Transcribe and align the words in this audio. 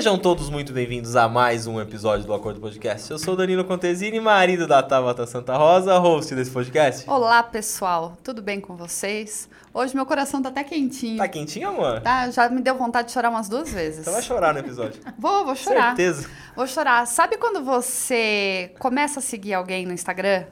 Sejam 0.00 0.16
todos 0.16 0.48
muito 0.48 0.72
bem-vindos 0.72 1.14
a 1.14 1.28
mais 1.28 1.66
um 1.66 1.78
episódio 1.78 2.26
do 2.26 2.32
Acordo 2.32 2.58
Podcast. 2.58 3.10
Eu 3.10 3.18
sou 3.18 3.36
Danilo 3.36 3.66
Contesini, 3.66 4.18
marido 4.18 4.66
da 4.66 4.82
Tabata 4.82 5.26
Santa 5.26 5.54
Rosa, 5.58 5.98
host 5.98 6.34
desse 6.34 6.50
podcast. 6.50 7.04
Olá, 7.06 7.42
pessoal. 7.42 8.16
Tudo 8.24 8.40
bem 8.40 8.62
com 8.62 8.74
vocês? 8.74 9.46
Hoje 9.74 9.94
meu 9.94 10.06
coração 10.06 10.40
tá 10.40 10.48
até 10.48 10.64
quentinho. 10.64 11.18
Tá 11.18 11.28
quentinho, 11.28 11.68
amor? 11.68 12.00
Tá, 12.00 12.30
já 12.30 12.48
me 12.48 12.62
deu 12.62 12.76
vontade 12.76 13.08
de 13.08 13.12
chorar 13.12 13.28
umas 13.28 13.46
duas 13.46 13.70
vezes. 13.70 14.00
Então 14.00 14.14
vai 14.14 14.22
chorar 14.22 14.54
no 14.54 14.60
episódio. 14.60 15.02
Vou, 15.20 15.44
vou 15.44 15.54
chorar. 15.54 15.94
Certeza. 15.94 16.30
Vou 16.56 16.66
chorar. 16.66 17.06
Sabe 17.06 17.36
quando 17.36 17.62
você 17.62 18.72
começa 18.78 19.20
a 19.20 19.22
seguir 19.22 19.52
alguém 19.52 19.84
no 19.84 19.92
Instagram 19.92 20.46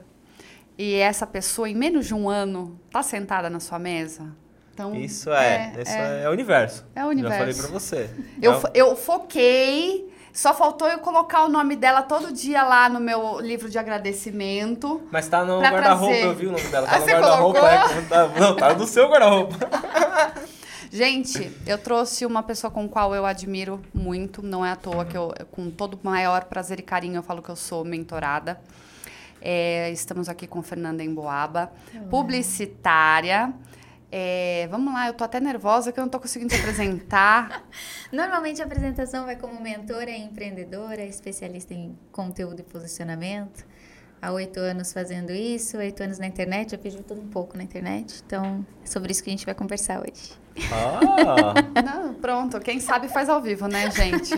e 0.77 0.97
essa 0.97 1.27
pessoa, 1.27 1.71
em 1.71 1.75
menos 1.75 2.07
de 2.07 2.13
um 2.13 2.29
ano, 2.29 2.79
tá 2.93 3.03
sentada 3.03 3.49
na 3.49 3.61
sua 3.61 3.79
mesa? 3.79 4.31
Então, 4.79 4.95
Isso 4.95 5.33
é, 5.33 5.73
isso 5.81 5.91
é, 5.91 6.23
é 6.23 6.29
o 6.29 6.33
universo. 6.33 6.87
É 6.95 7.05
o 7.05 7.09
universo. 7.09 7.37
Já 7.37 7.41
falei 7.41 7.55
pra 7.55 7.67
você. 7.67 8.11
Eu, 8.41 8.53
Então, 8.53 8.61
fo- 8.61 8.69
eu 8.75 8.95
foquei, 8.97 10.15
só 10.33 10.55
faltou 10.55 10.87
eu 10.89 11.01
colocar 11.01 11.43
o 11.45 11.49
nome 11.49 11.75
dela 11.75 12.01
todo 12.03 12.33
dia 12.33 12.63
lá 12.63 12.89
no 12.89 13.01
meu 13.01 13.41
livro 13.41 13.69
de 13.69 13.77
agradecimento. 13.77 15.03
Mas 15.11 15.27
tá 15.27 15.45
no 15.45 15.61
guarda-roupa, 15.61 16.15
eu 16.15 16.35
vi 16.37 16.47
o 16.47 16.53
nome 16.53 16.63
dela. 16.69 16.87
Ah, 16.89 16.93
Tá 16.93 16.99
no 17.01 17.05
você 17.05 17.13
guarda-roupa. 17.13 17.59
É, 17.59 18.01
tá- 18.09 18.29
não, 18.39 18.55
tá 18.57 18.75
no 18.75 18.87
seu 18.87 19.09
guarda-roupa. 19.09 19.57
Gente, 20.93 21.51
eu 21.67 21.77
trouxe 21.77 22.25
uma 22.25 22.43
pessoa 22.43 22.71
com 22.71 22.89
qual 22.89 23.15
eu 23.15 23.27
admiro 23.27 23.81
muito, 23.93 24.43
não 24.43 24.65
é 24.65 24.71
à 24.71 24.77
toa 24.77 25.05
que 25.05 25.17
eu, 25.17 25.35
com 25.51 25.71
todo 25.71 25.95
o 25.95 25.99
maior 26.03 26.45
prazer 26.45 26.79
e 26.79 26.83
carinho, 26.83 27.17
eu 27.17 27.23
falo 27.23 27.43
que 27.43 27.49
eu 27.51 27.57
sou 27.57 27.85
mentorada. 27.85 28.59
É, 29.43 29.91
estamos 29.91 30.29
aqui 30.29 30.47
com 30.47 30.63
Fernanda 30.63 31.03
Emboaba, 31.05 31.71
publicitária. 32.11 33.53
É, 34.11 34.67
vamos 34.71 34.93
lá, 34.93 35.07
eu 35.09 35.13
tô 35.13 35.23
até 35.23 35.39
nervosa 35.39 35.93
que 35.93 36.01
eu 36.01 36.03
não 36.03 36.09
tô 36.09 36.19
conseguindo 36.19 36.55
te 36.55 36.61
apresentar. 36.61 37.65
Normalmente 38.11 38.63
a 38.63 38.65
apresentação 38.65 39.27
vai 39.27 39.37
como 39.37 39.61
mentora, 39.61 40.11
empreendedora, 40.11 41.05
especialista 41.05 41.75
em 41.75 41.97
conteúdo 42.11 42.61
e 42.61 42.63
posicionamento. 42.63 43.67
Há 44.21 44.33
oito 44.33 44.59
anos 44.59 44.93
fazendo 44.93 45.31
isso, 45.31 45.77
oito 45.77 46.03
anos 46.03 46.19
na 46.19 46.27
internet, 46.27 46.73
eu 46.73 46.91
de 46.91 47.03
tudo 47.03 47.21
um 47.21 47.29
pouco 47.29 47.57
na 47.57 47.63
internet. 47.63 48.21
Então, 48.27 48.67
é 48.83 48.87
sobre 48.87 49.13
isso 49.13 49.23
que 49.23 49.31
a 49.31 49.33
gente 49.33 49.47
vai 49.47 49.55
conversar 49.55 50.01
hoje. 50.01 50.33
Ah, 50.73 51.55
Não, 51.83 52.15
pronto, 52.15 52.59
quem 52.59 52.81
sabe 52.81 53.09
faz 53.09 53.29
ao 53.29 53.41
vivo, 53.41 53.69
né, 53.69 53.91
gente? 53.91 54.33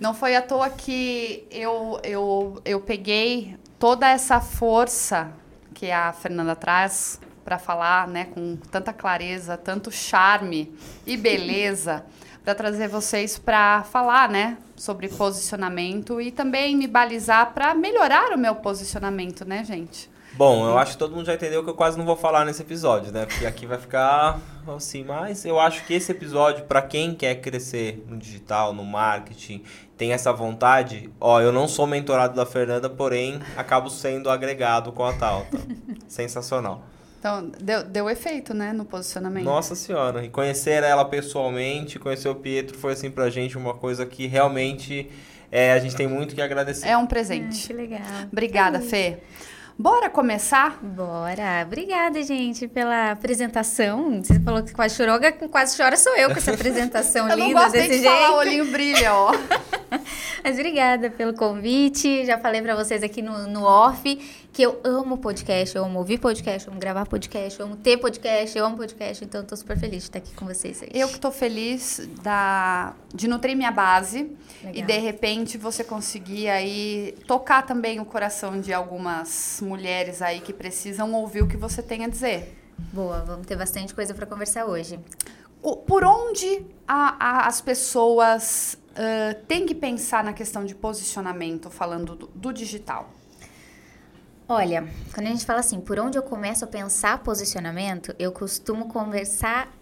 Não 0.00 0.14
foi 0.14 0.34
à 0.34 0.42
toa 0.42 0.68
que 0.68 1.46
eu, 1.50 2.00
eu, 2.02 2.60
eu 2.64 2.80
peguei 2.80 3.56
toda 3.78 4.08
essa 4.08 4.40
força 4.40 5.32
que 5.74 5.92
a 5.92 6.12
Fernanda 6.12 6.56
traz 6.56 7.20
para 7.50 7.58
falar, 7.58 8.06
né, 8.06 8.26
com 8.26 8.54
tanta 8.70 8.92
clareza, 8.92 9.56
tanto 9.56 9.90
charme 9.90 10.72
e 11.04 11.16
beleza, 11.16 12.04
para 12.44 12.54
trazer 12.54 12.86
vocês 12.86 13.40
para 13.40 13.82
falar, 13.82 14.28
né, 14.28 14.56
sobre 14.76 15.08
posicionamento 15.08 16.20
e 16.20 16.30
também 16.30 16.76
me 16.76 16.86
balizar 16.86 17.52
para 17.52 17.74
melhorar 17.74 18.32
o 18.32 18.38
meu 18.38 18.54
posicionamento, 18.54 19.44
né, 19.44 19.64
gente? 19.64 20.08
Bom, 20.34 20.64
eu 20.64 20.78
acho 20.78 20.92
que 20.92 20.98
todo 20.98 21.12
mundo 21.12 21.26
já 21.26 21.34
entendeu 21.34 21.64
que 21.64 21.70
eu 21.70 21.74
quase 21.74 21.98
não 21.98 22.06
vou 22.06 22.14
falar 22.14 22.44
nesse 22.44 22.62
episódio, 22.62 23.10
né? 23.12 23.26
Porque 23.26 23.44
aqui 23.44 23.66
vai 23.66 23.78
ficar 23.78 24.38
assim, 24.76 25.02
mas 25.02 25.44
eu 25.44 25.58
acho 25.58 25.84
que 25.84 25.94
esse 25.94 26.12
episódio, 26.12 26.66
pra 26.66 26.80
quem 26.80 27.16
quer 27.16 27.34
crescer 27.40 28.04
no 28.06 28.16
digital, 28.16 28.72
no 28.72 28.84
marketing, 28.84 29.64
tem 29.96 30.12
essa 30.12 30.32
vontade, 30.32 31.10
ó, 31.20 31.40
eu 31.40 31.50
não 31.50 31.66
sou 31.66 31.84
mentorado 31.84 32.36
da 32.36 32.46
Fernanda, 32.46 32.88
porém 32.88 33.40
acabo 33.56 33.90
sendo 33.90 34.30
agregado 34.30 34.92
com 34.92 35.04
a 35.04 35.12
Talta. 35.14 35.58
Sensacional. 36.06 36.84
Então, 37.20 37.52
deu, 37.60 37.84
deu 37.84 38.08
efeito, 38.08 38.54
né, 38.54 38.72
no 38.72 38.86
posicionamento. 38.86 39.44
Nossa 39.44 39.74
senhora, 39.74 40.24
e 40.24 40.30
conhecer 40.30 40.82
ela 40.82 41.04
pessoalmente, 41.04 41.98
conhecer 41.98 42.30
o 42.30 42.34
Pietro 42.34 42.78
foi 42.78 42.94
assim 42.94 43.10
pra 43.10 43.28
gente 43.28 43.58
uma 43.58 43.74
coisa 43.74 44.06
que 44.06 44.26
realmente 44.26 45.06
é, 45.52 45.72
a 45.72 45.78
gente 45.78 45.94
tem 45.94 46.08
muito 46.08 46.34
que 46.34 46.40
agradecer. 46.40 46.88
É 46.88 46.96
um 46.96 47.04
presente. 47.04 47.66
que 47.66 47.74
legal. 47.74 48.00
Obrigada, 48.32 48.80
Fê. 48.80 49.18
Bora 49.78 50.10
começar? 50.10 50.78
Bora! 50.82 51.62
Obrigada, 51.66 52.22
gente, 52.22 52.68
pela 52.68 53.12
apresentação. 53.12 54.22
Você 54.22 54.38
falou 54.40 54.62
que 54.62 54.72
quase 54.72 54.94
chorou, 54.94 55.18
quase 55.50 55.76
chora 55.76 55.96
sou 55.96 56.14
eu 56.16 56.30
com 56.30 56.36
essa 56.36 56.52
apresentação 56.52 57.28
Eu 57.28 57.36
não 57.36 57.46
linda 57.48 57.60
gosto 57.60 57.76
nem 57.76 57.88
desse 57.88 58.00
de 58.00 58.04
jeito. 58.06 58.14
falar, 58.14 58.34
o 58.34 58.38
olhinho 58.38 58.66
brilha, 58.66 59.14
ó. 59.14 59.32
Mas 60.44 60.54
obrigada 60.54 61.10
pelo 61.10 61.32
convite. 61.32 62.26
Já 62.26 62.38
falei 62.38 62.60
pra 62.60 62.74
vocês 62.74 63.02
aqui 63.02 63.22
no, 63.22 63.46
no 63.46 63.62
off 63.64 64.18
que 64.52 64.62
eu 64.62 64.80
amo 64.82 65.16
podcast, 65.18 65.76
eu 65.76 65.84
amo 65.84 65.98
ouvir 66.00 66.18
podcast, 66.18 66.66
eu 66.66 66.72
amo 66.72 66.80
gravar 66.80 67.06
podcast, 67.06 67.58
eu 67.60 67.66
amo 67.66 67.76
ter 67.76 67.96
podcast, 67.98 68.58
eu 68.58 68.66
amo 68.66 68.76
podcast. 68.76 69.24
Então, 69.24 69.40
eu 69.42 69.46
tô 69.46 69.56
super 69.56 69.78
feliz 69.78 69.98
de 70.02 70.08
estar 70.08 70.18
aqui 70.18 70.34
com 70.34 70.44
vocês 70.44 70.82
hoje. 70.82 70.90
Eu 70.92 71.08
que 71.08 71.20
tô 71.20 71.30
feliz 71.30 72.00
da, 72.22 72.94
de 73.14 73.28
nutrir 73.28 73.56
minha 73.56 73.70
base 73.70 74.36
Legal. 74.62 74.74
e 74.74 74.82
de 74.82 74.98
repente 74.98 75.56
você 75.56 75.84
conseguir 75.84 76.48
aí 76.48 77.14
tocar 77.28 77.64
também 77.64 78.00
o 78.00 78.04
coração 78.04 78.60
de 78.60 78.72
algumas 78.72 79.60
mulheres 79.62 80.20
aí 80.20 80.40
que 80.40 80.52
precisam 80.52 81.12
ouvir 81.14 81.42
o 81.42 81.46
que 81.48 81.56
você 81.56 81.80
tem 81.82 82.04
a 82.04 82.08
dizer. 82.08 82.56
Boa, 82.92 83.20
vamos 83.24 83.46
ter 83.46 83.56
bastante 83.56 83.94
coisa 83.94 84.12
pra 84.14 84.26
conversar 84.26 84.64
hoje. 84.66 84.98
O- 85.62 85.76
Por 85.76 86.02
onde 86.02 86.64
a- 86.88 87.16
a- 87.20 87.46
as 87.46 87.60
pessoas 87.60 88.76
ah, 88.96 89.36
têm 89.46 89.64
que 89.64 89.74
pensar 89.76 90.24
na 90.24 90.32
questão 90.32 90.64
de 90.64 90.74
posicionamento, 90.74 91.70
falando 91.70 92.16
do, 92.16 92.26
do 92.34 92.52
digital? 92.52 93.10
Olha, 94.52 94.84
quando 95.14 95.28
a 95.28 95.30
gente 95.30 95.46
fala 95.46 95.60
assim, 95.60 95.80
por 95.80 95.96
onde 96.00 96.18
eu 96.18 96.24
começo 96.24 96.64
a 96.64 96.66
pensar 96.66 97.22
posicionamento, 97.22 98.12
eu 98.18 98.32
costumo 98.32 98.88
conversar 98.88 99.72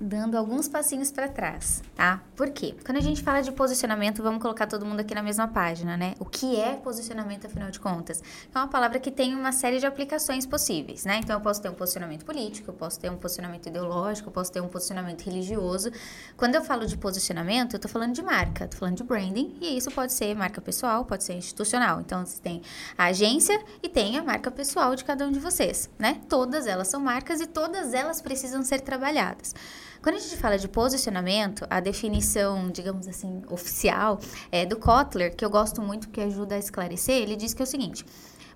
dando 0.00 0.36
alguns 0.36 0.68
passinhos 0.68 1.10
para 1.10 1.28
trás, 1.28 1.82
tá? 1.94 2.22
Por 2.36 2.50
quê? 2.50 2.74
Quando 2.84 2.98
a 2.98 3.00
gente 3.00 3.22
fala 3.22 3.40
de 3.40 3.50
posicionamento, 3.50 4.22
vamos 4.22 4.40
colocar 4.40 4.66
todo 4.66 4.86
mundo 4.86 5.00
aqui 5.00 5.14
na 5.14 5.22
mesma 5.22 5.48
página, 5.48 5.96
né? 5.96 6.14
O 6.20 6.24
que 6.24 6.56
é 6.56 6.74
posicionamento, 6.74 7.46
afinal 7.46 7.70
de 7.70 7.80
contas? 7.80 8.22
É 8.54 8.58
uma 8.58 8.68
palavra 8.68 9.00
que 9.00 9.10
tem 9.10 9.34
uma 9.34 9.50
série 9.50 9.80
de 9.80 9.86
aplicações 9.86 10.46
possíveis, 10.46 11.04
né? 11.04 11.18
Então, 11.22 11.36
eu 11.36 11.40
posso 11.40 11.60
ter 11.60 11.68
um 11.68 11.74
posicionamento 11.74 12.24
político, 12.24 12.70
eu 12.70 12.74
posso 12.74 13.00
ter 13.00 13.10
um 13.10 13.16
posicionamento 13.16 13.66
ideológico, 13.66 14.28
eu 14.28 14.32
posso 14.32 14.52
ter 14.52 14.60
um 14.60 14.68
posicionamento 14.68 15.22
religioso. 15.22 15.90
Quando 16.36 16.54
eu 16.54 16.62
falo 16.62 16.86
de 16.86 16.96
posicionamento, 16.96 17.74
eu 17.74 17.80
tô 17.80 17.88
falando 17.88 18.12
de 18.12 18.22
marca, 18.22 18.68
tô 18.68 18.76
falando 18.76 18.96
de 18.96 19.02
branding, 19.02 19.56
e 19.60 19.76
isso 19.76 19.90
pode 19.90 20.12
ser 20.12 20.34
marca 20.34 20.60
pessoal, 20.60 21.04
pode 21.04 21.24
ser 21.24 21.34
institucional. 21.34 22.00
Então, 22.00 22.24
você 22.24 22.40
tem 22.40 22.62
a 22.96 23.06
agência 23.06 23.60
e 23.82 23.88
tem 23.88 24.16
a 24.16 24.22
marca 24.22 24.50
pessoal 24.50 24.94
de 24.94 25.04
cada 25.04 25.26
um 25.26 25.32
de 25.32 25.40
vocês, 25.40 25.90
né? 25.98 26.20
Todas 26.28 26.66
elas 26.68 26.86
são 26.86 27.00
marcas 27.00 27.40
e 27.40 27.46
todas 27.46 27.92
elas 27.94 28.20
precisam 28.20 28.62
ser 28.62 28.80
trabalhadas. 28.80 29.54
Quando 30.02 30.16
a 30.16 30.18
gente 30.18 30.36
fala 30.36 30.56
de 30.56 30.68
posicionamento, 30.68 31.66
a 31.68 31.80
definição, 31.80 32.70
digamos 32.70 33.08
assim, 33.08 33.42
oficial 33.48 34.20
é 34.50 34.64
do 34.64 34.76
Kotler, 34.76 35.34
que 35.34 35.44
eu 35.44 35.50
gosto 35.50 35.82
muito, 35.82 36.08
que 36.08 36.20
ajuda 36.20 36.54
a 36.54 36.58
esclarecer, 36.58 37.16
ele 37.16 37.36
diz 37.36 37.52
que 37.52 37.62
é 37.62 37.64
o 37.64 37.66
seguinte: 37.66 38.04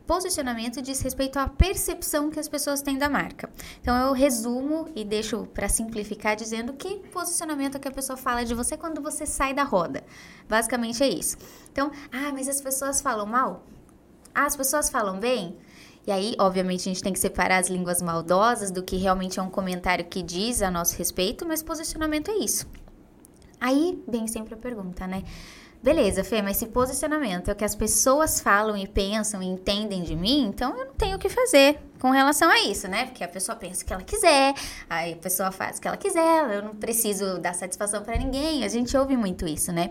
Posicionamento 0.06 0.82
diz 0.82 1.00
respeito 1.00 1.38
à 1.38 1.48
percepção 1.48 2.28
que 2.28 2.40
as 2.40 2.48
pessoas 2.48 2.82
têm 2.82 2.98
da 2.98 3.08
marca. 3.08 3.48
Então 3.80 3.96
eu 3.96 4.12
resumo 4.12 4.90
e 4.96 5.04
deixo 5.04 5.46
para 5.54 5.68
simplificar 5.68 6.34
dizendo 6.34 6.72
que 6.72 6.98
posicionamento 7.12 7.76
é 7.76 7.78
que 7.78 7.88
a 7.88 7.92
pessoa 7.92 8.16
fala 8.16 8.44
de 8.44 8.54
você 8.54 8.76
quando 8.76 9.00
você 9.00 9.24
sai 9.24 9.54
da 9.54 9.62
roda. 9.62 10.02
Basicamente 10.48 11.02
é 11.02 11.08
isso. 11.08 11.36
Então, 11.70 11.90
ah, 12.10 12.32
mas 12.32 12.48
as 12.48 12.60
pessoas 12.60 13.00
falam 13.00 13.26
mal? 13.26 13.64
Ah, 14.34 14.46
as 14.46 14.56
pessoas 14.56 14.90
falam 14.90 15.20
bem? 15.20 15.56
E 16.06 16.10
aí, 16.10 16.34
obviamente, 16.38 16.80
a 16.80 16.92
gente 16.92 17.02
tem 17.02 17.12
que 17.12 17.18
separar 17.18 17.58
as 17.58 17.68
línguas 17.68 18.02
maldosas 18.02 18.70
do 18.70 18.82
que 18.82 18.96
realmente 18.96 19.38
é 19.38 19.42
um 19.42 19.50
comentário 19.50 20.04
que 20.04 20.22
diz 20.22 20.60
a 20.60 20.70
nosso 20.70 20.96
respeito, 20.96 21.46
mas 21.46 21.62
posicionamento 21.62 22.30
é 22.30 22.36
isso. 22.38 22.66
Aí 23.60 24.02
vem 24.08 24.26
sempre 24.26 24.54
a 24.54 24.56
pergunta, 24.56 25.06
né? 25.06 25.22
Beleza, 25.82 26.22
Fê, 26.22 26.40
mas 26.42 26.58
se 26.58 26.66
posicionamento 26.66 27.48
é 27.48 27.52
o 27.52 27.56
que 27.56 27.64
as 27.64 27.74
pessoas 27.74 28.40
falam 28.40 28.76
e 28.76 28.86
pensam 28.86 29.42
e 29.42 29.46
entendem 29.46 30.04
de 30.04 30.14
mim, 30.14 30.46
então 30.46 30.76
eu 30.78 30.86
não 30.86 30.94
tenho 30.94 31.16
o 31.16 31.18
que 31.18 31.28
fazer 31.28 31.80
com 31.98 32.10
relação 32.10 32.48
a 32.48 32.60
isso, 32.60 32.86
né? 32.86 33.06
Porque 33.06 33.24
a 33.24 33.28
pessoa 33.28 33.56
pensa 33.56 33.82
o 33.82 33.86
que 33.86 33.92
ela 33.92 34.02
quiser, 34.02 34.54
aí 34.88 35.14
a 35.14 35.16
pessoa 35.16 35.50
faz 35.50 35.78
o 35.78 35.80
que 35.80 35.88
ela 35.88 35.96
quiser, 35.96 36.54
eu 36.54 36.62
não 36.62 36.76
preciso 36.76 37.38
dar 37.38 37.52
satisfação 37.52 38.02
para 38.02 38.16
ninguém. 38.16 38.64
A 38.64 38.68
gente 38.68 38.96
ouve 38.96 39.16
muito 39.16 39.44
isso, 39.44 39.72
né? 39.72 39.90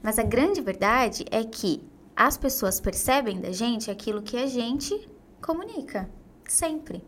Mas 0.00 0.16
a 0.16 0.22
grande 0.22 0.60
verdade 0.60 1.24
é 1.28 1.42
que 1.42 1.82
as 2.14 2.36
pessoas 2.36 2.80
percebem 2.80 3.40
da 3.40 3.50
gente 3.50 3.90
aquilo 3.90 4.22
que 4.22 4.36
a 4.36 4.46
gente 4.46 5.08
comunica, 5.42 6.08
sempre. 6.48 7.04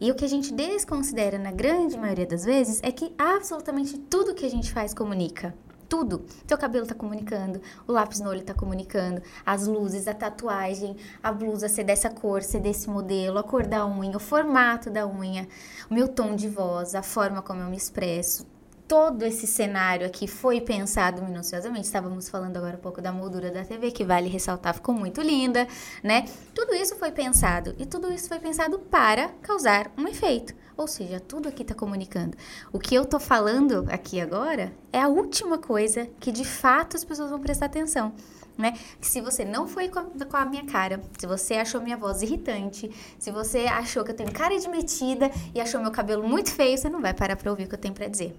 E 0.00 0.10
o 0.10 0.14
que 0.14 0.24
a 0.24 0.28
gente 0.28 0.52
desconsidera 0.52 1.38
na 1.38 1.52
grande 1.52 1.96
maioria 1.96 2.26
das 2.26 2.44
vezes 2.44 2.80
é 2.82 2.90
que 2.90 3.14
absolutamente 3.16 3.96
tudo 3.98 4.34
que 4.34 4.44
a 4.44 4.50
gente 4.50 4.72
faz 4.72 4.92
comunica. 4.92 5.54
Tudo. 5.88 6.24
Teu 6.46 6.56
cabelo 6.56 6.86
tá 6.86 6.94
comunicando, 6.94 7.60
o 7.86 7.92
lápis 7.92 8.20
no 8.20 8.30
olho 8.30 8.42
tá 8.42 8.54
comunicando, 8.54 9.20
as 9.44 9.66
luzes, 9.66 10.06
a 10.06 10.14
tatuagem, 10.14 10.96
a 11.22 11.32
blusa 11.32 11.68
ser 11.68 11.84
dessa 11.84 12.08
cor, 12.08 12.42
ser 12.42 12.60
desse 12.60 12.88
modelo, 12.88 13.38
a 13.38 13.42
cor 13.42 13.66
da 13.66 13.86
unha, 13.86 14.16
o 14.16 14.20
formato 14.20 14.88
da 14.88 15.06
unha, 15.06 15.48
o 15.90 15.94
meu 15.94 16.08
tom 16.08 16.34
de 16.34 16.48
voz, 16.48 16.94
a 16.94 17.02
forma 17.02 17.42
como 17.42 17.60
eu 17.60 17.68
me 17.68 17.76
expresso. 17.76 18.46
Todo 18.90 19.22
esse 19.22 19.46
cenário 19.46 20.04
aqui 20.04 20.26
foi 20.26 20.60
pensado 20.60 21.22
minuciosamente. 21.22 21.86
Estávamos 21.86 22.28
falando 22.28 22.56
agora 22.56 22.76
um 22.76 22.80
pouco 22.80 23.00
da 23.00 23.12
moldura 23.12 23.48
da 23.48 23.64
TV, 23.64 23.92
que 23.92 24.04
vale 24.04 24.28
ressaltar, 24.28 24.74
ficou 24.74 24.92
muito 24.92 25.22
linda, 25.22 25.64
né? 26.02 26.24
Tudo 26.52 26.74
isso 26.74 26.96
foi 26.96 27.12
pensado 27.12 27.72
e 27.78 27.86
tudo 27.86 28.12
isso 28.12 28.26
foi 28.26 28.40
pensado 28.40 28.80
para 28.80 29.28
causar 29.42 29.92
um 29.96 30.08
efeito. 30.08 30.52
Ou 30.76 30.88
seja, 30.88 31.20
tudo 31.20 31.48
aqui 31.48 31.62
está 31.62 31.72
comunicando. 31.72 32.36
O 32.72 32.80
que 32.80 32.92
eu 32.92 33.04
tô 33.04 33.20
falando 33.20 33.86
aqui 33.90 34.20
agora 34.20 34.72
é 34.92 35.00
a 35.00 35.06
última 35.06 35.56
coisa 35.56 36.08
que 36.18 36.32
de 36.32 36.44
fato 36.44 36.96
as 36.96 37.04
pessoas 37.04 37.30
vão 37.30 37.38
prestar 37.38 37.66
atenção. 37.66 38.12
Né? 38.58 38.76
Se 39.00 39.20
você 39.20 39.44
não 39.44 39.68
foi 39.68 39.88
com 39.88 40.00
a, 40.00 40.04
com 40.04 40.36
a, 40.36 40.44
minha 40.44 40.66
cara, 40.66 41.00
se 41.16 41.28
você 41.28 41.54
achou 41.54 41.80
minha 41.80 41.96
voz 41.96 42.22
irritante, 42.22 42.90
se 43.20 43.30
você 43.30 43.66
achou 43.66 44.02
que 44.02 44.10
eu 44.10 44.16
tenho 44.16 44.32
cara 44.32 44.58
de 44.58 44.68
metida 44.68 45.30
e 45.54 45.60
achou 45.60 45.80
meu 45.80 45.92
cabelo 45.92 46.28
muito 46.28 46.50
feio, 46.50 46.76
você 46.76 46.88
não 46.90 47.00
vai 47.00 47.14
parar 47.14 47.36
para 47.36 47.52
ouvir 47.52 47.66
o 47.66 47.68
que 47.68 47.74
eu 47.76 47.78
tenho 47.78 47.94
para 47.94 48.08
dizer. 48.08 48.34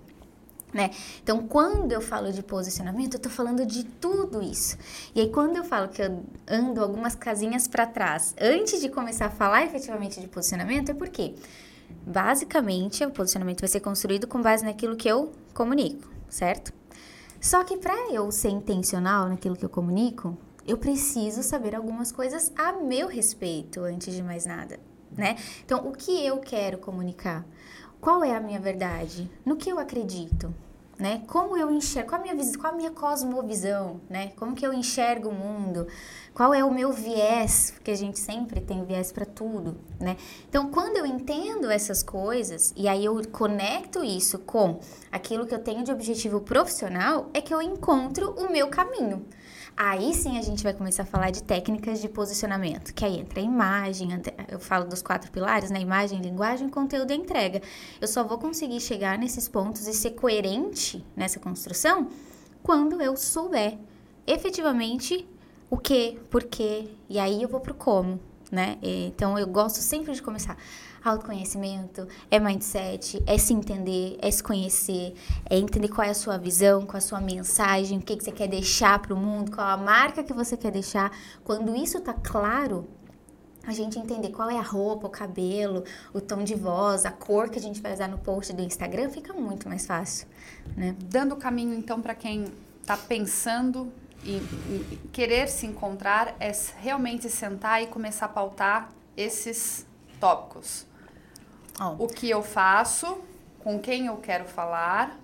Né? 0.74 0.92
Então, 1.22 1.46
quando 1.48 1.92
eu 1.92 2.00
falo 2.00 2.32
de 2.32 2.42
posicionamento, 2.42 3.16
eu 3.16 3.20
tô 3.20 3.30
falando 3.30 3.66
de 3.66 3.84
tudo 3.84 4.42
isso. 4.42 4.78
E 5.14 5.20
aí, 5.20 5.30
quando 5.30 5.58
eu 5.58 5.66
falo 5.66 5.90
que 5.90 6.02
eu 6.02 6.24
ando 6.48 6.82
algumas 6.82 7.14
casinhas 7.14 7.68
para 7.68 7.86
trás, 7.86 8.34
antes 8.40 8.80
de 8.80 8.88
começar 8.88 9.26
a 9.26 9.30
falar 9.30 9.66
efetivamente 9.66 10.22
de 10.22 10.28
posicionamento, 10.28 10.90
é 10.92 10.94
porque 10.94 11.36
basicamente 12.06 13.04
o 13.04 13.12
posicionamento 13.12 13.60
vai 13.60 13.68
ser 13.68 13.82
construído 13.82 14.28
com 14.28 14.42
base 14.42 14.64
naquilo 14.64 14.96
que 14.96 15.10
eu 15.10 15.34
comunico, 15.54 16.10
certo? 16.30 16.72
Só 17.40 17.64
que 17.64 17.78
para 17.78 18.14
eu 18.14 18.32
ser 18.32 18.50
intencional 18.50 19.28
naquilo 19.28 19.56
que 19.56 19.66
eu 19.66 19.70
comunico, 19.70 20.38
eu 20.66 20.78
preciso 20.78 21.42
saber 21.42 21.76
algumas 21.76 22.12
coisas 22.12 22.52
a 22.56 22.74
meu 22.74 23.08
respeito 23.08 23.82
antes 23.82 24.14
de 24.14 24.22
mais 24.22 24.46
nada, 24.46 24.80
né? 25.12 25.36
Então, 25.66 25.88
o 25.88 25.92
que 25.92 26.26
eu 26.26 26.38
quero 26.38 26.78
comunicar? 26.78 27.46
Qual 28.02 28.24
é 28.24 28.36
a 28.36 28.40
minha 28.40 28.60
verdade? 28.60 29.30
No 29.46 29.56
que 29.56 29.70
eu 29.72 29.78
acredito? 29.78 30.52
Né? 30.98 31.22
Como 31.28 31.56
eu 31.56 31.70
enxergo, 31.72 32.10
qual 32.10 32.22
a 32.22 32.24
minha, 32.24 32.58
qual 32.58 32.74
a 32.74 32.76
minha 32.76 32.92
cosmovisão, 32.92 34.02
né? 34.10 34.32
Como 34.36 34.56
que 34.56 34.66
eu 34.66 34.74
enxergo 34.74 35.30
o 35.30 35.34
mundo? 35.34 35.88
Qual 36.34 36.54
é 36.54 36.64
o 36.64 36.74
meu 36.74 36.92
viés? 36.92 37.72
Porque 37.72 37.92
a 37.92 37.96
gente 37.96 38.20
sempre 38.20 38.60
tem 38.60 38.84
viés 38.86 39.12
para 39.12 39.26
tudo, 39.26 39.78
né? 40.00 40.18
Então, 40.50 40.70
quando 40.72 40.98
eu 40.98 41.06
entendo 41.06 41.70
essas 41.70 42.02
coisas 42.02 42.74
e 42.76 42.88
aí 42.88 43.06
eu 43.06 43.20
conecto 43.32 44.04
isso 44.04 44.40
com 44.40 44.80
aquilo 45.12 45.46
que 45.46 45.54
eu 45.54 45.60
tenho 45.60 45.84
de 45.84 45.92
objetivo 45.92 46.42
profissional, 46.42 47.30
é 47.34 47.42
que 47.42 47.54
eu 47.54 47.62
encontro 47.62 48.32
o 48.32 48.52
meu 48.52 48.68
caminho. 48.68 49.26
Aí 49.84 50.14
sim 50.14 50.38
a 50.38 50.44
gente 50.44 50.62
vai 50.62 50.76
começar 50.76 51.02
a 51.02 51.06
falar 51.08 51.32
de 51.32 51.42
técnicas 51.42 52.00
de 52.00 52.08
posicionamento, 52.08 52.94
que 52.94 53.04
aí 53.04 53.20
entra 53.20 53.40
a 53.40 53.44
imagem, 53.44 54.10
eu 54.48 54.60
falo 54.60 54.86
dos 54.86 55.02
quatro 55.02 55.32
pilares, 55.32 55.72
né? 55.72 55.82
Imagem, 55.82 56.22
linguagem, 56.22 56.70
conteúdo 56.70 57.10
e 57.12 57.16
entrega. 57.16 57.64
Eu 58.00 58.08
só 58.08 58.24
vou 58.24 58.38
conseguir 58.38 58.80
chegar 58.80 59.18
nesses 59.18 59.50
pontos 59.50 59.88
e 59.88 59.94
ser 59.96 60.12
coerente 60.12 61.04
nessa 61.16 61.40
construção 61.40 62.10
quando 62.62 63.02
eu 63.02 63.18
souber 63.18 63.80
efetivamente 64.28 65.28
o 65.68 65.80
que, 65.80 66.20
por 66.30 66.44
quê, 66.44 66.90
e 67.10 67.18
aí 67.18 67.42
eu 67.42 67.50
vou 67.50 67.60
pro 67.60 67.74
como, 67.74 68.20
né? 68.52 68.78
Então 68.84 69.40
eu 69.40 69.48
gosto 69.48 69.78
sempre 69.78 70.14
de 70.14 70.22
começar 70.22 70.58
Autoconhecimento 71.04 72.08
é 72.30 72.40
mindset, 72.40 73.22
é 73.26 73.38
se 73.38 73.54
entender, 73.54 74.18
é 74.22 74.30
se 74.30 74.44
conhecer, 74.44 75.16
é 75.50 75.58
entender 75.58 75.88
qual 75.88 76.06
é 76.06 76.12
a 76.12 76.14
sua 76.14 76.38
visão, 76.38 76.86
qual 76.86 76.96
é 76.96 76.98
a 76.98 77.02
sua 77.02 77.20
mensagem, 77.20 77.98
o 77.98 78.02
que, 78.02 78.16
que 78.16 78.24
você 78.24 78.32
quer 78.32 78.48
deixar 78.48 79.00
para 79.00 79.14
o 79.14 79.18
mundo, 79.18 79.52
qual 79.52 79.68
a 79.68 79.78
marca 79.78 80.24
que 80.24 80.34
você 80.34 80.56
quer 80.56 80.72
deixar. 80.72 81.12
Quando 81.44 81.76
isso 81.76 82.00
tá 82.02 82.14
claro, 82.14 82.88
a 83.66 83.74
gente 83.74 83.98
entender 83.98 84.30
qual 84.30 84.50
é 84.50 84.58
a 84.58 84.62
roupa, 84.62 85.08
o 85.08 85.10
cabelo, 85.10 85.84
o 86.14 86.22
tom 86.22 86.44
de 86.44 86.56
voz, 86.56 87.06
a 87.06 87.12
cor 87.12 87.50
que 87.50 87.60
a 87.60 87.62
gente 87.62 87.82
vai 87.82 87.94
usar 87.94 88.08
no 88.08 88.18
post 88.18 88.54
do 88.54 88.62
Instagram, 88.62 89.10
fica 89.10 89.34
muito 89.34 89.68
mais 89.70 89.86
fácil, 89.86 90.28
né? 90.76 90.96
Dando 91.06 91.36
caminho 91.36 91.74
então 91.74 92.02
para 92.02 92.16
quem 92.16 92.46
está 92.82 92.98
pensando 92.98 93.92
e, 94.24 94.38
e, 94.38 95.00
querer 95.12 95.48
se 95.48 95.66
encontrar 95.66 96.36
é 96.40 96.52
realmente 96.80 97.30
sentar 97.30 97.82
e 97.82 97.88
começar 97.88 98.26
a 98.26 98.30
pautar 98.30 98.90
esses 99.16 99.86
tópicos. 100.20 100.91
Oh. 101.82 102.04
O 102.04 102.08
que 102.08 102.30
eu 102.30 102.44
faço, 102.44 103.20
com 103.60 103.80
quem 103.80 104.06
eu 104.06 104.18
quero 104.18 104.46
falar, 104.46 105.18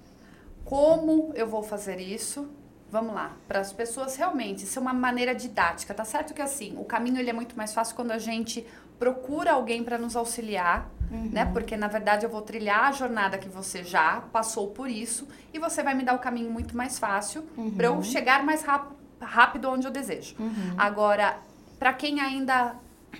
como 0.65 1.31
eu 1.35 1.47
vou 1.47 1.61
fazer 1.61 1.99
isso. 1.99 2.49
Vamos 2.89 3.13
lá, 3.13 3.33
para 3.49 3.59
as 3.59 3.73
pessoas 3.73 4.15
realmente 4.15 4.65
ser 4.65 4.79
uma 4.79 4.93
maneira 4.93 5.35
didática, 5.35 5.93
tá 5.93 6.05
certo 6.05 6.33
que 6.33 6.41
assim, 6.41 6.73
o 6.77 6.85
caminho 6.85 7.19
ele 7.19 7.29
é 7.29 7.33
muito 7.33 7.57
mais 7.57 7.73
fácil 7.73 7.93
quando 7.97 8.11
a 8.11 8.17
gente 8.17 8.65
procura 8.97 9.51
alguém 9.51 9.83
para 9.83 9.97
nos 9.97 10.15
auxiliar, 10.15 10.89
uhum. 11.11 11.29
né? 11.33 11.45
Porque 11.51 11.75
na 11.75 11.89
verdade 11.89 12.25
eu 12.25 12.29
vou 12.29 12.41
trilhar 12.41 12.85
a 12.85 12.91
jornada 12.93 13.37
que 13.37 13.49
você 13.49 13.83
já 13.83 14.21
passou 14.31 14.69
por 14.69 14.89
isso 14.89 15.27
e 15.53 15.59
você 15.59 15.83
vai 15.83 15.93
me 15.93 16.03
dar 16.03 16.13
o 16.13 16.19
caminho 16.19 16.49
muito 16.49 16.77
mais 16.77 16.97
fácil 16.97 17.43
uhum. 17.57 17.71
para 17.71 17.87
eu 17.87 18.01
chegar 18.01 18.41
mais 18.45 18.63
rápido 19.19 19.69
onde 19.69 19.85
eu 19.85 19.91
desejo. 19.91 20.35
Uhum. 20.39 20.73
Agora, 20.77 21.39
para 21.77 21.91
quem 21.91 22.21
ainda 22.21 22.73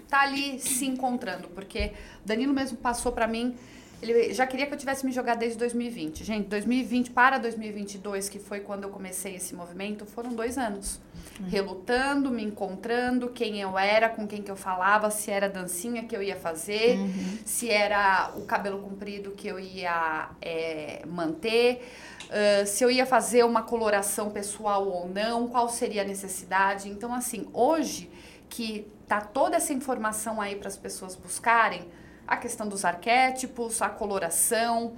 tá 0.04 0.22
ali 0.22 0.60
se 0.60 0.86
encontrando, 0.86 1.48
porque 1.50 1.92
Danilo 2.26 2.54
mesmo 2.54 2.78
passou 2.78 3.12
para 3.12 3.28
mim, 3.28 3.56
ele 4.02 4.32
já 4.32 4.46
queria 4.46 4.68
que 4.68 4.74
eu 4.74 4.78
tivesse 4.78 5.06
me 5.06 5.12
jogado 5.12 5.40
desde 5.40 5.58
2020. 5.58 6.24
Gente, 6.24 6.48
2020 6.48 7.12
para 7.12 7.40
2022, 7.40 8.30
que 8.30 8.38
foi 8.38 8.60
quando 8.60 8.84
eu 8.84 8.90
comecei 8.90 9.36
esse 9.36 9.56
movimento, 9.56 10.06
foram 10.06 10.34
dois 10.34 10.58
anos. 10.58 11.00
Uhum. 11.40 11.48
Relutando, 11.48 12.30
me 12.30 12.44
encontrando, 12.44 13.30
quem 13.30 13.60
eu 13.60 13.78
era, 13.78 14.08
com 14.08 14.28
quem 14.28 14.44
que 14.44 14.52
eu 14.52 14.56
falava, 14.56 15.10
se 15.10 15.32
era 15.32 15.50
dancinha 15.50 16.04
que 16.04 16.16
eu 16.16 16.22
ia 16.22 16.36
fazer, 16.36 16.98
uhum. 16.98 17.40
se 17.44 17.72
era 17.72 18.34
o 18.36 18.42
cabelo 18.42 18.80
comprido 18.80 19.32
que 19.32 19.48
eu 19.48 19.60
ia 19.60 20.30
é, 20.42 21.02
manter, 21.08 21.82
uh, 22.26 22.68
se 22.68 22.84
eu 22.84 22.92
ia 22.92 23.06
fazer 23.06 23.44
uma 23.46 23.64
coloração 23.64 24.30
pessoal 24.30 24.88
ou 24.88 25.10
não, 25.10 25.48
qual 25.48 25.70
seria 25.70 26.04
a 26.04 26.06
necessidade. 26.06 26.88
Então, 26.88 27.14
assim, 27.14 27.48
hoje 27.52 28.12
que 28.48 28.88
tá 29.08 29.22
toda 29.22 29.56
essa 29.56 29.74
informação 29.74 30.42
aí 30.42 30.56
para 30.56 30.68
as 30.68 30.78
pessoas 30.78 31.16
buscarem, 31.16 31.88
a 32.28 32.36
questão 32.36 32.68
dos 32.68 32.84
arquétipos, 32.84 33.82
a 33.82 33.90
coloração, 33.90 34.94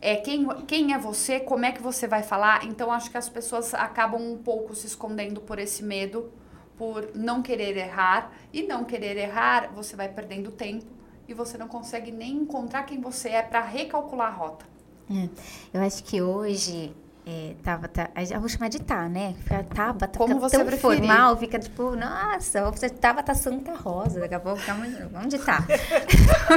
é 0.00 0.16
quem, 0.16 0.46
quem 0.66 0.92
é 0.92 0.98
você, 0.98 1.40
como 1.40 1.64
é 1.64 1.72
que 1.72 1.80
você 1.80 2.06
vai 2.06 2.22
falar. 2.22 2.64
Então 2.64 2.92
acho 2.92 3.10
que 3.10 3.16
as 3.16 3.28
pessoas 3.28 3.72
acabam 3.72 4.20
um 4.20 4.36
pouco 4.36 4.74
se 4.74 4.86
escondendo 4.86 5.40
por 5.40 5.58
esse 5.58 5.82
medo, 5.82 6.32
por 6.76 7.10
não 7.14 7.40
querer 7.40 7.76
errar 7.76 8.32
e 8.52 8.64
não 8.64 8.84
querer 8.84 9.16
errar, 9.16 9.70
você 9.72 9.94
vai 9.94 10.08
perdendo 10.08 10.50
tempo 10.50 10.86
e 11.28 11.32
você 11.32 11.56
não 11.56 11.68
consegue 11.68 12.10
nem 12.10 12.32
encontrar 12.32 12.82
quem 12.82 13.00
você 13.00 13.30
é 13.30 13.42
para 13.42 13.60
recalcular 13.60 14.28
a 14.28 14.36
rota. 14.36 14.66
É, 15.10 15.28
eu 15.72 15.80
acho 15.80 16.02
que 16.02 16.20
hoje 16.20 16.94
é, 17.26 17.54
tava, 17.62 17.88
tá, 17.88 18.10
já 18.24 18.38
vou 18.38 18.48
chamar 18.48 18.68
de 18.68 18.78
tá, 18.80 19.08
né? 19.08 19.34
Tava, 19.74 20.06
tá, 20.06 20.18
Como 20.18 20.38
você 20.38 20.56
tão 20.58 20.66
preferir. 20.66 20.98
formal, 20.98 21.36
fica 21.38 21.58
tipo, 21.58 21.96
nossa, 21.96 22.70
você 22.70 22.90
tava, 22.90 23.22
tá 23.22 23.34
Santa 23.34 23.74
Rosa, 23.74 24.20
daqui 24.20 24.34
a 24.34 24.40
pouco 24.40 24.58
fica 24.60 24.74
mais, 24.74 24.94
onde 25.14 25.38
tá? 25.38 25.62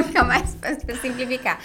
fica 0.04 0.24
mais 0.24 0.54
para 0.56 0.74
simplificar. 0.96 1.58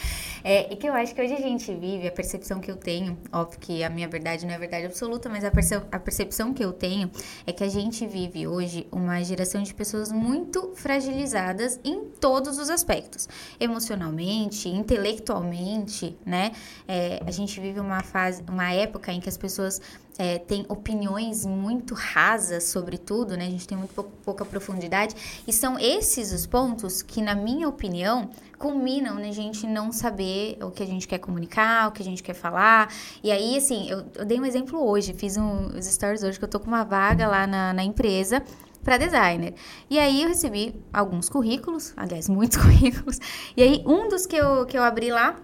É, 0.43 0.71
e 0.73 0.75
que 0.75 0.87
eu 0.87 0.93
acho 0.93 1.15
que 1.15 1.21
hoje 1.21 1.33
a 1.33 1.41
gente 1.41 1.73
vive, 1.73 2.07
a 2.07 2.11
percepção 2.11 2.59
que 2.59 2.69
eu 2.69 2.75
tenho, 2.75 3.17
óbvio 3.31 3.59
que 3.59 3.83
a 3.83 3.89
minha 3.89 4.07
verdade 4.07 4.45
não 4.45 4.53
é 4.53 4.57
verdade 4.57 4.85
absoluta, 4.85 5.29
mas 5.29 5.45
a, 5.45 5.51
perce 5.51 5.75
a 5.75 5.99
percepção 5.99 6.53
que 6.53 6.63
eu 6.63 6.73
tenho 6.73 7.09
é 7.47 7.53
que 7.53 7.63
a 7.63 7.69
gente 7.69 8.05
vive 8.05 8.45
hoje 8.45 8.85
uma 8.91 9.23
geração 9.23 9.63
de 9.63 9.73
pessoas 9.73 10.11
muito 10.11 10.73
fragilizadas 10.75 11.79
em 11.83 12.05
todos 12.05 12.57
os 12.57 12.69
aspectos. 12.69 13.27
Emocionalmente, 13.59 14.67
intelectualmente, 14.67 16.17
né? 16.25 16.51
É, 16.87 17.21
a 17.25 17.31
gente 17.31 17.59
vive 17.61 17.79
uma 17.79 18.01
fase, 18.03 18.43
uma 18.49 18.71
época 18.73 19.11
em 19.11 19.21
que 19.21 19.29
as 19.29 19.37
pessoas 19.37 19.81
é, 20.17 20.37
tem 20.37 20.65
opiniões 20.69 21.45
muito 21.45 21.93
rasas 21.93 22.65
sobre 22.65 22.97
tudo, 22.97 23.35
né? 23.35 23.45
A 23.45 23.49
gente 23.49 23.67
tem 23.67 23.77
muito 23.77 23.93
pouca 24.23 24.45
profundidade. 24.45 25.15
E 25.47 25.53
são 25.53 25.79
esses 25.79 26.31
os 26.31 26.45
pontos 26.45 27.01
que, 27.01 27.21
na 27.21 27.35
minha 27.35 27.67
opinião, 27.67 28.29
culminam 28.63 29.15
na 29.15 29.29
gente 29.33 29.67
não 29.67 29.91
saber 29.91 30.57
o 30.63 30.71
que 30.71 30.81
a 30.81 30.85
gente 30.85 31.05
quer 31.05 31.17
comunicar, 31.17 31.89
o 31.89 31.91
que 31.91 32.01
a 32.01 32.05
gente 32.05 32.23
quer 32.23 32.33
falar. 32.33 32.89
E 33.21 33.29
aí, 33.29 33.57
assim, 33.57 33.89
eu, 33.89 34.05
eu 34.15 34.23
dei 34.23 34.39
um 34.39 34.45
exemplo 34.45 34.81
hoje, 34.81 35.13
fiz 35.13 35.35
um, 35.35 35.77
os 35.77 35.85
stories 35.85 36.23
hoje 36.23 36.39
que 36.39 36.45
eu 36.45 36.47
tô 36.47 36.61
com 36.61 36.67
uma 36.67 36.85
vaga 36.85 37.27
lá 37.27 37.45
na, 37.45 37.73
na 37.73 37.83
empresa 37.83 38.41
para 38.81 38.95
designer. 38.97 39.53
E 39.89 39.99
aí 39.99 40.23
eu 40.23 40.29
recebi 40.29 40.73
alguns 40.93 41.27
currículos, 41.27 41.93
aliás, 41.97 42.29
muitos 42.31 42.55
currículos. 42.55 43.19
E 43.57 43.61
aí 43.61 43.83
um 43.85 44.07
dos 44.07 44.25
que 44.25 44.37
eu, 44.37 44.65
que 44.65 44.77
eu 44.77 44.83
abri 44.83 45.11
lá, 45.11 45.35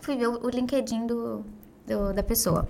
fui 0.00 0.16
ver 0.16 0.26
o, 0.26 0.44
o 0.44 0.50
LinkedIn 0.50 1.06
do, 1.06 1.44
do, 1.86 2.12
da 2.12 2.24
pessoa. 2.24 2.68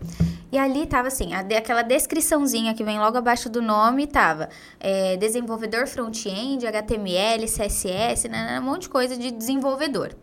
E 0.50 0.58
ali 0.58 0.86
tava 0.86 1.08
assim, 1.08 1.34
a, 1.34 1.40
aquela 1.40 1.82
descriçãozinha 1.82 2.74
que 2.74 2.82
vem 2.82 2.98
logo 2.98 3.18
abaixo 3.18 3.50
do 3.50 3.60
nome, 3.60 4.06
tava 4.06 4.48
é, 4.80 5.16
desenvolvedor 5.16 5.86
front-end, 5.86 6.66
HTML, 6.66 7.44
CSS, 7.44 8.28
né, 8.28 8.46
né, 8.46 8.60
um 8.60 8.62
monte 8.62 8.82
de 8.82 8.88
coisa 8.88 9.16
de 9.16 9.30
desenvolvedor. 9.30 10.14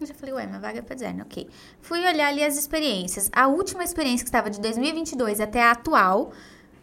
Eu 0.00 0.06
já 0.06 0.14
falei, 0.14 0.34
ué, 0.34 0.46
uma 0.46 0.58
vaga 0.58 0.82
para 0.82 0.94
design, 0.94 1.20
ok. 1.20 1.46
Fui 1.80 2.00
olhar 2.00 2.28
ali 2.28 2.42
as 2.42 2.56
experiências. 2.56 3.28
A 3.32 3.48
última 3.48 3.84
experiência 3.84 4.24
que 4.24 4.28
estava 4.30 4.48
de 4.48 4.58
2022 4.58 5.40
até 5.40 5.62
a 5.62 5.72
atual, 5.72 6.32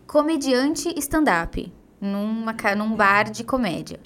comediante 0.06 0.94
stand-up, 1.00 1.74
numa, 2.00 2.56
num 2.76 2.96
bar 2.96 3.32
de 3.32 3.44
comédia. 3.44 4.00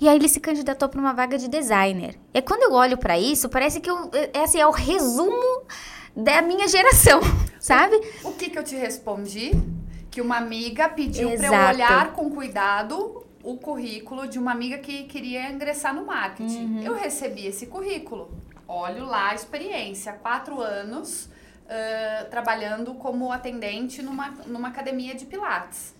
E 0.00 0.08
aí 0.08 0.16
ele 0.16 0.28
se 0.28 0.40
candidatou 0.40 0.88
para 0.88 1.00
uma 1.00 1.12
vaga 1.12 1.36
de 1.36 1.48
designer. 1.48 2.18
E 2.32 2.40
quando 2.40 2.62
eu 2.62 2.72
olho 2.72 2.96
para 2.96 3.18
isso, 3.18 3.48
parece 3.48 3.80
que 3.80 3.90
eu, 3.90 4.10
é, 4.12 4.38
é 4.38 4.44
assim, 4.44 4.58
é 4.60 4.66
o 4.66 4.70
resumo 4.70 5.64
da 6.14 6.42
minha 6.42 6.68
geração, 6.68 7.20
sabe? 7.58 7.96
O 8.24 8.32
que, 8.32 8.50
que 8.50 8.58
eu 8.58 8.64
te 8.64 8.76
respondi? 8.76 9.52
Que 10.10 10.20
uma 10.20 10.36
amiga 10.36 10.88
pediu 10.88 11.36
para 11.36 11.46
eu 11.46 11.52
olhar 11.52 12.12
com 12.12 12.30
cuidado 12.30 13.24
o 13.42 13.56
currículo 13.56 14.26
de 14.26 14.38
uma 14.38 14.52
amiga 14.52 14.78
que 14.78 15.04
queria 15.04 15.50
ingressar 15.50 15.94
no 15.94 16.04
marketing. 16.04 16.64
Uhum. 16.64 16.82
Eu 16.82 16.94
recebi 16.94 17.46
esse 17.46 17.66
currículo. 17.66 18.30
Olho 18.68 19.06
lá 19.06 19.30
a 19.30 19.34
experiência, 19.34 20.12
quatro 20.12 20.60
anos 20.60 21.28
ãh, 21.68 22.24
trabalhando 22.30 22.94
como 22.94 23.32
atendente 23.32 24.02
numa, 24.02 24.30
numa 24.46 24.68
academia 24.68 25.14
de 25.14 25.24
pilates. 25.24 25.94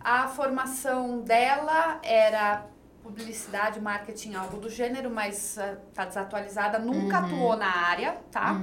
A 0.00 0.28
formação 0.28 1.20
dela 1.20 2.00
era 2.02 2.64
publicidade, 3.10 3.80
marketing, 3.80 4.34
algo 4.34 4.56
do 4.58 4.68
gênero, 4.70 5.10
mas 5.10 5.58
ah, 5.58 5.76
tá 5.94 6.04
desatualizada, 6.04 6.78
nunca 6.78 7.18
Uhum. 7.20 7.24
atuou 7.26 7.56
na 7.56 7.66
área, 7.88 8.16
tá? 8.30 8.60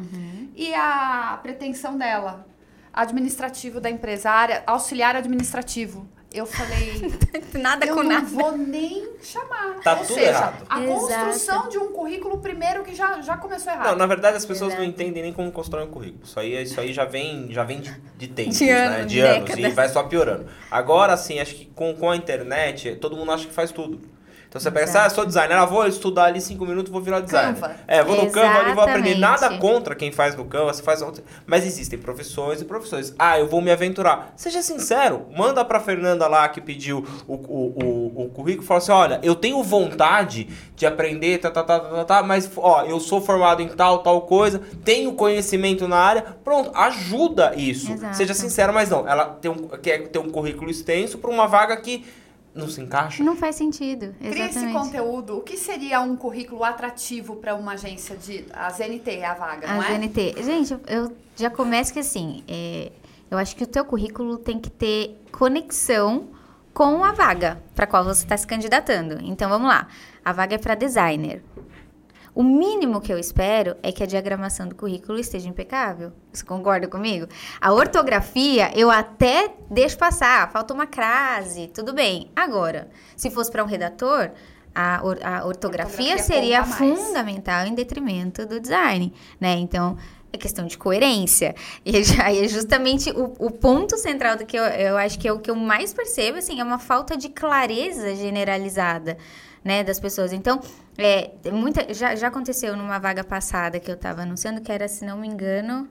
E 0.56 0.74
a 0.74 1.40
pretensão 1.42 1.98
dela, 1.98 2.46
administrativo 2.94 3.80
da 3.80 3.90
empresa, 3.90 4.30
área, 4.32 4.64
auxiliar 4.66 5.16
administrativo. 5.16 6.08
Eu 6.30 6.46
falei, 6.46 7.10
Nada 7.58 7.86
eu 7.86 7.96
com 7.96 8.04
não 8.04 8.10
nada. 8.12 8.26
vou 8.28 8.58
nem 8.58 9.08
chamar. 9.24 9.76
Tá 9.82 9.94
Ou 9.94 10.00
tudo 10.00 10.14
seja, 10.16 10.28
errado. 10.30 10.66
a 10.70 10.84
Exato. 10.84 11.00
construção 11.00 11.70
de 11.70 11.78
um 11.78 11.94
currículo 11.94 12.40
primeiro 12.40 12.84
que 12.84 12.94
já, 12.94 13.22
já 13.22 13.38
começou 13.38 13.72
errado. 13.72 13.88
Não, 13.92 13.96
na 13.96 14.06
verdade 14.06 14.36
as 14.36 14.46
pessoas 14.46 14.74
não 14.74 14.82
Exato. 14.84 14.90
entendem 15.02 15.24
nem 15.24 15.32
como 15.34 15.50
constrói 15.54 15.86
um 15.86 15.90
currículo. 15.90 16.26
Isso 16.26 16.38
aí, 16.38 16.62
isso 16.62 16.80
aí 16.82 16.92
já 16.92 17.06
vem, 17.06 17.48
já 17.50 17.64
vem 17.64 17.80
de, 17.80 17.92
de 18.18 18.28
tempos, 18.28 18.58
De 18.58 18.66
né? 18.66 18.74
anos, 18.74 19.08
De 19.08 19.16
de 19.16 19.22
anos. 19.22 19.50
E 19.58 19.70
vai 19.70 19.88
só 19.88 20.04
piorando. 20.04 20.48
Agora, 20.70 21.14
assim, 21.14 21.40
acho 21.40 21.56
que 21.56 21.66
com, 21.68 21.96
com 21.96 22.10
a 22.12 22.16
internet, 22.18 22.96
todo 22.98 23.16
mundo 23.16 23.32
acha 23.32 23.46
que 23.48 23.54
faz 23.54 23.72
tudo. 23.72 24.02
Então 24.50 24.62
você 24.62 24.72
pensa, 24.72 25.04
ah, 25.04 25.06
eu 25.08 25.10
sou 25.10 25.26
designer, 25.26 25.58
ah, 25.58 25.66
vou 25.66 25.86
estudar 25.86 26.26
ali 26.26 26.40
cinco 26.40 26.66
minutos, 26.66 26.92
vou 26.92 27.02
virar 27.02 27.20
designer. 27.20 27.54
Canva. 27.54 27.76
É, 27.88 28.04
vou 28.04 28.16
no 28.16 28.32
Canva 28.32 28.60
ali, 28.60 28.74
vou 28.74 28.84
aprender. 28.84 29.16
Nada 29.16 29.58
contra 29.58 29.94
quem 29.94 30.12
faz 30.12 30.36
no 30.36 30.46
Canva, 30.46 30.74
você 30.74 30.82
faz. 30.82 31.04
Mas 31.46 31.66
existem 31.66 32.00
profissões 32.00 32.62
e 32.62 32.66
profissões. 32.66 33.14
Ah, 33.20 33.38
eu 33.38 33.48
vou 33.48 33.62
me 33.62 33.72
aventurar. 33.72 34.34
Seja 34.36 34.62
sincero, 34.62 35.26
manda 35.36 35.64
pra 35.66 35.80
Fernanda 35.80 36.28
lá 36.28 36.48
que 36.48 36.62
pediu 36.62 37.06
o, 37.28 37.34
o, 37.34 37.84
o, 37.84 38.26
o 38.26 38.30
currículo 38.30 38.66
fala 38.66 38.78
assim: 38.80 38.92
olha, 38.92 39.20
eu 39.22 39.36
tenho 39.36 39.62
vontade 39.62 40.48
de 40.76 40.86
aprender, 40.86 41.40
tá, 41.40 41.52
tá, 41.52 41.64
tá, 41.64 41.80
tá, 41.80 41.90
tá, 41.90 42.06
tá, 42.06 42.24
mas 42.24 42.50
ó, 42.56 42.84
eu 42.84 43.00
sou 43.00 43.20
formado 43.20 43.62
em 43.62 43.68
tal, 43.68 44.00
tal 44.00 44.22
coisa, 44.22 44.62
tenho 44.84 45.12
conhecimento 45.14 45.88
na 45.88 45.98
área. 45.98 46.22
Pronto, 46.44 46.72
ajuda 46.74 47.54
isso. 47.56 47.92
Exato. 47.92 48.16
Seja 48.16 48.34
sincero, 48.34 48.74
mas 48.74 48.90
não. 48.90 49.08
Ela 49.08 49.26
tem 49.26 49.52
um, 49.52 49.68
quer 49.68 50.08
ter 50.08 50.20
um 50.20 50.30
currículo 50.30 50.72
extenso 50.72 51.18
pra 51.18 51.30
uma 51.30 51.48
vaga 51.48 51.76
que 51.78 52.06
não 52.58 52.68
se 52.68 52.82
encaixa. 52.82 53.24
Não 53.24 53.36
faz 53.36 53.56
sentido. 53.56 54.14
Cria 54.20 54.30
esse 54.32 54.58
Exatamente. 54.58 54.74
conteúdo. 54.74 55.38
O 55.38 55.42
que 55.42 55.56
seria 55.58 56.02
um 56.02 56.16
currículo 56.16 56.64
atrativo 56.64 57.36
para 57.38 57.56
uma 57.56 57.74
agência 57.74 58.16
de. 58.18 58.46
A 58.54 58.70
ZNT 58.72 59.10
é 59.12 59.26
a 59.26 59.34
vaga, 59.34 59.70
A 59.70 59.76
não 59.76 59.84
é? 59.84 59.88
ZNT. 59.94 60.36
Gente, 60.44 60.74
eu- 60.74 60.82
eu 60.88 61.18
já 61.36 61.50
começo 61.50 61.94
que 61.94 62.00
assim, 62.00 62.44
é, 62.48 62.92
eu 63.30 63.38
acho 63.38 63.56
que 63.56 63.64
o 63.64 63.68
teu 63.68 63.86
currículo 63.86 64.38
tem 64.38 64.60
que 64.60 64.70
ter 64.70 65.22
conexão 65.32 66.28
com 66.74 67.04
a 67.04 67.12
vaga 67.12 67.62
para 67.76 67.88
qual 67.88 68.04
você 68.04 68.24
está 68.24 68.36
se 68.38 68.46
candidatando. 68.46 69.18
Então 69.24 69.50
vamos 69.50 69.68
lá. 69.68 69.88
A 70.24 70.32
vaga 70.34 70.56
é 70.56 70.58
para 70.58 70.76
designer. 70.76 71.42
O 72.34 72.44
mínimo 72.44 73.02
que 73.02 73.12
eu 73.12 73.18
espero 73.18 73.76
é 73.82 73.92
que 73.92 74.04
a 74.04 74.06
diagramação 74.06 74.68
do 74.68 74.76
currículo 74.76 75.20
esteja 75.20 75.50
impecável. 75.50 76.12
Você 76.32 76.46
concorda 76.46 76.88
comigo? 76.88 77.28
A 77.60 77.74
ortografia 77.74 78.72
eu 78.76 78.92
até 78.92 79.54
deixo 79.70 79.98
passar, 79.98 80.52
falta 80.52 80.74
uma 80.74 80.86
crase, 80.86 81.68
tudo 81.68 81.94
bem. 81.94 82.30
Agora, 82.36 82.90
se 83.16 83.32
fosse 83.32 83.52
para 83.52 83.64
um 83.64 83.68
redator, 83.68 84.30
a, 84.76 85.00
or- 85.04 85.18
a 85.24 85.46
ortografia, 85.46 86.14
Ortografia 86.16 86.18
seria 86.20 86.64
fundamental 86.64 87.66
em 87.66 87.74
detrimento 87.74 88.46
do 88.46 88.60
design, 88.60 89.12
né? 89.40 89.56
Então, 89.56 89.98
é 90.32 90.38
questão 90.38 90.68
de 90.68 90.78
coerência. 90.78 91.56
E 91.84 92.04
já 92.04 92.32
é 92.32 92.48
justamente 92.48 93.10
o, 93.10 93.34
o 93.40 93.50
ponto 93.50 93.98
central 93.98 94.38
do 94.38 94.46
que 94.46 94.56
eu, 94.56 94.64
eu 94.64 94.98
acho 94.98 95.18
que 95.18 95.28
é 95.28 95.34
o 95.34 95.40
que 95.40 95.50
eu 95.50 95.56
mais 95.56 95.94
percebo, 95.94 96.38
assim, 96.38 96.60
é 96.60 96.64
uma 96.64 96.78
falta 96.78 97.18
de 97.18 97.30
clareza 97.30 98.14
generalizada, 98.16 99.18
né, 99.64 99.84
das 99.84 100.00
pessoas. 100.00 100.32
Então, 100.32 100.62
é, 100.98 101.32
muita, 101.52 101.94
já, 101.94 102.16
já 102.16 102.28
aconteceu 102.28 102.76
numa 102.76 102.98
vaga 102.98 103.24
passada 103.24 103.80
que 103.80 103.90
eu 103.90 103.96
estava 103.96 104.24
anunciando, 104.24 104.62
que 104.62 104.72
era, 104.72 104.88
se 104.88 105.06
não 105.06 105.18
me 105.18 105.28
engano, 105.28 105.88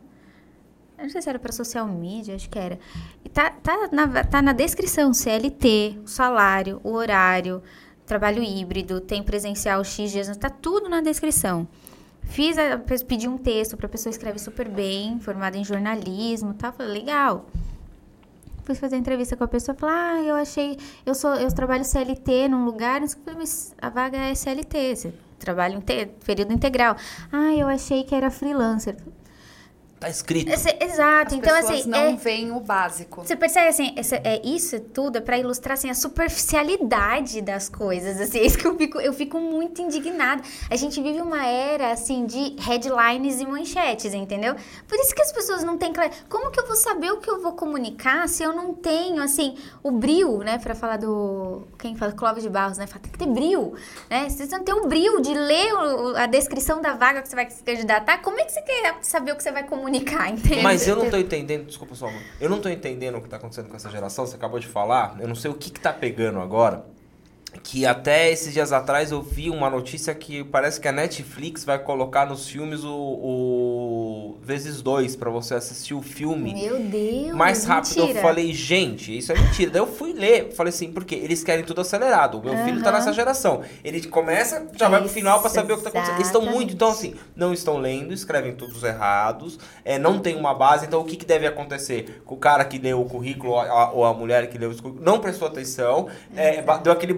eu 0.98 1.04
não 1.04 1.10
sei 1.10 1.22
se 1.22 1.28
era 1.28 1.38
para 1.38 1.52
social 1.52 1.86
media, 1.86 2.34
acho 2.34 2.48
que 2.48 2.58
era. 2.58 2.78
E 3.24 3.28
tá, 3.28 3.50
tá, 3.50 3.88
na, 3.92 4.24
tá 4.24 4.42
na 4.42 4.52
descrição, 4.52 5.14
CLT, 5.14 6.00
o 6.04 6.08
salário, 6.08 6.80
o 6.82 6.92
horário, 6.92 7.62
trabalho 8.04 8.42
híbrido, 8.42 9.00
tem 9.00 9.22
presencial 9.22 9.84
X 9.84 10.10
dias, 10.10 10.36
tá 10.36 10.50
tudo 10.50 10.88
na 10.88 11.00
descrição. 11.00 11.68
Fiz, 12.22 12.58
a, 12.58 12.78
pedi 13.06 13.28
um 13.28 13.38
texto 13.38 13.76
para 13.76 13.86
a 13.86 13.90
pessoa 13.90 14.10
escreve 14.10 14.38
super 14.38 14.68
bem, 14.68 15.20
formada 15.20 15.56
em 15.56 15.62
jornalismo, 15.62 16.54
tal, 16.54 16.72
falei, 16.72 17.00
legal. 17.00 17.46
Fui 18.66 18.74
fazer 18.74 18.96
entrevista 18.96 19.36
com 19.36 19.44
a 19.44 19.48
pessoa, 19.48 19.76
falei, 19.78 19.94
ah, 19.96 20.22
eu 20.24 20.34
achei, 20.34 20.76
eu 21.06 21.14
sou, 21.14 21.34
eu 21.36 21.48
trabalho 21.54 21.84
CLT 21.84 22.48
num 22.48 22.64
lugar, 22.64 23.00
eu 23.00 23.08
falei, 23.08 23.38
mas 23.38 23.72
a 23.80 23.88
vaga 23.88 24.18
é 24.18 24.34
CLT, 24.34 24.96
você 24.96 25.14
trabalha 25.38 25.74
em 25.74 25.80
te- 25.80 26.06
período 26.24 26.52
integral. 26.52 26.96
Ah, 27.32 27.54
eu 27.54 27.68
achei 27.68 28.02
que 28.02 28.12
era 28.14 28.28
freelancer. 28.30 28.96
Tá 29.98 30.10
escrito. 30.10 30.52
Esse- 30.52 30.76
exato, 30.78 31.28
As 31.28 31.32
então 31.38 31.54
pessoas 31.56 31.80
assim, 31.80 31.88
não 31.88 31.98
é, 31.98 32.16
veem 32.16 32.52
o 32.52 32.60
básico. 32.60 33.22
você 33.24 33.34
percebe 33.34 33.68
assim, 33.68 33.94
essa- 33.96 34.16
é, 34.16 34.42
isso 34.44 34.78
tudo 34.78 35.16
é 35.16 35.20
pra 35.22 35.38
ilustrar 35.38 35.72
assim, 35.72 35.88
a 35.88 35.94
superficialidade 35.94 37.40
das 37.40 37.68
coisas. 37.68 38.20
Assim, 38.20 38.38
é 38.40 38.46
isso 38.46 38.58
que 38.58 38.66
eu 38.66 38.76
fico, 38.76 39.00
eu 39.00 39.12
fico 39.12 39.38
muito 39.40 39.80
indignada. 39.80 40.42
A 40.70 40.76
gente 40.76 41.00
vive 41.02 41.20
uma 41.20 41.46
era 41.46 41.92
assim 41.92 42.26
de 42.26 42.56
headlines 42.60 43.40
e 43.40 43.46
manchetes, 43.46 44.12
entendeu? 44.14 44.54
Por 44.86 44.98
isso 44.98 45.14
que 45.14 45.22
as 45.22 45.32
pessoas 45.32 45.62
não 45.64 45.76
têm 45.78 45.92
claro. 45.92 46.10
Como 46.28 46.50
que 46.50 46.60
eu 46.60 46.66
vou 46.66 46.76
saber 46.76 47.10
o 47.12 47.16
que 47.18 47.30
eu 47.30 47.40
vou 47.40 47.52
comunicar 47.52 48.28
se 48.28 48.42
eu 48.42 48.52
não 48.52 48.74
tenho 48.74 49.22
assim 49.22 49.56
o 49.82 49.90
brio, 49.90 50.38
né? 50.38 50.58
Pra 50.58 50.74
falar 50.74 50.98
do 50.98 51.66
quem 51.78 51.96
fala 51.96 52.12
Clóvis 52.12 52.42
de 52.42 52.50
Barros, 52.50 52.78
né? 52.78 52.86
Fala, 52.86 53.00
tem 53.00 53.12
que 53.12 53.18
ter 53.18 53.26
brio, 53.28 53.74
né? 54.10 54.28
Se 54.28 54.46
você 54.46 54.56
não 54.56 54.64
tem 54.64 54.74
o 54.74 54.86
brio 54.86 55.20
de 55.20 55.32
ler 55.34 55.72
o- 55.74 56.16
a 56.16 56.26
descrição 56.26 56.80
da 56.80 56.92
vaga 56.94 57.22
que 57.22 57.28
você 57.28 57.34
vai 57.36 57.48
se 57.50 57.62
candidatar, 57.62 58.18
como 58.22 58.38
é 58.38 58.44
que 58.44 58.52
você 58.52 58.60
quer 58.62 58.96
saber 59.02 59.32
o 59.32 59.36
que 59.36 59.42
você 59.42 59.50
vai 59.52 59.62
comunicar, 59.64 59.85
entende? 60.30 60.62
Mas 60.62 60.86
eu 60.86 60.96
não 60.96 61.10
tô 61.10 61.16
entendendo, 61.16 61.66
desculpa 61.66 61.94
só, 61.94 62.10
eu 62.40 62.50
não 62.50 62.60
tô 62.60 62.68
entendendo 62.68 63.16
o 63.18 63.20
que 63.20 63.28
tá 63.28 63.36
acontecendo 63.36 63.68
com 63.68 63.76
essa 63.76 63.90
geração, 63.90 64.26
você 64.26 64.36
acabou 64.36 64.58
de 64.58 64.66
falar, 64.66 65.16
eu 65.20 65.28
não 65.28 65.34
sei 65.34 65.50
o 65.50 65.54
que 65.54 65.70
que 65.70 65.80
tá 65.80 65.92
pegando 65.92 66.40
agora. 66.40 66.84
Que 67.62 67.84
até 67.86 68.30
esses 68.30 68.52
dias 68.52 68.72
atrás 68.72 69.10
eu 69.12 69.20
vi 69.22 69.50
uma 69.50 69.68
notícia 69.70 70.14
que 70.14 70.44
parece 70.44 70.80
que 70.80 70.88
a 70.88 70.92
Netflix 70.92 71.64
vai 71.64 71.78
colocar 71.78 72.26
nos 72.26 72.48
filmes 72.48 72.84
o, 72.84 72.90
o 72.92 74.38
vezes 74.42 74.80
dois 74.82 75.16
pra 75.16 75.30
você 75.30 75.54
assistir 75.54 75.94
o 75.94 76.02
filme 76.02 76.54
Meu 76.54 76.78
Deus. 76.80 77.32
mais 77.32 77.64
rápido. 77.64 77.96
mentira. 78.00 78.18
Eu 78.18 78.22
falei, 78.22 78.52
gente, 78.52 79.16
isso 79.16 79.32
é 79.32 79.38
mentira. 79.38 79.70
Daí 79.70 79.80
eu 79.82 79.86
fui 79.86 80.12
ler, 80.12 80.52
falei 80.52 80.70
assim, 80.70 80.90
porque 80.92 81.14
eles 81.14 81.42
querem 81.42 81.64
tudo 81.64 81.80
acelerado. 81.80 82.38
O 82.38 82.42
meu 82.44 82.56
filho 82.64 82.82
tá 82.82 82.92
nessa 82.92 83.12
geração. 83.12 83.62
Ele 83.84 84.00
começa, 84.06 84.66
já 84.76 84.88
vai 84.88 85.00
pro 85.00 85.08
final 85.08 85.38
pra 85.40 85.46
Isso, 85.48 85.54
saber 85.54 85.72
o 85.72 85.76
que 85.78 85.82
tá 85.82 85.88
acontecendo. 85.90 86.16
Eles 86.16 86.26
estão 86.28 86.42
muito, 86.42 86.74
então 86.74 86.88
assim, 86.88 87.14
não 87.34 87.52
estão 87.52 87.78
lendo, 87.78 88.12
escrevem 88.12 88.54
todos 88.54 88.82
errados, 88.82 89.58
é, 89.84 89.98
não 89.98 90.18
tem 90.18 90.36
uma 90.36 90.54
base. 90.54 90.86
Então 90.86 91.00
o 91.00 91.04
que, 91.04 91.16
que 91.16 91.24
deve 91.26 91.46
acontecer? 91.46 92.22
Com 92.24 92.34
o 92.34 92.38
cara 92.38 92.64
que 92.64 92.78
leu 92.78 93.00
o 93.00 93.04
currículo 93.08 93.52
ou 93.52 93.60
a, 93.60 93.90
ou 93.92 94.04
a 94.04 94.14
mulher 94.14 94.48
que 94.48 94.58
leu 94.58 94.70
o 94.70 94.76
currículo 94.82 95.04
não 95.04 95.18
prestou 95.20 95.48
atenção, 95.48 96.08
é, 96.36 96.62
ba- 96.62 96.78
deu 96.78 96.92
aquele 96.92 97.12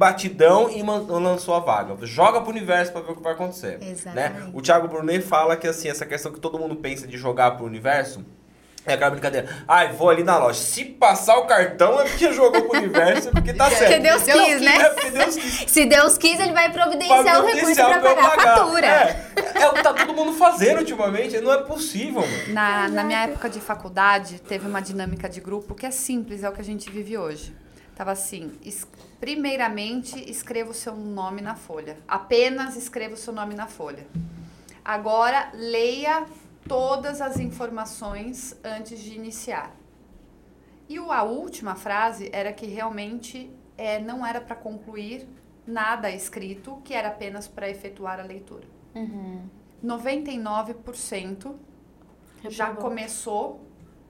e 0.70 0.82
lançou 0.82 1.54
a 1.54 1.60
vaga. 1.60 1.96
Joga 2.06 2.40
pro 2.40 2.50
universo 2.50 2.92
pra 2.92 3.00
ver 3.00 3.12
o 3.12 3.16
que 3.16 3.22
vai 3.22 3.32
acontecer. 3.32 3.78
Né? 4.14 4.50
O 4.52 4.60
Thiago 4.60 4.88
Brunet 4.88 5.22
fala 5.22 5.56
que 5.56 5.66
assim, 5.66 5.88
essa 5.88 6.06
questão 6.06 6.32
que 6.32 6.40
todo 6.40 6.58
mundo 6.58 6.76
pensa 6.76 7.06
de 7.06 7.16
jogar 7.16 7.52
pro 7.52 7.64
universo. 7.64 8.24
É 8.88 8.94
aquela 8.94 9.10
brincadeira. 9.10 9.46
Ai, 9.68 9.92
vou 9.92 10.08
ali 10.08 10.24
na 10.24 10.38
loja. 10.38 10.58
Se 10.58 10.82
passar 10.82 11.36
o 11.36 11.46
cartão 11.46 12.00
é 12.00 12.04
porque 12.04 12.32
jogou 12.32 12.62
pro 12.62 12.78
universo, 12.78 13.28
é 13.28 13.32
porque 13.32 13.52
tá 13.52 13.68
certo. 13.68 13.80
Porque 13.80 13.98
Deus 13.98 14.22
quis, 14.22 14.60
né? 14.62 14.78
É 14.80 14.88
porque 14.88 15.10
Deus 15.10 15.36
quis. 15.36 15.70
Se 15.70 15.84
Deus 15.84 16.18
quis, 16.18 16.40
ele 16.40 16.52
vai 16.52 16.72
providenciar 16.72 17.22
Pra 17.22 17.42
o 17.42 17.46
recurso 17.46 17.74
providenciar 17.74 18.00
pra 18.00 18.14
pagar 18.14 18.28
a 18.28 18.56
fatura. 18.56 18.86
É, 18.86 19.62
é 19.62 19.68
o 19.68 19.74
que 19.74 19.82
tá 19.82 19.92
todo 19.92 20.14
mundo 20.14 20.32
fazendo 20.32 20.78
ultimamente. 20.78 21.38
Não 21.38 21.52
é 21.52 21.58
possível, 21.58 22.22
mano. 22.22 22.54
Na, 22.54 22.88
na 22.88 23.04
minha 23.04 23.24
época 23.24 23.50
de 23.50 23.60
faculdade, 23.60 24.40
teve 24.40 24.66
uma 24.66 24.80
dinâmica 24.80 25.28
de 25.28 25.40
grupo 25.42 25.74
que 25.74 25.84
é 25.84 25.90
simples, 25.90 26.42
é 26.42 26.48
o 26.48 26.52
que 26.52 26.60
a 26.62 26.64
gente 26.64 26.90
vive 26.90 27.18
hoje. 27.18 27.54
Tava 27.94 28.12
assim, 28.12 28.52
primeiramente 29.20 30.18
escreva 30.30 30.70
o 30.70 30.74
seu 30.74 30.94
nome 30.94 31.40
na 31.40 31.54
folha. 31.54 31.98
Apenas 32.06 32.76
escreva 32.76 33.14
o 33.14 33.16
seu 33.16 33.32
nome 33.32 33.54
na 33.54 33.66
folha. 33.66 34.06
Agora, 34.84 35.50
leia 35.54 36.26
todas 36.66 37.20
as 37.20 37.38
informações 37.38 38.56
antes 38.62 39.00
de 39.00 39.14
iniciar. 39.14 39.74
E 40.88 40.96
a 40.96 41.22
última 41.22 41.74
frase 41.74 42.30
era 42.32 42.52
que 42.52 42.66
realmente 42.66 43.50
é, 43.76 43.98
não 43.98 44.24
era 44.24 44.40
para 44.40 44.56
concluir 44.56 45.28
nada 45.66 46.10
escrito, 46.10 46.80
que 46.82 46.94
era 46.94 47.08
apenas 47.08 47.46
para 47.46 47.68
efetuar 47.68 48.18
a 48.18 48.22
leitura. 48.22 48.66
99% 49.84 51.54
já 52.48 52.74
começou 52.74 53.60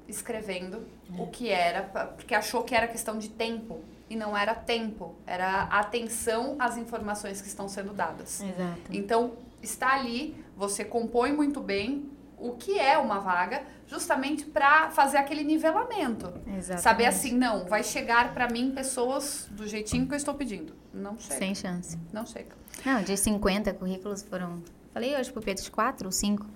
escrevendo 0.06 0.86
o 1.18 1.26
que 1.26 1.50
era, 1.50 1.82
porque 2.16 2.34
achou 2.34 2.62
que 2.62 2.74
era 2.74 2.86
questão 2.86 3.18
de 3.18 3.28
tempo. 3.28 3.82
E 4.10 4.16
não 4.16 4.36
era 4.36 4.54
tempo, 4.54 5.16
era 5.26 5.64
atenção 5.64 6.56
às 6.58 6.76
informações 6.76 7.40
que 7.42 7.48
estão 7.48 7.68
sendo 7.68 7.92
dadas. 7.92 8.40
Exato. 8.40 8.80
Então, 8.90 9.34
está 9.62 9.94
ali, 9.94 10.34
você 10.56 10.84
compõe 10.84 11.32
muito 11.32 11.60
bem, 11.60 12.10
o 12.38 12.52
que 12.52 12.78
é 12.78 12.96
uma 12.96 13.18
vaga, 13.18 13.62
justamente 13.86 14.44
para 14.46 14.90
fazer 14.90 15.18
aquele 15.18 15.42
nivelamento. 15.42 16.32
Exatamente. 16.46 16.82
Saber 16.82 17.06
assim, 17.06 17.32
não, 17.32 17.64
vai 17.66 17.82
chegar 17.82 18.32
para 18.32 18.48
mim 18.48 18.70
pessoas 18.70 19.48
do 19.50 19.66
jeitinho 19.66 20.06
que 20.06 20.14
eu 20.14 20.16
estou 20.16 20.34
pedindo. 20.34 20.74
Não 20.94 21.18
chega. 21.18 21.38
Sem 21.38 21.54
chance. 21.54 21.98
Não 22.12 22.24
chega. 22.24 22.56
Não, 22.84 23.02
de 23.02 23.16
50 23.16 23.74
currículos 23.74 24.22
foram. 24.22 24.62
Falei 24.92 25.16
hoje 25.16 25.32
pro 25.32 25.42
Pedro 25.42 25.62
de 25.62 25.70
4 25.70 26.06
ou 26.06 26.12
5 26.12 26.44
que 26.44 26.50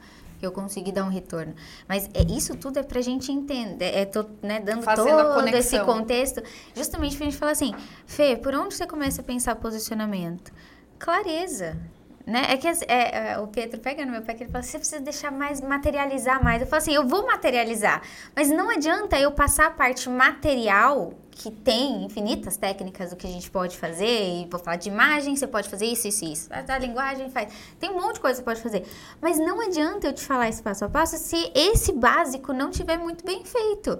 eu 0.46 0.52
consegui 0.52 0.92
dar 0.92 1.04
um 1.04 1.08
retorno. 1.08 1.54
Mas 1.88 2.08
é, 2.14 2.22
isso 2.30 2.56
tudo 2.56 2.78
é 2.78 2.82
pra 2.82 3.00
gente 3.00 3.30
entender, 3.30 3.94
é, 3.94 4.04
tô, 4.04 4.24
né, 4.42 4.60
dando 4.60 4.82
Fazendo 4.82 5.18
a 5.18 5.34
todo 5.34 5.48
esse 5.48 5.78
contexto, 5.80 6.42
justamente 6.74 7.16
pra 7.16 7.24
gente 7.24 7.36
falar 7.36 7.52
assim, 7.52 7.74
Fê, 8.06 8.36
por 8.36 8.54
onde 8.54 8.74
você 8.74 8.86
começa 8.86 9.20
a 9.20 9.24
pensar 9.24 9.54
posicionamento? 9.56 10.52
Clareza. 10.98 11.76
Né? 12.24 12.46
É 12.50 12.56
que 12.56 12.68
as- 12.68 12.82
é, 12.82 13.32
é, 13.32 13.38
o 13.38 13.48
Pedro 13.48 13.80
pega 13.80 14.06
no 14.06 14.12
meu 14.12 14.22
pé 14.22 14.34
que 14.34 14.44
ele 14.44 14.50
fala, 14.50 14.62
você 14.62 14.78
precisa 14.78 15.00
deixar 15.00 15.32
mais, 15.32 15.60
materializar 15.60 16.42
mais. 16.42 16.62
Eu 16.62 16.68
falo 16.68 16.80
assim, 16.80 16.94
eu 16.94 17.06
vou 17.06 17.26
materializar, 17.26 18.00
mas 18.34 18.48
não 18.48 18.70
adianta 18.70 19.18
eu 19.18 19.32
passar 19.32 19.66
a 19.66 19.70
parte 19.70 20.08
material, 20.08 21.14
que 21.32 21.50
tem 21.50 22.04
infinitas 22.04 22.56
técnicas 22.56 23.10
do 23.10 23.16
que 23.16 23.26
a 23.26 23.30
gente 23.30 23.50
pode 23.50 23.76
fazer, 23.76 24.06
e 24.06 24.46
vou 24.48 24.60
falar 24.60 24.76
de 24.76 24.88
imagem, 24.88 25.34
você 25.34 25.46
pode 25.48 25.68
fazer 25.68 25.86
isso, 25.86 26.06
isso, 26.06 26.24
isso. 26.24 26.48
A 26.52 26.78
linguagem 26.78 27.28
faz. 27.30 27.52
Tem 27.80 27.90
um 27.90 27.94
monte 28.00 28.14
de 28.14 28.20
coisa 28.20 28.34
que 28.40 28.44
você 28.44 28.44
pode 28.44 28.60
fazer. 28.62 28.86
Mas 29.20 29.38
não 29.38 29.60
adianta 29.60 30.06
eu 30.06 30.12
te 30.12 30.24
falar 30.24 30.48
esse 30.48 30.62
passo 30.62 30.84
a 30.84 30.88
passo 30.88 31.16
se 31.16 31.50
esse 31.54 31.92
básico 31.92 32.52
não 32.52 32.70
tiver 32.70 32.98
muito 32.98 33.24
bem 33.24 33.44
feito. 33.44 33.98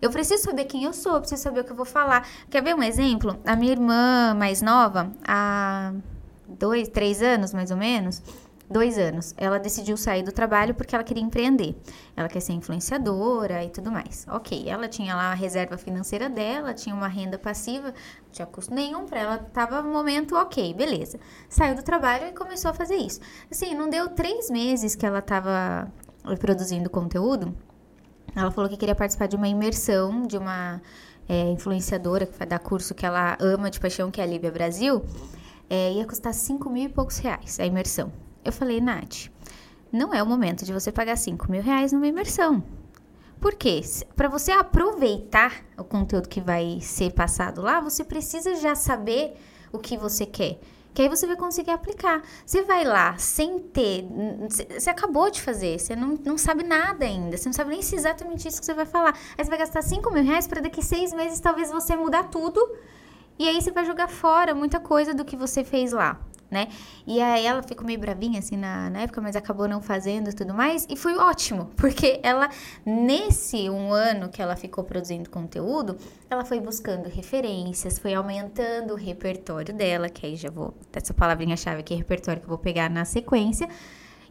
Eu 0.00 0.10
preciso 0.10 0.44
saber 0.44 0.64
quem 0.64 0.84
eu 0.84 0.94
sou, 0.94 1.14
eu 1.14 1.20
preciso 1.20 1.42
saber 1.42 1.60
o 1.60 1.64
que 1.64 1.72
eu 1.72 1.76
vou 1.76 1.84
falar. 1.84 2.26
Quer 2.48 2.62
ver 2.62 2.74
um 2.74 2.82
exemplo? 2.82 3.38
A 3.44 3.54
minha 3.54 3.72
irmã 3.72 4.32
mais 4.34 4.62
nova, 4.62 5.12
há 5.26 5.92
dois, 6.58 6.88
três 6.88 7.22
anos 7.22 7.52
mais 7.52 7.70
ou 7.70 7.76
menos, 7.76 8.22
dois 8.70 8.96
anos, 8.96 9.34
ela 9.36 9.58
decidiu 9.58 9.96
sair 9.96 10.22
do 10.22 10.30
trabalho 10.30 10.74
porque 10.74 10.94
ela 10.94 11.02
queria 11.02 11.22
empreender. 11.22 11.74
Ela 12.16 12.28
quer 12.28 12.40
ser 12.40 12.52
influenciadora 12.52 13.64
e 13.64 13.70
tudo 13.70 13.90
mais. 13.90 14.24
Ok, 14.30 14.68
ela 14.68 14.86
tinha 14.86 15.14
lá 15.14 15.32
a 15.32 15.34
reserva 15.34 15.76
financeira 15.76 16.28
dela, 16.28 16.72
tinha 16.72 16.94
uma 16.94 17.08
renda 17.08 17.36
passiva, 17.36 17.88
não 17.88 18.30
tinha 18.30 18.46
custo 18.46 18.72
nenhum 18.72 19.06
para 19.06 19.20
ela, 19.20 19.38
tava 19.38 19.82
no 19.82 19.90
momento 19.90 20.36
ok, 20.36 20.72
beleza. 20.74 21.18
Saiu 21.48 21.74
do 21.74 21.82
trabalho 21.82 22.28
e 22.28 22.32
começou 22.32 22.70
a 22.70 22.74
fazer 22.74 22.96
isso. 22.96 23.20
Assim, 23.50 23.74
não 23.74 23.90
deu 23.90 24.08
três 24.10 24.48
meses 24.48 24.94
que 24.94 25.04
ela 25.04 25.20
tava 25.20 25.90
produzindo 26.38 26.88
conteúdo, 26.88 27.54
ela 28.36 28.50
falou 28.50 28.70
que 28.70 28.76
queria 28.76 28.94
participar 28.94 29.26
de 29.26 29.36
uma 29.36 29.48
imersão 29.48 30.22
de 30.22 30.36
uma 30.36 30.80
é, 31.28 31.50
influenciadora 31.50 32.26
que 32.26 32.38
vai 32.38 32.46
dar 32.46 32.58
curso 32.58 32.94
que 32.94 33.04
ela 33.04 33.36
ama 33.40 33.70
de 33.70 33.80
paixão, 33.80 34.10
que 34.10 34.20
é 34.20 34.24
a 34.24 34.26
Líbia 34.26 34.50
Brasil. 34.50 35.02
É, 35.70 35.92
ia 35.92 36.04
custar 36.04 36.34
5 36.34 36.68
mil 36.68 36.86
e 36.86 36.88
poucos 36.88 37.18
reais 37.18 37.60
a 37.60 37.64
imersão. 37.64 38.12
Eu 38.44 38.52
falei, 38.52 38.80
Nath, 38.80 39.30
não 39.92 40.12
é 40.12 40.20
o 40.20 40.26
momento 40.26 40.64
de 40.64 40.72
você 40.72 40.90
pagar 40.90 41.16
5 41.16 41.50
mil 41.50 41.62
reais 41.62 41.92
numa 41.92 42.08
imersão. 42.08 42.62
Por 43.40 43.54
quê? 43.54 43.80
Para 44.14 44.28
você 44.28 44.52
aproveitar 44.52 45.64
o 45.78 45.84
conteúdo 45.84 46.28
que 46.28 46.40
vai 46.40 46.78
ser 46.82 47.12
passado 47.12 47.62
lá, 47.62 47.80
você 47.80 48.04
precisa 48.04 48.56
já 48.56 48.74
saber 48.74 49.36
o 49.72 49.78
que 49.78 49.96
você 49.96 50.26
quer. 50.26 50.58
Que 50.92 51.02
aí 51.02 51.08
você 51.08 51.26
vai 51.26 51.36
conseguir 51.36 51.70
aplicar. 51.70 52.22
Você 52.44 52.62
vai 52.62 52.84
lá 52.84 53.16
sem 53.16 53.60
ter. 53.60 54.04
Você 54.76 54.90
acabou 54.90 55.30
de 55.30 55.40
fazer, 55.40 55.78
você 55.78 55.94
não, 55.94 56.18
não 56.24 56.36
sabe 56.36 56.64
nada 56.64 57.04
ainda. 57.04 57.36
Você 57.36 57.48
não 57.48 57.52
sabe 57.52 57.70
nem 57.70 57.80
se 57.80 57.94
é 57.94 57.98
exatamente 57.98 58.48
isso 58.48 58.58
que 58.58 58.66
você 58.66 58.74
vai 58.74 58.86
falar. 58.86 59.16
Aí 59.38 59.44
você 59.44 59.48
vai 59.48 59.58
gastar 59.58 59.82
5 59.82 60.10
mil 60.10 60.24
reais 60.24 60.48
para 60.48 60.60
daqui 60.60 60.82
seis 60.82 61.12
meses 61.12 61.38
talvez 61.38 61.70
você 61.70 61.94
mudar 61.96 62.24
tudo. 62.24 62.60
E 63.40 63.48
aí 63.48 63.58
você 63.58 63.70
vai 63.70 63.86
jogar 63.86 64.06
fora 64.06 64.54
muita 64.54 64.78
coisa 64.78 65.14
do 65.14 65.24
que 65.24 65.34
você 65.34 65.64
fez 65.64 65.92
lá, 65.92 66.20
né? 66.50 66.68
E 67.06 67.22
aí 67.22 67.46
ela 67.46 67.62
ficou 67.62 67.86
meio 67.86 67.98
bravinha 67.98 68.38
assim 68.38 68.54
na, 68.54 68.90
na 68.90 69.00
época, 69.00 69.18
mas 69.22 69.34
acabou 69.34 69.66
não 69.66 69.80
fazendo 69.80 70.28
e 70.28 70.32
tudo 70.34 70.52
mais. 70.52 70.86
E 70.90 70.94
foi 70.94 71.16
ótimo, 71.16 71.70
porque 71.74 72.20
ela, 72.22 72.50
nesse 72.84 73.70
um 73.70 73.94
ano 73.94 74.28
que 74.28 74.42
ela 74.42 74.56
ficou 74.56 74.84
produzindo 74.84 75.30
conteúdo, 75.30 75.96
ela 76.28 76.44
foi 76.44 76.60
buscando 76.60 77.08
referências, 77.08 77.98
foi 77.98 78.12
aumentando 78.12 78.92
o 78.92 78.94
repertório 78.94 79.72
dela, 79.72 80.10
que 80.10 80.26
aí 80.26 80.36
já 80.36 80.50
vou, 80.50 80.74
essa 80.92 81.14
palavrinha-chave 81.14 81.80
aqui, 81.80 81.94
repertório 81.94 82.42
que 82.42 82.44
eu 82.44 82.50
vou 82.50 82.58
pegar 82.58 82.90
na 82.90 83.06
sequência. 83.06 83.70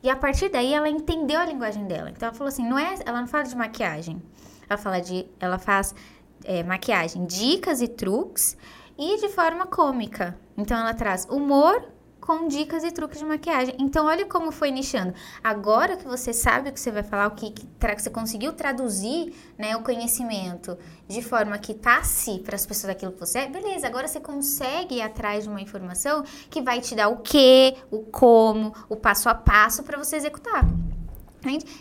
E 0.03 0.09
a 0.11 0.15
partir 0.15 0.49
daí 0.49 0.71
ela 0.71 0.87
entendeu 0.87 1.39
a 1.39 1.45
linguagem 1.47 1.87
dela. 1.87 2.11
Então 2.11 2.27
ela 2.27 2.37
falou 2.37 2.49
assim, 2.49 2.63
não 2.63 2.77
é, 2.77 2.93
ela 3.03 3.21
não 3.21 3.27
fala 3.27 3.45
de 3.45 3.57
maquiagem. 3.57 4.21
Ela 4.69 4.77
fala 4.77 4.99
de, 4.99 5.25
ela 5.39 5.57
faz 5.57 5.95
é, 6.43 6.61
maquiagem, 6.61 7.25
dicas 7.25 7.81
e 7.81 7.87
truques 7.87 8.55
e 8.99 9.17
de 9.21 9.29
forma 9.29 9.65
cômica. 9.65 10.37
Então 10.57 10.77
ela 10.77 10.93
traz 10.93 11.25
humor 11.29 11.81
com 12.19 12.47
dicas 12.47 12.83
e 12.83 12.91
truques 12.91 13.17
de 13.17 13.25
maquiagem. 13.25 13.73
Então 13.79 14.05
olha 14.05 14.25
como 14.25 14.51
foi 14.51 14.69
nichando. 14.69 15.13
Agora 15.43 15.97
que 15.97 16.05
você 16.05 16.31
sabe 16.31 16.69
o 16.69 16.73
que 16.73 16.79
você 16.79 16.91
vai 16.91 17.01
falar, 17.01 17.27
o 17.27 17.31
que, 17.31 17.49
que 17.49 17.65
tra- 17.65 17.97
você 17.97 18.09
conseguiu 18.09 18.53
traduzir, 18.53 19.33
né, 19.57 19.75
o 19.75 19.81
conhecimento 19.81 20.77
de 21.07 21.23
forma 21.23 21.57
que 21.57 21.73
passe 21.73 22.39
para 22.39 22.55
as 22.55 22.65
pessoas 22.65 22.91
aquilo 22.91 23.13
que 23.13 23.19
você 23.19 23.39
é, 23.39 23.47
beleza. 23.47 23.87
Agora 23.87 24.07
você 24.07 24.19
consegue 24.19 24.95
ir 24.95 25.01
atrás 25.01 25.45
de 25.45 25.49
uma 25.49 25.61
informação 25.61 26.23
que 26.51 26.61
vai 26.61 26.81
te 26.81 26.93
dar 26.93 27.07
o 27.07 27.17
que, 27.17 27.75
o 27.89 28.01
como, 28.01 28.75
o 28.89 28.95
passo 28.95 29.29
a 29.29 29.33
passo 29.33 29.81
para 29.81 29.97
você 29.97 30.17
executar. 30.17 30.65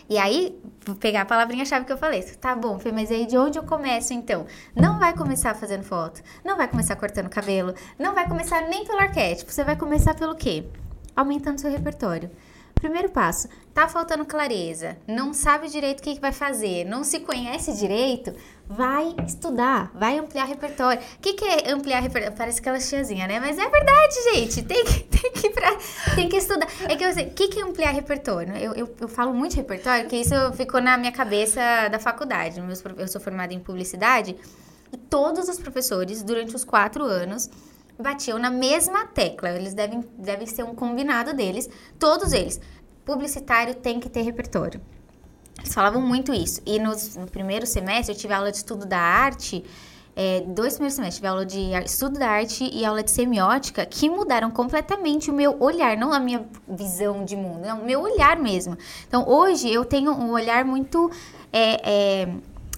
E 0.09 0.17
aí, 0.17 0.57
vou 0.85 0.95
pegar 0.95 1.21
a 1.21 1.25
palavrinha-chave 1.25 1.85
que 1.85 1.91
eu 1.91 1.97
falei. 1.97 2.21
Tá 2.23 2.55
bom, 2.55 2.79
Fê, 2.79 2.91
mas 2.91 3.11
aí 3.11 3.25
de 3.25 3.37
onde 3.37 3.57
eu 3.57 3.63
começo 3.63 4.13
então? 4.13 4.45
Não 4.75 4.99
vai 4.99 5.15
começar 5.15 5.53
fazendo 5.53 5.83
foto, 5.83 6.21
não 6.43 6.55
vai 6.55 6.67
começar 6.67 6.95
cortando 6.95 7.29
cabelo, 7.29 7.73
não 7.97 8.13
vai 8.13 8.27
começar 8.27 8.61
nem 8.67 8.85
pelo 8.85 8.99
arquétipo. 8.99 9.51
Você 9.51 9.63
vai 9.63 9.75
começar 9.75 10.15
pelo 10.15 10.35
quê? 10.35 10.65
Aumentando 11.15 11.59
seu 11.59 11.69
repertório. 11.69 12.29
Primeiro 12.75 13.09
passo, 13.09 13.49
tá 13.73 13.89
faltando 13.89 14.25
clareza, 14.25 14.97
não 15.05 15.33
sabe 15.33 15.67
direito 15.67 15.99
o 15.99 16.03
que, 16.03 16.15
que 16.15 16.21
vai 16.21 16.31
fazer, 16.31 16.85
não 16.85 17.03
se 17.03 17.19
conhece 17.19 17.77
direito, 17.77 18.33
vai 18.69 19.15
estudar, 19.25 19.91
vai 19.95 20.19
ampliar 20.19 20.45
repertório. 20.45 21.01
O 21.01 21.19
que, 21.19 21.33
que 21.33 21.43
é 21.43 21.71
ampliar 21.71 22.01
repertório? 22.01 22.37
Parece 22.37 22.59
aquela 22.59 22.77
tiazinha, 22.77 23.25
né? 23.25 23.39
Mas 23.39 23.57
é 23.57 23.67
verdade, 23.67 24.13
gente, 24.35 24.61
tem 24.61 24.85
que, 24.85 24.99
tem 25.09 25.31
que, 25.31 25.49
pra, 25.49 25.75
tem 26.13 26.29
que 26.29 26.37
estudar. 26.37 26.67
É 26.87 26.95
que 26.95 27.03
eu 27.03 27.11
sei, 27.11 27.25
o 27.25 27.31
que, 27.31 27.47
que 27.47 27.59
é 27.59 27.63
ampliar 27.63 27.91
repertório? 27.91 28.55
Eu, 28.57 28.73
eu, 28.75 28.95
eu 29.01 29.07
falo 29.07 29.33
muito 29.33 29.53
de 29.53 29.57
repertório, 29.57 30.03
porque 30.03 30.17
isso 30.17 30.35
ficou 30.53 30.79
na 30.79 30.99
minha 30.99 31.11
cabeça 31.11 31.59
da 31.91 31.97
faculdade. 31.97 32.61
Eu 32.95 33.07
sou 33.07 33.19
formada 33.19 33.51
em 33.51 33.59
publicidade 33.59 34.35
e 34.93 34.97
todos 34.97 35.49
os 35.49 35.57
professores, 35.57 36.21
durante 36.21 36.55
os 36.55 36.63
quatro 36.63 37.03
anos, 37.03 37.49
batiam 37.97 38.37
na 38.37 38.51
mesma 38.51 39.07
tecla. 39.07 39.49
Eles 39.49 39.73
devem, 39.73 40.07
devem 40.15 40.45
ser 40.45 40.61
um 40.61 40.75
combinado 40.75 41.33
deles, 41.33 41.67
todos 41.97 42.33
eles. 42.33 42.61
Publicitário 43.03 43.73
tem 43.73 43.99
que 43.99 44.07
ter 44.07 44.21
repertório. 44.21 44.79
Eles 45.59 45.73
falavam 45.73 46.01
muito 46.01 46.33
isso. 46.33 46.61
E 46.65 46.79
nos- 46.79 47.15
no 47.15 47.27
primeiro 47.27 47.65
semestre 47.65 48.13
eu 48.15 48.17
tive 48.19 48.33
aula 48.33 48.51
de 48.51 48.57
estudo 48.57 48.85
da 48.85 48.99
arte. 48.99 49.63
é, 50.15 50.41
dois 50.41 50.73
primeiros 50.73 50.95
semestres, 50.95 51.15
tive 51.15 51.27
aula 51.27 51.45
de 51.45 51.71
estudo 51.85 52.19
da 52.19 52.27
arte 52.27 52.69
e 52.73 52.83
aula 52.83 53.01
de 53.01 53.09
semiótica, 53.09 53.85
que 53.85 54.09
mudaram 54.09 54.51
completamente 54.51 55.31
o 55.31 55.33
meu 55.33 55.55
olhar, 55.61 55.95
não 55.95 56.11
a 56.11 56.19
minha 56.19 56.45
visão 56.67 57.23
de 57.23 57.37
mundo, 57.37 57.61
não, 57.65 57.79
o 57.81 57.85
meu 57.85 58.01
olhar 58.01 58.35
mesmo. 58.37 58.77
Então, 59.07 59.23
hoje 59.25 59.71
eu 59.71 59.85
tenho 59.85 60.11
um 60.11 60.31
olhar 60.31 60.65
muito 60.65 61.09
é, 61.53 62.23
é, 62.23 62.29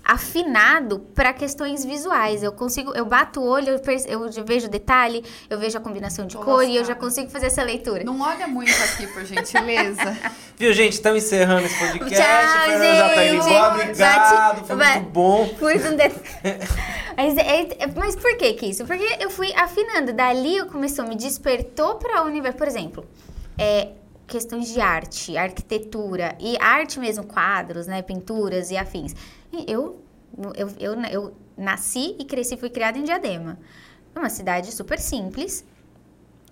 afinado 0.04 1.00
para 1.14 1.34
questões 1.34 1.86
visuais. 1.86 2.44
Eu 2.44 2.52
consigo, 2.52 2.94
eu 2.96 3.06
bato 3.06 3.40
o 3.40 3.48
olho, 3.48 3.70
eu, 4.08 4.26
eu 4.30 4.46
vejo 4.46 4.68
detalhe, 4.68 5.24
eu 5.50 5.60
vejo 5.60 5.78
a 5.78 5.82
combinação 5.82 6.26
de 6.26 6.36
Tô 6.36 6.44
cor 6.44 6.64
e 6.64 6.76
eu 6.76 6.84
já 6.86 6.96
consigo 6.96 7.30
fazer 7.30 7.48
essa 7.48 7.64
leitura. 7.64 8.04
Não 8.04 8.20
olha 8.22 8.48
muito 8.48 8.72
aqui, 8.84 9.08
por 9.08 9.24
gentileza. 9.26 10.18
Viu, 10.58 10.74
gente? 10.74 10.94
Estamos 10.94 11.24
encerrando 11.24 11.66
esse 11.66 11.78
podcast. 11.80 12.16
Tchau, 12.16 12.66
Fernanda 12.66 12.96
já 12.96 13.10
tá 13.10 13.26
indo 13.26 13.44
gente. 13.44 13.54
embora. 13.54 13.74
Obrigado. 13.84 14.66
Foi 14.68 14.76
muito 14.76 15.10
bom. 15.10 15.50
Mas, 17.18 17.38
é- 17.38 17.62
é- 17.62 17.88
mas 17.96 18.16
por 18.16 18.36
que 18.38 18.54
que 18.54 18.66
isso? 18.68 18.86
Porque 18.86 19.18
eu 19.20 19.30
fui 19.30 19.54
afinando. 19.54 20.14
Dali 20.14 20.58
eu 20.58 20.66
começou, 20.68 21.06
me 21.06 21.16
despertou 21.16 21.96
para 21.96 22.24
o 22.24 22.26
universo. 22.26 22.58
Por 22.58 22.68
exemplo, 22.68 23.06
é, 23.58 23.90
questões 24.32 24.70
de 24.74 24.80
arte, 24.80 25.36
arquitetura 25.36 26.38
e 26.40 26.58
arte 26.58 26.98
mesmo, 27.02 27.26
quadros, 27.26 27.86
né, 27.86 28.02
pinturas 28.02 28.72
e 28.72 28.78
afins. 28.78 29.14
E 29.52 29.70
eu, 29.70 30.02
eu, 30.56 30.70
eu, 30.80 31.02
eu 31.12 31.36
nasci 31.58 32.16
e 32.18 32.24
cresci, 32.24 32.56
fui 32.56 32.70
criada 32.70 32.98
em 32.98 33.04
Diadema. 33.04 33.60
Uma 34.16 34.30
cidade 34.30 34.72
super 34.72 35.00
simples, 35.00 35.66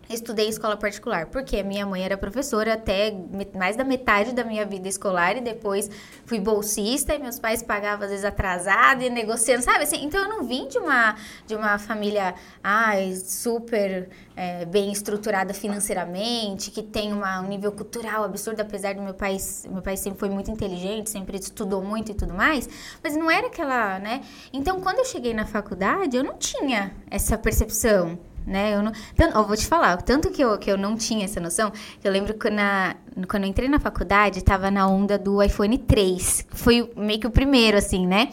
Estudei 0.09 0.47
em 0.47 0.49
escola 0.49 0.75
particular, 0.75 1.27
porque 1.27 1.57
a 1.57 1.63
minha 1.63 1.85
mãe 1.85 2.03
era 2.03 2.17
professora 2.17 2.73
até 2.73 3.13
mais 3.55 3.75
da 3.75 3.83
metade 3.83 4.33
da 4.33 4.43
minha 4.43 4.65
vida 4.65 4.87
escolar 4.87 5.37
e 5.37 5.41
depois 5.41 5.87
fui 6.25 6.39
bolsista 6.39 7.13
e 7.13 7.19
meus 7.19 7.37
pais 7.37 7.61
pagavam 7.61 8.05
às 8.05 8.09
vezes 8.09 8.25
atrasado 8.25 9.03
e 9.03 9.09
negociando, 9.09 9.63
sabe 9.63 9.83
assim? 9.83 10.03
Então 10.03 10.23
eu 10.23 10.27
não 10.27 10.43
vim 10.43 10.67
de 10.67 10.79
uma, 10.79 11.15
de 11.45 11.55
uma 11.55 11.77
família 11.77 12.33
ai, 12.63 13.13
super 13.15 14.09
é, 14.35 14.65
bem 14.65 14.91
estruturada 14.91 15.53
financeiramente, 15.53 16.71
que 16.71 16.81
tem 16.81 17.13
uma, 17.13 17.41
um 17.41 17.47
nível 17.47 17.71
cultural 17.71 18.23
absurdo, 18.23 18.61
apesar 18.61 18.95
do 18.95 19.03
meu 19.03 19.13
pai, 19.13 19.37
meu 19.69 19.83
pai 19.83 19.95
sempre 19.95 20.19
foi 20.19 20.29
muito 20.29 20.49
inteligente, 20.49 21.11
sempre 21.11 21.37
estudou 21.37 21.83
muito 21.83 22.11
e 22.11 22.15
tudo 22.15 22.33
mais, 22.33 22.67
mas 23.03 23.15
não 23.15 23.29
era 23.29 23.45
aquela, 23.45 23.99
né? 23.99 24.21
Então 24.51 24.81
quando 24.81 24.97
eu 24.97 25.05
cheguei 25.05 25.35
na 25.35 25.45
faculdade, 25.45 26.17
eu 26.17 26.23
não 26.23 26.35
tinha 26.35 26.95
essa 27.11 27.37
percepção. 27.37 28.17
Né? 28.45 28.75
Eu 28.75 28.83
não, 28.83 28.91
tanto, 29.15 29.37
eu 29.37 29.45
vou 29.45 29.55
te 29.55 29.65
falar, 29.65 30.01
tanto 30.01 30.29
que 30.29 30.43
eu, 30.43 30.57
que 30.57 30.71
eu 30.71 30.77
não 30.77 30.95
tinha 30.95 31.25
essa 31.25 31.39
noção, 31.39 31.71
eu 32.03 32.11
lembro 32.11 32.33
que 32.33 32.49
na, 32.49 32.95
quando 33.27 33.43
eu 33.43 33.49
entrei 33.49 33.69
na 33.69 33.79
faculdade, 33.79 34.43
tava 34.43 34.69
na 34.71 34.87
onda 34.87 35.17
do 35.17 35.41
iPhone 35.41 35.77
3. 35.77 36.47
Foi 36.49 36.91
meio 36.95 37.19
que 37.19 37.27
o 37.27 37.31
primeiro, 37.31 37.77
assim, 37.77 38.05
né? 38.07 38.29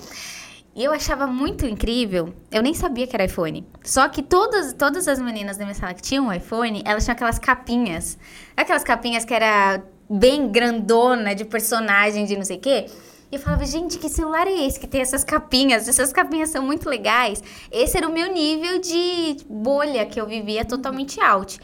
E 0.74 0.84
eu 0.84 0.92
achava 0.92 1.26
muito 1.26 1.64
incrível, 1.64 2.34
eu 2.50 2.62
nem 2.62 2.74
sabia 2.74 3.06
que 3.06 3.16
era 3.16 3.24
iPhone. 3.24 3.66
Só 3.82 4.06
que 4.10 4.22
todas, 4.22 4.74
todas 4.74 5.08
as 5.08 5.18
meninas 5.18 5.56
da 5.56 5.64
minha 5.64 5.74
sala 5.74 5.94
que 5.94 6.02
tinham 6.02 6.26
um 6.26 6.32
iPhone, 6.32 6.82
elas 6.84 7.02
tinham 7.02 7.14
aquelas 7.14 7.38
capinhas. 7.38 8.18
Aquelas 8.54 8.84
capinhas 8.84 9.24
que 9.24 9.32
era 9.32 9.82
bem 10.08 10.52
grandona, 10.52 11.34
de 11.34 11.46
personagem, 11.46 12.26
de 12.26 12.36
não 12.36 12.44
sei 12.44 12.58
o 12.58 12.60
quê. 12.60 12.86
E 13.30 13.34
eu 13.34 13.40
falava, 13.40 13.64
gente, 13.66 13.98
que 13.98 14.08
celular 14.08 14.46
é 14.46 14.66
esse 14.66 14.78
que 14.78 14.86
tem 14.86 15.00
essas 15.00 15.24
capinhas? 15.24 15.88
Essas 15.88 16.12
capinhas 16.12 16.50
são 16.50 16.64
muito 16.64 16.88
legais. 16.88 17.42
Esse 17.72 17.96
era 17.96 18.08
o 18.08 18.12
meu 18.12 18.32
nível 18.32 18.78
de 18.78 19.38
bolha 19.48 20.06
que 20.06 20.20
eu 20.20 20.26
vivia 20.26 20.64
totalmente 20.64 21.20
out. 21.20 21.58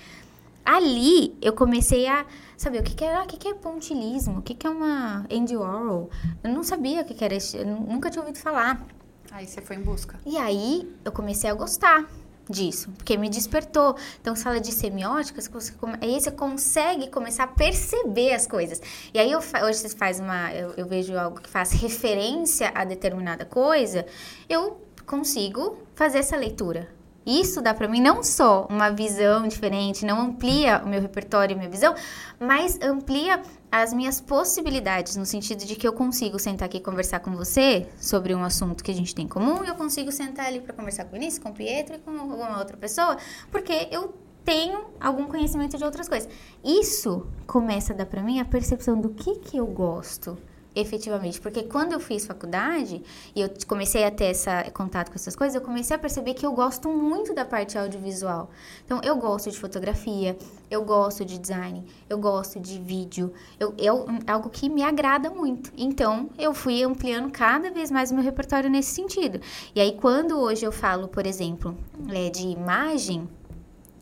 Ali 0.64 1.36
eu 1.40 1.52
comecei 1.52 2.06
a 2.06 2.26
saber 2.56 2.80
o 2.80 2.82
que, 2.82 2.94
que, 2.94 3.04
era, 3.04 3.22
o 3.22 3.26
que, 3.26 3.36
que 3.36 3.48
é 3.48 3.54
pontilismo, 3.54 4.38
o 4.38 4.42
que, 4.42 4.54
que 4.54 4.66
é 4.66 4.70
uma 4.70 5.24
Andy 5.30 5.56
Warhol. 5.56 6.10
Eu 6.42 6.50
não 6.50 6.64
sabia 6.64 7.02
o 7.02 7.04
que, 7.04 7.14
que 7.14 7.24
era, 7.24 7.36
eu 7.54 7.66
nunca 7.66 8.10
tinha 8.10 8.22
ouvido 8.22 8.38
falar. 8.38 8.84
Aí 9.30 9.46
você 9.46 9.60
foi 9.60 9.76
em 9.76 9.82
busca. 9.82 10.18
E 10.26 10.36
aí 10.36 10.92
eu 11.04 11.12
comecei 11.12 11.48
a 11.48 11.54
gostar 11.54 12.08
disso, 12.48 12.90
porque 12.96 13.16
me 13.16 13.28
despertou. 13.28 13.96
Então, 14.20 14.34
sala 14.34 14.60
de 14.60 14.72
semiótica, 14.72 15.40
você, 15.40 15.72
aí 16.00 16.20
você 16.20 16.30
consegue 16.30 17.08
começar 17.08 17.44
a 17.44 17.48
perceber 17.48 18.34
as 18.34 18.46
coisas. 18.46 18.80
E 19.12 19.18
aí, 19.18 19.30
eu, 19.30 19.38
hoje 19.38 19.78
você 19.78 19.88
faz 19.90 20.20
uma, 20.20 20.52
eu, 20.52 20.74
eu 20.76 20.86
vejo 20.86 21.16
algo 21.16 21.40
que 21.40 21.48
faz 21.48 21.72
referência 21.72 22.70
a 22.74 22.84
determinada 22.84 23.44
coisa, 23.44 24.06
eu 24.48 24.80
consigo 25.06 25.78
fazer 25.94 26.18
essa 26.18 26.36
leitura. 26.36 26.88
Isso 27.24 27.62
dá 27.62 27.72
para 27.72 27.86
mim 27.86 28.00
não 28.00 28.22
só 28.22 28.66
uma 28.68 28.90
visão 28.90 29.46
diferente, 29.46 30.04
não 30.04 30.20
amplia 30.20 30.82
o 30.84 30.88
meu 30.88 31.00
repertório 31.00 31.54
e 31.54 31.56
minha 31.56 31.70
visão, 31.70 31.94
mas 32.40 32.80
amplia 32.82 33.40
as 33.72 33.94
minhas 33.94 34.20
possibilidades, 34.20 35.16
no 35.16 35.24
sentido 35.24 35.64
de 35.64 35.74
que 35.74 35.88
eu 35.88 35.94
consigo 35.94 36.38
sentar 36.38 36.66
aqui 36.66 36.76
e 36.76 36.80
conversar 36.80 37.20
com 37.20 37.30
você 37.30 37.88
sobre 37.98 38.34
um 38.34 38.44
assunto 38.44 38.84
que 38.84 38.90
a 38.90 38.94
gente 38.94 39.14
tem 39.14 39.24
em 39.24 39.28
comum, 39.28 39.64
e 39.64 39.68
eu 39.68 39.74
consigo 39.74 40.12
sentar 40.12 40.44
ali 40.44 40.60
para 40.60 40.74
conversar 40.74 41.04
com 41.04 41.16
o 41.16 41.18
Vinícius, 41.18 41.42
com 41.42 41.48
o 41.48 41.54
Pietro 41.54 41.96
e 41.96 41.98
com 41.98 42.10
alguma 42.10 42.58
outra 42.58 42.76
pessoa, 42.76 43.16
porque 43.50 43.88
eu 43.90 44.14
tenho 44.44 44.90
algum 45.00 45.24
conhecimento 45.24 45.78
de 45.78 45.84
outras 45.84 46.06
coisas. 46.06 46.28
Isso 46.62 47.26
começa 47.46 47.94
a 47.94 47.96
dar 47.96 48.04
para 48.04 48.22
mim 48.22 48.40
a 48.40 48.44
percepção 48.44 49.00
do 49.00 49.08
que 49.08 49.36
que 49.36 49.56
eu 49.56 49.66
gosto 49.66 50.36
efetivamente. 50.74 51.40
Porque 51.40 51.62
quando 51.62 51.92
eu 51.92 52.00
fiz 52.00 52.26
faculdade 52.26 53.02
e 53.34 53.40
eu 53.40 53.50
comecei 53.66 54.04
a 54.04 54.10
ter 54.10 54.26
essa 54.26 54.70
contato 54.70 55.10
com 55.10 55.14
essas 55.14 55.36
coisas, 55.36 55.54
eu 55.54 55.60
comecei 55.60 55.94
a 55.94 55.98
perceber 55.98 56.34
que 56.34 56.44
eu 56.44 56.52
gosto 56.52 56.88
muito 56.88 57.34
da 57.34 57.44
parte 57.44 57.76
audiovisual. 57.78 58.50
Então, 58.84 59.00
eu 59.02 59.16
gosto 59.16 59.50
de 59.50 59.58
fotografia, 59.58 60.36
eu 60.70 60.84
gosto 60.84 61.24
de 61.24 61.38
design, 61.38 61.84
eu 62.08 62.18
gosto 62.18 62.58
de 62.60 62.78
vídeo, 62.78 63.32
eu, 63.58 63.74
eu, 63.78 64.06
é 64.26 64.32
algo 64.32 64.48
que 64.48 64.68
me 64.68 64.82
agrada 64.82 65.30
muito. 65.30 65.72
Então, 65.76 66.30
eu 66.38 66.54
fui 66.54 66.82
ampliando 66.82 67.30
cada 67.30 67.70
vez 67.70 67.90
mais 67.90 68.10
o 68.10 68.14
meu 68.14 68.22
repertório 68.22 68.70
nesse 68.70 68.94
sentido. 68.94 69.40
E 69.74 69.80
aí, 69.80 69.92
quando 69.92 70.38
hoje 70.38 70.64
eu 70.64 70.72
falo, 70.72 71.08
por 71.08 71.26
exemplo, 71.26 71.76
é, 72.10 72.30
de 72.30 72.46
imagem, 72.46 73.28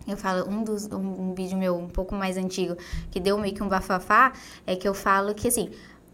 eu 0.06 0.16
falo, 0.16 0.48
um 0.48 0.64
dos 0.64 0.86
um, 0.86 1.30
um 1.30 1.34
vídeo 1.34 1.56
meu 1.56 1.76
um 1.76 1.88
pouco 1.88 2.14
mais 2.14 2.36
antigo, 2.36 2.76
que 3.10 3.20
deu 3.20 3.38
meio 3.38 3.54
que 3.54 3.62
um 3.62 3.68
bafafá, 3.68 4.32
é 4.66 4.74
que 4.74 4.88
eu 4.88 4.94
falo 4.94 5.34
que 5.34 5.48
assim, 5.48 5.70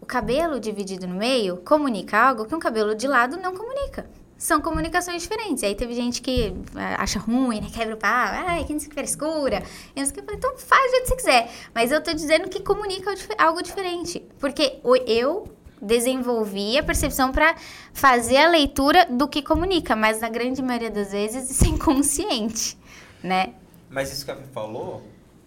cabelo 0.07 0.59
dividido 0.59 1.05
no 1.07 1.15
meio 1.15 1.57
comunica 1.57 2.17
algo 2.17 2.45
que 2.45 2.55
um 2.55 2.59
cabelo 2.59 2.95
de 2.95 3.07
lado 3.07 3.37
não 3.37 3.55
comunica. 3.55 4.09
São 4.37 4.61
comunicações 4.61 5.23
diferentes. 5.23 5.63
Aí 5.63 5.75
teve 5.75 5.93
gente 5.93 6.21
que 6.21 6.53
é, 6.75 6.95
acha 6.97 7.19
ruim, 7.19 7.59
né? 7.59 7.67
Quebra 7.73 7.95
o 7.95 7.97
pau, 7.97 8.09
ai, 8.11 8.63
que 8.63 8.79
frescura. 8.93 9.63
E 9.95 9.99
eu 9.99 10.05
falei, 10.07 10.35
então 10.35 10.57
faz 10.57 10.85
o 10.85 10.91
jeito 10.91 11.03
que 11.03 11.09
você 11.09 11.15
quiser. 11.15 11.51
Mas 11.73 11.91
eu 11.91 12.01
tô 12.01 12.13
dizendo 12.13 12.47
que 12.47 12.61
comunica 12.61 13.13
algo 13.37 13.61
diferente. 13.61 14.23
Porque 14.39 14.79
eu 15.07 15.47
desenvolvi 15.81 16.77
a 16.77 16.83
percepção 16.83 17.31
para 17.31 17.55
fazer 17.93 18.37
a 18.37 18.47
leitura 18.47 19.05
do 19.05 19.27
que 19.27 19.41
comunica, 19.41 19.95
mas 19.95 20.21
na 20.21 20.29
grande 20.29 20.61
maioria 20.61 20.89
das 20.89 21.11
vezes 21.11 21.49
isso 21.49 21.65
é 21.65 21.67
inconsciente, 21.69 22.77
né? 23.23 23.53
Mas 23.89 24.11
isso 24.11 24.25
que 24.25 24.31
a 24.31 24.35
Fê 24.35 24.43
falou, 24.53 25.03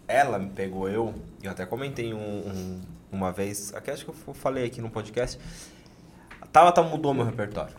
ela 0.07 0.39
me 0.39 0.51
pegou 0.51 0.89
eu, 0.89 1.15
eu 1.43 1.51
até 1.51 1.67
comentei 1.67 2.15
um, 2.15 2.19
um 2.19 2.81
uma 3.13 3.33
vez, 3.33 3.75
aqui 3.75 3.91
acho 3.91 4.05
que 4.05 4.11
eu 4.11 4.35
falei 4.35 4.65
aqui 4.65 4.81
no 4.81 4.91
podcast, 4.91 5.39
a 6.41 6.47
Tabata 6.47 6.83
mudou 6.83 7.13
meu 7.13 7.25
repertório. 7.25 7.75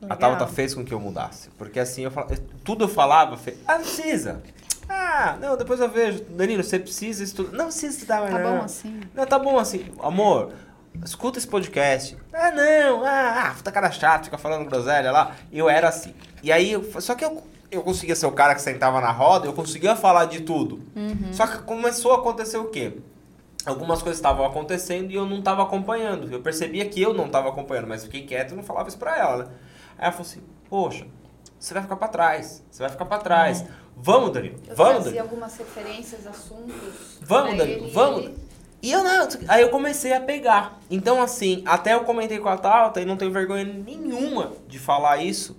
Legal. 0.00 0.16
A 0.16 0.16
Tabata 0.16 0.46
fez 0.46 0.74
com 0.74 0.84
que 0.84 0.92
eu 0.92 1.00
mudasse. 1.00 1.50
Porque 1.50 1.80
assim, 1.80 2.02
eu 2.02 2.10
falava, 2.10 2.36
tudo 2.62 2.84
eu 2.84 2.88
falava, 2.88 3.38
eu 3.46 3.54
ah, 3.66 3.78
não 3.78 3.84
precisa. 3.84 4.42
Ah, 4.88 5.36
não, 5.40 5.56
depois 5.56 5.80
eu 5.80 5.88
vejo. 5.88 6.24
Danilo, 6.24 6.62
você 6.62 6.78
precisa 6.78 7.24
estudar. 7.24 7.56
Não 7.56 7.66
precisa 7.66 7.94
estudar, 7.94 8.28
Tá 8.28 8.38
não. 8.38 8.58
bom 8.58 8.64
assim. 8.64 9.00
Não, 9.14 9.26
tá 9.26 9.38
bom 9.38 9.58
assim. 9.58 9.92
Amor, 10.02 10.52
escuta 11.04 11.38
esse 11.38 11.48
podcast. 11.48 12.16
Ah, 12.32 12.50
não, 12.50 13.04
ah, 13.04 13.50
ah 13.50 13.62
tá 13.62 13.72
cara 13.72 13.90
chato, 13.90 14.24
fica 14.24 14.36
falando 14.36 14.68
groselha 14.68 15.10
lá. 15.10 15.34
Eu 15.50 15.70
era 15.70 15.88
assim. 15.88 16.14
E 16.42 16.52
aí, 16.52 16.72
eu, 16.72 17.00
só 17.00 17.14
que 17.14 17.24
eu, 17.24 17.42
eu 17.70 17.82
conseguia 17.82 18.14
ser 18.14 18.26
o 18.26 18.32
cara 18.32 18.54
que 18.54 18.60
sentava 18.60 19.00
na 19.00 19.10
roda, 19.10 19.46
eu 19.46 19.54
conseguia 19.54 19.96
falar 19.96 20.26
de 20.26 20.40
tudo. 20.42 20.82
Uhum. 20.94 21.32
Só 21.32 21.46
que 21.46 21.58
começou 21.62 22.12
a 22.12 22.16
acontecer 22.16 22.58
o 22.58 22.66
quê? 22.66 22.98
Algumas 23.66 24.02
coisas 24.02 24.18
estavam 24.18 24.44
acontecendo 24.44 25.10
e 25.10 25.14
eu 25.14 25.26
não 25.26 25.38
estava 25.38 25.62
acompanhando. 25.62 26.30
Eu 26.32 26.40
percebia 26.40 26.88
que 26.88 27.00
eu 27.00 27.14
não 27.14 27.26
estava 27.26 27.48
acompanhando, 27.48 27.86
mas 27.86 28.04
fiquei 28.04 28.24
quieto 28.26 28.52
e 28.52 28.54
não 28.54 28.62
falava 28.62 28.88
isso 28.88 28.98
pra 28.98 29.16
ela, 29.18 29.36
né? 29.36 29.44
Aí 29.96 30.04
ela 30.04 30.12
falou 30.12 30.26
assim, 30.26 30.42
poxa, 30.68 31.06
você 31.58 31.72
vai 31.72 31.82
ficar 31.82 31.96
para 31.96 32.08
trás, 32.08 32.62
você 32.70 32.82
vai 32.82 32.90
ficar 32.90 33.06
para 33.06 33.18
trás. 33.18 33.62
É. 33.62 33.68
Vamos, 33.96 34.32
Danilo, 34.32 34.60
eu 34.66 34.74
vamos, 34.74 35.04
Danilo. 35.04 35.22
algumas 35.22 35.56
referências, 35.56 36.26
assuntos. 36.26 37.18
Vamos, 37.22 37.56
Danilo, 37.56 37.84
ele... 37.84 37.92
vamos. 37.92 38.30
E 38.82 38.92
eu 38.92 39.02
não, 39.02 39.28
aí 39.48 39.62
eu 39.62 39.70
comecei 39.70 40.12
a 40.12 40.20
pegar. 40.20 40.78
Então, 40.90 41.22
assim, 41.22 41.62
até 41.64 41.94
eu 41.94 42.04
comentei 42.04 42.38
com 42.38 42.50
a 42.50 42.58
Tauta 42.58 43.00
e 43.00 43.06
não 43.06 43.16
tenho 43.16 43.32
vergonha 43.32 43.64
nenhuma 43.64 44.52
de 44.68 44.78
falar 44.78 45.22
isso. 45.22 45.56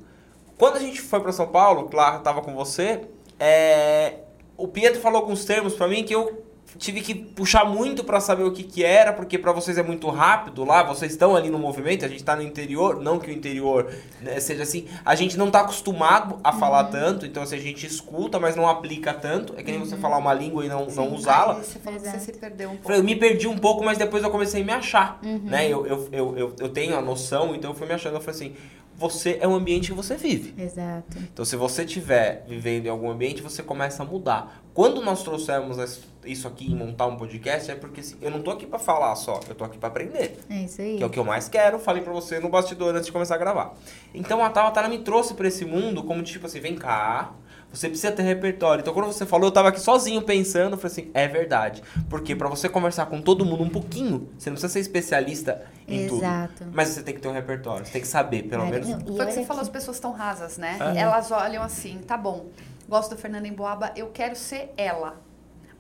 Quando 0.60 0.76
a 0.76 0.80
gente 0.80 1.02
foi 1.02 1.20
para 1.20 1.32
São 1.32 1.48
Paulo, 1.48 1.90
claro, 1.90 2.18
eu 2.18 2.22
tava 2.22 2.42
com 2.42 2.54
você, 2.54 3.02
é, 3.40 4.20
o 4.56 4.68
Pietro 4.68 5.02
falou 5.02 5.22
alguns 5.22 5.44
termos 5.44 5.74
para 5.74 5.88
mim 5.88 6.04
que 6.04 6.14
eu 6.14 6.46
tive 6.78 7.02
que 7.02 7.16
puxar 7.16 7.66
muito 7.66 8.04
para 8.04 8.20
saber 8.20 8.44
o 8.44 8.52
que, 8.52 8.64
que 8.64 8.84
era, 8.84 9.14
porque 9.14 9.38
para 9.38 9.52
vocês 9.52 9.78
é 9.78 9.84
muito 9.84 10.10
rápido 10.10 10.64
lá, 10.64 10.84
vocês 10.84 11.12
estão 11.12 11.36
ali 11.36 11.50
no 11.50 11.58
movimento, 11.58 12.06
a 12.06 12.08
gente 12.08 12.20
está 12.20 12.36
no 12.36 12.42
interior, 12.42 13.02
não 13.02 13.20
que 13.20 13.30
o 13.30 13.34
interior 13.34 13.92
né, 14.22 14.40
seja 14.40 14.64
assim, 14.64 14.88
a 15.04 15.16
gente 15.16 15.38
não 15.38 15.48
está 15.48 15.62
acostumado 15.62 16.40
a 16.44 16.52
falar 16.52 16.86
uhum. 16.86 16.92
tanto, 16.92 17.26
então 17.26 17.44
assim, 17.44 17.56
a 17.56 17.62
gente 17.62 17.86
escuta, 17.86 18.40
mas 18.40 18.56
não 18.56 18.68
aplica 18.68 19.14
tanto, 19.14 19.54
é 19.58 19.64
que 19.64 19.72
nem 19.72 19.80
uhum. 19.80 19.86
você 19.86 19.98
falar 19.98 20.18
uma 20.18 20.34
língua 20.34 20.66
e 20.66 20.70
não, 20.70 20.86
não 20.88 21.14
usá-la. 21.14 21.56
Você 21.56 21.80
falou 21.80 22.00
que 22.00 22.08
você 22.08 22.20
se 22.20 22.34
perdeu 22.34 22.70
um 22.70 22.78
pouco. 22.78 22.92
Eu 22.92 23.04
me 23.04 23.16
perdi 23.16 23.48
um 23.48 23.58
pouco, 23.58 23.84
mas 23.84 23.98
depois 23.98 24.24
eu 24.24 24.30
comecei 24.30 24.62
a 24.62 24.66
me 24.66 24.74
achar, 24.74 25.20
uhum. 25.24 25.42
né, 25.44 25.68
eu, 25.68 25.86
eu, 25.86 26.10
eu, 26.12 26.38
eu, 26.38 26.56
eu 26.60 26.70
tenho 26.70 26.98
a 26.98 27.02
noção, 27.02 27.56
então 27.56 27.72
eu 27.72 27.76
fui 27.76 27.88
me 27.88 27.94
achando, 27.94 28.16
eu 28.16 28.22
falei 28.22 28.36
assim, 28.36 28.56
você 28.98 29.38
é 29.42 29.48
o 29.48 29.54
ambiente 29.54 29.90
que 29.90 29.94
você 29.94 30.16
vive. 30.16 30.54
Exato. 30.62 31.18
Então, 31.18 31.44
se 31.44 31.56
você 31.56 31.84
estiver 31.84 32.46
vivendo 32.48 32.86
em 32.86 32.90
algum 32.90 33.10
ambiente, 33.10 33.42
você 33.42 33.62
começa 33.62 34.04
a 34.04 34.06
mudar. 34.06 34.62
Quando 34.74 35.02
nós 35.02 35.24
trouxemos 35.24 35.78
isso 36.26 36.48
aqui 36.48 36.72
em 36.72 36.76
montar 36.76 37.06
um 37.06 37.16
podcast, 37.16 37.72
é 37.72 37.76
porque 37.76 38.02
assim, 38.02 38.16
eu 38.22 38.32
não 38.32 38.42
tô 38.42 38.52
aqui 38.52 38.66
para 38.66 38.80
falar 38.80 39.16
só, 39.16 39.40
eu 39.48 39.56
tô 39.56 39.64
aqui 39.64 39.78
para 39.78 39.90
aprender. 39.90 40.38
É 40.50 40.64
isso 40.64 40.82
aí. 40.82 40.98
Que 40.98 41.04
é 41.04 41.06
o 41.06 41.10
que 41.10 41.20
eu 41.20 41.24
mais 41.24 41.48
quero, 41.48 41.80
falei 41.80 42.02
para 42.02 42.12
você 42.12 42.40
no 42.40 42.50
bastidor 42.50 42.94
antes 42.94 43.06
de 43.06 43.12
começar 43.12 43.36
a 43.36 43.38
gravar. 43.38 43.74
Então, 44.14 44.44
a 44.44 44.50
Tala 44.50 44.88
me 44.88 45.00
trouxe 45.00 45.34
para 45.34 45.48
esse 45.48 45.66
mundo 45.66 46.04
como 46.04 46.24
tipo 46.24 46.46
assim, 46.46 46.60
vem 46.60 46.76
cá, 46.76 47.34
você 47.76 47.90
precisa 47.90 48.12
ter 48.12 48.24
repertório. 48.24 48.82
Então, 48.82 48.94
quando 48.94 49.08
você 49.08 49.26
falou, 49.26 49.48
eu 49.48 49.52
tava 49.52 49.70
aqui 49.70 49.80
sozinho 49.80 50.22
pensando, 50.22 50.74
eu 50.74 50.78
falei 50.78 50.92
assim, 50.92 51.12
é 51.14 51.28
verdade. 51.28 51.84
Porque 52.10 52.36
para 52.36 52.48
você 52.48 52.70
conversar 52.70 53.06
com 53.08 53.22
todo 53.22 53.46
mundo 53.46 53.64
um 53.64 53.70
pouquinho, 53.70 54.30
você 54.38 54.50
não 54.50 54.56
precisa 54.56 54.72
ser 54.72 54.80
especialista 54.80 55.64
em 55.88 56.06
Exato. 56.06 56.54
tudo. 56.58 56.72
Mas 56.74 56.90
você 56.90 57.04
tem 57.04 57.14
que 57.14 57.22
ter 57.22 57.28
um 57.28 57.34
repertório, 57.34 57.86
você 57.86 57.92
tem 57.92 58.02
que 58.02 58.08
saber, 58.08 58.44
pelo 58.44 58.66
menos. 58.66 58.88
Foi 58.88 59.26
o 59.26 59.28
que 59.28 59.34
você 59.34 59.46
falou, 59.46 59.62
as 59.62 59.70
pessoas 59.70 59.98
estão 59.98 60.12
rasas, 60.12 60.58
né? 60.58 60.78
É. 60.96 61.00
Elas 61.00 61.32
olham 61.32 61.62
assim, 61.62 62.00
tá 62.00 62.18
bom, 62.18 62.48
gosto 62.88 63.16
do 63.16 63.18
Fernando 63.18 63.46
Emboaba, 63.46 63.92
eu 63.96 64.08
quero 64.08 64.36
ser 64.36 64.74
ela. 64.78 65.25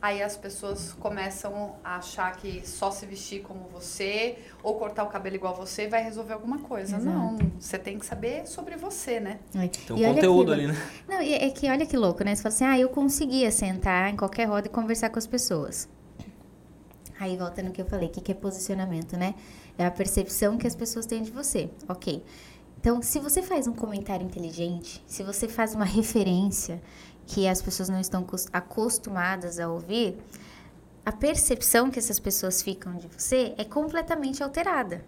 Aí 0.05 0.21
as 0.21 0.37
pessoas 0.37 0.93
começam 0.93 1.77
a 1.83 1.95
achar 1.95 2.31
que 2.37 2.61
só 2.63 2.91
se 2.91 3.07
vestir 3.07 3.41
como 3.41 3.67
você 3.73 4.37
ou 4.61 4.75
cortar 4.75 5.03
o 5.03 5.07
cabelo 5.07 5.35
igual 5.35 5.55
você 5.55 5.87
vai 5.87 6.03
resolver 6.03 6.33
alguma 6.33 6.59
coisa. 6.59 6.97
Exato. 6.97 7.17
Não, 7.17 7.39
você 7.59 7.79
tem 7.79 7.97
que 7.97 8.05
saber 8.05 8.45
sobre 8.45 8.75
você, 8.75 9.19
né? 9.19 9.39
Tem 9.51 9.95
um 9.95 10.13
conteúdo 10.13 10.53
ali, 10.53 10.67
né? 10.67 10.75
Não, 11.07 11.17
é 11.17 11.49
que 11.49 11.67
olha 11.67 11.87
que 11.87 11.97
louco, 11.97 12.23
né? 12.23 12.35
Você 12.35 12.43
fala 12.43 12.53
assim, 12.53 12.65
ah, 12.65 12.77
eu 12.77 12.89
conseguia 12.89 13.49
sentar 13.49 14.13
em 14.13 14.15
qualquer 14.15 14.45
roda 14.45 14.67
e 14.67 14.69
conversar 14.69 15.09
com 15.09 15.17
as 15.17 15.25
pessoas. 15.25 15.89
Aí 17.19 17.35
volta 17.35 17.63
no 17.63 17.71
que 17.71 17.81
eu 17.81 17.85
falei, 17.87 18.07
o 18.07 18.11
que, 18.11 18.21
que 18.21 18.31
é 18.31 18.35
posicionamento, 18.35 19.17
né? 19.17 19.33
É 19.75 19.87
a 19.87 19.89
percepção 19.89 20.55
que 20.55 20.67
as 20.67 20.75
pessoas 20.75 21.07
têm 21.07 21.23
de 21.23 21.31
você. 21.31 21.67
Ok. 21.89 22.23
Então, 22.79 23.01
se 23.01 23.17
você 23.17 23.41
faz 23.41 23.65
um 23.65 23.73
comentário 23.73 24.23
inteligente, 24.23 25.03
se 25.07 25.23
você 25.23 25.47
faz 25.47 25.73
uma 25.73 25.85
referência 25.85 26.79
que 27.25 27.47
as 27.47 27.61
pessoas 27.61 27.89
não 27.89 27.99
estão 27.99 28.25
acostumadas 28.53 29.59
a 29.59 29.67
ouvir, 29.67 30.17
a 31.05 31.11
percepção 31.11 31.91
que 31.91 31.99
essas 31.99 32.19
pessoas 32.19 32.61
ficam 32.61 32.95
de 32.95 33.07
você 33.07 33.53
é 33.57 33.63
completamente 33.63 34.41
alterada. 34.41 35.03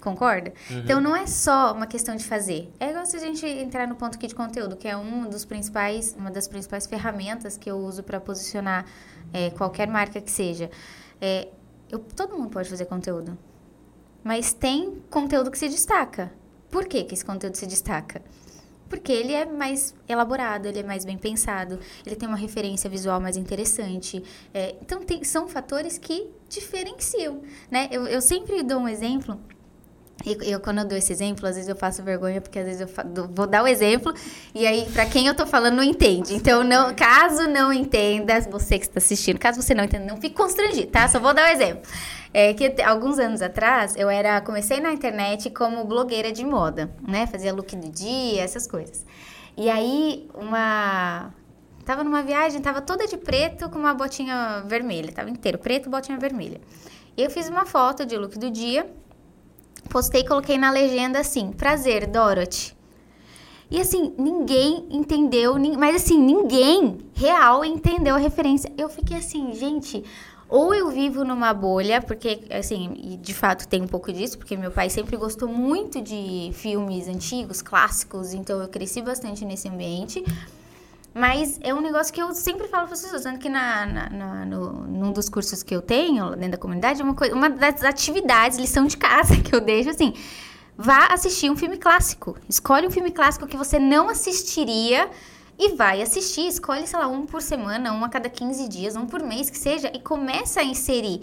Concorda? 0.00 0.52
Então 0.70 0.98
não 1.00 1.14
é 1.14 1.26
só 1.26 1.74
uma 1.74 1.86
questão 1.86 2.16
de 2.16 2.24
fazer. 2.24 2.72
É 2.80 2.88
igual 2.88 3.04
se 3.04 3.16
a 3.16 3.20
gente 3.20 3.44
entrar 3.46 3.86
no 3.86 3.94
ponto 3.94 4.16
aqui 4.16 4.26
de 4.26 4.34
conteúdo, 4.34 4.74
que 4.76 4.88
é 4.88 4.96
um 4.96 5.28
dos 5.28 5.44
principais, 5.44 6.14
uma 6.18 6.30
das 6.30 6.48
principais 6.48 6.86
ferramentas 6.86 7.58
que 7.58 7.70
eu 7.70 7.76
uso 7.76 8.02
para 8.02 8.18
posicionar 8.18 8.86
é, 9.32 9.50
qualquer 9.50 9.86
marca 9.88 10.20
que 10.20 10.30
seja. 10.30 10.70
É, 11.20 11.48
eu, 11.90 11.98
todo 11.98 12.36
mundo 12.36 12.48
pode 12.48 12.70
fazer 12.70 12.86
conteúdo. 12.86 13.36
Mas 14.24 14.52
tem 14.52 15.02
conteúdo 15.10 15.50
que 15.50 15.58
se 15.58 15.68
destaca. 15.68 16.32
Por 16.70 16.86
que, 16.86 17.04
que 17.04 17.14
esse 17.14 17.24
conteúdo 17.24 17.56
se 17.56 17.66
destaca? 17.66 18.22
Porque 18.90 19.10
ele 19.12 19.32
é 19.32 19.46
mais 19.46 19.94
elaborado, 20.06 20.66
ele 20.66 20.80
é 20.80 20.82
mais 20.82 21.04
bem 21.04 21.16
pensado, 21.16 21.78
ele 22.04 22.16
tem 22.16 22.28
uma 22.28 22.36
referência 22.36 22.90
visual 22.90 23.20
mais 23.20 23.36
interessante. 23.38 24.22
É, 24.52 24.74
então, 24.82 25.00
tem, 25.00 25.24
são 25.24 25.48
fatores 25.48 25.96
que 25.96 26.28
diferenciam, 26.48 27.40
né? 27.70 27.88
Eu, 27.90 28.06
eu 28.06 28.20
sempre 28.20 28.62
dou 28.62 28.80
um 28.80 28.88
exemplo 28.88 29.40
e 30.24 30.50
eu, 30.50 30.60
quando 30.60 30.78
eu 30.78 30.84
dou 30.84 30.98
esse 30.98 31.12
exemplo, 31.12 31.46
às 31.46 31.54
vezes 31.54 31.68
eu 31.68 31.76
faço 31.76 32.02
vergonha, 32.02 32.40
porque 32.40 32.58
às 32.58 32.64
vezes 32.66 32.80
eu 32.82 32.88
fa- 32.88 33.06
vou 33.32 33.46
dar 33.46 33.62
o 33.62 33.66
exemplo, 33.66 34.12
e 34.54 34.66
aí, 34.66 34.86
pra 34.92 35.06
quem 35.06 35.26
eu 35.26 35.34
tô 35.34 35.46
falando, 35.46 35.76
não 35.76 35.82
entende. 35.82 36.34
Então, 36.34 36.62
não, 36.62 36.94
caso 36.94 37.48
não 37.48 37.72
entenda, 37.72 38.40
você 38.42 38.78
que 38.78 38.84
está 38.84 38.98
assistindo, 38.98 39.38
caso 39.38 39.62
você 39.62 39.74
não 39.74 39.84
entenda, 39.84 40.04
não 40.04 40.20
fique 40.20 40.34
constrangido, 40.34 40.90
tá? 40.90 41.08
Só 41.08 41.18
vou 41.18 41.32
dar 41.32 41.48
o 41.48 41.52
exemplo. 41.52 41.82
É 42.32 42.54
que 42.54 42.80
alguns 42.82 43.18
anos 43.18 43.42
atrás, 43.42 43.96
eu 43.96 44.08
era, 44.08 44.40
comecei 44.40 44.78
na 44.80 44.92
internet 44.92 45.50
como 45.50 45.84
blogueira 45.84 46.30
de 46.30 46.44
moda, 46.44 46.90
né? 47.06 47.26
Fazia 47.26 47.52
look 47.52 47.74
do 47.74 47.88
dia, 47.88 48.42
essas 48.42 48.66
coisas. 48.66 49.04
E 49.56 49.68
aí, 49.68 50.28
uma... 50.34 51.34
Tava 51.84 52.04
numa 52.04 52.22
viagem, 52.22 52.60
tava 52.60 52.80
toda 52.80 53.06
de 53.06 53.16
preto 53.16 53.68
com 53.68 53.78
uma 53.78 53.92
botinha 53.92 54.62
vermelha. 54.66 55.10
Tava 55.10 55.28
inteiro 55.28 55.58
preto, 55.58 55.90
botinha 55.90 56.16
vermelha. 56.18 56.60
E 57.16 57.22
eu 57.22 57.30
fiz 57.30 57.48
uma 57.48 57.66
foto 57.66 58.06
de 58.06 58.16
look 58.16 58.38
do 58.38 58.48
dia, 58.48 58.88
postei 59.90 60.22
e 60.22 60.26
coloquei 60.26 60.56
na 60.56 60.70
legenda 60.70 61.18
assim: 61.18 61.52
Prazer, 61.52 62.06
Dorothy. 62.06 62.74
E 63.70 63.80
assim, 63.80 64.12
ninguém 64.18 64.86
entendeu, 64.90 65.54
mas 65.78 65.94
assim, 65.96 66.18
ninguém 66.18 66.98
real 67.14 67.64
entendeu 67.64 68.16
a 68.16 68.18
referência. 68.18 68.72
Eu 68.76 68.88
fiquei 68.88 69.16
assim, 69.16 69.54
gente, 69.54 70.02
ou 70.48 70.74
eu 70.74 70.90
vivo 70.90 71.24
numa 71.24 71.54
bolha, 71.54 72.02
porque 72.02 72.40
assim, 72.50 73.18
de 73.22 73.32
fato 73.32 73.68
tem 73.68 73.80
um 73.82 73.86
pouco 73.86 74.12
disso, 74.12 74.36
porque 74.36 74.56
meu 74.56 74.72
pai 74.72 74.90
sempre 74.90 75.16
gostou 75.16 75.48
muito 75.48 76.00
de 76.00 76.50
filmes 76.52 77.06
antigos, 77.06 77.62
clássicos, 77.62 78.34
então 78.34 78.60
eu 78.60 78.66
cresci 78.66 79.00
bastante 79.00 79.44
nesse 79.44 79.68
ambiente. 79.68 80.24
Mas 81.12 81.58
é 81.62 81.74
um 81.74 81.80
negócio 81.80 82.12
que 82.14 82.22
eu 82.22 82.32
sempre 82.34 82.68
falo 82.68 82.84
para 82.86 82.94
as 82.94 83.02
pessoas, 83.02 83.22
tanto 83.24 83.40
que 83.40 83.48
na, 83.48 83.84
na, 83.86 84.10
na- 84.10 84.44
no, 84.46 84.72
num 84.86 85.12
dos 85.12 85.28
cursos 85.28 85.62
que 85.62 85.74
eu 85.74 85.82
tenho 85.82 86.30
dentro 86.36 86.52
da 86.52 86.58
comunidade, 86.58 87.02
uma, 87.02 87.14
coisa, 87.14 87.34
uma 87.34 87.50
das 87.50 87.82
atividades, 87.82 88.58
lição 88.58 88.86
de 88.86 88.96
casa 88.96 89.36
que 89.42 89.52
eu 89.54 89.60
deixo 89.60 89.90
assim, 89.90 90.14
vá 90.76 91.06
assistir 91.06 91.50
um 91.50 91.56
filme 91.56 91.76
clássico. 91.76 92.36
Escolhe 92.48 92.86
um 92.86 92.90
filme 92.90 93.10
clássico 93.10 93.46
que 93.46 93.56
você 93.56 93.78
não 93.78 94.08
assistiria 94.08 95.10
e 95.58 95.74
vai 95.74 96.00
assistir. 96.00 96.46
Escolhe, 96.46 96.86
sei 96.86 96.98
lá, 96.98 97.08
um 97.08 97.26
por 97.26 97.42
semana, 97.42 97.92
um 97.92 98.04
a 98.04 98.08
cada 98.08 98.28
15 98.30 98.68
dias, 98.68 98.94
um 98.94 99.04
por 99.06 99.20
mês 99.22 99.50
que 99.50 99.58
seja, 99.58 99.90
e 99.92 99.98
começa 99.98 100.60
a 100.60 100.64
inserir. 100.64 101.22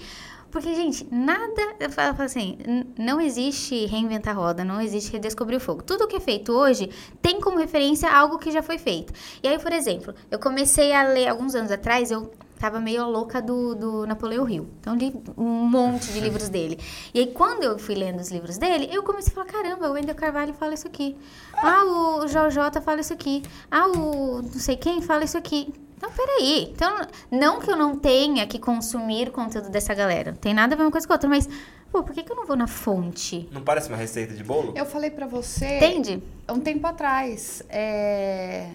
Porque, 0.51 0.73
gente, 0.73 1.07
nada. 1.11 1.75
Eu 1.79 1.89
falo 1.89 2.21
assim, 2.21 2.57
não 2.97 3.19
existe 3.19 3.85
reinventar 3.85 4.35
a 4.35 4.39
roda, 4.39 4.63
não 4.63 4.81
existe 4.81 5.11
redescobrir 5.11 5.57
o 5.57 5.59
fogo. 5.59 5.83
Tudo 5.83 6.07
que 6.07 6.15
é 6.15 6.19
feito 6.19 6.51
hoje 6.51 6.89
tem 7.21 7.39
como 7.41 7.57
referência 7.57 8.09
algo 8.09 8.37
que 8.37 8.51
já 8.51 8.63
foi 8.63 8.77
feito. 8.77 9.13
E 9.43 9.47
aí, 9.47 9.59
por 9.59 9.71
exemplo, 9.71 10.13
eu 10.31 10.39
comecei 10.39 10.93
a 10.93 11.03
ler 11.03 11.27
alguns 11.27 11.53
anos 11.55 11.71
atrás, 11.71 12.11
eu 12.11 12.31
tava 12.59 12.79
meio 12.79 13.07
louca 13.07 13.41
do, 13.41 13.75
do 13.75 14.07
Napoleão 14.07 14.49
Hill. 14.49 14.67
Então, 14.79 14.95
li 14.95 15.13
um 15.37 15.67
monte 15.67 16.11
de 16.11 16.19
livros 16.21 16.49
dele. 16.49 16.79
E 17.13 17.19
aí, 17.19 17.27
quando 17.27 17.63
eu 17.63 17.77
fui 17.77 17.95
lendo 17.95 18.19
os 18.19 18.29
livros 18.29 18.57
dele, 18.57 18.89
eu 18.91 19.03
comecei 19.03 19.31
a 19.31 19.35
falar: 19.35 19.47
caramba, 19.47 19.89
o 19.89 19.93
Wendel 19.93 20.15
Carvalho 20.15 20.53
fala 20.53 20.73
isso 20.73 20.87
aqui. 20.87 21.15
Ah, 21.53 21.83
o 21.83 22.25
JJ 22.25 22.81
fala 22.83 23.01
isso 23.01 23.13
aqui. 23.13 23.43
Ah, 23.69 23.87
o 23.87 24.41
não 24.41 24.59
sei 24.59 24.77
quem 24.77 25.01
fala 25.01 25.23
isso 25.23 25.37
aqui. 25.37 25.73
Então, 25.97 26.11
peraí. 26.11 26.69
Então, 26.71 26.95
não 27.31 27.59
que 27.59 27.69
eu 27.71 27.75
não 27.75 27.97
tenha 27.97 28.45
que 28.45 28.59
consumir 28.59 29.31
conteúdo 29.31 29.69
dessa 29.69 29.93
galera. 29.93 30.31
Não 30.31 30.37
tem 30.37 30.53
nada 30.53 30.75
a 30.75 30.77
ver 30.77 30.83
uma 30.83 30.91
coisa 30.91 31.07
com 31.07 31.13
a 31.13 31.15
outra, 31.15 31.27
mas, 31.29 31.49
pô, 31.91 32.03
por 32.03 32.13
que, 32.13 32.23
que 32.23 32.31
eu 32.31 32.35
não 32.35 32.45
vou 32.45 32.55
na 32.55 32.67
fonte? 32.67 33.49
Não 33.51 33.61
parece 33.63 33.89
uma 33.89 33.97
receita 33.97 34.33
de 34.33 34.43
bolo? 34.43 34.73
Eu 34.75 34.85
falei 34.85 35.09
pra 35.09 35.25
você 35.25 35.77
Entende? 35.77 36.21
um 36.47 36.59
tempo 36.59 36.85
atrás, 36.85 37.63
é, 37.67 38.69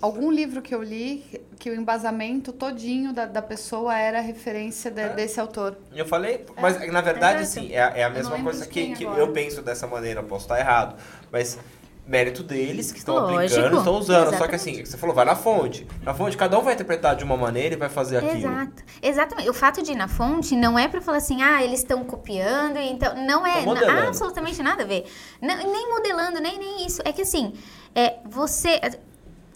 algum 0.00 0.30
livro 0.30 0.62
que 0.62 0.74
eu 0.74 0.82
li 0.82 1.24
que 1.58 1.70
o 1.70 1.74
embasamento 1.74 2.52
todinho 2.52 3.12
da, 3.12 3.26
da 3.26 3.42
pessoa 3.42 3.96
era 3.98 4.20
referência 4.20 4.90
de- 4.90 5.08
desse 5.10 5.38
autor. 5.40 5.76
Eu 5.94 6.06
falei, 6.06 6.44
mas 6.60 6.76
na 6.92 7.00
verdade, 7.00 7.42
exato. 7.42 7.60
assim, 7.66 7.72
é, 7.74 8.00
é 8.00 8.04
a 8.04 8.10
mesma 8.10 8.42
coisa 8.42 8.66
que, 8.66 8.94
que 8.94 9.04
agora. 9.06 9.20
eu 9.20 9.32
penso 9.32 9.62
dessa 9.62 9.86
maneira, 9.86 10.22
posso 10.22 10.44
estar 10.44 10.58
errado, 10.58 10.96
mas 11.32 11.58
mérito 12.06 12.42
deles 12.42 12.92
que 12.92 12.98
estão 12.98 13.16
Lógico, 13.16 13.40
aplicando, 13.40 13.78
estão 13.78 13.94
usando. 13.98 14.24
Só 14.24 14.46
que 14.46 14.54
exatamente. 14.54 14.54
assim, 14.54 14.84
você 14.84 14.96
falou, 14.96 15.14
vai 15.14 15.24
na 15.24 15.34
fonte. 15.34 15.86
Na 16.02 16.14
fonte, 16.14 16.36
cada 16.36 16.58
um 16.58 16.62
vai 16.62 16.74
interpretar 16.74 17.16
de 17.16 17.24
uma 17.24 17.36
maneira 17.36 17.74
e 17.74 17.78
vai 17.78 17.88
fazer 17.88 18.18
aquilo. 18.18 18.36
Exato. 18.36 18.84
Exatamente. 19.02 19.50
O 19.50 19.54
fato 19.54 19.82
de 19.82 19.92
ir 19.92 19.96
na 19.96 20.06
fonte 20.08 20.54
não 20.54 20.78
é 20.78 20.86
pra 20.86 21.00
falar 21.00 21.18
assim, 21.18 21.42
ah, 21.42 21.62
eles 21.64 21.80
estão 21.80 22.04
copiando, 22.04 22.76
então. 22.78 23.14
Não 23.26 23.46
é. 23.46 23.64
Na- 23.64 24.06
absolutamente 24.08 24.62
nada 24.62 24.84
a 24.84 24.86
ver. 24.86 25.04
Não- 25.42 25.56
nem 25.56 25.90
modelando, 25.90 26.40
nem, 26.40 26.58
nem 26.58 26.86
isso. 26.86 27.02
É 27.04 27.12
que 27.12 27.22
assim, 27.22 27.52
é, 27.94 28.18
você. 28.24 28.80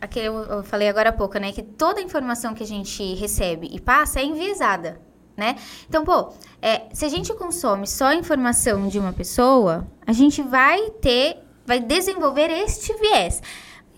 Aqui 0.00 0.18
eu, 0.18 0.34
eu 0.34 0.62
falei 0.64 0.88
agora 0.88 1.10
há 1.10 1.12
pouco, 1.12 1.38
né? 1.38 1.52
Que 1.52 1.62
toda 1.62 2.00
informação 2.00 2.54
que 2.54 2.62
a 2.62 2.66
gente 2.66 3.14
recebe 3.14 3.68
e 3.70 3.78
passa 3.80 4.18
é 4.20 4.24
enviesada. 4.24 5.00
Né? 5.36 5.56
Então, 5.88 6.04
pô, 6.04 6.34
é, 6.60 6.82
se 6.92 7.02
a 7.04 7.08
gente 7.08 7.32
consome 7.32 7.86
só 7.86 8.08
a 8.08 8.14
informação 8.14 8.88
de 8.88 8.98
uma 8.98 9.10
pessoa, 9.10 9.86
a 10.06 10.12
gente 10.12 10.42
vai 10.42 10.90
ter, 11.00 11.38
vai 11.70 11.78
desenvolver 11.78 12.50
este 12.50 12.92
viés. 12.94 13.40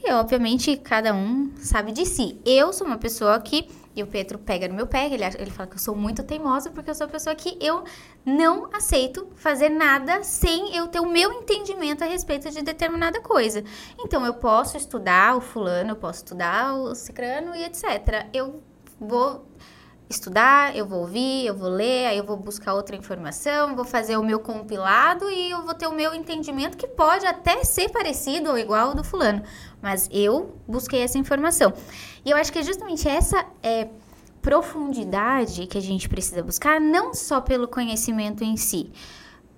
E, 0.05 0.13
obviamente, 0.13 0.77
cada 0.77 1.15
um 1.15 1.51
sabe 1.57 1.91
de 1.91 2.05
si. 2.05 2.39
Eu 2.45 2.71
sou 2.71 2.87
uma 2.87 2.99
pessoa 2.99 3.41
que. 3.41 3.67
E 3.97 4.03
o 4.03 4.07
Pedro 4.07 4.39
pega 4.39 4.69
no 4.69 4.75
meu 4.75 4.87
pé, 4.87 5.07
ele, 5.07 5.23
ele 5.25 5.51
fala 5.51 5.69
que 5.69 5.77
eu 5.77 5.79
sou 5.79 5.95
muito 5.95 6.23
teimosa, 6.23 6.71
porque 6.71 6.91
eu 6.91 6.95
sou 6.95 7.07
uma 7.07 7.13
pessoa 7.13 7.35
que 7.35 7.59
eu 7.61 7.85
não 8.25 8.69
aceito 8.75 9.29
fazer 9.37 9.69
nada 9.69 10.23
sem 10.23 10.75
eu 10.75 10.89
ter 10.89 11.01
o 11.01 11.07
meu 11.07 11.31
entendimento 11.33 12.03
a 12.03 12.07
respeito 12.07 12.51
de 12.51 12.63
determinada 12.63 13.21
coisa. 13.21 13.65
Então, 13.99 14.25
eu 14.27 14.35
posso 14.35 14.77
estudar 14.77 15.37
o 15.37 15.41
fulano, 15.41 15.93
eu 15.93 15.97
posso 15.97 16.19
estudar 16.19 16.75
o 16.75 16.95
cicrano 16.95 17.55
e 17.55 17.65
etc. 17.65 18.29
Eu 18.35 18.63
vou 19.01 19.47
estudar, 20.12 20.77
eu 20.77 20.87
vou 20.87 21.01
ouvir, 21.01 21.46
eu 21.46 21.55
vou 21.55 21.68
ler, 21.68 22.07
aí 22.07 22.18
eu 22.18 22.25
vou 22.25 22.37
buscar 22.37 22.75
outra 22.75 22.94
informação, 22.94 23.75
vou 23.75 23.85
fazer 23.85 24.16
o 24.16 24.22
meu 24.22 24.38
compilado 24.38 25.29
e 25.31 25.51
eu 25.51 25.62
vou 25.64 25.75
ter 25.75 25.87
o 25.87 25.92
meu 25.92 26.14
entendimento 26.14 26.77
que 26.77 26.87
pode 26.87 27.27
até 27.27 27.64
ser 27.64 27.90
parecido 27.90 28.51
ou 28.51 28.59
igual 28.59 28.88
ao 28.88 28.94
do 28.94 29.03
fulano, 29.03 29.42
mas 29.81 30.09
eu 30.12 30.57
busquei 30.68 31.01
essa 31.01 31.18
informação. 31.18 31.72
E 32.25 32.31
eu 32.31 32.37
acho 32.37 32.53
que 32.53 32.59
é 32.59 32.62
justamente 32.62 33.09
essa 33.09 33.44
é, 33.62 33.88
profundidade 34.40 35.66
que 35.66 35.79
a 35.79 35.83
gente 35.83 36.09
precisa 36.09 36.42
buscar, 36.42 36.81
não 36.81 37.14
só 37.14 37.40
pelo 37.40 37.66
conhecimento 37.66 38.44
em 38.44 38.57
si, 38.57 38.92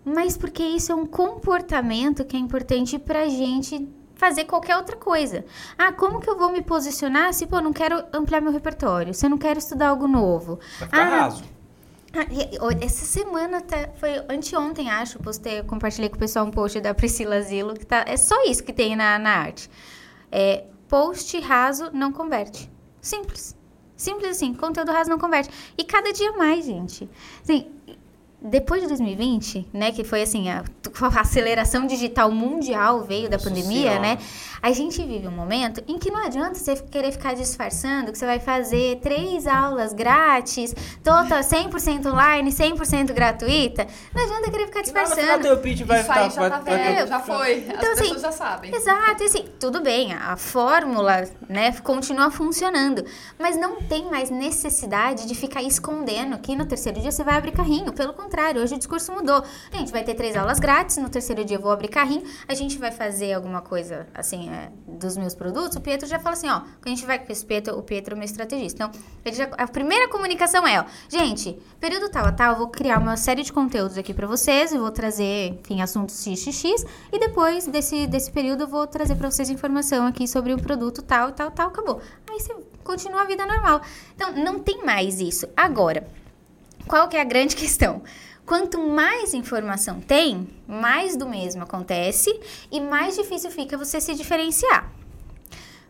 mas 0.05 0.37
porque 0.37 0.63
isso 0.63 0.93
é 0.93 0.95
um 0.95 1.07
comportamento 1.07 2.25
que 2.25 2.37
é 2.37 2.41
importante 2.41 2.99
pra 2.99 3.29
gente 3.29 3.89
fazer 4.25 4.45
qualquer 4.45 4.77
outra 4.77 4.97
coisa. 4.97 5.45
Ah, 5.77 5.93
como 5.93 6.21
que 6.21 6.31
eu 6.31 6.37
vou 6.39 6.51
me 6.51 6.63
posicionar 6.63 7.33
se, 7.35 7.47
pô, 7.47 7.61
não 7.61 7.73
quero 7.73 8.03
ampliar 8.13 8.41
meu 8.41 8.53
repertório, 8.53 9.13
se 9.13 9.27
eu 9.27 9.31
não 9.31 9.39
quero 9.39 9.59
estudar 9.59 9.89
algo 9.89 10.07
novo? 10.09 10.59
Vai 10.79 10.89
ficar 10.89 11.03
Ah, 11.03 11.21
raso. 11.21 11.45
ah, 12.15 12.85
Essa 12.85 13.05
semana 13.05 13.61
tá, 13.61 13.91
foi 13.97 14.13
anteontem, 14.29 14.91
acho, 14.91 15.19
postei, 15.19 15.63
compartilhei 15.63 16.09
com 16.09 16.17
o 16.17 16.19
pessoal 16.19 16.47
um 16.47 16.51
post 16.51 16.81
da 16.81 16.95
Priscila 16.95 17.41
Zilo, 17.43 17.75
que 17.75 17.85
tá, 17.85 18.05
é 18.07 18.17
só 18.17 18.35
isso 18.45 18.63
que 18.65 18.73
tem 18.73 18.97
na, 18.97 19.19
na 19.19 19.31
arte. 19.31 19.69
É, 20.33 20.65
post 20.89 21.39
raso 21.41 21.91
não 21.93 22.11
converte. 22.13 22.71
Simples. 23.01 23.55
Simples 23.97 24.31
assim, 24.31 24.55
conteúdo 24.55 24.91
raso 24.91 25.09
não 25.11 25.19
converte. 25.19 25.51
E 25.79 25.85
cada 25.85 26.13
dia 26.13 26.33
mais, 26.33 26.65
gente. 26.65 27.09
Assim, 27.43 27.71
depois 28.45 28.83
de 28.83 28.89
2020, 28.89 29.69
né, 29.73 29.91
que 29.91 30.05
foi 30.05 30.21
assim, 30.23 30.51
a, 30.51 30.63
a 31.01 31.21
aceleração 31.21 31.87
digital 31.87 32.31
mundial 32.31 33.03
veio 33.03 33.29
da 33.29 33.39
Nossa 33.39 33.49
pandemia, 33.49 33.93
Senhora. 33.93 34.01
né? 34.01 34.19
A 34.67 34.73
gente 34.73 35.03
vive 35.05 35.29
um 35.29 35.31
momento 35.31 35.85
em 35.87 35.99
que 35.99 36.11
não 36.11 36.25
adianta 36.25 36.55
você 36.55 36.75
querer 36.77 37.13
ficar 37.13 37.35
disfarçando 37.35 38.11
que 38.11 38.17
você 38.17 38.25
vai 38.25 38.41
fazer 38.41 38.99
três 39.03 39.47
aulas 39.47 39.93
grátis, 39.93 40.75
total 41.05 41.41
100% 41.41 42.07
online, 42.07 42.51
100% 42.51 43.13
gratuita. 43.13 43.87
Não 44.15 44.23
adianta 44.25 44.51
querer 44.51 44.65
ficar 44.69 44.81
disfarçando. 44.81 45.43
teu 45.43 45.59
pitch 45.59 45.83
vai 45.83 45.99
Isso 46.01 46.09
ficar... 46.09 46.23
aí 46.23 46.31
já 46.31 46.41
vai- 46.41 46.51
tá 46.51 46.59
vai- 46.61 47.07
já 47.07 47.21
foi. 47.21 47.53
As 47.59 47.75
Então, 47.75 47.93
assim, 47.93 48.03
pessoas 48.05 48.23
já 48.23 48.33
sabem. 48.33 48.75
Exato, 48.75 49.23
e 49.23 49.27
assim, 49.27 49.45
tudo 49.61 49.83
bem, 49.83 50.15
a 50.15 50.35
fórmula, 50.39 51.29
né, 51.47 51.71
continua 51.83 52.31
funcionando, 52.31 53.05
mas 53.39 53.59
não 53.59 53.83
tem 53.83 54.11
mais 54.11 54.31
necessidade 54.31 55.27
de 55.27 55.35
ficar 55.35 55.63
escondendo 55.63 56.39
que 56.39 56.57
no 56.57 56.65
terceiro 56.65 57.01
dia 57.03 57.13
você 57.13 57.23
vai 57.23 57.37
abrir 57.37 57.53
carrinho, 57.53 57.93
pelo 57.93 58.15
contrário, 58.15 58.63
hoje 58.63 58.75
o 58.75 58.79
discurso 58.79 59.13
mudou. 59.13 59.45
A 59.71 59.77
gente 59.77 59.93
vai 59.93 60.03
ter 60.05 60.15
três 60.15 60.35
aulas 60.35 60.59
grátis, 60.59 60.97
no 60.97 61.11
terceiro 61.11 61.45
dia 61.45 61.59
eu 61.59 61.61
vou 61.61 61.71
abrir 61.71 61.89
carrinho, 61.89 62.23
a 62.49 62.55
gente 62.55 62.79
vai 62.79 62.91
fazer 62.91 63.35
alguma 63.35 63.61
coisa, 63.61 64.07
assim, 64.15 64.54
é, 64.55 64.71
dos 64.87 65.17
meus 65.17 65.35
produtos, 65.35 65.77
o 65.77 65.81
Pietro 65.81 66.07
já 66.07 66.19
fala 66.19 66.35
assim, 66.35 66.49
ó, 66.49 66.61
quando 66.61 66.87
a 66.87 66.89
gente 66.91 67.05
vai 67.05 67.19
com 67.19 67.31
esse 67.33 67.45
Pietro, 67.45 67.77
o 67.77 67.83
Pietro 67.83 68.15
é 68.15 68.17
meu 68.17 68.25
estrategista. 68.25 68.85
Então, 68.85 69.01
ele 69.25 69.35
já, 69.35 69.45
a 69.45 69.67
primeira 69.67 70.09
comunicação 70.09 70.67
é, 70.67 70.81
ó, 70.81 70.85
gente, 71.09 71.59
período 71.81 72.09
tal 72.09 72.27
a 72.27 72.33
tal, 72.33 72.53
eu 72.53 72.59
vou 72.59 72.69
criar 72.69 72.99
uma 72.99 73.17
série 73.17 73.43
de 73.43 73.53
conteúdos 73.53 73.99
aqui 73.99 74.15
para 74.15 74.27
vocês, 74.27 74.73
eu 74.73 74.81
vou 74.81 74.91
trazer, 74.91 75.59
enfim, 75.61 75.83
assuntos 75.83 76.23
xxx, 76.23 76.87
e 77.13 77.19
depois 77.19 77.67
desse, 77.67 78.07
desse 78.07 78.31
período 78.31 78.63
eu 78.63 78.69
vou 78.69 78.87
trazer 78.87 79.17
para 79.17 79.31
vocês 79.31 79.51
informação 79.51 80.07
aqui 80.07 80.29
sobre 80.29 80.53
o 80.55 80.59
produto 80.59 81.03
tal, 81.03 81.33
tal, 81.33 81.51
tal, 81.51 81.69
acabou. 81.69 82.01
Aí 82.31 82.39
você 82.39 82.55
continua 82.85 83.23
a 83.23 83.25
vida 83.25 83.45
normal. 83.45 83.81
Então, 84.15 84.33
não 84.33 84.61
tem 84.61 84.85
mais 84.85 85.21
isso. 85.21 85.49
Agora, 85.57 86.07
qual 86.87 87.09
que 87.09 87.17
é 87.17 87.21
a 87.21 87.25
grande 87.25 87.57
questão? 87.57 88.03
Quanto 88.47 88.79
mais 88.79 89.33
informação 89.33 90.01
tem, 90.01 90.49
mais 90.67 91.17
do 91.17 91.27
mesmo 91.27 91.63
acontece 91.63 92.39
e 92.71 92.79
mais 92.79 93.17
difícil 93.17 93.51
fica 93.51 93.79
você 93.79 94.01
se 94.01 94.15
diferenciar. 94.15 94.93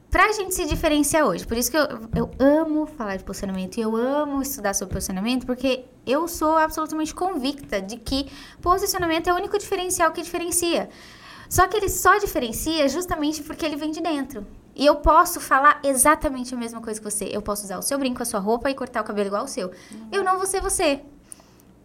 Pra 0.09 0.31
gente 0.31 0.55
se 0.55 0.65
diferenciar 0.65 1.27
hoje, 1.27 1.45
por 1.45 1.57
isso 1.57 1.69
que 1.69 1.77
eu, 1.77 1.89
eu 2.15 2.31
amo 2.39 2.87
falar 2.87 3.17
de 3.17 3.25
posicionamento 3.25 3.79
e 3.79 3.81
eu 3.81 3.97
amo 3.97 4.41
estudar 4.41 4.73
sobre 4.73 4.95
posicionamento, 4.95 5.45
porque 5.45 5.87
eu 6.07 6.29
sou 6.29 6.57
absolutamente 6.57 7.13
convicta 7.13 7.83
de 7.83 7.97
que 7.97 8.31
posicionamento 8.63 9.27
é 9.27 9.33
o 9.33 9.37
único 9.37 9.59
diferencial 9.59 10.13
que 10.13 10.23
diferencia. 10.23 10.89
Só 11.51 11.67
que 11.67 11.77
ele 11.77 11.89
só 11.89 12.17
diferencia 12.19 12.89
justamente 12.89 13.43
porque 13.43 13.67
ele 13.67 13.75
vem 13.75 13.91
de 13.91 14.01
dentro. 14.01 14.47
E 14.77 14.87
eu 14.87 14.97
posso 14.97 15.41
falar 15.41 15.81
exatamente 15.83 16.55
a 16.55 16.57
mesma 16.57 16.81
coisa 16.81 17.01
que 17.01 17.11
você. 17.11 17.25
Eu 17.25 17.43
posso 17.43 17.65
usar 17.65 17.79
o 17.79 17.83
seu 17.83 17.99
brinco, 17.99 18.23
a 18.23 18.25
sua 18.25 18.39
roupa 18.39 18.71
e 18.71 18.75
cortar 18.75 19.01
o 19.01 19.05
cabelo 19.05 19.27
igual 19.27 19.45
o 19.45 19.49
seu. 19.49 19.73
Eu 20.13 20.23
não 20.23 20.37
vou 20.37 20.47
ser 20.47 20.61
você. 20.61 21.01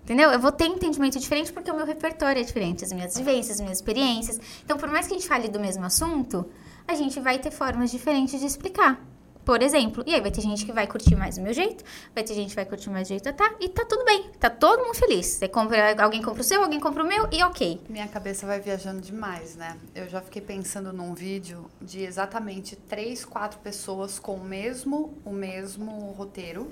Entendeu? 0.04 0.32
Eu 0.32 0.40
vou 0.40 0.52
ter 0.52 0.66
entendimento 0.66 1.20
diferente 1.20 1.54
porque 1.54 1.70
o 1.70 1.76
meu 1.76 1.86
repertório 1.86 2.42
é 2.42 2.44
diferente, 2.44 2.84
as 2.84 2.92
minhas 2.92 3.16
vivências, 3.16 3.56
as 3.58 3.62
minhas 3.62 3.78
experiências. 3.78 4.40
Então, 4.64 4.78
por 4.78 4.90
mais 4.90 5.08
que 5.08 5.14
a 5.14 5.18
gente 5.18 5.28
fale 5.28 5.48
do 5.48 5.60
mesmo 5.60 5.86
assunto, 5.86 6.50
a 6.88 6.96
gente 6.96 7.20
vai 7.20 7.38
ter 7.38 7.52
formas 7.52 7.92
diferentes 7.92 8.40
de 8.40 8.46
explicar. 8.46 9.00
Por 9.50 9.64
exemplo, 9.64 10.04
e 10.06 10.14
aí 10.14 10.22
vai 10.22 10.30
ter 10.30 10.42
gente 10.42 10.64
que 10.64 10.72
vai 10.72 10.86
curtir 10.86 11.16
mais 11.16 11.38
o 11.40 11.42
meu 11.42 11.54
jeito, 11.54 11.84
vai 12.14 12.24
ter 12.24 12.36
gente 12.36 12.50
que 12.50 12.56
vai 12.56 12.66
curtir 12.66 12.90
mais 12.92 13.08
o 13.08 13.10
jeito, 13.10 13.34
tá? 13.34 13.56
E 13.60 13.68
tá 13.68 13.84
tudo 13.84 14.06
bem, 14.06 14.30
tá 14.40 14.48
todo 14.48 14.84
mundo 14.86 14.94
feliz. 14.94 15.26
Você 15.26 15.48
compra, 15.48 16.00
alguém 16.04 16.22
compra 16.22 16.42
o 16.42 16.44
seu, 16.44 16.62
alguém 16.62 16.80
compra 16.80 17.04
o 17.04 17.08
meu 17.08 17.28
e 17.32 17.42
ok. 17.42 17.82
Minha 17.90 18.08
cabeça 18.08 18.46
vai 18.46 18.60
viajando 18.60 19.02
demais, 19.02 19.56
né? 19.56 19.76
Eu 19.96 20.08
já 20.08 20.22
fiquei 20.22 20.42
pensando 20.42 20.94
num 20.94 21.16
vídeo 21.16 21.66
de 21.82 22.04
exatamente 22.04 22.76
três, 22.76 23.26
quatro 23.26 23.60
pessoas 23.60 24.20
com 24.20 24.36
o 24.36 24.44
mesmo, 24.44 25.18
o 25.26 25.32
mesmo 25.32 26.12
roteiro, 26.12 26.72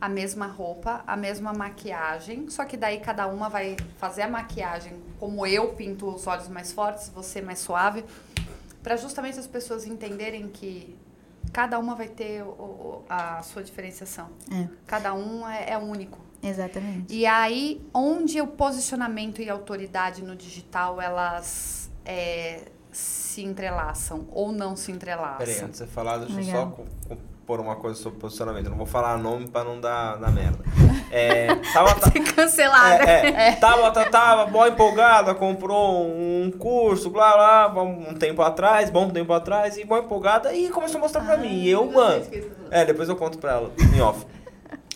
a 0.00 0.08
mesma 0.08 0.46
roupa, 0.46 1.02
a 1.06 1.16
mesma 1.16 1.52
maquiagem, 1.52 2.48
só 2.48 2.64
que 2.64 2.76
daí 2.76 3.00
cada 3.00 3.26
uma 3.26 3.48
vai 3.48 3.76
fazer 3.96 4.22
a 4.22 4.28
maquiagem 4.28 4.94
como 5.18 5.46
eu 5.46 5.72
pinto 5.74 6.14
os 6.14 6.26
olhos 6.26 6.48
mais 6.48 6.72
fortes, 6.72 7.08
você 7.08 7.42
mais 7.42 7.58
suave, 7.58 8.04
para 8.82 8.96
justamente 8.96 9.38
as 9.38 9.46
pessoas 9.46 9.86
entenderem 9.86 10.48
que 10.48 10.96
cada 11.52 11.78
uma 11.78 11.94
vai 11.94 12.08
ter 12.08 12.42
o, 12.42 13.02
a 13.08 13.42
sua 13.42 13.62
diferenciação. 13.62 14.28
É. 14.52 14.68
Cada 14.86 15.14
um 15.14 15.48
é, 15.48 15.70
é 15.70 15.78
único. 15.78 16.18
Exatamente. 16.42 17.12
E 17.12 17.26
aí, 17.26 17.84
onde 17.92 18.40
o 18.40 18.46
posicionamento 18.46 19.42
e 19.42 19.50
a 19.50 19.52
autoridade 19.52 20.22
no 20.22 20.36
digital, 20.36 21.00
elas 21.00 21.90
é, 22.04 22.62
se 22.92 23.42
entrelaçam 23.42 24.26
ou 24.30 24.52
não 24.52 24.76
se 24.76 24.92
entrelaçam? 24.92 25.38
Peraí, 25.38 25.56
antes 25.56 25.72
de 25.72 25.76
você 25.78 25.86
falar, 25.86 26.18
deixa 26.18 26.40
eu 26.40 26.44
só 26.44 26.84
pôr 27.48 27.60
uma 27.60 27.76
coisa 27.76 27.98
sobre 27.98 28.18
posicionamento. 28.20 28.68
Não 28.68 28.76
vou 28.76 28.84
falar 28.84 29.16
nome 29.16 29.48
pra 29.48 29.64
não 29.64 29.80
dar, 29.80 30.16
dar 30.18 30.30
merda. 30.30 30.58
É, 31.10 31.46
tava, 31.72 31.94
ta- 31.94 32.10
Cancelada. 32.36 33.02
é, 33.10 33.48
é, 33.48 33.52
tava, 33.52 33.90
ta- 33.90 34.04
tava 34.04 34.50
mó 34.50 34.66
empolgada, 34.66 35.34
comprou 35.34 36.06
um 36.06 36.50
curso, 36.58 37.08
blá 37.08 37.70
blá, 37.72 37.82
um 37.82 38.12
tempo 38.14 38.42
atrás, 38.42 38.90
bom 38.90 39.08
tempo 39.08 39.32
atrás, 39.32 39.78
e 39.78 39.84
mó 39.86 39.96
empolgada, 39.96 40.52
e 40.52 40.68
começou 40.68 40.98
a 40.98 41.00
mostrar 41.00 41.22
pra 41.24 41.38
mim. 41.38 41.48
E 41.54 41.70
eu, 41.70 41.90
mano. 41.90 42.22
É, 42.70 42.84
depois 42.84 43.08
eu 43.08 43.16
conto 43.16 43.38
pra 43.38 43.52
ela, 43.52 43.72
em 43.96 44.00
off. 44.02 44.26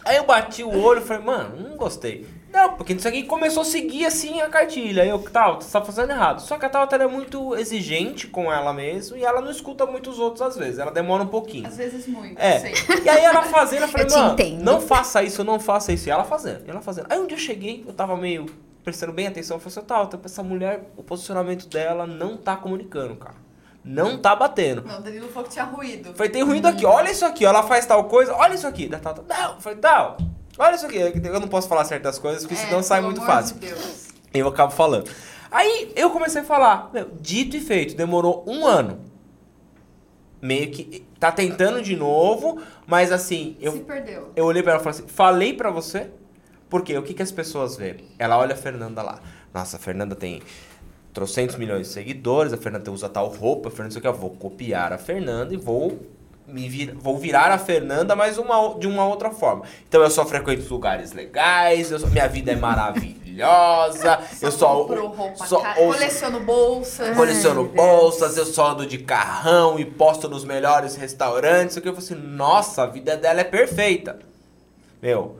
Aí 0.04 0.16
eu 0.16 0.24
bati 0.26 0.62
o 0.62 0.78
olho 0.84 1.00
e 1.00 1.04
falei, 1.04 1.24
mano, 1.24 1.70
não 1.70 1.76
gostei. 1.78 2.26
Não, 2.52 2.74
porque 2.74 2.92
isso 2.92 3.08
aqui 3.08 3.22
começou 3.22 3.62
a 3.62 3.64
seguir 3.64 4.04
assim 4.04 4.40
a 4.40 4.48
cartilha. 4.48 5.04
Eu, 5.06 5.18
tal, 5.18 5.60
você 5.60 5.70
tá 5.72 5.82
fazendo 5.82 6.10
errado. 6.10 6.40
Só 6.40 6.58
que 6.58 6.66
a 6.66 6.68
Tauta 6.68 6.96
é 6.96 7.06
muito 7.06 7.56
exigente 7.56 8.26
com 8.26 8.52
ela 8.52 8.72
mesmo 8.72 9.16
e 9.16 9.24
ela 9.24 9.40
não 9.40 9.50
escuta 9.50 9.86
muito 9.86 10.10
os 10.10 10.18
outros 10.18 10.42
às 10.42 10.56
vezes. 10.56 10.78
Ela 10.78 10.90
demora 10.90 11.22
um 11.22 11.28
pouquinho. 11.28 11.66
Às 11.66 11.76
vezes 11.78 12.06
muito, 12.06 12.38
É. 12.38 12.58
sei. 12.60 12.74
E 13.04 13.08
aí 13.08 13.24
ela 13.24 13.42
fazendo, 13.44 13.82
eu 13.82 13.88
falei, 13.88 14.06
Eu 14.12 14.18
mano, 14.18 14.62
não 14.62 14.80
faça 14.80 15.22
isso, 15.22 15.42
não 15.42 15.58
faça 15.58 15.92
isso. 15.92 16.08
E 16.08 16.10
ela 16.10 16.24
fazendo, 16.24 16.62
ela 16.68 16.82
fazendo. 16.82 17.06
Aí 17.08 17.18
um 17.18 17.26
dia 17.26 17.36
eu 17.36 17.40
cheguei, 17.40 17.84
eu 17.86 17.92
tava 17.94 18.16
meio 18.16 18.46
prestando 18.84 19.12
bem 19.12 19.28
atenção, 19.28 19.56
eu 19.56 19.60
falei 19.60 19.78
assim, 19.78 19.86
Tauta, 19.86 20.20
essa 20.24 20.42
mulher, 20.42 20.90
o 20.96 21.02
posicionamento 21.02 21.68
dela 21.68 22.06
não 22.06 22.36
tá 22.36 22.56
comunicando, 22.56 23.14
cara. 23.16 23.36
Não 23.84 24.18
tá 24.18 24.36
batendo. 24.36 24.82
Não, 24.82 24.98
o 24.98 25.02
Danilo 25.02 25.28
falou 25.28 25.44
que 25.48 25.52
tinha 25.54 25.64
ruído. 25.64 26.12
Falei, 26.14 26.30
tem 26.30 26.42
ruído 26.42 26.66
aqui, 26.66 26.84
olha 26.84 27.10
isso 27.10 27.24
aqui, 27.24 27.44
ó, 27.46 27.48
ela 27.48 27.62
faz 27.62 27.86
tal 27.86 28.04
coisa, 28.04 28.34
olha 28.34 28.54
isso 28.54 28.66
aqui. 28.66 28.88
Da 28.88 28.98
Tauta, 28.98 29.24
não, 29.28 29.60
falei, 29.60 29.78
tal, 29.78 30.18
olha 30.58 30.74
isso 30.76 30.86
aqui. 30.86 30.96
Eu 30.98 31.40
não 31.40 31.48
posso 31.48 31.68
falar 31.68 31.84
certas 31.84 32.18
coisas, 32.18 32.42
porque 32.42 32.54
É, 32.54 32.66
senão 32.66 32.82
sai 32.82 33.00
muito 33.00 33.20
fácil. 33.20 33.56
de 33.58 33.66
Deus. 33.68 34.08
Eu 34.32 34.48
acabo 34.48 34.72
falando. 34.72 35.10
Aí 35.50 35.92
eu 35.94 36.10
comecei 36.10 36.40
a 36.40 36.44
falar, 36.44 36.90
meu, 36.92 37.10
dito 37.20 37.56
e 37.56 37.60
feito, 37.60 37.94
demorou 37.94 38.42
um 38.46 38.66
ano. 38.66 39.00
Meio 40.40 40.70
que 40.72 41.06
tá 41.20 41.30
tentando 41.30 41.80
de 41.82 41.94
novo, 41.94 42.60
mas 42.86 43.12
assim, 43.12 43.56
eu, 43.60 43.72
Se 43.72 43.78
perdeu. 43.80 44.32
eu 44.34 44.44
olhei 44.44 44.62
pra 44.62 44.72
ela 44.72 44.80
e 44.80 44.84
falei 44.84 44.98
assim, 44.98 45.08
falei 45.08 45.52
pra 45.54 45.70
você, 45.70 46.10
porque 46.68 46.96
o 46.98 47.02
que, 47.02 47.14
que 47.14 47.22
as 47.22 47.30
pessoas 47.30 47.76
veem? 47.76 47.98
Ela 48.18 48.36
olha 48.38 48.54
a 48.54 48.56
Fernanda 48.56 49.02
lá. 49.02 49.20
Nossa, 49.54 49.76
a 49.76 49.78
Fernanda 49.78 50.16
tem 50.16 50.42
trocentos 51.12 51.56
milhões 51.56 51.86
de 51.86 51.92
seguidores, 51.92 52.52
a 52.52 52.56
Fernanda 52.56 52.90
usa 52.90 53.08
tal 53.08 53.28
roupa, 53.28 53.68
a 53.68 53.70
Fernanda 53.70 53.88
não 53.88 53.90
sei 53.92 53.98
o 53.98 54.02
que, 54.02 54.08
eu 54.08 54.14
vou 54.20 54.30
copiar 54.30 54.92
a 54.92 54.98
Fernanda 54.98 55.54
e 55.54 55.56
vou 55.58 56.00
me 56.52 56.68
vir, 56.68 56.94
vou 56.94 57.16
virar 57.18 57.50
a 57.50 57.58
Fernanda, 57.58 58.14
mas 58.14 58.38
uma, 58.38 58.78
de 58.78 58.86
uma 58.86 59.06
outra 59.06 59.30
forma. 59.30 59.64
Então 59.88 60.02
eu 60.02 60.10
só 60.10 60.24
frequento 60.26 60.72
lugares 60.72 61.12
legais, 61.12 61.90
eu 61.90 61.98
só- 61.98 62.06
minha 62.08 62.28
vida 62.28 62.52
é 62.52 62.56
maravilhosa, 62.56 64.18
eu 64.40 64.50
só, 64.52 64.86
só 65.46 65.60
cara, 65.60 65.80
ouço- 65.80 65.98
coleciono 65.98 66.40
bolsas. 66.40 67.16
coleciono 67.16 67.62
Ai, 67.70 67.76
bolsas, 67.76 68.36
eu 68.36 68.46
só 68.46 68.70
ando 68.72 68.86
de 68.86 68.98
carrão 68.98 69.78
e 69.78 69.84
posto 69.84 70.28
nos 70.28 70.44
melhores 70.44 70.94
restaurantes. 70.96 71.76
O 71.76 71.80
que 71.80 71.88
eu 71.88 71.94
falei 71.94 72.06
assim, 72.10 72.20
nossa, 72.28 72.82
a 72.82 72.86
vida 72.86 73.16
dela 73.16 73.40
é 73.40 73.44
perfeita. 73.44 74.18
Meu, 75.00 75.38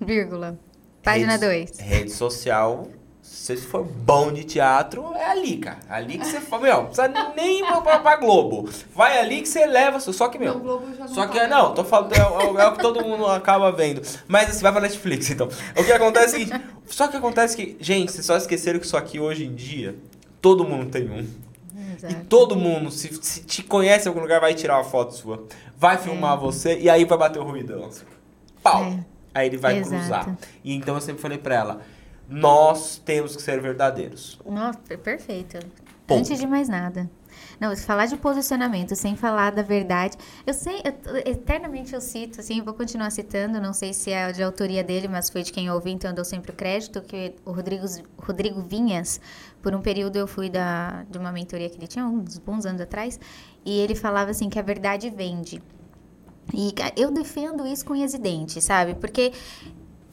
Vírgula. 0.00 0.58
Página 1.02 1.32
rede- 1.32 1.46
2. 1.46 1.78
Rede 1.80 2.10
social, 2.10 2.86
se 3.32 3.56
você 3.56 3.56
for 3.56 3.82
bom 3.82 4.30
de 4.30 4.44
teatro, 4.44 5.14
é 5.14 5.24
ali, 5.30 5.56
cara. 5.56 5.78
Ali 5.88 6.18
que 6.18 6.26
você 6.26 6.38
fala, 6.40 6.62
meu, 6.64 6.76
não 6.76 6.84
precisa 6.86 7.08
nem 7.34 7.60
ir 7.60 7.66
pra, 7.82 7.98
pra 7.98 8.16
Globo. 8.16 8.68
Vai 8.94 9.18
ali 9.18 9.40
que 9.40 9.48
você 9.48 9.64
leva, 9.66 9.98
só 10.00 10.28
que, 10.28 10.38
meu... 10.38 10.52
Não, 10.54 10.60
Globo 10.60 10.86
já 10.94 11.06
não 11.06 11.08
Só 11.14 11.26
que, 11.26 11.38
tá 11.40 11.48
não, 11.48 11.64
vendo. 11.68 11.74
tô 11.76 11.84
falando, 11.84 12.12
é, 12.12 12.18
é- 12.18 12.64
é 12.64 12.66
o 12.68 12.72
que 12.72 12.82
todo 12.82 13.02
mundo 13.02 13.26
acaba 13.26 13.72
vendo. 13.72 14.02
Mas 14.28 14.50
assim, 14.50 14.62
vai 14.62 14.70
pra 14.70 14.80
Netflix, 14.82 15.30
então. 15.30 15.48
O 15.76 15.82
que 15.84 15.90
acontece 15.92 16.34
é 16.36 16.38
o 16.38 16.40
seguinte, 16.46 16.66
só 16.86 17.08
que 17.08 17.16
acontece 17.16 17.56
que, 17.56 17.76
gente, 17.80 18.12
vocês 18.12 18.26
só 18.26 18.36
esqueceram 18.36 18.78
que 18.78 18.84
isso 18.86 18.96
aqui 18.98 19.18
hoje 19.18 19.44
em 19.46 19.54
dia, 19.54 19.96
todo 20.40 20.62
mundo 20.64 20.90
tem 20.90 21.08
um. 21.10 21.26
E 21.74 22.06
Exato. 22.06 22.26
todo 22.28 22.54
mundo, 22.54 22.90
se, 22.90 23.08
se 23.22 23.42
te 23.44 23.62
conhece 23.62 24.06
em 24.06 24.08
algum 24.08 24.20
lugar, 24.20 24.40
vai 24.40 24.52
tirar 24.54 24.76
uma 24.76 24.84
foto 24.84 25.14
sua. 25.14 25.46
Vai 25.76 25.96
filmar 25.96 26.38
você 26.38 26.78
e 26.78 26.90
aí 26.90 27.04
vai 27.06 27.16
bater 27.16 27.38
o 27.40 27.44
ruidão. 27.44 27.86
assim. 27.86 28.04
Pau! 28.62 28.82
É. 28.84 28.98
Aí 29.34 29.46
ele 29.46 29.56
vai 29.56 29.78
Exato. 29.78 29.96
cruzar. 29.96 30.36
E 30.62 30.74
então 30.74 30.94
eu 30.94 31.00
sempre 31.00 31.22
falei 31.22 31.38
pra 31.38 31.54
ela, 31.54 31.80
nós 32.32 33.00
temos 33.04 33.36
que 33.36 33.42
ser 33.42 33.60
verdadeiros. 33.60 34.38
Nossa, 34.46 34.78
per- 34.78 34.98
perfeito. 34.98 35.58
Ponto. 36.06 36.18
Antes 36.20 36.38
de 36.38 36.46
mais 36.46 36.68
nada. 36.68 37.08
Não, 37.60 37.74
falar 37.76 38.06
de 38.06 38.16
posicionamento 38.16 38.94
sem 38.96 39.14
falar 39.16 39.52
da 39.52 39.62
verdade. 39.62 40.16
Eu 40.44 40.52
sei, 40.52 40.80
eu- 40.84 41.16
eternamente 41.24 41.94
eu 41.94 42.00
cito, 42.00 42.40
assim, 42.40 42.60
vou 42.60 42.74
continuar 42.74 43.10
citando, 43.10 43.60
não 43.60 43.72
sei 43.72 43.92
se 43.94 44.10
é 44.10 44.32
de 44.32 44.42
autoria 44.42 44.82
dele, 44.82 45.06
mas 45.08 45.30
foi 45.30 45.42
de 45.42 45.52
quem 45.52 45.66
eu 45.66 45.74
ouvi, 45.74 45.92
então 45.92 46.10
eu 46.10 46.14
dou 46.14 46.24
sempre 46.24 46.50
o 46.50 46.54
crédito, 46.54 47.00
que 47.02 47.34
o 47.44 47.52
Rodrigo, 47.52 47.86
Rodrigo 48.18 48.60
Vinhas, 48.62 49.20
por 49.62 49.74
um 49.74 49.80
período 49.80 50.16
eu 50.16 50.26
fui 50.26 50.50
da, 50.50 51.04
de 51.08 51.16
uma 51.18 51.30
mentoria 51.30 51.70
que 51.70 51.76
ele 51.76 51.86
tinha, 51.86 52.04
uns 52.04 52.36
bons 52.38 52.66
anos 52.66 52.80
atrás, 52.80 53.18
e 53.64 53.78
ele 53.78 53.94
falava 53.94 54.32
assim 54.32 54.50
que 54.50 54.58
a 54.58 54.62
verdade 54.62 55.08
vende. 55.08 55.62
E 56.52 56.74
eu 56.96 57.10
defendo 57.10 57.64
isso 57.66 57.84
com 57.84 57.94
e 57.94 58.06
dentes, 58.18 58.64
sabe? 58.64 58.94
Porque 58.96 59.32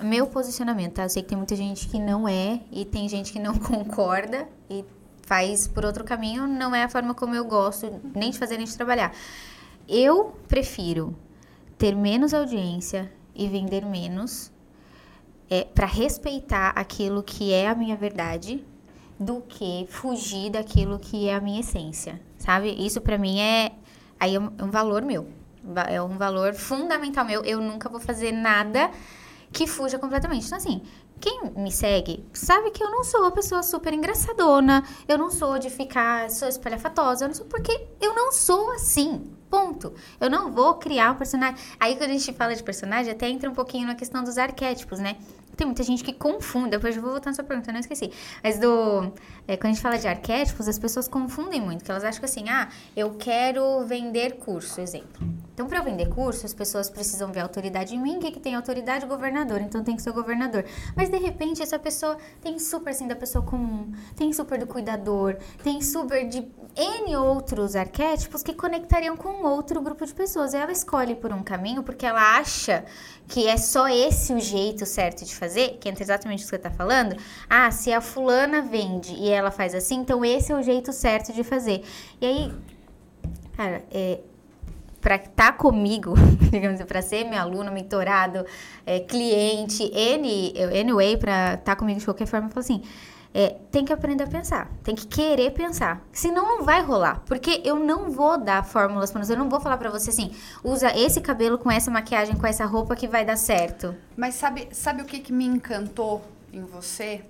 meu 0.03 0.27
posicionamento, 0.27 0.93
tá? 0.93 1.03
Eu 1.03 1.09
sei 1.09 1.21
que 1.21 1.29
tem 1.29 1.37
muita 1.37 1.55
gente 1.55 1.87
que 1.87 1.99
não 1.99 2.27
é 2.27 2.61
e 2.71 2.85
tem 2.85 3.07
gente 3.09 3.31
que 3.31 3.39
não 3.39 3.55
concorda 3.59 4.47
e 4.69 4.85
faz 5.23 5.67
por 5.67 5.85
outro 5.85 6.03
caminho, 6.03 6.47
não 6.47 6.73
é 6.73 6.83
a 6.83 6.89
forma 6.89 7.13
como 7.13 7.35
eu 7.35 7.45
gosto 7.45 8.01
nem 8.15 8.31
de 8.31 8.39
fazer 8.39 8.57
nem 8.57 8.65
de 8.65 8.75
trabalhar. 8.75 9.13
Eu 9.87 10.35
prefiro 10.47 11.15
ter 11.77 11.95
menos 11.95 12.33
audiência 12.33 13.11
e 13.35 13.47
vender 13.47 13.85
menos 13.85 14.51
é, 15.49 15.63
para 15.63 15.85
respeitar 15.85 16.69
aquilo 16.75 17.23
que 17.23 17.53
é 17.53 17.67
a 17.67 17.75
minha 17.75 17.95
verdade 17.95 18.63
do 19.19 19.41
que 19.41 19.85
fugir 19.89 20.49
daquilo 20.51 20.97
que 20.97 21.27
é 21.27 21.35
a 21.35 21.41
minha 21.41 21.59
essência, 21.59 22.21
sabe? 22.37 22.73
Isso 22.83 23.01
para 23.01 23.17
mim 23.17 23.39
é 23.39 23.71
aí 24.19 24.35
é 24.35 24.39
um, 24.39 24.47
é 24.57 24.65
valor 24.65 25.01
meu, 25.01 25.27
é 25.87 26.01
um 26.01 26.17
valor 26.17 26.53
fundamental 26.53 27.25
meu. 27.25 27.43
Eu 27.43 27.59
nunca 27.61 27.89
vou 27.89 27.99
fazer 27.99 28.31
nada 28.31 28.89
que 29.51 29.67
fuja 29.67 29.97
completamente. 29.99 30.45
Então 30.45 30.57
assim, 30.57 30.81
Quem 31.19 31.51
me 31.57 31.71
segue 31.71 32.25
sabe 32.33 32.71
que 32.71 32.81
eu 32.81 32.89
não 32.89 33.03
sou 33.03 33.21
uma 33.21 33.31
pessoa 33.31 33.61
super 33.61 33.93
engraçadona, 33.93 34.83
eu 35.05 35.17
não 35.17 35.29
sou 35.29 35.59
de 35.59 35.69
ficar, 35.69 36.29
sou 36.29 36.47
espalhafatosa, 36.47 37.25
eu 37.25 37.27
não 37.27 37.35
sou 37.35 37.45
porque 37.45 37.87
eu 37.99 38.15
não 38.15 38.31
sou 38.31 38.71
assim. 38.71 39.29
Ponto. 39.49 39.91
Eu 40.21 40.29
não 40.29 40.51
vou 40.51 40.75
criar 40.75 41.11
um 41.11 41.15
personagem. 41.15 41.55
Aí 41.79 41.95
quando 41.95 42.11
a 42.11 42.13
gente 42.13 42.31
fala 42.33 42.55
de 42.55 42.61
personagem, 42.61 43.11
até 43.11 43.27
entra 43.27 43.49
um 43.49 43.53
pouquinho 43.55 43.87
na 43.87 43.95
questão 43.95 44.23
dos 44.23 44.37
arquétipos, 44.37 44.99
né? 44.99 45.17
Tem 45.57 45.65
muita 45.65 45.83
gente 45.83 46.03
que 46.03 46.13
confunde, 46.13 46.69
depois 46.69 46.95
eu 46.95 47.01
vou 47.01 47.11
voltar 47.11 47.31
na 47.31 47.33
sua 47.33 47.43
pergunta, 47.43 47.69
eu 47.69 47.73
não 47.73 47.79
esqueci. 47.79 48.11
Mas 48.43 48.59
do. 48.59 49.11
É, 49.49 49.57
quando 49.57 49.71
a 49.71 49.73
gente 49.73 49.81
fala 49.81 49.97
de 49.97 50.07
arquétipos, 50.07 50.67
as 50.67 50.77
pessoas 50.77 51.07
confundem 51.07 51.59
muito, 51.59 51.83
que 51.83 51.89
elas 51.89 52.03
acham 52.03 52.19
que 52.19 52.25
assim, 52.25 52.47
ah, 52.49 52.69
eu 52.95 53.15
quero 53.15 53.83
vender 53.83 54.33
curso, 54.33 54.79
exemplo. 54.79 55.27
Então, 55.59 55.67
para 55.67 55.79
eu 55.79 55.83
vender 55.83 56.07
curso, 56.07 56.45
as 56.45 56.53
pessoas 56.53 56.87
precisam 56.89 57.33
ver 57.33 57.41
autoridade 57.41 57.93
em 57.93 57.99
mim. 57.99 58.17
Que, 58.19 58.31
que 58.31 58.39
tem 58.39 58.55
autoridade? 58.55 59.05
Governador. 59.05 59.59
Então, 59.59 59.83
tem 59.83 59.93
que 59.93 60.01
ser 60.01 60.13
governador. 60.13 60.63
Mas, 60.95 61.09
de 61.09 61.17
repente, 61.17 61.61
essa 61.61 61.77
pessoa 61.77 62.17
tem 62.41 62.57
super, 62.59 62.91
assim, 62.91 63.07
da 63.07 63.15
pessoa 63.15 63.43
comum, 63.43 63.91
tem 64.15 64.31
super 64.31 64.57
do 64.57 64.65
cuidador, 64.65 65.35
tem 65.61 65.81
super 65.81 66.25
de 66.29 66.47
N 66.77 67.17
outros 67.17 67.75
arquétipos 67.75 68.41
que 68.41 68.53
conectariam 68.53 69.17
com 69.17 69.43
outro 69.43 69.81
grupo 69.81 70.05
de 70.05 70.13
pessoas. 70.13 70.53
E 70.53 70.57
ela 70.57 70.71
escolhe 70.71 71.15
por 71.15 71.33
um 71.33 71.43
caminho 71.43 71.83
porque 71.83 72.05
ela 72.05 72.37
acha 72.37 72.85
que 73.27 73.47
é 73.47 73.57
só 73.57 73.87
esse 73.89 74.33
o 74.33 74.39
jeito 74.39 74.85
certo 74.85 75.25
de 75.25 75.35
fazer, 75.35 75.77
que 75.79 75.89
é 75.89 75.93
exatamente 75.99 76.39
o 76.39 76.43
que 76.43 76.49
você 76.49 76.55
está 76.55 76.71
falando. 76.71 77.17
Ah, 77.49 77.69
se 77.69 77.91
a 77.91 77.99
fulana 77.99 78.61
vende 78.61 79.13
e 79.13 79.29
ela 79.29 79.38
faz 79.49 79.73
assim, 79.73 79.95
então 79.95 80.23
esse 80.23 80.51
é 80.51 80.55
o 80.55 80.61
jeito 80.61 80.91
certo 80.91 81.31
de 81.31 81.43
fazer. 81.43 81.83
E 82.19 82.25
aí, 82.25 82.53
cara, 83.55 83.83
é, 83.91 84.19
para 85.01 85.15
estar 85.15 85.31
tá 85.35 85.53
comigo, 85.53 86.13
digamos 86.51 86.75
assim, 86.75 86.85
para 86.87 87.01
ser 87.01 87.23
meu 87.25 87.39
aluno, 87.39 87.71
mentorado, 87.71 88.45
é, 88.85 88.99
cliente, 88.99 89.91
any, 89.95 90.53
anyway, 90.79 91.17
para 91.17 91.53
estar 91.53 91.57
tá 91.57 91.75
comigo 91.75 91.99
de 91.99 92.05
qualquer 92.05 92.27
forma, 92.27 92.47
eu 92.47 92.51
falo 92.51 92.59
assim, 92.59 92.83
é, 93.33 93.55
tem 93.71 93.85
que 93.85 93.93
aprender 93.93 94.23
a 94.23 94.27
pensar, 94.27 94.71
tem 94.83 94.95
que 94.95 95.05
querer 95.05 95.51
pensar, 95.51 96.01
senão 96.11 96.47
não 96.47 96.63
vai 96.63 96.81
rolar, 96.81 97.21
porque 97.25 97.61
eu 97.63 97.77
não 97.77 98.09
vou 98.09 98.37
dar 98.37 98.65
fórmulas 98.65 99.11
para 99.11 99.23
você, 99.23 99.33
eu 99.33 99.37
não 99.37 99.49
vou 99.49 99.59
falar 99.59 99.77
para 99.77 99.89
você 99.89 100.09
assim, 100.09 100.31
usa 100.63 100.91
esse 100.97 101.21
cabelo 101.21 101.57
com 101.57 101.69
essa 101.69 101.91
maquiagem, 101.91 102.35
com 102.35 102.47
essa 102.47 102.65
roupa 102.65 102.95
que 102.95 103.07
vai 103.07 103.23
dar 103.23 103.37
certo. 103.37 103.95
Mas 104.17 104.35
sabe, 104.35 104.67
sabe 104.71 105.03
o 105.03 105.05
que, 105.05 105.19
que 105.19 105.31
me 105.31 105.45
encantou 105.45 106.23
em 106.51 106.63
você? 106.63 107.23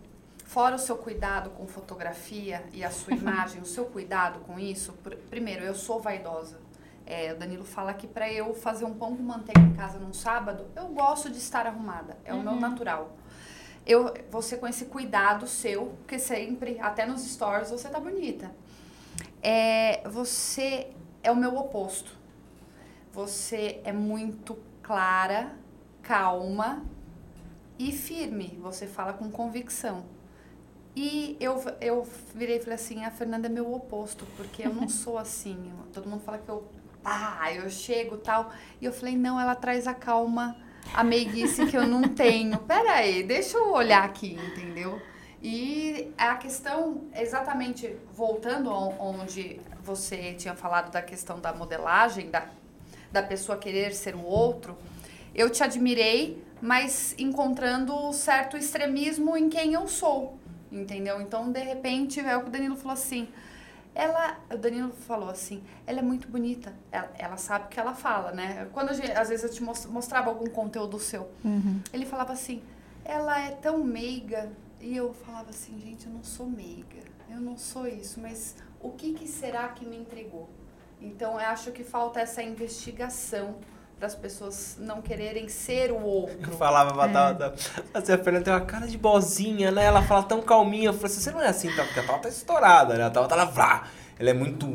Fora 0.49 0.75
o 0.75 0.79
seu 0.79 0.97
cuidado 0.97 1.51
com 1.51 1.67
fotografia 1.67 2.63
e 2.73 2.83
a 2.83 2.89
sua 2.89 3.13
imagem, 3.15 3.61
o 3.61 3.65
seu 3.65 3.85
cuidado 3.85 4.39
com 4.39 4.59
isso, 4.59 4.93
primeiro, 5.29 5.63
eu 5.63 5.75
sou 5.75 6.01
vaidosa. 6.01 6.59
É, 7.05 7.33
o 7.33 7.37
Danilo 7.37 7.63
fala 7.63 7.93
que 7.93 8.07
para 8.07 8.31
eu 8.31 8.53
fazer 8.53 8.85
um 8.85 8.93
pão 8.93 9.15
com 9.15 9.23
manteiga 9.23 9.61
em 9.61 9.73
casa 9.73 9.99
num 9.99 10.13
sábado, 10.13 10.65
eu 10.75 10.87
gosto 10.87 11.29
de 11.29 11.37
estar 11.37 11.65
arrumada. 11.65 12.17
É 12.25 12.33
uhum. 12.33 12.39
o 12.39 12.43
meu 12.43 12.53
uhum. 12.53 12.59
natural 12.59 13.15
eu, 13.89 14.13
você 14.29 14.55
com 14.55 14.67
esse 14.67 14.85
cuidado 14.85 15.47
seu, 15.47 15.87
porque 15.97 16.19
sempre, 16.19 16.79
até 16.79 17.07
nos 17.07 17.21
stories, 17.21 17.71
você 17.71 17.89
tá 17.89 17.99
bonita. 17.99 18.51
É, 19.41 20.07
você 20.07 20.91
é 21.23 21.31
o 21.31 21.35
meu 21.35 21.55
oposto. 21.57 22.15
Você 23.11 23.81
é 23.83 23.91
muito 23.91 24.57
clara, 24.83 25.55
calma 26.03 26.85
e 27.79 27.91
firme. 27.91 28.59
Você 28.61 28.85
fala 28.85 29.13
com 29.13 29.31
convicção. 29.31 30.05
E 30.95 31.37
eu, 31.39 31.63
eu 31.79 32.07
virei 32.35 32.57
e 32.57 32.59
falei 32.59 32.75
assim, 32.75 33.05
a 33.05 33.11
Fernanda 33.11 33.47
é 33.47 33.49
meu 33.49 33.73
oposto, 33.73 34.25
porque 34.35 34.67
eu 34.67 34.73
não 34.73 34.87
sou 34.89 35.17
assim. 35.17 35.71
Todo 35.93 36.09
mundo 36.09 36.21
fala 36.21 36.37
que 36.37 36.49
eu, 36.49 36.67
ah, 37.03 37.53
eu 37.53 37.69
chego 37.69 38.17
tal. 38.17 38.51
E 38.81 38.85
eu 38.85 38.91
falei, 38.91 39.15
não, 39.15 39.39
ela 39.39 39.55
traz 39.55 39.87
a 39.87 39.93
calma 39.93 40.55
a 40.93 41.03
meiguice 41.03 41.65
que 41.65 41.77
eu 41.77 41.87
não 41.87 42.01
tenho. 42.09 42.57
Pera 42.59 42.93
aí, 42.93 43.23
deixa 43.23 43.57
eu 43.57 43.71
olhar 43.71 44.03
aqui, 44.03 44.33
entendeu? 44.33 45.01
E 45.41 46.11
a 46.17 46.35
questão, 46.35 47.03
exatamente 47.15 47.95
voltando 48.13 48.71
onde 48.71 49.59
você 49.81 50.33
tinha 50.33 50.53
falado 50.53 50.91
da 50.91 51.01
questão 51.01 51.39
da 51.39 51.53
modelagem, 51.53 52.29
da, 52.29 52.47
da 53.11 53.23
pessoa 53.23 53.57
querer 53.57 53.93
ser 53.93 54.15
o 54.15 54.23
outro, 54.23 54.77
eu 55.33 55.49
te 55.49 55.63
admirei, 55.63 56.43
mas 56.61 57.15
encontrando 57.17 58.11
certo 58.11 58.57
extremismo 58.57 59.37
em 59.37 59.49
quem 59.49 59.73
eu 59.73 59.87
sou, 59.87 60.37
entendeu? 60.72 61.22
Então, 61.22 61.51
de 61.51 61.59
repente, 61.59 62.20
é 62.20 62.38
o 62.38 62.41
que 62.41 62.49
o 62.49 62.51
Danilo 62.51 62.76
falou 62.76 62.93
assim 62.93 63.28
ela, 63.99 64.38
o 64.51 64.57
Danilo 64.57 64.91
falou 64.91 65.30
assim, 65.30 65.61
ela 65.86 65.99
é 65.99 66.01
muito 66.01 66.28
bonita. 66.28 66.74
Ela, 66.91 67.11
ela 67.17 67.38
sabe 67.38 67.65
o 67.65 67.67
que 67.67 67.80
ela 67.80 67.93
fala, 67.93 68.32
né? 68.32 68.67
Quando 68.72 68.93
gente, 68.93 69.11
às 69.11 69.30
vezes 69.30 69.43
eu 69.43 69.51
te 69.51 69.63
mostrava 69.89 70.30
algum 70.30 70.47
conteúdo 70.47 70.99
seu, 70.99 71.30
uhum. 71.43 71.82
ele 71.91 72.05
falava 72.05 72.34
assim, 72.34 72.61
ela 73.03 73.39
é 73.39 73.51
tão 73.51 73.84
meiga. 73.84 74.51
E 74.80 74.95
eu 74.95 75.13
falava 75.13 75.49
assim, 75.49 75.78
gente, 75.80 76.05
eu 76.05 76.13
não 76.13 76.24
sou 76.24 76.45
meiga, 76.47 77.03
eu 77.30 77.41
não 77.41 77.57
sou 77.57 77.86
isso, 77.86 78.22
mas 78.22 78.55
o 78.80 78.91
que, 78.91 79.13
que 79.13 79.28
será 79.28 79.67
que 79.67 79.86
me 79.86 79.97
entregou? 79.97 80.49
Então, 81.01 81.34
eu 81.34 81.47
acho 81.47 81.72
que 81.72 81.84
falta 81.84 82.22
essa 82.22 82.41
investigação 82.41 83.55
para 83.99 84.07
as 84.07 84.15
pessoas 84.15 84.77
não 84.79 85.01
quererem 85.01 85.49
ser 85.49 85.91
o 85.91 86.01
outro. 86.01 86.37
Eu 86.41 86.57
falava, 86.57 86.93
batata, 86.93 87.53
é. 87.93 87.97
assim, 87.97 88.13
a 88.13 88.17
Fernanda 88.17 88.45
tem 88.45 88.53
uma 88.53 88.61
cara 88.61 88.87
de 88.87 88.97
bozinha, 88.97 89.71
né? 89.71 89.83
Ela 89.83 90.01
fala 90.01 90.23
tão 90.23 90.41
calminha. 90.41 90.87
Eu 90.87 90.93
falei 90.93 91.07
assim, 91.07 91.19
você 91.19 91.31
não 91.31 91.41
é 91.41 91.47
assim, 91.47 91.69
tá? 91.75 91.83
Porque 91.83 91.99
a 91.99 92.03
Tava 92.03 92.19
tá 92.19 92.29
estourada, 92.29 92.93
né? 92.95 93.03
A 93.03 93.09
Tava 93.09 93.27
tá 93.27 93.35
lá, 93.35 93.83
ela 94.17 94.29
é 94.29 94.33
muito, 94.33 94.67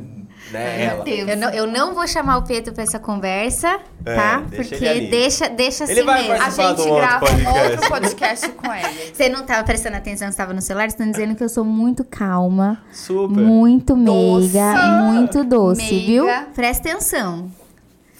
né, 0.52 0.84
ela. 0.84 1.08
Eu 1.08 1.36
não, 1.36 1.50
eu 1.50 1.66
não 1.66 1.94
vou 1.94 2.06
chamar 2.06 2.38
o 2.38 2.42
Pedro 2.44 2.74
para 2.74 2.82
essa 2.82 2.98
conversa, 2.98 3.80
é, 4.04 4.14
tá? 4.14 4.40
Deixa 4.40 4.68
Porque 4.70 5.00
deixa, 5.02 5.48
deixa 5.48 5.84
assim 5.84 6.02
mesmo. 6.02 6.10
A 6.10 6.50
gente 6.50 6.84
grava 6.84 7.26
um 7.26 7.62
outro 7.62 7.88
podcast 7.88 8.48
com 8.50 8.74
ele. 8.74 9.12
Você 9.12 9.28
não 9.28 9.40
estava 9.40 9.64
prestando 9.64 9.96
atenção, 9.96 10.28
você 10.28 10.32
estava 10.32 10.52
no 10.52 10.62
celular, 10.62 10.86
estão 10.86 11.10
dizendo 11.10 11.34
que 11.34 11.44
eu 11.44 11.48
sou 11.48 11.64
muito 11.64 12.04
calma. 12.04 12.82
Super. 12.90 13.36
Muito 13.36 13.96
meiga, 13.96 14.74
doce. 14.74 14.88
muito 14.88 15.44
doce, 15.44 15.92
meiga. 15.92 16.06
viu? 16.06 16.26
Presta 16.54 16.90
atenção. 16.90 17.50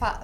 Ela, 0.05 0.21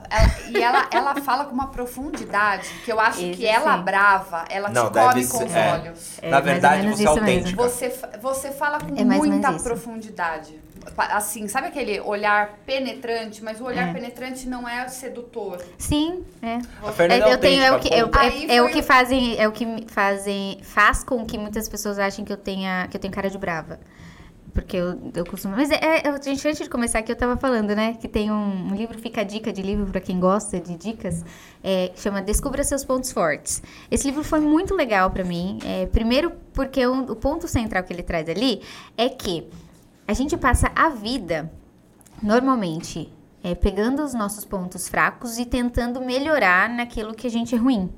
e 0.48 0.62
ela, 0.62 0.88
ela 0.92 1.14
fala 1.22 1.44
com 1.46 1.54
uma 1.54 1.68
profundidade 1.68 2.68
que 2.84 2.92
eu 2.92 3.00
acho 3.00 3.20
Esse 3.20 3.38
que 3.38 3.46
ela 3.46 3.78
sim. 3.78 3.84
brava, 3.84 4.44
ela 4.50 4.68
Não, 4.68 4.90
te 4.90 4.98
come 4.98 5.26
com 5.26 5.44
os 5.44 5.54
é, 5.54 5.72
olhos. 5.72 6.18
É, 6.20 6.30
Na 6.30 6.40
verdade, 6.40 6.86
você 6.88 7.04
é 7.04 7.06
autêntica. 7.06 7.62
Você, 7.62 7.94
você 8.20 8.50
fala 8.50 8.78
com 8.78 8.94
é 8.94 9.04
muita 9.04 9.52
profundidade. 9.54 10.60
Assim, 10.96 11.46
sabe 11.46 11.68
aquele 11.68 12.00
olhar 12.00 12.58
penetrante, 12.66 13.44
mas 13.44 13.60
o 13.60 13.64
olhar 13.64 13.88
é. 13.88 13.92
penetrante 13.92 14.48
não 14.48 14.68
é 14.68 14.88
sedutor. 14.88 15.62
Sim, 15.78 16.24
é. 16.42 16.54
é 16.54 17.32
eu 17.32 17.38
tenho 17.38 17.62
é 17.62 17.72
o 17.72 17.78
que 17.78 17.88
eu, 17.88 18.10
é, 18.18 18.56
é, 18.56 18.62
o 18.62 18.68
que 18.68 18.82
fazem, 18.82 19.38
é 19.38 19.46
o 19.46 19.52
que 19.52 19.86
fazem 19.88 20.58
faz 20.62 21.04
com 21.04 21.24
que 21.24 21.36
muitas 21.38 21.68
pessoas 21.68 21.98
achem 21.98 22.24
que 22.24 22.32
eu 22.32 22.36
tenha 22.36 22.88
que 22.90 22.96
eu 22.96 23.00
tenho 23.00 23.12
cara 23.12 23.28
de 23.28 23.38
brava. 23.38 23.78
Porque 24.52 24.76
eu, 24.76 24.98
eu 25.14 25.24
costumo. 25.24 25.54
Mas 25.56 25.70
é, 25.70 25.78
é, 25.78 26.22
gente, 26.22 26.46
antes 26.46 26.62
de 26.62 26.68
começar 26.68 26.98
aqui, 26.98 27.12
eu 27.12 27.16
tava 27.16 27.36
falando, 27.36 27.74
né? 27.74 27.94
Que 27.94 28.08
tem 28.08 28.30
um, 28.30 28.68
um 28.68 28.74
livro, 28.74 28.98
fica 28.98 29.20
a 29.20 29.24
dica 29.24 29.52
de 29.52 29.62
livro 29.62 29.86
para 29.86 30.00
quem 30.00 30.18
gosta 30.18 30.58
de 30.58 30.76
dicas, 30.76 31.24
é, 31.62 31.92
chama 31.96 32.20
Descubra 32.20 32.64
Seus 32.64 32.84
Pontos 32.84 33.12
Fortes. 33.12 33.62
Esse 33.90 34.08
livro 34.08 34.24
foi 34.24 34.40
muito 34.40 34.74
legal 34.74 35.10
para 35.10 35.24
mim. 35.24 35.58
É, 35.64 35.86
primeiro, 35.86 36.32
porque 36.52 36.84
o, 36.86 37.12
o 37.12 37.16
ponto 37.16 37.46
central 37.46 37.82
que 37.84 37.92
ele 37.92 38.02
traz 38.02 38.28
ali 38.28 38.62
é 38.96 39.08
que 39.08 39.48
a 40.06 40.12
gente 40.12 40.36
passa 40.36 40.72
a 40.74 40.88
vida, 40.88 41.50
normalmente, 42.22 43.12
é, 43.42 43.54
pegando 43.54 44.02
os 44.02 44.12
nossos 44.12 44.44
pontos 44.44 44.88
fracos 44.88 45.38
e 45.38 45.44
tentando 45.44 46.00
melhorar 46.00 46.68
naquilo 46.68 47.14
que 47.14 47.26
a 47.26 47.30
gente 47.30 47.54
é 47.54 47.58
ruim. 47.58 47.90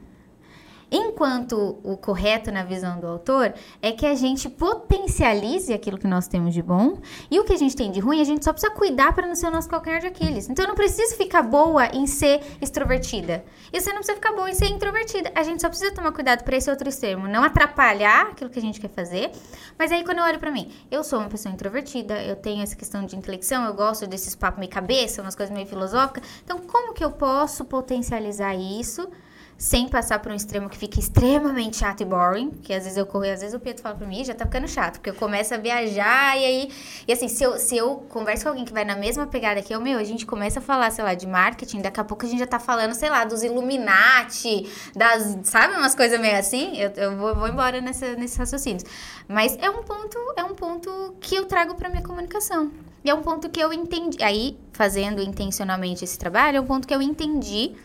Enquanto 0.95 1.78
o 1.82 1.97
correto 1.97 2.53
na 2.53 2.62
visão 2.62 3.01
do 3.01 3.07
autor 3.07 3.55
é 3.80 3.93
que 3.93 4.05
a 4.05 4.14
gente 4.14 4.47
potencialize 4.51 5.72
aquilo 5.72 5.97
que 5.97 6.07
nós 6.07 6.28
temos 6.28 6.53
de 6.53 6.62
bom 6.62 7.01
e 7.30 7.40
o 7.40 7.45
que 7.45 7.55
a 7.55 7.57
gente 7.57 7.74
tem 7.74 7.90
de 7.90 7.99
ruim, 7.99 8.20
a 8.20 8.24
gente 8.24 8.45
só 8.45 8.53
precisa 8.53 8.74
cuidar 8.74 9.14
para 9.14 9.26
não 9.26 9.34
ser 9.34 9.47
o 9.47 9.51
nosso 9.51 9.70
calcanhar 9.70 10.03
de 10.03 10.09
Aquiles. 10.09 10.51
Então 10.51 10.66
eu 10.66 10.68
não 10.68 10.74
preciso 10.74 11.16
ficar 11.16 11.43
boa 11.43 11.86
em 11.86 12.07
ser 12.07 12.43
extrovertida. 12.61 13.43
E 13.72 13.80
você 13.80 13.88
não 13.88 14.01
precisa 14.01 14.16
ficar 14.16 14.32
boa 14.32 14.51
em 14.51 14.55
ser 14.55 14.66
introvertida. 14.66 15.32
A 15.34 15.43
gente 15.43 15.62
só 15.62 15.70
precisa 15.70 15.95
tomar 15.95 16.12
cuidado 16.12 16.45
para 16.45 16.59
esse 16.59 16.68
outro 16.68 16.86
extremo, 16.86 17.26
não 17.26 17.43
atrapalhar 17.43 18.26
aquilo 18.26 18.51
que 18.51 18.59
a 18.59 18.62
gente 18.62 18.78
quer 18.78 18.90
fazer. 18.90 19.30
Mas 19.78 19.90
aí 19.90 20.05
quando 20.05 20.18
eu 20.18 20.24
olho 20.24 20.38
para 20.38 20.51
mim, 20.51 20.70
eu 20.90 21.03
sou 21.03 21.20
uma 21.20 21.28
pessoa 21.30 21.55
introvertida, 21.55 22.22
eu 22.22 22.36
tenho 22.36 22.62
essa 22.62 22.76
questão 22.76 23.07
de 23.07 23.16
intelecção, 23.16 23.64
eu 23.64 23.72
gosto 23.72 24.07
desses 24.07 24.34
papos 24.34 24.59
meio 24.59 24.70
cabeça, 24.70 25.22
umas 25.22 25.34
coisas 25.34 25.55
meio 25.55 25.66
filosóficas. 25.66 26.22
Então 26.45 26.59
como 26.59 26.93
que 26.93 27.03
eu 27.03 27.12
posso 27.12 27.64
potencializar 27.64 28.55
isso? 28.55 29.09
Sem 29.57 29.88
passar 29.88 30.18
por 30.18 30.32
um 30.32 30.34
extremo 30.34 30.68
que 30.68 30.76
fica 30.76 30.98
extremamente 30.98 31.76
chato 31.76 32.00
e 32.00 32.05
boring, 32.05 32.50
que 32.50 32.72
às 32.72 32.82
vezes 32.82 32.98
eu 32.98 33.07
corro 33.07 33.24
e 33.24 33.30
às 33.30 33.40
vezes 33.40 33.55
o 33.55 33.61
Pedro 33.61 33.80
fala 33.80 33.94
pra 33.94 34.07
mim, 34.07 34.24
já 34.24 34.34
tá 34.34 34.44
ficando 34.44 34.66
chato, 34.66 34.94
porque 34.94 35.11
eu 35.11 35.14
começo 35.14 35.55
a 35.55 35.57
viajar 35.57 36.36
e 36.36 36.44
aí... 36.44 36.72
E 37.07 37.12
assim, 37.12 37.28
se 37.28 37.44
eu, 37.44 37.57
se 37.59 37.76
eu 37.76 37.96
converso 38.09 38.42
com 38.42 38.48
alguém 38.48 38.64
que 38.64 38.72
vai 38.72 38.84
na 38.84 38.96
mesma 38.96 39.26
pegada 39.26 39.62
que 39.62 39.72
eu, 39.72 39.80
meu, 39.80 39.98
a 39.98 40.05
gente 40.05 40.26
começa 40.26 40.59
a 40.59 40.62
falar, 40.62 40.90
sei 40.90 41.05
lá, 41.05 41.14
de 41.14 41.26
marketing, 41.26 41.80
daqui 41.80 42.00
a 42.00 42.05
pouco 42.05 42.26
a 42.26 42.28
gente 42.28 42.40
já 42.40 42.46
tá 42.46 42.59
falando, 42.59 42.92
sei 42.94 43.09
lá, 43.09 43.24
dos 43.24 43.42
Illuminati, 43.42 44.68
das... 44.96 45.38
Sabe 45.44 45.76
umas 45.76 45.94
coisas 45.94 46.20
meio 46.20 46.36
assim? 46.36 46.76
Eu, 46.76 46.90
eu 46.96 47.16
vou, 47.16 47.34
vou 47.34 47.48
embora 47.48 47.80
nessa, 47.80 48.14
nesses 48.16 48.36
raciocínios. 48.36 48.84
Mas 49.28 49.57
é 49.61 49.70
um 49.70 49.82
ponto, 49.84 50.18
é 50.36 50.42
um 50.42 50.55
ponto 50.55 51.14
que 51.20 51.36
eu 51.36 51.44
trago 51.44 51.74
pra 51.76 51.88
minha 51.88 52.03
comunicação. 52.03 52.70
E 53.05 53.11
é 53.11 53.14
um 53.14 53.22
ponto 53.22 53.48
que 53.48 53.61
eu 53.61 53.72
entendi... 53.72 54.22
Aí, 54.22 54.59
fazendo 54.72 55.22
intencionalmente 55.22 56.05
esse 56.05 56.18
trabalho, 56.18 56.59
é 56.59 56.61
um 56.61 56.66
ponto 56.66 56.86
que 56.86 56.94
eu 56.94 57.00
entendi 57.00 57.76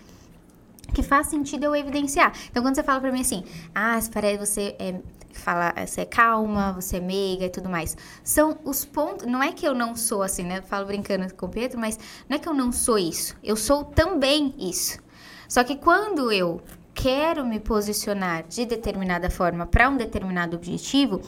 que 0.93 1.03
faz 1.03 1.27
sentido 1.27 1.65
eu 1.65 1.75
evidenciar. 1.75 2.33
Então, 2.49 2.63
quando 2.63 2.75
você 2.75 2.83
fala 2.83 2.99
pra 2.99 3.11
mim 3.11 3.21
assim, 3.21 3.43
ah, 3.73 3.99
parece 4.13 4.37
você 4.37 4.75
é 4.79 4.95
fala, 5.37 5.73
você 5.85 6.01
é 6.01 6.05
calma, 6.05 6.73
você 6.73 6.97
é 6.97 6.99
meiga 6.99 7.45
e 7.45 7.49
tudo 7.49 7.69
mais. 7.69 7.95
São 8.23 8.57
os 8.63 8.83
pontos. 8.83 9.27
Não 9.27 9.41
é 9.41 9.51
que 9.51 9.67
eu 9.67 9.73
não 9.73 9.95
sou 9.95 10.23
assim, 10.23 10.43
né? 10.43 10.61
Falo 10.61 10.85
brincando 10.85 11.33
com 11.33 11.45
o 11.45 11.49
Pedro, 11.49 11.79
mas 11.79 11.97
não 12.27 12.35
é 12.35 12.39
que 12.39 12.49
eu 12.49 12.53
não 12.53 12.71
sou 12.71 12.97
isso. 12.97 13.35
Eu 13.43 13.55
sou 13.55 13.83
também 13.83 14.53
isso. 14.57 14.99
Só 15.47 15.63
que 15.63 15.75
quando 15.75 16.31
eu 16.31 16.61
quero 16.93 17.45
me 17.45 17.59
posicionar 17.59 18.43
de 18.47 18.65
determinada 18.65 19.29
forma 19.29 19.65
para 19.65 19.87
um 19.89 19.95
determinado 19.95 20.55
objetivo, 20.55 21.21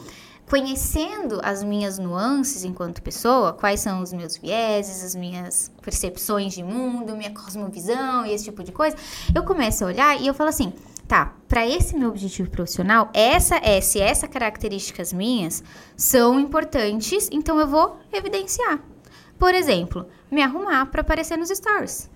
conhecendo 0.50 1.40
as 1.44 1.62
minhas 1.62 1.96
nuances 1.96 2.64
enquanto 2.64 3.00
pessoa, 3.00 3.52
quais 3.52 3.78
são 3.78 4.02
os 4.02 4.12
meus 4.12 4.36
vieses, 4.36 5.04
as 5.04 5.14
minhas 5.14 5.70
percepções 5.80 6.52
de 6.52 6.64
mundo, 6.64 7.16
minha 7.16 7.30
cosmovisão 7.30 8.26
e 8.26 8.32
esse 8.32 8.46
tipo 8.46 8.64
de 8.64 8.72
coisa, 8.72 8.96
eu 9.32 9.44
começo 9.44 9.84
a 9.84 9.86
olhar 9.86 10.20
e 10.20 10.26
eu 10.26 10.34
falo 10.34 10.50
assim, 10.50 10.72
tá, 11.06 11.36
para 11.48 11.64
esse 11.64 11.96
meu 11.96 12.08
objetivo 12.08 12.50
profissional, 12.50 13.08
essa, 13.14 13.58
essa 13.62 13.98
e 13.98 14.00
essa 14.00 14.26
características 14.26 15.12
minhas 15.12 15.62
são 15.96 16.40
importantes, 16.40 17.28
então 17.30 17.60
eu 17.60 17.68
vou 17.68 18.00
evidenciar. 18.12 18.80
Por 19.38 19.54
exemplo, 19.54 20.08
me 20.28 20.42
arrumar 20.42 20.86
para 20.86 21.02
aparecer 21.02 21.38
nos 21.38 21.48
stories. 21.48 22.10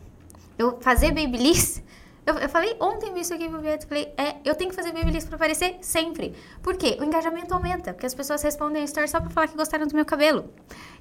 Eu 0.59 0.77
fazer 0.81 1.13
babyliss 1.13 1.81
eu, 2.27 2.35
eu 2.39 2.49
falei 2.49 2.75
ontem 2.81 3.19
isso 3.21 3.35
aqui 3.35 3.49
pro 3.49 3.61
Beto, 3.61 3.87
falei, 3.87 4.13
é, 4.17 4.37
eu 4.45 4.55
tenho 4.55 4.71
que 4.71 4.77
fazer 4.77 4.93
babyliss 4.93 5.25
pra 5.25 5.37
aparecer 5.37 5.77
sempre. 5.83 6.35
Por 6.63 6.77
quê? 6.77 6.97
O 7.01 7.05
engajamento 7.05 7.53
aumenta, 7.53 7.93
porque 7.93 8.07
as 8.07 8.15
pessoas 8.15 8.43
respondem 8.43 8.83
a 8.83 8.85
story 8.85 9.09
só 9.09 9.21
pra 9.21 9.31
falar 9.31 9.49
que 9.49 9.57
gostaram 9.57 9.87
do 9.87 9.95
meu 9.95 10.05
cabelo. 10.05 10.51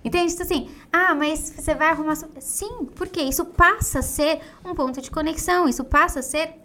Entende? 0.04 0.34
Então, 0.34 0.46
assim, 0.46 0.70
ah, 0.92 1.16
mas 1.16 1.40
você 1.40 1.74
vai 1.74 1.88
arrumar... 1.88 2.16
Sim, 2.40 2.86
porque 2.96 3.22
isso 3.22 3.46
passa 3.46 4.00
a 4.00 4.02
ser 4.02 4.42
um 4.66 4.76
ponto 4.76 5.02
de 5.02 5.10
conexão, 5.10 5.68
isso 5.68 5.84
passa 5.86 6.20
a 6.20 6.24
ser 6.24 6.56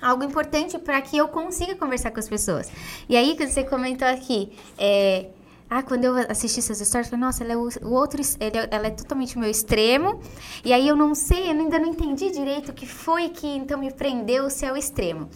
algo 0.00 0.24
importante 0.24 0.78
para 0.78 1.00
que 1.02 1.16
eu 1.16 1.28
consiga 1.28 1.74
conversar 1.74 2.10
com 2.10 2.20
as 2.20 2.28
pessoas. 2.28 2.70
E 3.08 3.16
aí, 3.16 3.36
que 3.36 3.46
você 3.46 3.62
comentou 3.62 4.08
aqui, 4.08 4.52
é, 4.78 5.26
ah, 5.68 5.82
quando 5.82 6.04
eu 6.04 6.14
assisti 6.30 6.60
essas 6.60 6.78
stories, 6.78 7.08
eu 7.08 7.10
falei, 7.10 7.24
nossa, 7.24 7.42
ela 7.42 7.52
é 7.52 7.56
o, 7.56 7.68
o 7.82 7.92
outro, 7.92 8.22
ele, 8.38 8.58
é, 8.58 8.68
ela 8.70 8.86
é 8.86 8.90
totalmente 8.90 9.36
o 9.36 9.40
meu 9.40 9.50
extremo. 9.50 10.20
E 10.64 10.72
aí 10.72 10.86
eu 10.86 10.94
não 10.94 11.14
sei, 11.14 11.46
eu 11.46 11.50
ainda 11.50 11.78
não 11.78 11.88
entendi 11.88 12.30
direito 12.30 12.70
o 12.70 12.72
que 12.72 12.86
foi 12.86 13.28
que 13.28 13.46
então 13.46 13.78
me 13.78 13.92
prendeu 13.92 14.48
se 14.48 14.64
é 14.64 14.72
o 14.72 14.76
extremo. 14.76 15.28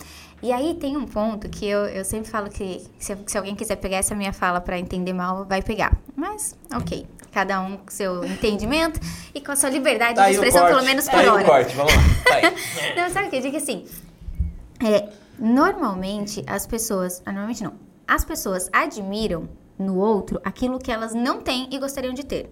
E 0.43 0.53
aí 0.53 0.75
tem 0.75 0.97
um 0.97 1.05
ponto 1.05 1.49
que 1.49 1.67
eu, 1.67 1.81
eu 1.87 2.05
sempre 2.05 2.31
falo 2.31 2.49
que 2.49 2.83
se, 2.99 3.17
se 3.27 3.37
alguém 3.37 3.55
quiser 3.55 3.77
pegar 3.77 3.99
essa 3.99 4.15
minha 4.15 4.33
fala 4.33 4.61
para 4.61 4.79
entender 4.79 5.13
mal, 5.13 5.45
vai 5.45 5.63
pegar. 5.63 5.97
Mas, 6.17 6.57
ok. 6.73 7.07
Cada 7.33 7.61
um 7.61 7.77
com 7.77 7.91
seu 7.91 8.25
entendimento 8.25 8.99
e 9.35 9.41
com 9.41 9.53
a 9.53 9.57
sua 9.57 9.69
liberdade 9.69 10.15
tá 10.15 10.27
de 10.27 10.33
expressão, 10.33 10.67
pelo 10.67 10.83
menos 10.83 11.05
tá 11.05 11.13
por 11.13 11.21
aí 11.21 11.29
hora. 11.29 11.43
O 11.43 11.47
corte, 11.47 11.77
vamos 11.77 11.95
lá. 11.95 12.03
Tá 12.25 12.35
aí. 12.37 12.43
não, 12.97 13.11
sabe 13.11 13.29
o 13.29 13.31
que? 13.31 13.37
Eu 13.37 13.43
digo 13.43 13.57
assim, 13.57 13.85
é, 14.83 15.09
normalmente 15.39 16.43
as 16.47 16.67
pessoas, 16.67 17.23
ah, 17.25 17.31
normalmente 17.31 17.63
não, 17.63 17.75
as 18.09 18.25
pessoas 18.25 18.69
admiram 18.73 19.49
no 19.81 19.97
outro 19.97 20.41
aquilo 20.45 20.79
que 20.79 20.93
elas 20.93 21.15
não 21.15 21.41
têm 21.41 21.69
e 21.71 21.79
gostariam 21.79 22.15
de 22.15 22.25
ter. 22.25 22.51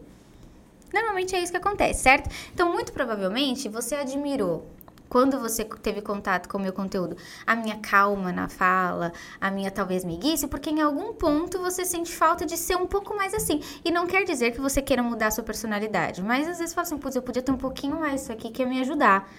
Normalmente 0.93 1.35
é 1.35 1.41
isso 1.41 1.53
que 1.53 1.59
acontece, 1.59 2.03
certo? 2.03 2.31
Então, 2.53 2.73
muito 2.73 2.93
provavelmente, 2.93 3.69
você 3.69 3.95
admirou 3.95 4.67
quando 5.09 5.39
você 5.39 5.65
teve 5.65 6.03
contato 6.03 6.49
com 6.49 6.59
o 6.59 6.61
meu 6.61 6.73
conteúdo, 6.73 7.17
a 7.47 7.57
minha 7.57 7.77
calma 7.79 8.31
na 8.31 8.49
fala, 8.49 9.13
a 9.41 9.51
minha 9.51 9.71
talvez 9.71 10.05
miguice, 10.05 10.47
porque 10.47 10.71
em 10.71 10.81
algum 10.81 11.15
ponto 11.15 11.59
você 11.59 11.85
sente 11.85 12.13
falta 12.15 12.45
de 12.45 12.57
ser 12.57 12.77
um 12.77 12.87
pouco 12.87 13.17
mais 13.17 13.33
assim. 13.33 13.63
E 13.85 13.91
não 13.91 14.07
quer 14.07 14.25
dizer 14.25 14.53
que 14.53 14.61
você 14.61 14.83
queira 14.83 15.03
mudar 15.03 15.29
a 15.29 15.31
sua 15.31 15.45
personalidade, 15.45 16.23
mas 16.23 16.47
às 16.47 16.59
vezes 16.59 16.75
fala 16.75 16.87
assim, 16.87 16.99
putz, 16.99 17.17
eu 17.17 17.23
podia 17.23 17.43
ter 17.43 17.53
um 17.53 17.57
pouquinho 17.57 17.99
mais 17.99 18.23
isso 18.23 18.33
aqui 18.33 18.51
que 18.51 18.63
ia 18.63 18.69
me 18.69 18.81
ajudar 18.81 19.31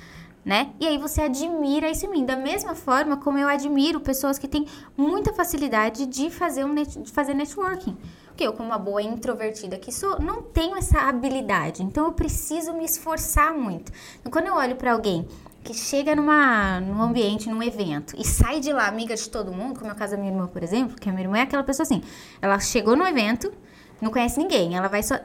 né? 0.49 0.71
E 0.79 0.87
aí 0.87 0.97
você 0.97 1.21
admira 1.21 1.91
isso 1.91 2.07
em 2.07 2.09
mim. 2.09 2.25
Da 2.25 2.35
mesma 2.35 2.73
forma 2.73 3.17
como 3.17 3.37
eu 3.37 3.47
admiro 3.47 3.99
pessoas 3.99 4.39
que 4.39 4.47
têm 4.47 4.65
muita 4.97 5.31
facilidade 5.31 6.07
de 6.07 6.31
fazer, 6.31 6.65
um 6.65 6.73
net, 6.73 6.97
de 6.97 7.11
fazer 7.11 7.35
networking. 7.35 7.95
Porque 8.25 8.47
eu, 8.47 8.53
como 8.53 8.69
uma 8.69 8.79
boa 8.79 8.99
introvertida 8.99 9.77
que 9.77 9.91
sou, 9.91 10.19
não 10.19 10.41
tenho 10.41 10.75
essa 10.75 11.01
habilidade. 11.01 11.83
Então 11.83 12.05
eu 12.05 12.13
preciso 12.13 12.73
me 12.73 12.83
esforçar 12.83 13.53
muito. 13.53 13.91
Então, 14.19 14.31
quando 14.31 14.47
eu 14.47 14.55
olho 14.55 14.75
para 14.75 14.91
alguém 14.91 15.27
que 15.63 15.75
chega 15.75 16.15
numa, 16.15 16.79
num 16.79 16.99
ambiente, 16.99 17.47
num 17.47 17.61
evento 17.61 18.15
e 18.17 18.25
sai 18.25 18.59
de 18.59 18.73
lá 18.73 18.87
amiga 18.87 19.15
de 19.15 19.29
todo 19.29 19.51
mundo, 19.51 19.77
como 19.77 19.91
é 19.91 19.93
o 19.93 19.95
caso 19.95 20.13
da 20.13 20.17
minha 20.17 20.31
irmã, 20.31 20.47
por 20.47 20.63
exemplo, 20.63 20.95
que 20.95 21.07
a 21.07 21.11
minha 21.11 21.25
irmã 21.25 21.37
é 21.37 21.41
aquela 21.41 21.63
pessoa 21.63 21.83
assim, 21.83 22.01
ela 22.41 22.57
chegou 22.59 22.95
no 22.95 23.05
evento, 23.05 23.53
não 24.01 24.09
conhece 24.09 24.39
ninguém, 24.39 24.75
ela 24.75 24.87
vai 24.87 25.03
só 25.03 25.19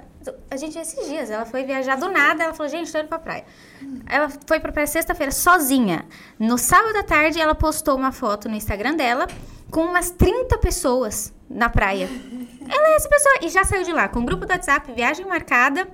a 0.50 0.56
gente 0.56 0.78
esses 0.78 1.08
dias, 1.08 1.30
ela 1.30 1.44
foi 1.44 1.64
viajar 1.64 1.96
do 1.96 2.10
nada, 2.10 2.44
ela 2.44 2.54
falou, 2.54 2.70
gente, 2.70 2.90
tô 2.90 2.98
indo 2.98 3.08
pra 3.08 3.18
praia. 3.18 3.44
Ela 4.06 4.28
foi 4.46 4.60
pra 4.60 4.72
praia 4.72 4.86
sexta-feira 4.86 5.32
sozinha. 5.32 6.04
No 6.38 6.56
sábado 6.56 6.96
à 6.96 7.02
tarde, 7.02 7.40
ela 7.40 7.54
postou 7.54 7.96
uma 7.96 8.12
foto 8.12 8.48
no 8.48 8.54
Instagram 8.54 8.94
dela 8.94 9.26
com 9.70 9.82
umas 9.82 10.10
30 10.10 10.58
pessoas 10.58 11.32
na 11.48 11.68
praia. 11.68 12.08
Ela 12.68 12.88
é 12.88 12.96
essa 12.96 13.08
pessoa. 13.08 13.34
E 13.42 13.48
já 13.48 13.64
saiu 13.64 13.82
de 13.82 13.92
lá 13.92 14.08
com 14.08 14.20
um 14.20 14.24
grupo 14.24 14.46
do 14.46 14.50
WhatsApp, 14.50 14.92
viagem 14.92 15.26
marcada. 15.26 15.88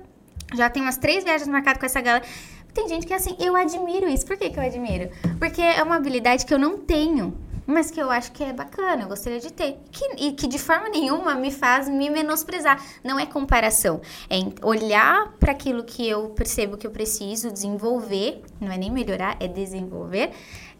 Já 0.53 0.69
tem 0.69 0.81
umas 0.81 0.97
três 0.97 1.23
viagens 1.23 1.47
marcadas 1.47 1.79
com 1.79 1.85
essa 1.85 2.01
galera. 2.01 2.25
Tem 2.73 2.87
gente 2.87 3.05
que 3.05 3.13
é 3.13 3.17
assim, 3.17 3.35
eu 3.39 3.55
admiro 3.55 4.07
isso. 4.07 4.25
Por 4.25 4.37
que, 4.37 4.49
que 4.49 4.57
eu 4.57 4.63
admiro? 4.63 5.09
Porque 5.39 5.61
é 5.61 5.83
uma 5.83 5.95
habilidade 5.95 6.45
que 6.45 6.53
eu 6.53 6.59
não 6.59 6.77
tenho 6.77 7.37
mas 7.71 7.89
que 7.89 7.99
eu 7.99 8.11
acho 8.11 8.31
que 8.31 8.43
é 8.43 8.53
bacana, 8.53 9.03
eu 9.03 9.07
gostaria 9.07 9.39
de 9.39 9.51
ter. 9.51 9.77
Que, 9.91 10.05
e 10.17 10.31
que 10.33 10.47
de 10.47 10.59
forma 10.59 10.89
nenhuma 10.89 11.35
me 11.35 11.51
faz 11.51 11.87
me 11.89 12.09
menosprezar. 12.09 12.83
Não 13.03 13.19
é 13.19 13.25
comparação. 13.25 14.01
É 14.29 14.37
olhar 14.65 15.33
para 15.39 15.51
aquilo 15.51 15.83
que 15.83 16.07
eu 16.07 16.29
percebo 16.29 16.77
que 16.77 16.85
eu 16.85 16.91
preciso 16.91 17.51
desenvolver, 17.51 18.43
não 18.59 18.71
é 18.71 18.77
nem 18.77 18.91
melhorar, 18.91 19.37
é 19.39 19.47
desenvolver. 19.47 20.31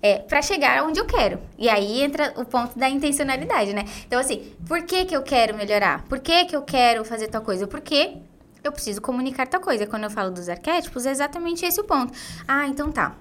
É, 0.03 0.17
para 0.17 0.41
chegar 0.41 0.83
onde 0.83 0.99
eu 0.99 1.05
quero. 1.05 1.39
E 1.59 1.69
aí 1.69 2.01
entra 2.01 2.33
o 2.35 2.43
ponto 2.43 2.77
da 2.77 2.89
intencionalidade, 2.89 3.71
né? 3.71 3.85
Então, 4.07 4.19
assim, 4.19 4.51
por 4.67 4.81
que, 4.81 5.05
que 5.05 5.15
eu 5.15 5.21
quero 5.21 5.55
melhorar? 5.55 6.03
Por 6.05 6.19
que, 6.19 6.45
que 6.45 6.55
eu 6.55 6.63
quero 6.63 7.05
fazer 7.05 7.27
tal 7.27 7.43
coisa? 7.43 7.67
Porque 7.67 8.17
eu 8.63 8.71
preciso 8.71 9.01
comunicar 9.01 9.47
tal 9.47 9.61
coisa. 9.61 9.85
Quando 9.85 10.03
eu 10.03 10.09
falo 10.09 10.31
dos 10.31 10.49
arquétipos, 10.49 11.05
é 11.05 11.11
exatamente 11.11 11.65
esse 11.65 11.79
o 11.79 11.83
ponto. 11.83 12.13
Ah, 12.47 12.67
então 12.67 12.91
tá. 12.91 13.15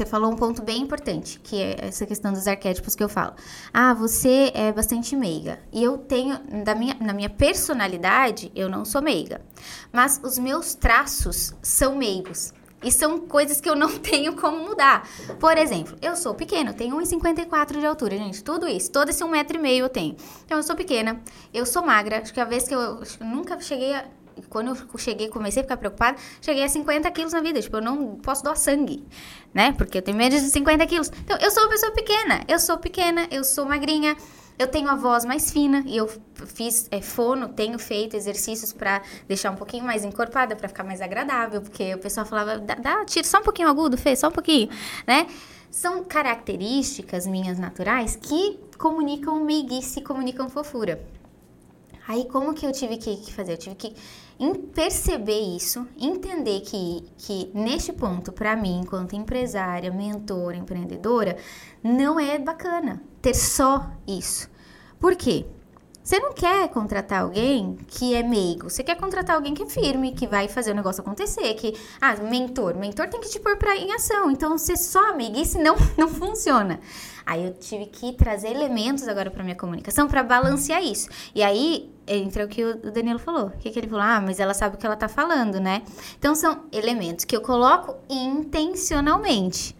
Você 0.00 0.06
falou 0.06 0.32
um 0.32 0.36
ponto 0.36 0.62
bem 0.62 0.80
importante, 0.80 1.38
que 1.40 1.60
é 1.60 1.76
essa 1.78 2.06
questão 2.06 2.32
dos 2.32 2.48
arquétipos 2.48 2.94
que 2.96 3.04
eu 3.04 3.08
falo. 3.08 3.34
Ah, 3.70 3.92
você 3.92 4.50
é 4.54 4.72
bastante 4.72 5.14
meiga. 5.14 5.60
E 5.70 5.84
eu 5.84 5.98
tenho, 5.98 6.40
da 6.64 6.74
minha, 6.74 6.96
na 6.98 7.12
minha 7.12 7.28
personalidade, 7.28 8.50
eu 8.54 8.66
não 8.66 8.82
sou 8.82 9.02
meiga. 9.02 9.42
Mas 9.92 10.18
os 10.24 10.38
meus 10.38 10.74
traços 10.74 11.52
são 11.60 11.96
meigos. 11.96 12.54
E 12.82 12.90
são 12.90 13.20
coisas 13.20 13.60
que 13.60 13.68
eu 13.68 13.76
não 13.76 13.90
tenho 14.00 14.34
como 14.36 14.64
mudar. 14.64 15.06
Por 15.38 15.58
exemplo, 15.58 15.94
eu 16.00 16.16
sou 16.16 16.34
pequena, 16.34 16.72
tenho 16.72 16.96
1,54 16.96 17.78
de 17.78 17.84
altura, 17.84 18.16
gente. 18.16 18.42
Tudo 18.42 18.66
isso, 18.66 18.90
todo 18.90 19.10
esse 19.10 19.22
1,5m 19.22 19.76
eu 19.76 19.88
tenho. 19.90 20.16
Então, 20.46 20.56
eu 20.56 20.62
sou 20.62 20.74
pequena, 20.74 21.20
eu 21.52 21.66
sou 21.66 21.84
magra. 21.84 22.22
Acho 22.22 22.32
que 22.32 22.40
a 22.40 22.46
vez 22.46 22.66
que 22.66 22.74
eu, 22.74 22.80
eu 22.80 23.04
nunca 23.20 23.60
cheguei 23.60 23.92
a 23.92 24.06
quando 24.48 24.68
eu 24.68 24.98
cheguei, 24.98 25.28
comecei 25.28 25.60
a 25.60 25.64
ficar 25.64 25.76
preocupada, 25.76 26.16
cheguei 26.40 26.64
a 26.64 26.68
50 26.68 27.10
quilos 27.10 27.32
na 27.32 27.40
vida. 27.40 27.60
Tipo, 27.60 27.76
eu 27.76 27.82
não 27.82 28.16
posso 28.16 28.42
doar 28.42 28.56
sangue, 28.56 29.04
né? 29.52 29.72
Porque 29.72 29.98
eu 29.98 30.02
tenho 30.02 30.16
menos 30.16 30.40
de 30.40 30.50
50 30.50 30.86
quilos. 30.86 31.10
Então, 31.24 31.36
eu 31.38 31.50
sou 31.50 31.62
uma 31.64 31.70
pessoa 31.70 31.92
pequena. 31.92 32.42
Eu 32.48 32.58
sou 32.58 32.78
pequena, 32.78 33.26
eu 33.30 33.44
sou 33.44 33.64
magrinha. 33.64 34.16
Eu 34.58 34.68
tenho 34.68 34.90
a 34.90 34.94
voz 34.94 35.24
mais 35.24 35.50
fina 35.50 35.82
e 35.86 35.96
eu 35.96 36.06
fiz 36.34 36.86
é, 36.90 37.00
fono, 37.00 37.48
tenho 37.48 37.78
feito 37.78 38.14
exercícios 38.14 38.74
para 38.74 39.00
deixar 39.26 39.50
um 39.50 39.56
pouquinho 39.56 39.84
mais 39.84 40.04
encorpada, 40.04 40.54
para 40.54 40.68
ficar 40.68 40.84
mais 40.84 41.00
agradável, 41.00 41.62
porque 41.62 41.94
o 41.94 41.98
pessoal 41.98 42.26
falava, 42.26 42.58
dá, 42.58 42.74
dá, 42.74 43.04
tira 43.06 43.26
só 43.26 43.38
um 43.38 43.42
pouquinho 43.42 43.68
agudo, 43.68 43.96
fez 43.96 44.18
só 44.18 44.28
um 44.28 44.30
pouquinho, 44.30 44.68
né? 45.06 45.26
São 45.70 46.04
características 46.04 47.26
minhas 47.26 47.58
naturais 47.58 48.16
que 48.16 48.60
comunicam 48.76 49.42
meiguice, 49.42 50.02
comunicam 50.02 50.50
fofura. 50.50 51.00
Aí, 52.06 52.24
como 52.24 52.52
que 52.52 52.66
eu 52.66 52.72
tive 52.72 52.96
que, 52.96 53.16
que 53.18 53.32
fazer? 53.32 53.52
Eu 53.52 53.56
tive 53.56 53.76
que 53.76 53.94
perceber 54.72 55.38
isso, 55.38 55.86
entender 55.98 56.60
que, 56.60 57.04
que 57.18 57.50
neste 57.52 57.92
ponto, 57.92 58.32
para 58.32 58.56
mim, 58.56 58.80
enquanto 58.80 59.14
empresária, 59.14 59.92
mentora, 59.92 60.56
empreendedora, 60.56 61.36
não 61.82 62.18
é 62.18 62.38
bacana 62.38 63.02
ter 63.20 63.34
só 63.34 63.90
isso. 64.06 64.48
Por 64.98 65.14
quê? 65.14 65.46
Você 66.02 66.18
não 66.18 66.32
quer 66.32 66.68
contratar 66.70 67.22
alguém 67.22 67.76
que 67.86 68.14
é 68.14 68.22
meigo, 68.22 68.70
você 68.70 68.82
quer 68.82 68.96
contratar 68.96 69.36
alguém 69.36 69.52
que 69.52 69.62
é 69.62 69.66
firme, 69.66 70.12
que 70.12 70.26
vai 70.26 70.48
fazer 70.48 70.72
o 70.72 70.74
negócio 70.74 71.02
acontecer, 71.02 71.54
que, 71.54 71.78
ah, 72.00 72.16
mentor, 72.16 72.74
mentor 72.74 73.08
tem 73.08 73.20
que 73.20 73.28
te 73.28 73.38
pôr 73.38 73.56
pra, 73.58 73.76
em 73.76 73.92
ação, 73.92 74.30
então 74.30 74.56
ser 74.56 74.76
só 74.76 75.10
amiguice 75.10 75.58
não, 75.58 75.76
não 75.96 76.08
funciona. 76.08 76.80
Aí 77.26 77.44
eu 77.44 77.52
tive 77.52 77.86
que 77.86 78.14
trazer 78.14 78.48
elementos 78.48 79.06
agora 79.06 79.30
para 79.30 79.44
minha 79.44 79.54
comunicação 79.54 80.08
para 80.08 80.22
balancear 80.22 80.82
isso. 80.82 81.08
E 81.34 81.42
aí 81.42 81.92
entra 82.10 82.44
o 82.44 82.48
que 82.48 82.64
o 82.64 82.90
Danilo 82.90 83.18
falou. 83.18 83.46
O 83.46 83.58
que, 83.58 83.70
que 83.70 83.78
ele 83.78 83.88
falou? 83.88 84.04
Ah, 84.04 84.20
mas 84.20 84.40
ela 84.40 84.52
sabe 84.52 84.74
o 84.74 84.78
que 84.78 84.84
ela 84.84 84.96
tá 84.96 85.08
falando, 85.08 85.60
né? 85.60 85.82
Então 86.18 86.34
são 86.34 86.64
elementos 86.72 87.24
que 87.24 87.36
eu 87.36 87.40
coloco 87.40 87.96
intencionalmente. 88.08 89.76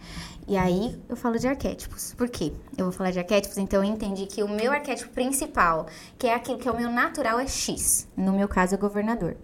E 0.47 0.57
aí 0.57 1.01
eu 1.09 1.17
falo 1.17 1.39
de 1.39 1.47
arquétipos. 1.47 2.15
Por 2.15 2.29
quê? 2.29 2.53
Eu 2.77 2.87
vou 2.87 2.93
falar 2.93 3.11
de 3.11 3.19
arquétipos, 3.19 3.59
então 3.59 3.85
eu 3.85 3.91
entendi 3.91 4.27
que 4.27 4.43
o 4.43 4.49
meu 4.49 4.73
arquétipo 4.73 5.11
principal, 5.13 5.87
que 6.19 6.27
é 6.27 6.35
aquilo 6.35 6.59
que 6.59 6.69
é 6.69 6.73
o 6.73 6.77
meu 6.77 6.91
natural, 6.91 7.39
é 7.39 7.47
X. 7.47 8.09
No 8.17 8.33
meu 8.33 8.49
caso, 8.49 8.75
é 8.75 8.79
governador. 8.79 9.37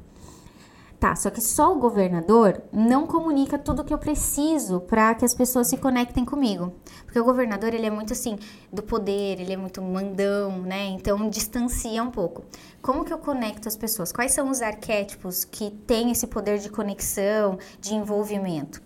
Tá, 0.98 1.14
só 1.14 1.28
que 1.28 1.42
só 1.42 1.74
o 1.74 1.78
governador 1.78 2.62
não 2.72 3.06
comunica 3.06 3.58
tudo 3.58 3.84
que 3.84 3.92
eu 3.92 3.98
preciso 3.98 4.80
para 4.80 5.14
que 5.14 5.26
as 5.26 5.34
pessoas 5.34 5.68
se 5.68 5.76
conectem 5.76 6.24
comigo. 6.24 6.72
Porque 7.04 7.20
o 7.20 7.24
governador, 7.24 7.74
ele 7.74 7.84
é 7.84 7.90
muito 7.90 8.14
assim, 8.14 8.38
do 8.72 8.82
poder, 8.82 9.38
ele 9.38 9.52
é 9.52 9.56
muito 9.58 9.82
mandão, 9.82 10.62
né? 10.62 10.86
Então 10.86 11.28
distancia 11.28 12.02
um 12.02 12.10
pouco. 12.10 12.44
Como 12.80 13.04
que 13.04 13.12
eu 13.12 13.18
conecto 13.18 13.68
as 13.68 13.76
pessoas? 13.76 14.10
Quais 14.10 14.32
são 14.32 14.48
os 14.48 14.62
arquétipos 14.62 15.44
que 15.44 15.70
têm 15.70 16.10
esse 16.10 16.26
poder 16.26 16.58
de 16.58 16.70
conexão, 16.70 17.58
de 17.78 17.94
envolvimento? 17.94 18.80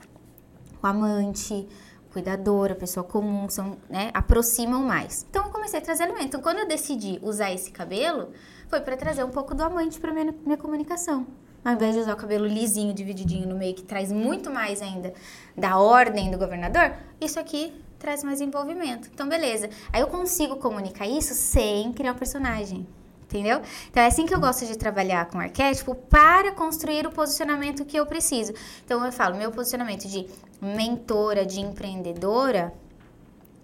O 0.83 0.87
amante, 0.87 1.69
o 2.09 2.13
cuidador, 2.13 2.73
a 2.73 2.75
pessoa 2.75 3.05
comum, 3.05 3.49
são, 3.49 3.77
né, 3.89 4.11
aproximam 4.13 4.83
mais. 4.83 5.25
Então 5.31 5.45
eu 5.45 5.53
comecei 5.53 5.79
a 5.79 5.83
trazer 5.83 6.05
elemento. 6.05 6.27
Então 6.27 6.43
quando 6.43 6.59
eu 6.59 6.67
decidi 6.67 7.21
usar 7.23 7.53
esse 7.53 7.71
cabelo, 7.71 8.31
foi 8.69 8.81
para 8.81 8.97
trazer 8.97 9.23
um 9.23 9.31
pouco 9.31 9.55
do 9.55 9.63
amante 9.63 10.01
para 10.01 10.13
minha, 10.13 10.35
minha 10.45 10.57
comunicação. 10.57 11.25
Ao 11.65 11.75
invés 11.75 11.95
de 11.95 12.01
usar 12.01 12.15
o 12.15 12.17
cabelo 12.17 12.47
lisinho, 12.47 12.95
divididinho 12.95 13.47
no 13.47 13.55
meio, 13.55 13.75
que 13.75 13.83
traz 13.83 14.11
muito 14.11 14.51
mais 14.51 14.81
ainda 14.81 15.13
da 15.57 15.79
ordem 15.79 16.31
do 16.31 16.39
governador, 16.39 16.95
isso 17.21 17.39
aqui 17.39 17.73
traz 17.99 18.25
mais 18.25 18.41
envolvimento. 18.41 19.09
Então, 19.13 19.29
beleza. 19.29 19.69
Aí 19.93 20.01
eu 20.01 20.07
consigo 20.07 20.57
comunicar 20.57 21.07
isso 21.07 21.35
sem 21.35 21.93
criar 21.93 22.13
um 22.13 22.17
personagem. 22.17 22.87
Entendeu? 23.31 23.61
Então 23.89 24.03
é 24.03 24.07
assim 24.07 24.27
que 24.27 24.35
eu 24.35 24.41
gosto 24.41 24.67
de 24.67 24.77
trabalhar 24.77 25.25
com 25.27 25.39
arquétipo 25.39 25.95
para 25.95 26.51
construir 26.51 27.07
o 27.07 27.13
posicionamento 27.13 27.85
que 27.85 27.97
eu 27.97 28.05
preciso. 28.05 28.53
Então 28.85 29.07
eu 29.07 29.13
falo, 29.13 29.37
meu 29.37 29.53
posicionamento 29.53 30.09
de 30.09 30.27
mentora, 30.61 31.47
de 31.47 31.61
empreendedora, 31.61 32.75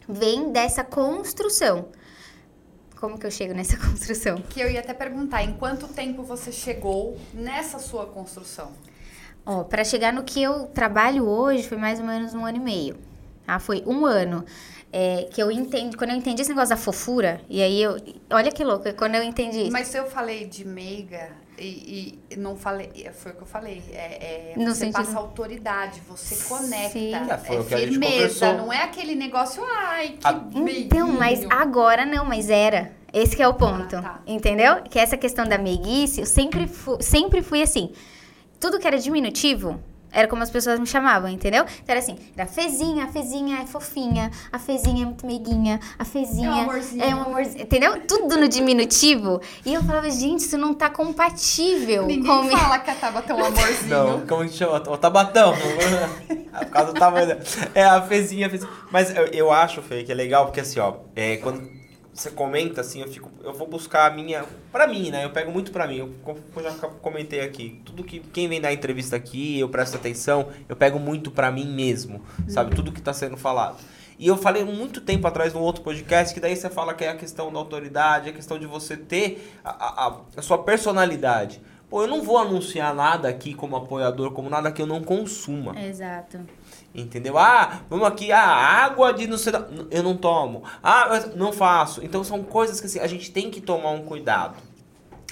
vem 0.08 0.52
dessa 0.52 0.84
construção. 0.84 1.88
Como 2.96 3.18
que 3.18 3.26
eu 3.26 3.30
chego 3.30 3.54
nessa 3.54 3.76
construção? 3.78 4.38
Que 4.48 4.60
eu 4.60 4.70
ia 4.70 4.80
até 4.80 4.94
perguntar, 4.94 5.42
em 5.42 5.52
quanto 5.54 5.86
tempo 5.88 6.22
você 6.22 6.50
chegou 6.50 7.16
nessa 7.32 7.78
sua 7.78 8.06
construção? 8.06 8.72
Ó, 9.44 9.62
para 9.62 9.84
chegar 9.84 10.12
no 10.12 10.24
que 10.24 10.42
eu 10.42 10.66
trabalho 10.66 11.24
hoje 11.24 11.68
foi 11.68 11.76
mais 11.78 12.00
ou 12.00 12.06
menos 12.06 12.34
um 12.34 12.44
ano 12.44 12.56
e 12.56 12.60
meio. 12.60 12.96
Ah, 13.46 13.60
foi 13.60 13.84
um 13.86 14.04
ano 14.04 14.44
é, 14.92 15.28
que 15.30 15.40
eu 15.40 15.52
entendi, 15.52 15.96
quando 15.96 16.10
eu 16.10 16.16
entendi 16.16 16.42
esse 16.42 16.50
negócio 16.50 16.70
da 16.70 16.76
fofura, 16.76 17.40
e 17.48 17.62
aí 17.62 17.80
eu, 17.80 17.96
olha 18.30 18.50
que 18.50 18.64
louco, 18.64 18.92
quando 18.94 19.14
eu 19.14 19.22
entendi 19.22 19.62
isso. 19.62 19.72
Mas 19.72 19.88
se 19.88 19.98
eu 19.98 20.06
falei 20.06 20.46
de 20.46 20.64
meiga 20.64 21.30
e, 21.64 22.18
e 22.30 22.36
não 22.36 22.56
falei, 22.56 22.90
foi 23.14 23.32
o 23.32 23.34
que 23.36 23.42
eu 23.42 23.46
falei, 23.46 23.82
é, 23.92 24.52
é 24.52 24.54
você 24.56 24.74
sentido- 24.74 24.94
passa 25.04 25.18
autoridade, 25.18 26.00
você 26.08 26.36
conecta, 26.48 26.90
Sim. 26.92 27.14
É, 27.14 27.38
foi 27.38 27.56
é 27.56 27.60
o 27.60 27.64
que 27.64 27.74
a 27.74 27.78
gente 27.78 27.90
firmeza, 27.90 28.12
conversou. 28.14 28.52
não 28.54 28.72
é 28.72 28.82
aquele 28.82 29.14
negócio, 29.14 29.62
ai, 29.64 30.08
que 30.20 30.26
A- 30.26 30.44
Então, 30.54 31.08
mas 31.12 31.44
agora 31.50 32.04
não, 32.06 32.24
mas 32.24 32.50
era. 32.50 32.92
Esse 33.12 33.34
que 33.34 33.42
é 33.42 33.48
o 33.48 33.54
ponto. 33.54 33.96
Ah, 33.96 34.02
tá. 34.02 34.20
Entendeu? 34.26 34.82
Que 34.82 34.98
essa 34.98 35.16
questão 35.16 35.46
da 35.46 35.56
meiguice, 35.56 36.20
eu 36.20 36.26
sempre, 36.26 36.66
fu 36.66 36.98
sempre 37.00 37.40
fui 37.42 37.62
assim. 37.62 37.92
Tudo 38.60 38.78
que 38.78 38.86
era 38.86 38.98
diminutivo, 38.98 39.80
era 40.16 40.26
como 40.26 40.42
as 40.42 40.50
pessoas 40.50 40.80
me 40.80 40.86
chamavam, 40.86 41.28
entendeu? 41.28 41.64
Então 41.64 41.84
era 41.88 41.98
assim, 41.98 42.16
era 42.34 42.46
Fezinha, 42.46 43.04
a 43.04 43.08
Fezinha 43.08 43.58
é 43.62 43.66
fofinha, 43.66 44.30
a 44.50 44.58
Fezinha 44.58 45.02
é 45.02 45.04
muito 45.04 45.26
meiguinha, 45.26 45.78
a 45.98 46.04
Fezinha 46.06 46.48
É 46.48 46.52
um 46.52 46.60
amorzinho. 46.60 47.04
é 47.04 47.14
um 47.14 47.22
amorzinho, 47.22 47.62
entendeu? 47.62 48.00
Tudo 48.08 48.38
no 48.38 48.48
diminutivo. 48.48 49.42
E 49.64 49.74
eu 49.74 49.82
falava, 49.82 50.10
gente, 50.10 50.40
isso 50.40 50.56
não 50.56 50.72
tá 50.72 50.88
compatível 50.88 52.06
Ninguém 52.06 52.48
com... 52.48 52.56
fala 52.56 52.78
que 52.78 52.90
a 52.90 52.94
Tabata 52.94 53.32
é 53.32 53.36
um 53.36 53.44
amorzinho. 53.44 53.88
Não, 53.88 54.26
como 54.26 54.44
que 54.48 54.56
chama? 54.56 54.76
O 54.88 54.96
tabatão. 54.96 55.52
Por 56.56 56.66
causa 56.70 56.92
do 56.94 56.98
tamanho 56.98 57.26
dela. 57.26 57.40
É 57.74 57.84
a 57.84 58.00
fezinha, 58.00 58.46
a 58.46 58.50
fezinha. 58.50 58.70
Mas 58.90 59.14
eu, 59.14 59.26
eu 59.26 59.52
acho, 59.52 59.82
Fê, 59.82 60.02
que 60.02 60.10
é 60.10 60.14
legal, 60.14 60.46
porque 60.46 60.60
assim, 60.60 60.80
ó, 60.80 60.94
é, 61.14 61.36
quando 61.36 61.75
você 62.16 62.30
comenta 62.30 62.80
assim, 62.80 63.02
eu 63.02 63.08
fico. 63.08 63.30
Eu 63.44 63.52
vou 63.52 63.66
buscar 63.68 64.10
a 64.10 64.14
minha. 64.14 64.44
Pra 64.72 64.86
mim, 64.86 65.10
né? 65.10 65.24
Eu 65.24 65.30
pego 65.30 65.52
muito 65.52 65.70
pra 65.70 65.86
mim. 65.86 65.98
Eu, 65.98 66.12
eu 66.56 66.62
já 66.62 66.70
comentei 67.02 67.40
aqui. 67.42 67.80
Tudo 67.84 68.02
que. 68.02 68.20
Quem 68.20 68.48
vem 68.48 68.60
dar 68.60 68.72
entrevista 68.72 69.16
aqui, 69.16 69.58
eu 69.60 69.68
presto 69.68 69.96
atenção, 69.96 70.48
eu 70.68 70.74
pego 70.74 70.98
muito 70.98 71.30
pra 71.30 71.50
mim 71.50 71.66
mesmo. 71.66 72.22
Sabe? 72.48 72.74
Tudo 72.74 72.90
que 72.90 73.00
tá 73.02 73.12
sendo 73.12 73.36
falado. 73.36 73.76
E 74.18 74.26
eu 74.26 74.36
falei 74.38 74.64
muito 74.64 75.02
tempo 75.02 75.26
atrás 75.26 75.52
num 75.52 75.60
outro 75.60 75.82
podcast 75.82 76.32
que 76.32 76.40
daí 76.40 76.56
você 76.56 76.70
fala 76.70 76.94
que 76.94 77.04
é 77.04 77.10
a 77.10 77.16
questão 77.16 77.52
da 77.52 77.58
autoridade, 77.58 78.30
a 78.30 78.32
questão 78.32 78.58
de 78.58 78.64
você 78.66 78.96
ter 78.96 79.52
a- 79.62 80.06
a- 80.06 80.20
a 80.38 80.40
sua 80.42 80.56
personalidade. 80.62 81.60
Pô, 81.90 82.02
eu 82.02 82.08
não 82.08 82.22
vou 82.22 82.38
anunciar 82.38 82.94
nada 82.94 83.28
aqui 83.28 83.52
como 83.54 83.76
apoiador, 83.76 84.32
como 84.32 84.48
nada 84.48 84.72
que 84.72 84.80
eu 84.80 84.86
não 84.86 85.02
consuma. 85.02 85.78
Exato. 85.78 86.40
Entendeu? 86.96 87.36
Ah, 87.36 87.82
vamos 87.90 88.06
aqui, 88.06 88.32
ah, 88.32 88.40
água 88.40 89.12
de 89.12 89.26
não 89.26 89.36
sei 89.36 89.52
da... 89.52 89.68
Eu 89.90 90.02
não 90.02 90.16
tomo. 90.16 90.64
Ah, 90.82 91.24
não 91.36 91.52
faço. 91.52 92.02
Então 92.02 92.24
são 92.24 92.42
coisas 92.42 92.80
que 92.80 92.86
assim, 92.86 92.98
a 92.98 93.06
gente 93.06 93.30
tem 93.30 93.50
que 93.50 93.60
tomar 93.60 93.90
um 93.90 94.02
cuidado. 94.02 94.56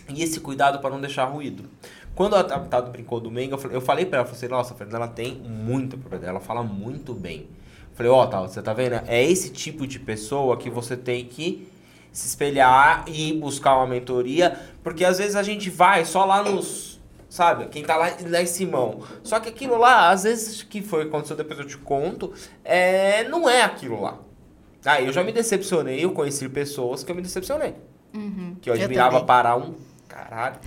E 0.08 0.22
esse 0.22 0.40
cuidado 0.40 0.78
para 0.80 0.90
não 0.90 1.00
deixar 1.00 1.24
ruído. 1.24 1.64
Quando 2.14 2.36
a 2.36 2.44
Tado 2.44 2.92
brincou 2.92 3.18
do 3.18 3.32
eu 3.72 3.80
falei, 3.80 4.04
pra 4.04 4.20
ela, 4.20 4.28
falei, 4.28 4.48
nossa, 4.48 4.74
a 4.74 4.76
Fernanda 4.76 4.98
ela 4.98 5.08
tem 5.08 5.34
muita 5.34 5.96
propriedade, 5.96 6.30
ela 6.30 6.40
fala 6.40 6.62
muito 6.62 7.14
bem. 7.14 7.48
Falei, 7.94 8.12
ó, 8.12 8.26
Tado, 8.26 8.48
você 8.48 8.62
tá 8.62 8.72
vendo? 8.72 9.00
É 9.06 9.22
esse 9.24 9.50
tipo 9.50 9.86
de 9.86 9.98
pessoa 9.98 10.56
que 10.56 10.68
você 10.68 10.96
tem 10.96 11.24
que 11.24 11.66
se 12.12 12.28
espelhar 12.28 13.04
e 13.08 13.32
buscar 13.32 13.76
uma 13.76 13.86
mentoria, 13.86 14.56
porque 14.84 15.04
às 15.04 15.18
vezes 15.18 15.34
a 15.34 15.42
gente 15.42 15.68
vai 15.70 16.04
só 16.04 16.24
lá 16.24 16.42
nos, 16.44 16.93
sabe, 17.34 17.66
quem 17.66 17.82
tá 17.82 17.96
lá, 17.96 18.10
lá 18.28 18.42
em 18.42 18.46
Simão. 18.46 19.00
Só 19.24 19.40
que 19.40 19.48
aquilo 19.48 19.76
lá, 19.76 20.10
às 20.10 20.22
vezes 20.22 20.62
que 20.62 20.80
foi 20.80 21.02
aconteceu, 21.02 21.36
depois 21.36 21.58
eu 21.58 21.66
te 21.66 21.76
conto, 21.76 22.32
é, 22.64 23.24
não 23.24 23.48
é 23.48 23.62
aquilo 23.62 24.00
lá. 24.00 24.20
Ah, 24.84 25.00
eu 25.00 25.12
já 25.12 25.24
me 25.24 25.32
decepcionei, 25.32 26.04
eu 26.04 26.12
conheci 26.12 26.48
pessoas 26.48 27.02
que 27.02 27.10
eu 27.10 27.16
me 27.16 27.22
decepcionei. 27.22 27.74
Que 28.62 28.70
eu 28.70 28.76
Eu 28.76 28.82
admirava 28.84 29.12
também. 29.14 29.26
parar 29.26 29.56
um 29.56 29.74
caralho 30.06 30.60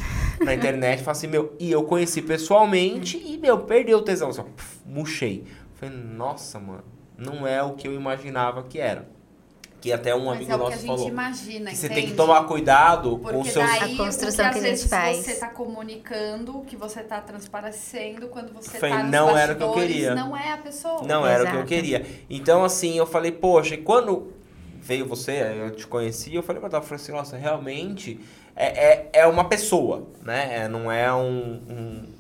na 0.44 0.54
internet 0.54 1.00
e 1.00 1.04
falar 1.04 1.14
assim, 1.14 1.28
meu, 1.28 1.56
e 1.58 1.72
eu 1.72 1.84
conheci 1.84 2.22
pessoalmente 2.22 3.18
e, 3.18 3.38
meu, 3.38 3.60
perdeu 3.60 4.00
o 4.00 4.02
tesão, 4.02 4.30
assim, 4.30 4.42
ó, 4.42 4.44
puf, 4.44 4.80
murchei. 4.86 5.46
Falei, 5.76 5.96
nossa, 5.96 6.60
mano, 6.60 6.84
não 7.18 7.48
é 7.48 7.64
o 7.64 7.76
que 7.76 7.88
eu 7.88 7.94
imaginava 7.94 8.64
que 8.64 8.78
era. 8.80 9.08
Que 9.80 9.94
até 9.94 10.16
um 10.16 10.26
Mas 10.26 10.38
amigo 10.38 10.52
é 10.52 10.56
o 10.56 10.58
que 10.58 10.64
a 10.64 10.70
nosso 10.70 10.78
gente 10.80 10.88
falou. 10.88 11.08
imagina, 11.08 11.70
Que 11.70 11.76
você 11.78 11.88
tem 11.90 12.08
que 12.08 12.14
tomar 12.14 12.44
cuidado 12.46 13.12
com 13.12 13.18
Porque 13.20 13.38
os 13.38 13.50
seus. 13.52 13.66
daí, 13.66 13.94
A 13.94 13.98
construção 13.98 14.46
o 14.46 14.50
que, 14.50 14.54
que 14.54 14.60
às 14.60 14.64
a 14.64 14.68
gente 14.68 14.70
vezes 14.70 14.90
faz. 14.90 15.18
você 15.18 15.36
tá 15.36 15.50
comunicando, 15.50 16.58
o 16.58 16.66
que 16.66 16.76
você 16.76 17.02
tá 17.04 17.22
transparecendo, 17.22 18.28
quando 18.28 18.52
você 18.54 18.80
tá 18.80 19.04
nos 19.04 19.12
não 19.12 19.38
era 19.38 19.54
o 19.54 19.56
que 19.56 19.64
eu 19.64 19.74
queria. 19.74 20.16
não 20.16 20.36
é 20.36 20.52
a 20.52 20.58
pessoa. 20.58 21.04
Não 21.04 21.26
era 21.28 21.44
o 21.44 21.46
que 21.46 21.52
eu 21.52 21.56
Exato. 21.58 21.68
queria. 21.68 22.06
Então, 22.30 22.64
assim, 22.64 22.98
eu 22.98 23.06
falei, 23.06 23.32
poxa, 23.32 23.76
e 23.76 23.78
quando 23.78 24.34
veio 24.82 25.06
você, 25.06 25.42
eu 25.60 25.72
te 25.72 25.86
conheci, 25.86 26.34
eu 26.34 26.42
falei, 26.42 26.62
mas 26.62 26.74
eu 26.74 26.82
falei 26.82 26.96
assim, 26.96 27.12
nossa, 27.12 27.38
realmente 27.38 28.20
é, 28.56 28.66
é, 28.66 29.10
é 29.14 29.28
uma 29.28 29.44
pessoa, 29.44 30.08
né? 30.24 30.64
É, 30.64 30.68
não 30.68 30.92
é 30.92 31.14
um, 31.14 31.62
um, 31.70 32.14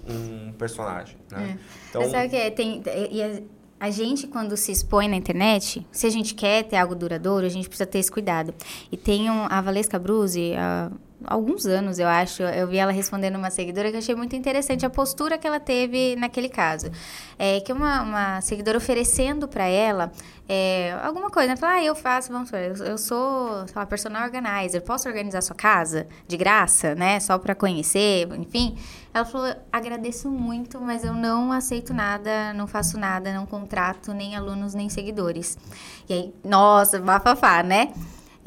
um 0.47 0.51
personagem, 0.53 1.17
né? 1.31 1.57
Então, 1.89 2.01
Mas 2.03 2.11
sabe 2.11 2.27
o 2.27 2.29
que 2.29 2.35
é? 2.35 2.51
Tem, 2.51 2.83
e 3.09 3.43
a, 3.79 3.85
a 3.85 3.89
gente, 3.89 4.27
quando 4.27 4.55
se 4.57 4.71
expõe 4.71 5.07
na 5.07 5.15
internet, 5.15 5.85
se 5.91 6.07
a 6.07 6.09
gente 6.09 6.33
quer 6.33 6.63
ter 6.63 6.77
algo 6.77 6.95
duradouro, 6.95 7.45
a 7.45 7.49
gente 7.49 7.67
precisa 7.67 7.85
ter 7.85 7.99
esse 7.99 8.11
cuidado. 8.11 8.53
E 8.91 8.97
tem 8.97 9.29
um, 9.29 9.45
a 9.49 9.61
Valesca 9.61 9.97
Bruzzi, 9.99 10.53
há 10.55 10.91
alguns 11.27 11.65
anos, 11.65 11.99
eu 11.99 12.07
acho, 12.07 12.41
eu 12.41 12.67
vi 12.67 12.77
ela 12.77 12.91
respondendo 12.91 13.35
uma 13.35 13.49
seguidora 13.49 13.91
que 13.91 13.97
achei 13.97 14.15
muito 14.15 14.35
interessante 14.35 14.85
a 14.85 14.89
postura 14.89 15.37
que 15.37 15.45
ela 15.45 15.59
teve 15.59 16.15
naquele 16.15 16.47
caso. 16.47 16.89
É 17.37 17.59
que 17.59 17.73
uma, 17.73 18.01
uma 18.01 18.41
seguidora 18.41 18.77
oferecendo 18.77 19.47
para 19.47 19.65
ela 19.65 20.11
é, 20.47 20.97
alguma 21.03 21.29
coisa, 21.29 21.53
né? 21.53 21.59
Ah, 21.61 21.83
eu 21.83 21.93
faço, 21.93 22.31
vamos 22.31 22.47
supor, 22.47 22.63
eu, 22.63 22.75
eu 22.85 22.97
sou, 22.97 23.67
sei 23.67 23.75
lá, 23.75 23.85
personal 23.85 24.23
organizer, 24.23 24.79
posso 24.81 25.09
organizar 25.09 25.41
sua 25.41 25.55
casa 25.55 26.07
de 26.25 26.37
graça, 26.37 26.95
né? 26.95 27.19
Só 27.19 27.37
para 27.37 27.53
conhecer, 27.53 28.29
enfim. 28.39 28.77
Ela 29.13 29.25
falou, 29.25 29.53
agradeço 29.69 30.29
muito, 30.29 30.79
mas 30.79 31.03
eu 31.03 31.13
não 31.13 31.51
aceito 31.51 31.93
nada, 31.93 32.53
não 32.53 32.67
faço 32.67 32.97
nada, 32.97 33.33
não 33.33 33.45
contrato 33.45 34.13
nem 34.13 34.35
alunos 34.35 34.73
nem 34.73 34.87
seguidores. 34.87 35.57
E 36.07 36.13
aí, 36.13 36.33
nossa, 36.45 36.99
bafafá, 36.99 37.61
né? 37.61 37.91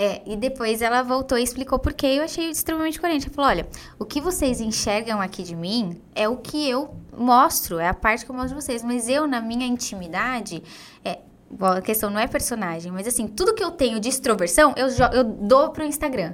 É, 0.02 0.22
e 0.24 0.34
depois 0.34 0.80
ela 0.80 1.02
voltou 1.02 1.36
e 1.36 1.42
explicou 1.42 1.78
por 1.78 1.92
quê. 1.92 2.06
e 2.06 2.16
Eu 2.16 2.24
achei 2.24 2.48
extremamente 2.48 2.98
coerente. 2.98 3.26
Ela 3.26 3.34
falou: 3.34 3.50
olha, 3.50 3.68
o 3.98 4.06
que 4.06 4.18
vocês 4.18 4.58
enxergam 4.58 5.20
aqui 5.20 5.42
de 5.42 5.54
mim 5.54 6.00
é 6.14 6.26
o 6.26 6.38
que 6.38 6.66
eu 6.66 6.94
mostro, 7.14 7.78
é 7.78 7.86
a 7.86 7.92
parte 7.92 8.24
que 8.24 8.30
eu 8.30 8.34
mostro 8.34 8.56
de 8.56 8.64
vocês. 8.64 8.82
Mas 8.82 9.10
eu, 9.10 9.26
na 9.26 9.42
minha 9.42 9.66
intimidade, 9.66 10.62
é, 11.04 11.18
bom, 11.50 11.66
a 11.66 11.82
questão 11.82 12.08
não 12.08 12.18
é 12.18 12.26
personagem, 12.26 12.90
mas 12.90 13.06
assim, 13.06 13.28
tudo 13.28 13.54
que 13.54 13.62
eu 13.62 13.72
tenho 13.72 14.00
de 14.00 14.08
extroversão, 14.08 14.72
eu, 14.74 14.88
eu 15.12 15.22
dou 15.22 15.68
pro 15.68 15.84
Instagram. 15.84 16.32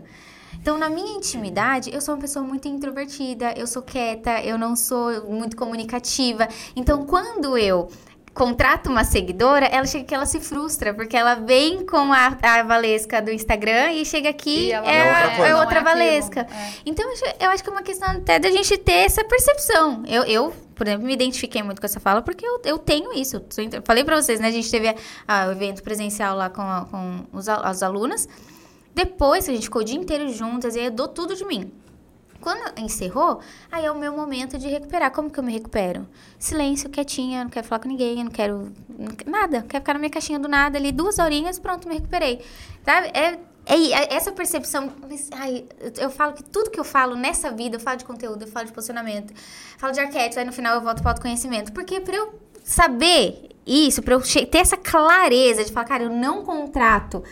Então, 0.61 0.79
na 0.79 0.89
minha 0.89 1.17
intimidade, 1.17 1.93
eu 1.93 2.01
sou 2.01 2.15
uma 2.15 2.21
pessoa 2.21 2.45
muito 2.45 2.69
introvertida, 2.69 3.53
eu 3.57 3.67
sou 3.67 3.83
quieta, 3.83 4.41
eu 4.43 4.57
não 4.57 4.77
sou 4.77 5.29
muito 5.29 5.57
comunicativa. 5.57 6.47
Então, 6.77 7.05
quando 7.05 7.59
eu 7.59 7.89
contrato 8.37 8.89
uma 8.91 9.03
seguidora, 9.03 9.67
ela 9.67 9.87
chega 9.87 10.05
que 10.05 10.15
ela 10.15 10.27
se 10.27 10.39
frustra, 10.39 10.93
porque 10.95 11.17
ela 11.17 11.35
vem 11.35 11.85
com 11.87 12.13
a, 12.13 12.37
a 12.43 12.63
Valesca 12.63 13.21
do 13.23 13.31
Instagram 13.33 13.93
e 13.93 14.05
chega 14.05 14.29
aqui 14.29 14.67
E 14.67 14.73
ela 14.73 14.87
é, 14.87 15.05
não 15.05 15.15
a- 15.15 15.19
é 15.19 15.25
outra 15.25 15.49
é 15.49 15.55
outra 15.57 15.79
é 15.79 15.81
aquilo. 15.81 15.85
Valesca. 15.85 16.41
É. 16.43 16.73
Então, 16.85 17.05
eu 17.41 17.51
acho- 17.51 17.63
que 17.65 17.69
é 17.71 17.73
uma 17.73 17.83
questão 17.83 18.09
até 18.11 18.39
da 18.39 18.51
gente 18.51 18.77
ter 18.79 18.93
essa 19.07 19.25
percepção. 19.25 20.03
Eu, 20.07 20.23
eu 20.25 20.53
por 20.75 20.87
exemplo, 20.87 21.07
me 21.07 21.15
identifiquei 21.15 21.63
muito 21.63 21.81
com 21.81 21.87
essa 21.87 21.99
fala 21.99 22.21
porque 22.21 22.47
eu, 22.47 22.61
eu 22.65 22.79
tenho 22.79 23.13
isso. 23.15 23.37
Eu 23.37 23.83
Falei 23.83 24.05
pra 24.05 24.21
vocês, 24.21 24.39
né? 24.39 24.49
A 24.49 24.53
gente 24.53 24.71
teve 24.71 24.89
o 24.91 25.51
evento 25.53 25.83
presencial 25.83 26.37
lá 26.37 26.51
com, 26.51 26.61
a- 26.61 26.87
com 26.91 27.25
os, 27.33 27.49
as 27.49 27.83
alunas. 27.83 28.29
Depois, 28.95 29.49
a 29.49 29.53
gente 29.53 29.65
ficou 29.65 29.81
o 29.81 29.85
dia 29.85 29.97
inteiro 29.97 30.29
juntas 30.29 30.77
e 30.77 30.81
aí 30.81 30.85
eu 30.87 30.91
dou 30.91 31.09
tudo 31.09 31.35
de 31.35 31.45
mim. 31.47 31.73
Quando 32.47 32.79
encerrou, 32.79 33.41
aí 33.73 33.85
é 33.85 33.91
o 33.91 33.99
meu 33.99 34.13
momento 34.13 34.57
de 34.57 34.69
recuperar. 34.69 35.11
Como 35.11 35.29
que 35.29 35.37
eu 35.37 35.43
me 35.43 35.53
recupero? 35.53 36.07
Silêncio, 36.39 36.89
quietinha, 36.89 37.43
não 37.43 37.51
quero 37.51 37.67
falar 37.67 37.81
com 37.81 37.89
ninguém, 37.89 38.23
não 38.23 38.31
quero 38.31 38.73
nada. 39.27 39.63
Quero 39.63 39.83
ficar 39.83 39.95
na 39.95 39.99
minha 39.99 40.11
caixinha 40.11 40.39
do 40.39 40.47
nada 40.47 40.79
ali, 40.79 40.93
duas 40.93 41.19
horinhas, 41.19 41.59
pronto, 41.59 41.89
me 41.89 41.95
recuperei. 41.95 42.41
Sabe? 42.85 43.09
É, 43.09 43.37
é, 43.67 44.15
essa 44.15 44.31
percepção. 44.31 44.93
Ai, 45.33 45.65
eu 45.99 46.09
falo 46.09 46.35
que 46.35 46.45
tudo 46.45 46.71
que 46.71 46.79
eu 46.79 46.85
falo 46.85 47.17
nessa 47.17 47.51
vida, 47.51 47.75
eu 47.75 47.81
falo 47.81 47.97
de 47.97 48.05
conteúdo, 48.05 48.45
eu 48.45 48.49
falo 48.49 48.67
de 48.67 48.73
posicionamento, 48.73 49.35
falo 49.77 49.93
de 49.93 49.99
arquétipo, 49.99 50.39
aí 50.39 50.47
no 50.47 50.53
final 50.53 50.77
eu 50.77 50.83
volto 50.83 50.99
para 50.99 51.09
o 51.09 51.11
autoconhecimento. 51.11 51.73
Porque 51.73 52.01
para 52.01 52.15
eu 52.15 52.33
saber 52.63 53.57
isso, 53.67 54.03
para 54.03 54.15
eu 54.15 54.21
ter 54.23 54.59
essa 54.59 54.77
clareza 54.77 55.65
de 55.65 55.73
falar, 55.73 55.87
cara, 55.87 56.05
eu 56.05 56.11
não 56.11 56.45
contrato 56.45 57.25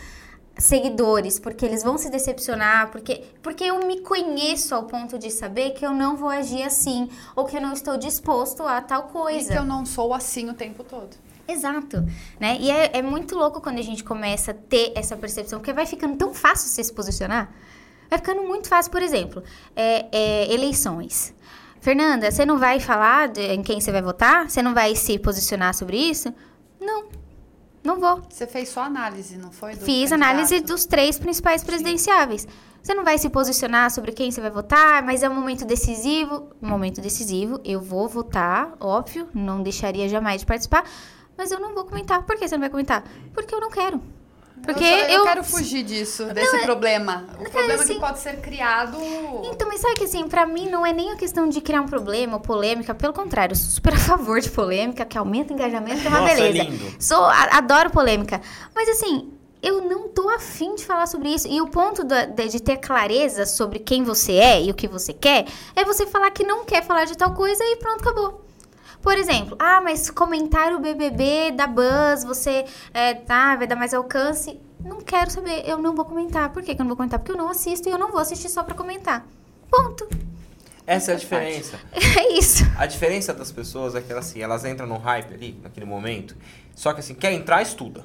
seguidores, 0.57 1.39
porque 1.39 1.65
eles 1.65 1.83
vão 1.83 1.97
se 1.97 2.09
decepcionar, 2.09 2.89
porque, 2.91 3.23
porque 3.41 3.63
eu 3.63 3.85
me 3.85 3.99
conheço 4.01 4.73
ao 4.73 4.83
ponto 4.83 5.19
de 5.19 5.29
saber 5.29 5.71
que 5.71 5.85
eu 5.85 5.91
não 5.91 6.15
vou 6.15 6.29
agir 6.29 6.63
assim, 6.63 7.09
ou 7.35 7.45
que 7.45 7.57
eu 7.57 7.61
não 7.61 7.73
estou 7.73 7.97
disposto 7.97 8.63
a 8.63 8.81
tal 8.81 9.03
coisa. 9.03 9.49
E 9.49 9.55
que 9.55 9.59
eu 9.59 9.65
não 9.65 9.85
sou 9.85 10.13
assim 10.13 10.49
o 10.49 10.53
tempo 10.53 10.83
todo. 10.83 11.15
Exato, 11.47 12.03
né? 12.39 12.57
E 12.59 12.71
é, 12.71 12.97
é 12.97 13.01
muito 13.01 13.35
louco 13.35 13.61
quando 13.61 13.77
a 13.77 13.83
gente 13.83 14.03
começa 14.03 14.51
a 14.51 14.53
ter 14.53 14.93
essa 14.95 15.15
percepção, 15.15 15.59
porque 15.59 15.73
vai 15.73 15.85
ficando 15.85 16.15
tão 16.17 16.33
fácil 16.33 16.69
você 16.69 16.83
se 16.83 16.93
posicionar. 16.93 17.51
Vai 18.09 18.19
ficando 18.19 18.43
muito 18.43 18.67
fácil, 18.67 18.91
por 18.91 19.01
exemplo, 19.01 19.43
é, 19.75 20.05
é, 20.11 20.53
eleições. 20.53 21.33
Fernanda, 21.81 22.31
você 22.31 22.45
não 22.45 22.57
vai 22.57 22.79
falar 22.79 23.31
em 23.37 23.61
quem 23.61 23.79
você 23.79 23.91
vai 23.91 24.01
votar? 24.01 24.49
Você 24.49 24.61
não 24.61 24.73
vai 24.73 24.95
se 24.95 25.19
posicionar 25.19 25.73
sobre 25.75 25.97
isso? 25.97 26.33
Não, 26.81 27.05
não 27.85 27.99
vou. 27.99 28.21
Você 28.29 28.47
fez 28.47 28.69
só 28.69 28.81
análise, 28.81 29.37
não 29.37 29.51
foi? 29.51 29.73
Fiz 29.73 30.09
candidato. 30.09 30.13
análise 30.13 30.59
dos 30.61 30.85
três 30.85 31.17
principais 31.17 31.63
presidenciáveis. 31.63 32.41
Sim. 32.41 32.47
Você 32.81 32.93
não 32.93 33.03
vai 33.03 33.17
se 33.17 33.29
posicionar 33.29 33.89
sobre 33.89 34.11
quem 34.11 34.29
você 34.29 34.39
vai 34.39 34.51
votar, 34.51 35.01
mas 35.01 35.23
é 35.23 35.29
um 35.29 35.33
momento 35.33 35.65
decisivo. 35.65 36.49
Momento 36.61 37.01
decisivo, 37.01 37.59
eu 37.65 37.81
vou 37.81 38.07
votar, 38.07 38.75
óbvio, 38.79 39.27
não 39.33 39.63
deixaria 39.63 40.07
jamais 40.07 40.41
de 40.41 40.45
participar, 40.45 40.83
mas 41.35 41.51
eu 41.51 41.59
não 41.59 41.73
vou 41.73 41.85
comentar. 41.85 42.23
Por 42.23 42.37
que 42.37 42.47
você 42.47 42.55
não 42.55 42.61
vai 42.61 42.69
comentar? 42.69 43.03
Porque 43.33 43.55
eu 43.55 43.59
não 43.59 43.71
quero. 43.71 43.99
Porque 44.65 44.83
eu, 44.83 44.87
só, 44.87 45.05
eu, 45.05 45.19
eu, 45.19 45.23
quero 45.23 45.43
fugir 45.43 45.83
disso, 45.83 46.25
desse 46.25 46.51
não, 46.51 46.59
é- 46.59 46.63
problema. 46.63 47.25
O 47.39 47.49
problema 47.49 47.83
assim, 47.83 47.93
que 47.93 47.99
pode 47.99 48.19
ser 48.19 48.41
criado. 48.41 48.97
Então, 49.43 49.67
mas 49.67 49.79
sabe 49.79 49.95
que 49.95 50.03
assim, 50.03 50.27
pra 50.27 50.45
mim 50.45 50.69
não 50.69 50.85
é 50.85 50.91
nem 50.91 51.11
a 51.11 51.15
questão 51.15 51.47
de 51.47 51.61
criar 51.61 51.81
um 51.81 51.87
problema 51.87 52.33
ou 52.33 52.39
polêmica, 52.39 52.93
pelo 52.93 53.13
contrário, 53.13 53.53
eu 53.53 53.57
sou 53.57 53.69
super 53.69 53.93
a 53.93 53.97
favor 53.97 54.39
de 54.39 54.49
polêmica, 54.49 55.05
que 55.05 55.17
aumenta 55.17 55.53
o 55.53 55.55
engajamento, 55.55 56.01
que 56.01 56.07
é 56.07 56.09
uma 56.09 56.21
Nossa, 56.21 56.35
beleza. 56.35 56.59
É 56.59 56.63
lindo. 56.65 56.95
Sou, 56.99 57.23
a, 57.23 57.57
adoro 57.57 57.89
polêmica. 57.91 58.41
Mas 58.73 58.89
assim, 58.89 59.31
eu 59.61 59.81
não 59.81 60.09
tô 60.09 60.29
afim 60.29 60.75
de 60.75 60.85
falar 60.85 61.07
sobre 61.07 61.29
isso. 61.29 61.47
E 61.47 61.59
o 61.59 61.67
ponto 61.67 62.03
de, 62.03 62.47
de, 62.47 62.61
ter 62.61 62.77
clareza 62.77 63.45
sobre 63.45 63.79
quem 63.79 64.03
você 64.03 64.33
é 64.33 64.63
e 64.63 64.69
o 64.69 64.73
que 64.73 64.87
você 64.87 65.11
quer 65.11 65.45
é 65.75 65.83
você 65.83 66.05
falar 66.05 66.29
que 66.31 66.43
não 66.43 66.65
quer 66.65 66.83
falar 66.83 67.05
de 67.05 67.17
tal 67.17 67.33
coisa 67.33 67.63
e 67.63 67.75
pronto, 67.77 68.01
acabou. 68.01 68.45
Por 69.05 69.19
exemplo, 69.19 69.55
ah, 69.59 69.79
mas 69.81 70.09
comentar 70.09 70.73
o 70.73 70.79
BBB 70.79 71.51
da 71.51 71.67
Buzz, 71.67 72.23
você 72.25 72.65
é, 72.91 73.13
tá, 73.13 73.55
vai 73.55 73.67
dar 73.67 73.75
mais 73.75 73.93
alcance. 73.93 74.59
Não 74.83 74.99
quero 74.99 75.29
saber, 75.29 75.61
eu 75.69 75.77
não 75.77 75.93
vou 75.93 76.05
comentar. 76.05 76.51
Por 76.51 76.63
que, 76.63 76.73
que 76.73 76.81
eu 76.81 76.83
não 76.83 76.89
vou 76.89 76.97
comentar? 76.97 77.19
Porque 77.19 77.31
eu 77.31 77.37
não 77.37 77.47
assisto 77.47 77.87
e 77.87 77.91
eu 77.91 77.99
não 77.99 78.09
vou 78.09 78.19
assistir 78.19 78.49
só 78.49 78.63
pra 78.63 78.73
comentar. 78.73 79.23
Ponto. 79.69 80.09
Essa 80.87 81.11
é 81.11 81.13
a 81.13 81.17
diferença. 81.19 81.79
É 82.17 82.33
isso. 82.33 82.63
A 82.75 82.87
diferença 82.87 83.31
das 83.31 83.51
pessoas 83.51 83.93
é 83.93 84.01
que 84.01 84.11
elas, 84.11 84.25
assim, 84.27 84.41
elas 84.41 84.65
entram 84.65 84.87
no 84.87 84.97
hype 84.97 85.35
ali, 85.35 85.59
naquele 85.61 85.85
momento. 85.85 86.35
Só 86.73 86.91
que 86.91 87.01
assim, 87.01 87.13
quer 87.13 87.31
entrar, 87.31 87.61
estuda. 87.61 88.03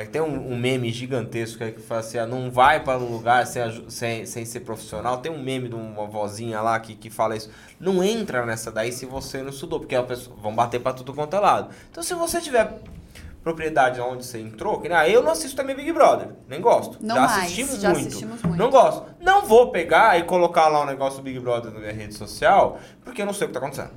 Vai 0.00 0.06
ter 0.06 0.22
um, 0.22 0.52
um, 0.52 0.56
meme 0.56 0.90
gigantesco 0.90 1.62
aí 1.62 1.72
que 1.72 1.82
fala 1.82 2.00
assim, 2.00 2.16
ah, 2.16 2.26
não 2.26 2.50
vai 2.50 2.82
para 2.82 2.98
um 2.98 3.12
lugar 3.12 3.46
sem, 3.46 3.90
sem, 3.90 4.24
sem 4.24 4.46
ser 4.46 4.60
profissional. 4.60 5.18
Tem 5.18 5.30
um 5.30 5.42
meme 5.42 5.68
de 5.68 5.74
uma 5.74 6.06
vozinha 6.06 6.62
lá 6.62 6.80
que, 6.80 6.94
que 6.94 7.10
fala 7.10 7.36
isso. 7.36 7.50
Não 7.78 8.02
entra 8.02 8.46
nessa 8.46 8.72
daí 8.72 8.92
se 8.92 9.04
você 9.04 9.42
não 9.42 9.50
estudou, 9.50 9.78
porque 9.78 9.94
a 9.94 10.02
pessoa, 10.02 10.34
vão 10.40 10.54
bater 10.54 10.80
para 10.80 10.94
tudo 10.94 11.12
quanto 11.12 11.36
é 11.36 11.38
lado. 11.38 11.74
Então 11.90 12.02
se 12.02 12.14
você 12.14 12.40
tiver 12.40 12.80
propriedade 13.44 14.00
onde 14.00 14.24
você 14.24 14.40
entrou, 14.40 14.80
que 14.80 14.88
ah, 14.88 15.06
eu 15.06 15.22
não 15.22 15.32
assisto 15.32 15.54
também 15.54 15.76
Big 15.76 15.92
Brother, 15.92 16.28
nem 16.48 16.62
gosto. 16.62 16.96
Não 16.98 17.16
já 17.16 17.20
mais, 17.20 17.42
assistimos 17.42 17.78
já 17.78 17.90
muito. 17.90 18.06
assistimos 18.06 18.42
muito. 18.42 18.58
Não 18.58 18.70
gosto. 18.70 19.04
Não 19.20 19.44
vou 19.44 19.70
pegar 19.70 20.18
e 20.18 20.22
colocar 20.22 20.68
lá 20.68 20.80
um 20.80 20.86
negócio 20.86 21.18
do 21.18 21.24
Big 21.24 21.38
Brother 21.40 21.70
na 21.70 21.78
minha 21.78 21.92
rede 21.92 22.14
social, 22.14 22.80
porque 23.04 23.20
eu 23.20 23.26
não 23.26 23.34
sei 23.34 23.44
o 23.44 23.48
que 23.48 23.52
tá 23.52 23.60
acontecendo. 23.60 23.90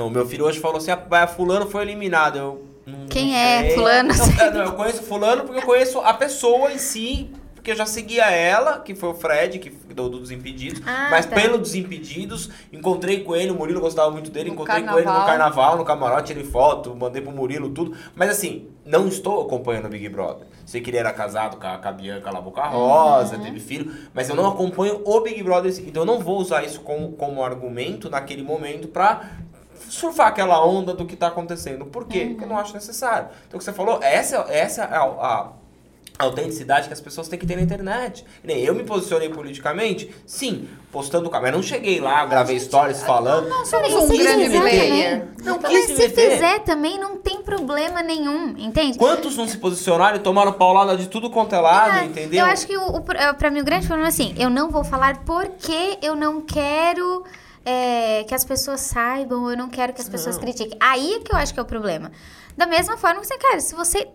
O 0.00 0.08
meu 0.08 0.26
filho 0.26 0.46
hoje 0.46 0.58
falou 0.58 0.78
assim, 0.78 0.90
a 0.90 1.26
fulano 1.26 1.68
foi 1.68 1.82
eliminado. 1.82 2.38
Eu, 2.38 2.71
quem 3.08 3.36
é 3.36 3.70
fulano? 3.70 4.12
Não, 4.14 4.52
não, 4.52 4.64
eu 4.64 4.72
conheço 4.72 5.02
fulano 5.02 5.44
porque 5.44 5.60
eu 5.60 5.66
conheço 5.66 6.00
a 6.00 6.14
pessoa 6.14 6.72
em 6.72 6.78
si, 6.78 7.30
porque 7.54 7.70
eu 7.70 7.76
já 7.76 7.86
seguia 7.86 8.28
ela, 8.28 8.80
que 8.80 8.92
foi 8.92 9.10
o 9.10 9.14
Fred, 9.14 9.60
que 9.60 9.70
do, 9.70 10.08
do 10.08 10.20
Desimpedidos. 10.20 10.82
Ah, 10.84 11.08
mas 11.10 11.26
tá. 11.26 11.36
pelo 11.36 11.58
Desimpedidos, 11.58 12.50
encontrei 12.72 13.22
com 13.22 13.36
ele, 13.36 13.52
o 13.52 13.54
Murilo 13.54 13.80
gostava 13.80 14.10
muito 14.10 14.32
dele, 14.32 14.48
no 14.48 14.54
encontrei 14.54 14.82
carnaval. 14.82 15.04
com 15.04 15.10
ele 15.10 15.18
no 15.20 15.26
carnaval, 15.26 15.76
no 15.76 15.84
camarote, 15.84 16.26
tirei 16.28 16.44
foto, 16.44 16.94
mandei 16.96 17.22
pro 17.22 17.30
Murilo, 17.30 17.70
tudo. 17.70 17.96
Mas 18.16 18.30
assim, 18.30 18.66
não 18.84 19.06
estou 19.06 19.42
acompanhando 19.42 19.86
o 19.86 19.88
Big 19.88 20.08
Brother. 20.08 20.48
Sei 20.66 20.80
que 20.80 20.90
ele 20.90 20.96
era 20.96 21.12
casado 21.12 21.56
com 21.56 21.66
a, 21.66 21.78
com 21.78 21.88
a 21.88 21.92
Bianca 21.92 22.30
La 22.32 22.40
Boca 22.40 22.64
Rosa, 22.64 23.36
uhum. 23.36 23.42
teve 23.42 23.60
filho, 23.60 23.92
mas 24.12 24.28
eu 24.28 24.34
não 24.34 24.48
acompanho 24.48 25.00
o 25.04 25.20
Big 25.20 25.40
Brother, 25.42 25.72
então 25.86 26.02
eu 26.02 26.06
não 26.06 26.18
vou 26.18 26.38
usar 26.38 26.64
isso 26.64 26.80
como, 26.80 27.12
como 27.12 27.44
argumento 27.44 28.10
naquele 28.10 28.42
momento 28.42 28.88
pra 28.88 29.30
surfar 29.92 30.28
aquela 30.28 30.64
onda 30.64 30.94
do 30.94 31.04
que 31.04 31.12
está 31.12 31.26
acontecendo. 31.26 31.84
Por 31.84 32.06
quê? 32.06 32.22
Uhum. 32.22 32.28
Porque 32.30 32.44
eu 32.44 32.48
não 32.48 32.56
acho 32.56 32.72
necessário. 32.72 33.28
Então, 33.46 33.56
o 33.56 33.58
que 33.58 33.64
você 33.64 33.74
falou, 33.74 34.02
essa, 34.02 34.46
essa 34.48 34.84
é 34.84 34.96
a, 34.96 35.02
a 35.02 35.52
autenticidade 36.18 36.86
que 36.86 36.94
as 36.94 37.00
pessoas 37.00 37.28
têm 37.28 37.38
que 37.38 37.46
ter 37.46 37.56
na 37.56 37.62
internet. 37.62 38.24
Eu 38.42 38.74
me 38.74 38.84
posicionei 38.84 39.28
politicamente, 39.28 40.10
sim, 40.26 40.66
postando 40.90 41.28
o 41.28 41.32
mas 41.32 41.52
não 41.52 41.62
cheguei 41.62 42.00
lá, 42.00 42.24
gravei 42.24 42.58
gente, 42.58 42.68
stories 42.68 43.02
falando. 43.02 43.50
Não, 43.50 43.66
somos 43.66 43.92
um 43.92 44.08
grande 44.08 44.48
player. 44.48 45.28
Não 45.44 45.58
quis 45.58 45.88
mas 45.88 45.96
se 45.96 46.08
fizer 46.08 46.60
também, 46.60 46.98
não 46.98 47.18
tem 47.18 47.42
problema 47.42 48.02
nenhum, 48.02 48.54
entende? 48.56 48.96
Quantos 48.96 49.36
não 49.36 49.46
se 49.46 49.58
posicionaram 49.58 50.16
e 50.16 50.20
tomaram 50.20 50.54
paulada 50.54 50.96
de 50.96 51.06
tudo 51.06 51.28
quanto 51.28 51.54
é 51.54 51.60
lado, 51.60 51.98
é, 51.98 52.04
entendeu? 52.06 52.46
Eu 52.46 52.50
acho 52.50 52.66
que, 52.66 52.78
o, 52.78 52.96
o, 52.96 53.02
pra 53.36 53.50
mim, 53.50 53.60
o 53.60 53.64
grande 53.64 53.86
problema 53.86 54.08
é 54.08 54.10
assim, 54.10 54.34
eu 54.38 54.48
não 54.48 54.70
vou 54.70 54.84
falar 54.84 55.18
porque 55.24 55.98
eu 56.00 56.16
não 56.16 56.40
quero 56.40 57.24
é, 57.64 58.24
que 58.24 58.34
as 58.34 58.44
pessoas 58.44 58.80
saibam, 58.80 59.50
eu 59.50 59.56
não 59.56 59.68
quero 59.68 59.92
que 59.92 60.00
as 60.00 60.08
pessoas 60.08 60.36
não. 60.36 60.42
critiquem. 60.42 60.76
Aí 60.80 61.14
é 61.14 61.20
que 61.20 61.32
eu 61.32 61.36
acho 61.36 61.52
que 61.54 61.60
é 61.60 61.62
o 61.62 61.66
problema. 61.66 62.10
Da 62.56 62.66
mesma 62.66 62.96
forma 62.96 63.20
que 63.20 63.26
você 63.26 63.38
quer, 63.38 63.60
se 63.60 63.74
você 63.74 64.08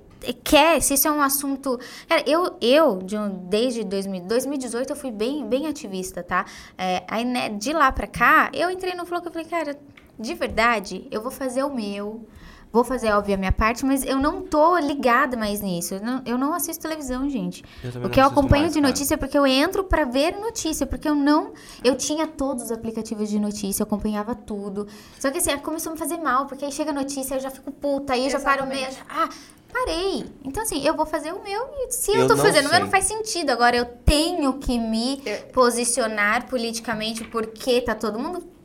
quer, 0.43 0.81
se 0.81 0.93
isso 0.93 1.07
é 1.07 1.11
um 1.11 1.21
assunto. 1.21 1.79
Cara, 2.07 2.23
eu, 2.25 2.57
eu 2.61 2.97
de 2.97 3.17
um, 3.17 3.29
desde 3.47 3.83
2000, 3.83 4.25
2018, 4.25 4.89
eu 4.89 4.95
fui 4.95 5.11
bem, 5.11 5.47
bem 5.47 5.67
ativista, 5.67 6.23
tá? 6.23 6.45
É, 6.77 7.03
aí, 7.07 7.23
né, 7.23 7.49
de 7.49 7.73
lá 7.73 7.91
pra 7.91 8.07
cá, 8.07 8.49
eu 8.53 8.69
entrei 8.69 8.93
no 8.93 9.05
Flow 9.05 9.21
e 9.25 9.29
falei, 9.29 9.45
cara, 9.45 9.77
de 10.19 10.33
verdade, 10.33 11.07
eu 11.11 11.21
vou 11.21 11.31
fazer 11.31 11.63
o 11.63 11.73
meu. 11.73 12.27
Vou 12.71 12.83
fazer, 12.83 13.11
óbvio, 13.11 13.35
a 13.35 13.37
minha 13.37 13.51
parte, 13.51 13.85
mas 13.85 14.03
eu 14.03 14.17
não 14.17 14.41
tô 14.41 14.77
ligada 14.77 15.37
mais 15.37 15.61
nisso. 15.61 15.95
Eu 15.95 16.01
não, 16.01 16.21
eu 16.25 16.37
não 16.37 16.53
assisto 16.53 16.81
televisão, 16.81 17.29
gente. 17.29 17.63
Eu 17.83 18.05
o 18.05 18.09
que 18.09 18.19
eu 18.19 18.25
acompanho 18.25 18.63
mais, 18.63 18.73
de 18.73 18.81
notícia 18.81 19.13
é 19.13 19.17
porque 19.17 19.37
eu 19.37 19.47
entro 19.47 19.83
para 19.83 20.03
ver 20.03 20.37
notícia, 20.37 20.85
porque 20.85 21.07
eu 21.07 21.15
não. 21.15 21.53
Eu 21.83 21.95
tinha 21.95 22.27
todos 22.27 22.65
os 22.65 22.71
aplicativos 22.71 23.29
de 23.29 23.39
notícia, 23.39 23.81
eu 23.81 23.85
acompanhava 23.85 24.35
tudo. 24.35 24.87
Só 25.19 25.31
que 25.31 25.37
assim, 25.37 25.57
começou 25.59 25.91
a 25.91 25.93
me 25.93 25.99
fazer 25.99 26.17
mal, 26.17 26.45
porque 26.45 26.65
aí 26.65 26.71
chega 26.71 26.91
a 26.91 26.93
notícia, 26.93 27.35
eu 27.35 27.39
já 27.39 27.49
fico 27.49 27.71
puta, 27.71 28.13
aí 28.13 28.25
eu 28.25 28.29
já 28.29 28.39
paro 28.39 28.67
meio. 28.67 28.87
Ah, 29.09 29.29
parei. 29.71 30.25
Então, 30.43 30.63
assim, 30.63 30.85
eu 30.85 30.95
vou 30.95 31.05
fazer 31.05 31.31
o 31.31 31.41
meu 31.41 31.69
e 31.79 31.91
se 31.91 32.11
eu, 32.11 32.21
eu 32.21 32.27
tô 32.27 32.37
fazendo 32.37 32.67
o 32.67 32.69
meu, 32.69 32.79
não 32.81 32.89
faz 32.89 33.05
sentido. 33.05 33.49
Agora, 33.49 33.75
eu 33.75 33.85
tenho 33.85 34.53
que 34.59 34.77
me 34.77 35.21
posicionar 35.53 36.47
politicamente 36.47 37.23
porque 37.23 37.81
tá 37.81 37.95
todo 37.95 38.19
mundo 38.19 38.56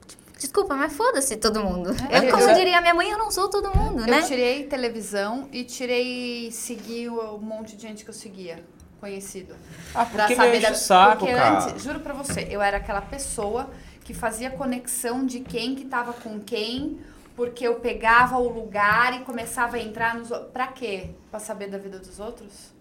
Desculpa, 0.43 0.75
mas 0.75 0.93
foda-se 0.93 1.37
todo 1.37 1.63
mundo. 1.63 1.91
É, 2.11 2.19
eu, 2.19 2.33
como 2.33 2.43
eu, 2.43 2.55
diria 2.55 2.81
minha 2.81 2.93
mãe, 2.93 3.09
eu 3.09 3.17
não 3.17 3.31
sou 3.31 3.49
todo 3.49 3.73
mundo, 3.77 4.01
eu 4.01 4.07
né? 4.09 4.19
Eu 4.19 4.27
tirei 4.27 4.65
televisão 4.65 5.49
e 5.53 5.63
tirei 5.63 6.51
seguir 6.51 7.09
um 7.11 7.39
monte 7.39 7.77
de 7.77 7.83
gente 7.83 8.03
que 8.03 8.11
eu 8.11 8.15
seguia, 8.15 8.59
conhecido. 8.99 9.55
Ah, 9.95 10.05
porque 10.05 10.35
saber 10.35 10.61
da... 10.61 10.75
saco, 10.75 11.19
porque 11.19 11.33
cara. 11.33 11.65
antes, 11.65 11.85
juro 11.85 12.01
pra 12.01 12.13
você, 12.13 12.49
eu 12.51 12.61
era 12.61 12.79
aquela 12.79 13.01
pessoa 13.01 13.71
que 14.03 14.13
fazia 14.13 14.51
conexão 14.51 15.25
de 15.25 15.39
quem 15.39 15.77
que 15.77 15.85
tava 15.85 16.13
com 16.13 16.41
quem, 16.41 16.99
porque 17.37 17.65
eu 17.65 17.77
pegava 17.77 18.37
o 18.37 18.49
lugar 18.49 19.15
e 19.15 19.21
começava 19.21 19.77
a 19.77 19.81
entrar 19.81 20.17
nos... 20.17 20.29
Pra 20.53 20.67
quê? 20.67 21.11
Pra 21.31 21.39
saber 21.39 21.69
da 21.69 21.79
vida 21.79 22.01
dos 22.01 22.19
outros? 22.19 22.72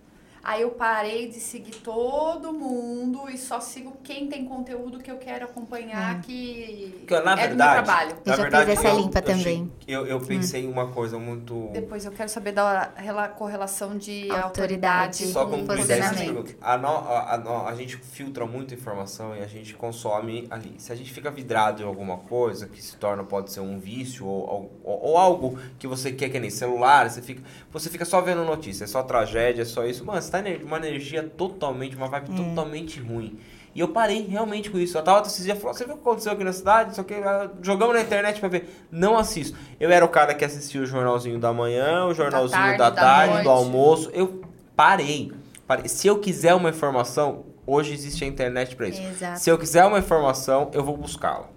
Aí 0.44 0.64
eu 0.64 0.72
parei 0.72 1.28
de 1.28 1.40
seguir 1.40 1.76
todo 1.78 2.52
mundo 2.52 3.30
e 3.30 3.38
só 3.38 3.60
sigo 3.60 3.98
quem 4.04 4.28
tem 4.28 4.46
conteúdo 4.46 5.00
que 5.00 5.12
eu 5.12 5.18
quero 5.18 5.46
acompanhar, 5.46 6.18
hum. 6.18 6.22
que, 6.22 7.04
que 7.08 7.20
na 7.20 7.34
é 7.34 7.48
verdade, 7.48 7.50
do 7.50 7.58
meu 7.58 7.84
trabalho. 7.84 8.16
Eu 8.26 8.36
já 8.36 8.42
verdade, 8.42 8.72
fiz 8.72 8.80
essa 8.80 8.94
limpa 8.96 9.20
eu, 9.20 9.24
também. 9.24 9.72
Eu, 9.88 10.08
eu 10.08 10.20
pensei 10.20 10.66
hum. 10.66 10.70
em 10.70 10.72
uma 10.72 10.88
coisa 10.88 11.20
muito... 11.20 11.70
Depois 11.74 12.06
eu 12.06 12.12
quero 12.12 12.30
saber 12.30 12.54
da 12.54 12.92
correlação 13.38 13.98
de 13.98 14.30
autoridade, 14.32 15.28
Só 15.28 15.46
com 15.46 15.66
posicionamento. 15.66 16.56
A, 16.62 16.78
no, 16.78 16.88
a, 16.88 17.36
a, 17.36 17.70
a, 17.70 17.76
gente 17.76 17.98
filtra 17.98 18.46
muita 18.46 18.74
informação 18.74 19.36
e 19.36 19.42
a 19.42 19.48
gente 19.48 19.74
consome 19.76 20.48
ali. 20.50 20.76
Se 20.78 20.92
a 20.92 20.96
gente 20.96 21.12
fica 21.12 21.30
vidrado 21.30 21.82
em 21.82 21.86
alguma 21.86 22.18
coisa 22.18 22.68
que 22.68 22.82
se 22.82 22.96
torna, 22.98 23.24
pode 23.24 23.52
ser 23.52 23.60
um 23.60 23.80
vício 23.80 24.26
ou, 24.26 24.72
ou, 24.84 25.02
ou 25.04 25.18
algo 25.18 25.60
que 25.78 25.88
você 25.88 26.12
quer, 26.12 26.30
que 26.30 26.40
nem 26.40 26.50
celular, 26.50 27.10
você 27.10 27.22
fica, 27.22 27.42
você 27.72 27.90
fica 27.90 28.06
só 28.06 28.22
vendo 28.22 28.44
notícia, 28.44 28.84
é 28.84 28.88
só 28.88 29.04
tragédia, 29.04 29.62
é 29.62 29.66
só 29.66 29.86
isso, 29.86 30.06
tá 30.32 30.42
uma 30.64 30.78
energia 30.78 31.24
totalmente, 31.24 31.96
uma 31.96 32.08
vibe 32.08 32.36
totalmente 32.36 33.00
ruim. 33.00 33.38
E 33.74 33.80
eu 33.80 33.88
parei 33.88 34.26
realmente 34.28 34.70
com 34.70 34.78
isso. 34.78 34.98
Eu 34.98 35.04
tava 35.04 35.26
esses 35.26 35.46
dias 35.46 35.58
falando, 35.58 35.78
você 35.78 35.86
viu 35.86 35.94
o 35.94 35.98
que 35.98 36.04
aconteceu 36.04 36.32
aqui 36.34 36.44
na 36.44 36.52
cidade? 36.52 36.92
Isso 36.92 37.02
aqui, 37.02 37.16
jogamos 37.62 37.96
na 37.96 38.02
internet 38.02 38.40
pra 38.40 38.50
ver. 38.50 38.86
Não 38.92 39.18
assisto. 39.18 39.58
Eu 39.80 39.90
era 39.90 40.04
o 40.04 40.10
cara 40.10 40.34
que 40.34 40.44
assistia 40.44 40.82
o 40.82 40.86
jornalzinho 40.86 41.40
da 41.40 41.54
manhã, 41.54 42.06
o 42.06 42.14
jornalzinho 42.14 42.60
tarde, 42.62 42.78
da 42.78 42.90
da 42.90 43.02
tarde, 43.02 43.34
noite. 43.34 43.44
do 43.46 43.50
almoço. 43.50 44.10
Eu 44.14 44.42
parei. 44.76 45.32
parei. 45.66 45.88
Se 45.88 46.08
eu 46.08 46.20
quiser 46.20 46.54
uma 46.54 46.70
informação, 46.70 47.46
hoje 47.66 47.94
existe 47.94 48.26
a 48.26 48.28
internet 48.28 48.76
pra 48.76 48.90
isso. 48.90 49.02
Exato. 49.02 49.40
Se 49.40 49.50
eu 49.50 49.58
quiser 49.58 49.86
uma 49.86 50.00
informação, 50.00 50.70
eu 50.74 50.84
vou 50.84 50.98
buscá-la. 50.98 51.50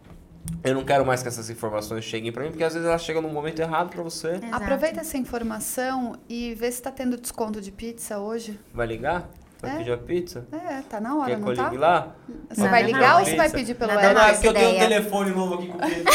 Eu 0.63 0.75
não 0.75 0.85
quero 0.85 1.05
mais 1.05 1.23
que 1.23 1.29
essas 1.29 1.49
informações 1.51 2.05
cheguem 2.05 2.33
pra 2.33 2.43
mim, 2.43 2.51
porque 2.51 2.65
às 2.65 2.73
vezes 2.75 2.89
elas 2.89 3.03
chegam 3.03 3.21
no 3.23 3.29
momento 3.29 3.61
errado 3.61 3.91
pra 3.91 4.03
você. 4.03 4.33
Exato. 4.33 4.55
Aproveita 4.55 5.01
essa 5.01 5.17
informação 5.17 6.17
e 6.29 6.55
vê 6.55 6.71
se 6.71 6.83
tá 6.83 6.91
tendo 6.91 7.17
desconto 7.17 7.61
de 7.61 7.71
pizza 7.73 8.19
hoje. 8.19 8.59
Vai 8.73 8.87
ligar? 8.87 9.29
Vai 9.61 9.73
É. 9.73 9.77
pedir 9.79 9.93
a 9.93 9.97
pizza? 9.97 10.47
É, 10.53 10.83
tá 10.83 11.01
na 11.01 11.17
hora, 11.17 11.31
Quer 11.31 11.37
que 11.37 11.41
não 11.43 11.49
eu 11.53 11.57
tá? 11.57 11.71
lá? 11.73 12.15
Você 12.51 12.61
Nada 12.61 12.71
vai 12.71 12.83
não. 12.83 12.89
ligar 12.91 13.19
ou 13.19 13.25
você 13.25 13.37
vai 13.37 13.49
pedir 13.51 13.75
pelo 13.75 13.95
Nada 13.95 14.03
Não, 14.09 14.15
não, 14.15 14.21
não. 14.21 14.27
é 14.27 14.31
app? 14.31 14.35
porque 14.35 14.49
eu 14.49 14.55
tenho 14.55 14.77
um 14.77 14.79
telefone 14.79 15.31
novo 15.31 15.55
aqui 15.55 15.67
com 15.69 15.79
o 15.79 15.81
Pedro. 15.81 16.13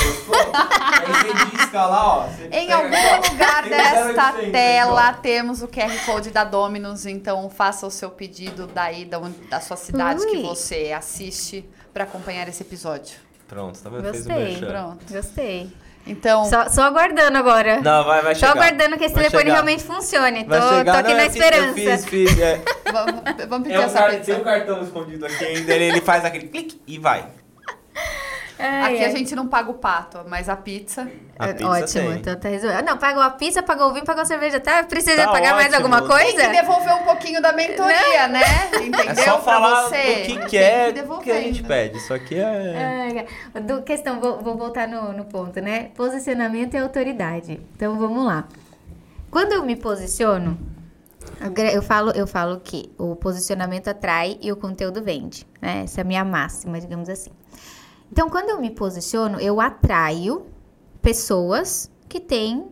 Aí 0.94 1.14
você 1.14 1.56
disca 1.58 1.86
lá, 1.88 2.18
ó. 2.18 2.30
Em 2.52 2.72
algum 2.72 2.88
lugar 3.32 3.64
desta 3.70 4.32
0800, 4.34 4.52
tela 4.52 5.14
temos 5.14 5.62
o 5.64 5.68
QR 5.68 6.06
Code 6.06 6.30
da 6.30 6.44
Dominus, 6.44 7.06
então 7.08 7.50
faça 7.50 7.88
o 7.88 7.92
seu 7.92 8.12
pedido 8.12 8.68
daí 8.68 9.06
da, 9.06 9.20
da 9.50 9.60
sua 9.60 9.78
cidade 9.78 10.24
que 10.28 10.38
Ui. 10.38 10.44
você 10.44 10.94
assiste 10.96 11.68
para 11.92 12.04
acompanhar 12.04 12.48
esse 12.48 12.62
episódio. 12.62 13.18
Pronto, 13.50 13.78
tá 13.82 13.90
vendo? 13.90 14.04
Gostei. 14.12 14.58
Pronto. 14.58 15.06
Gostei. 15.12 15.70
Então, 16.08 16.46
Só, 16.46 16.70
só 16.70 16.84
aguardando 16.84 17.38
agora. 17.38 17.82
Não, 17.82 18.04
vai, 18.04 18.22
vai 18.22 18.34
Só 18.34 18.48
chegar. 18.48 18.52
aguardando 18.64 18.98
que 18.98 19.04
esse 19.06 19.14
Vai 19.14 19.24
telefone 19.26 19.44
chegar. 19.44 19.54
realmente 19.56 19.84
funcione. 19.84 20.44
Tô, 20.46 20.54
chegar. 20.56 20.92
tô 20.94 20.98
aqui 21.00 21.10
Não, 21.10 21.18
na 21.18 21.26
eu 21.26 21.30
fiz- 21.32 21.36
esperança. 21.44 21.68
Eu 21.80 21.98
fiz, 21.98 22.06
fiz, 22.06 22.40
é. 22.40 22.62
vamos, 22.92 23.22
vamos 23.48 23.68
pedir 23.68 23.76
É 23.76 23.80
um 23.80 23.84
essa 23.84 23.98
car-. 24.00 24.20
Tem 24.22 24.36
um 24.36 24.44
cartão 24.44 24.82
escondido 24.82 25.26
aqui 25.26 25.46
ainda, 25.46 25.74
ele, 25.74 25.84
ele 25.86 26.02
faz 26.02 26.24
aquele 26.26 26.48
clique 26.48 26.82
e 26.88 26.98
vai. 26.98 27.28
Ai, 28.60 28.96
Aqui 28.96 29.04
a 29.06 29.08
ai. 29.08 29.16
gente 29.16 29.34
não 29.36 29.48
paga 29.48 29.72
o 29.72 29.76
pato, 29.76 30.20
mas 30.28 30.50
a 30.50 30.56
pizza. 30.56 31.10
A 31.40 31.48
É, 31.48 31.54
pizza 31.54 31.70
Ótimo, 31.70 32.10
tem. 32.10 32.20
então 32.20 32.36
tá 32.36 32.50
resolvido. 32.50 32.84
Não, 32.84 32.98
pagou 32.98 33.24
a 33.24 33.30
pizza, 33.30 33.64
pagou 33.64 33.88
o 33.90 33.94
vinho, 33.94 34.04
pagou 34.06 34.22
a 34.24 34.26
cerveja, 34.26 34.60
tá? 34.60 34.84
Precisa 34.84 35.24
Tá 35.26 35.32
pagar 35.32 35.54
mais 35.56 35.74
ótimo. 35.74 35.78
alguma 35.96 36.02
Tem 36.02 36.10
coisa? 36.34 36.46
que 36.50 36.52
devolver 36.62 36.94
um 36.96 37.04
pouquinho 37.04 37.42
da 37.42 37.54
mentoria, 37.54 38.28
né? 38.28 38.42
Entendeu? 38.84 39.12
É 39.12 39.16
só 39.16 39.40
falar 39.42 39.84
você. 39.88 39.96
o 39.96 40.16
que 40.26 40.38
Tem 40.40 40.48
quer, 40.48 40.94
que 40.94 41.00
o 41.02 41.20
que 41.20 41.32
a 41.32 41.36
gente 41.42 41.64
devolvendo. 41.64 41.68
pede. 41.68 41.98
Isso 42.00 42.14
aqui 42.14 42.36
é... 42.38 43.26
Do, 43.62 43.82
questão, 43.84 44.20
vou, 44.20 44.40
vou 44.42 44.58
voltar 44.58 44.88
no, 44.90 45.14
no 45.14 45.24
ponto, 45.24 45.62
né? 45.62 45.92
Posicionamento 45.96 46.74
e 46.74 46.78
autoridade. 46.80 47.62
Então 47.76 47.98
vamos 47.98 48.26
lá. 48.26 48.46
Quando 49.32 49.54
eu 49.54 49.64
me 49.64 49.76
posiciono, 49.78 50.58
eu 51.74 51.82
falo, 51.82 52.12
eu 52.12 52.28
falo 52.28 52.60
que 52.60 52.92
o 52.98 53.16
posicionamento 53.16 53.88
atrai 53.88 54.38
e 54.42 54.52
o 54.52 54.56
conteúdo 54.58 55.02
vende. 55.02 55.46
Né? 55.62 55.84
Essa 55.86 56.02
é 56.02 56.04
a 56.04 56.06
minha 56.06 56.26
máxima, 56.26 56.80
digamos 56.82 57.08
assim. 57.08 57.30
Então, 58.12 58.30
quando 58.30 58.50
eu 58.50 58.60
me 58.60 58.72
posiciono, 58.72 59.40
eu 59.40 59.62
atraio 59.62 60.46
pessoas 61.02 61.92
que 62.08 62.20
têm 62.20 62.68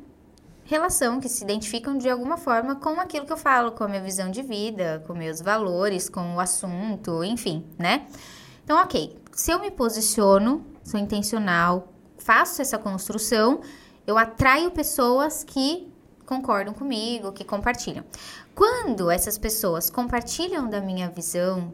relação, 0.66 1.20
que 1.20 1.30
se 1.30 1.44
identificam 1.44 1.98
de 1.98 2.10
alguma 2.10 2.38
forma 2.38 2.76
com 2.76 3.00
aquilo 3.00 3.26
que 3.26 3.32
eu 3.32 3.38
falo, 3.38 3.72
com 3.72 3.84
a 3.84 3.88
minha 3.88 4.02
visão 4.02 4.30
de 4.30 4.42
vida, 4.42 5.04
com 5.08 5.14
meus 5.14 5.40
valores, 5.40 6.10
com 6.10 6.36
o 6.36 6.40
assunto, 6.40 7.24
enfim, 7.24 7.66
né? 7.78 8.08
Então, 8.64 8.78
ok, 8.82 9.18
se 9.32 9.52
eu 9.52 9.60
me 9.60 9.72
posiciono, 9.72 10.66
sou 10.84 11.00
intencional, 11.00 11.88
faço 12.18 12.62
essa 12.62 12.78
construção, 12.78 13.62
eu 14.06 14.18
atraio 14.18 14.72
pessoas 14.72 15.44
que 15.44 15.90
concordam 16.26 16.74
comigo, 16.74 17.32
que 17.32 17.46
compartilham. 17.46 18.04
Quando 18.54 19.10
essas 19.10 19.38
pessoas 19.38 19.90
compartilham 19.90 20.70
da 20.70 20.82
minha 20.82 21.10
visão, 21.10 21.74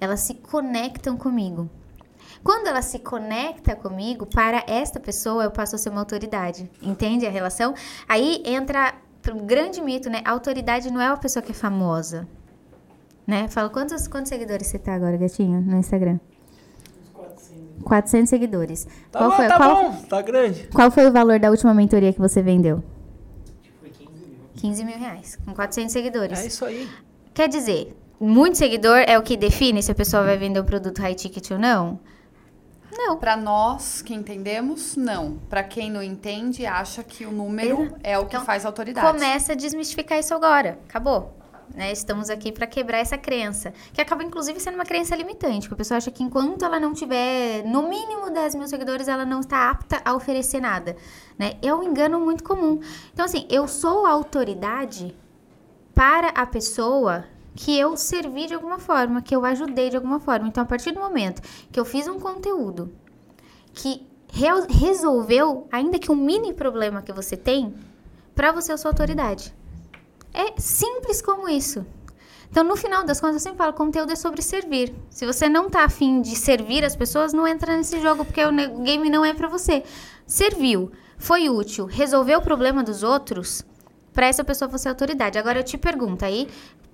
elas 0.00 0.20
se 0.20 0.34
conectam 0.34 1.16
comigo. 1.16 1.68
Quando 2.42 2.68
ela 2.68 2.82
se 2.82 2.98
conecta 2.98 3.76
comigo, 3.76 4.24
para 4.26 4.64
esta 4.66 4.98
pessoa 4.98 5.44
eu 5.44 5.50
passo 5.50 5.76
a 5.76 5.78
ser 5.78 5.90
uma 5.90 6.00
autoridade. 6.00 6.70
Entende 6.82 7.26
a 7.26 7.30
relação? 7.30 7.74
Aí 8.08 8.42
entra 8.46 8.94
um 9.32 9.44
grande 9.46 9.80
mito, 9.80 10.08
né? 10.08 10.22
A 10.24 10.30
autoridade 10.30 10.90
não 10.90 11.00
é 11.00 11.08
uma 11.08 11.18
pessoa 11.18 11.42
que 11.42 11.52
é 11.52 11.54
famosa. 11.54 12.26
Né? 13.26 13.46
Fala, 13.48 13.68
quantos, 13.68 14.08
quantos 14.08 14.30
seguidores 14.30 14.66
você 14.66 14.78
tá 14.78 14.94
agora, 14.94 15.16
gatinho, 15.16 15.60
no 15.60 15.76
Instagram? 15.76 16.18
400 17.84 18.28
seguidores. 18.28 18.86
Tá 19.10 19.18
qual, 19.18 19.30
bom, 19.30 19.36
foi, 19.36 19.46
tá 19.46 19.56
qual, 19.56 19.92
bom, 19.92 20.02
tá 20.02 20.22
grande. 20.22 20.68
qual 20.72 20.90
foi 20.90 21.06
o 21.06 21.12
valor 21.12 21.38
da 21.38 21.50
última 21.50 21.72
mentoria 21.72 22.12
que 22.12 22.18
você 22.18 22.42
vendeu? 22.42 22.82
15 24.56 24.84
mil 24.84 24.98
reais, 24.98 25.38
com 25.44 25.54
400 25.54 25.92
seguidores. 25.92 26.38
É 26.38 26.46
isso 26.46 26.64
aí. 26.64 26.88
Quer 27.32 27.48
dizer, 27.48 27.96
muito 28.18 28.58
seguidor 28.58 28.98
é 29.06 29.18
o 29.18 29.22
que 29.22 29.36
define 29.36 29.82
se 29.82 29.90
a 29.90 29.94
pessoa 29.94 30.22
vai 30.22 30.36
vender 30.36 30.60
um 30.60 30.64
produto 30.64 30.98
high 30.98 31.14
ticket 31.14 31.50
ou 31.52 31.58
não? 31.58 31.98
Não. 32.92 33.16
Pra 33.16 33.36
nós 33.36 34.02
que 34.02 34.14
entendemos, 34.14 34.96
não. 34.96 35.38
Pra 35.48 35.62
quem 35.62 35.90
não 35.90 36.02
entende, 36.02 36.66
acha 36.66 37.02
que 37.02 37.24
o 37.24 37.32
número 37.32 37.96
é 38.02 38.18
o 38.18 38.26
que 38.26 38.36
Então, 38.36 38.44
faz 38.44 38.64
autoridade. 38.64 39.06
Começa 39.06 39.52
a 39.52 39.54
desmistificar 39.56 40.18
isso 40.18 40.34
agora. 40.34 40.78
Acabou. 40.88 41.36
Né? 41.74 41.92
Estamos 41.92 42.28
aqui 42.30 42.50
para 42.50 42.66
quebrar 42.66 42.98
essa 42.98 43.16
crença. 43.16 43.72
Que 43.92 44.00
acaba, 44.00 44.24
inclusive, 44.24 44.58
sendo 44.58 44.74
uma 44.74 44.84
crença 44.84 45.14
limitante. 45.14 45.68
Que 45.68 45.74
a 45.74 45.76
pessoa 45.76 45.98
acha 45.98 46.10
que 46.10 46.22
enquanto 46.22 46.64
ela 46.64 46.80
não 46.80 46.92
tiver, 46.92 47.62
no 47.64 47.88
mínimo, 47.88 48.30
10 48.30 48.56
mil 48.56 48.66
seguidores, 48.68 49.08
ela 49.08 49.24
não 49.24 49.40
está 49.40 49.70
apta 49.70 50.00
a 50.04 50.14
oferecer 50.14 50.60
nada. 50.60 50.96
Né? 51.38 51.54
É 51.62 51.72
um 51.72 51.82
engano 51.82 52.20
muito 52.20 52.42
comum. 52.42 52.80
Então, 53.12 53.24
assim, 53.24 53.46
eu 53.48 53.68
sou 53.68 54.04
a 54.04 54.10
autoridade 54.10 55.16
para 55.94 56.28
a 56.28 56.46
pessoa 56.46 57.24
que 57.62 57.78
eu 57.78 57.94
servi 57.94 58.46
de 58.46 58.54
alguma 58.54 58.78
forma, 58.78 59.20
que 59.20 59.36
eu 59.36 59.44
ajudei 59.44 59.90
de 59.90 59.96
alguma 59.96 60.18
forma. 60.18 60.48
Então, 60.48 60.62
a 60.62 60.66
partir 60.66 60.92
do 60.92 61.00
momento 61.00 61.42
que 61.70 61.78
eu 61.78 61.84
fiz 61.84 62.08
um 62.08 62.18
conteúdo 62.18 62.90
que 63.74 64.06
re- 64.32 64.66
resolveu, 64.70 65.68
ainda 65.70 65.98
que 65.98 66.10
um 66.10 66.16
mini 66.16 66.54
problema 66.54 67.02
que 67.02 67.12
você 67.12 67.36
tem, 67.36 67.74
para 68.34 68.50
você 68.50 68.72
eu 68.72 68.78
sou 68.78 68.88
autoridade. 68.88 69.54
É 70.32 70.58
simples 70.58 71.20
como 71.20 71.50
isso. 71.50 71.84
Então, 72.50 72.64
no 72.64 72.76
final 72.76 73.04
das 73.04 73.20
contas, 73.20 73.36
eu 73.36 73.40
sempre 73.40 73.58
falo, 73.58 73.74
conteúdo 73.74 74.10
é 74.10 74.16
sobre 74.16 74.40
servir. 74.40 74.94
Se 75.10 75.26
você 75.26 75.46
não 75.46 75.68
tá 75.68 75.84
afim 75.84 76.22
de 76.22 76.36
servir 76.36 76.82
as 76.82 76.96
pessoas, 76.96 77.34
não 77.34 77.46
entra 77.46 77.76
nesse 77.76 78.00
jogo, 78.00 78.24
porque 78.24 78.42
o 78.42 78.52
game 78.82 79.10
não 79.10 79.22
é 79.22 79.34
para 79.34 79.48
você. 79.48 79.84
Serviu, 80.26 80.90
foi 81.18 81.50
útil, 81.50 81.84
resolveu 81.84 82.38
o 82.38 82.42
problema 82.42 82.82
dos 82.82 83.02
outros, 83.02 83.66
para 84.14 84.26
essa 84.26 84.42
pessoa 84.42 84.66
você 84.68 84.88
é 84.88 84.90
autoridade. 84.90 85.38
Agora, 85.38 85.58
eu 85.60 85.64
te 85.64 85.76
pergunto 85.76 86.24
aí, 86.24 86.48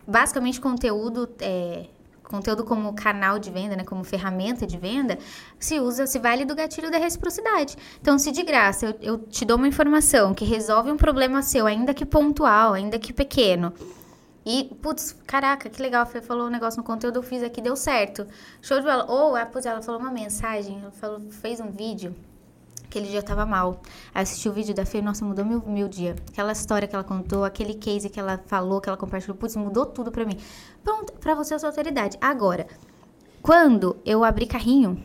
basicamente, 0.06 0.60
conteúdo 0.60 1.28
é, 1.40 1.86
conteúdo 2.22 2.64
como 2.64 2.92
canal 2.94 3.38
de 3.38 3.50
venda, 3.50 3.76
né, 3.76 3.84
como 3.84 4.02
ferramenta 4.02 4.66
de 4.66 4.76
venda, 4.76 5.18
se 5.58 5.78
usa, 5.78 6.06
se 6.06 6.18
vale 6.18 6.44
do 6.44 6.54
gatilho 6.54 6.90
da 6.90 6.98
reciprocidade. 6.98 7.76
Então, 8.00 8.18
se 8.18 8.32
de 8.32 8.42
graça 8.42 8.86
eu, 8.86 8.94
eu 9.00 9.18
te 9.18 9.44
dou 9.44 9.56
uma 9.56 9.68
informação 9.68 10.34
que 10.34 10.44
resolve 10.44 10.90
um 10.90 10.96
problema 10.96 11.40
seu, 11.42 11.66
ainda 11.66 11.94
que 11.94 12.04
pontual, 12.04 12.74
ainda 12.74 12.98
que 12.98 13.12
pequeno, 13.12 13.72
e, 14.48 14.62
putz, 14.80 15.12
caraca, 15.26 15.68
que 15.68 15.82
legal, 15.82 16.06
Fê 16.06 16.20
falou 16.20 16.46
um 16.46 16.50
negócio 16.50 16.78
no 16.78 16.84
conteúdo, 16.84 17.16
eu 17.16 17.22
fiz 17.22 17.42
aqui, 17.42 17.60
deu 17.60 17.74
certo. 17.74 18.24
Show 18.62 18.78
de 18.78 18.86
bola. 18.86 19.04
Ou, 19.10 19.34
ah, 19.34 19.44
putz, 19.44 19.66
ela 19.66 19.82
falou 19.82 20.00
uma 20.00 20.12
mensagem, 20.12 20.78
ela 20.80 20.92
falou, 20.92 21.20
fez 21.32 21.58
um 21.58 21.68
vídeo, 21.68 22.14
aquele 22.88 23.08
dia 23.08 23.18
eu 23.18 23.22
tava 23.22 23.44
mal. 23.44 23.80
Aí 24.14 24.20
eu 24.20 24.22
assisti 24.22 24.48
o 24.48 24.52
vídeo 24.52 24.74
da 24.74 24.86
Fê, 24.86 25.02
nossa, 25.02 25.24
mudou 25.24 25.44
meu, 25.44 25.62
meu 25.66 25.88
dia. 25.88 26.16
Aquela 26.30 26.52
história 26.52 26.88
que 26.88 26.94
ela 26.94 27.04
contou, 27.04 27.44
aquele 27.44 27.74
case 27.74 28.08
que 28.08 28.18
ela 28.18 28.42
falou, 28.46 28.80
que 28.80 28.88
ela 28.88 28.96
compartilhou, 28.96 29.36
putz, 29.36 29.56
mudou 29.56 29.86
tudo 29.86 30.10
pra 30.10 30.24
mim. 30.24 30.38
Pronto, 30.82 31.12
pra 31.14 31.34
você 31.34 31.54
eu 31.54 31.58
sou 31.58 31.68
autoridade. 31.68 32.16
Agora, 32.20 32.66
quando 33.42 33.96
eu 34.04 34.24
abrir 34.24 34.46
carrinho, 34.46 35.02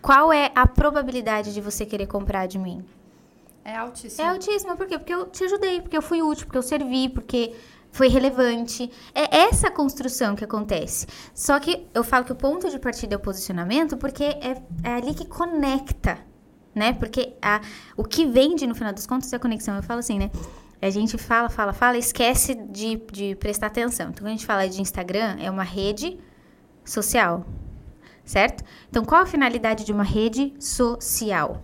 qual 0.00 0.32
é 0.32 0.50
a 0.54 0.66
probabilidade 0.66 1.52
de 1.52 1.60
você 1.60 1.84
querer 1.84 2.06
comprar 2.06 2.46
de 2.46 2.58
mim? 2.58 2.84
É 3.64 3.76
altíssimo. 3.76 4.26
É 4.26 4.30
altíssima, 4.30 4.76
por 4.76 4.86
quê? 4.86 4.98
Porque 4.98 5.12
eu 5.12 5.26
te 5.26 5.44
ajudei, 5.44 5.80
porque 5.80 5.96
eu 5.96 6.02
fui 6.02 6.22
útil, 6.22 6.46
porque 6.46 6.56
eu 6.56 6.62
servi, 6.62 7.08
porque 7.08 7.54
foi 7.90 8.08
relevante. 8.08 8.90
É 9.14 9.38
essa 9.38 9.70
construção 9.70 10.34
que 10.34 10.44
acontece. 10.44 11.06
Só 11.34 11.58
que 11.60 11.86
eu 11.92 12.02
falo 12.02 12.24
que 12.24 12.32
o 12.32 12.36
ponto 12.36 12.70
de 12.70 12.78
partida 12.78 13.14
é 13.14 13.16
o 13.16 13.20
posicionamento, 13.20 13.96
porque 13.96 14.24
é, 14.24 14.62
é 14.82 14.94
ali 14.94 15.14
que 15.14 15.26
conecta, 15.26 16.18
né? 16.74 16.92
Porque 16.92 17.34
a, 17.42 17.60
o 17.96 18.04
que 18.04 18.26
vende, 18.26 18.66
no 18.66 18.74
final 18.74 18.92
das 18.92 19.06
contas, 19.06 19.32
é 19.32 19.36
a 19.36 19.38
conexão. 19.38 19.76
Eu 19.76 19.82
falo 19.82 20.00
assim, 20.00 20.18
né? 20.18 20.30
A 20.80 20.90
gente 20.90 21.18
fala, 21.18 21.48
fala, 21.48 21.72
fala, 21.72 21.98
esquece 21.98 22.54
de, 22.54 22.96
de 23.10 23.34
prestar 23.34 23.66
atenção. 23.66 24.10
Então, 24.10 24.22
quando 24.22 24.28
a 24.28 24.36
gente 24.36 24.46
fala 24.46 24.68
de 24.68 24.80
Instagram, 24.80 25.36
é 25.40 25.50
uma 25.50 25.64
rede 25.64 26.18
social, 26.84 27.44
certo? 28.24 28.64
Então, 28.88 29.04
qual 29.04 29.22
a 29.22 29.26
finalidade 29.26 29.84
de 29.84 29.92
uma 29.92 30.04
rede 30.04 30.54
social? 30.60 31.62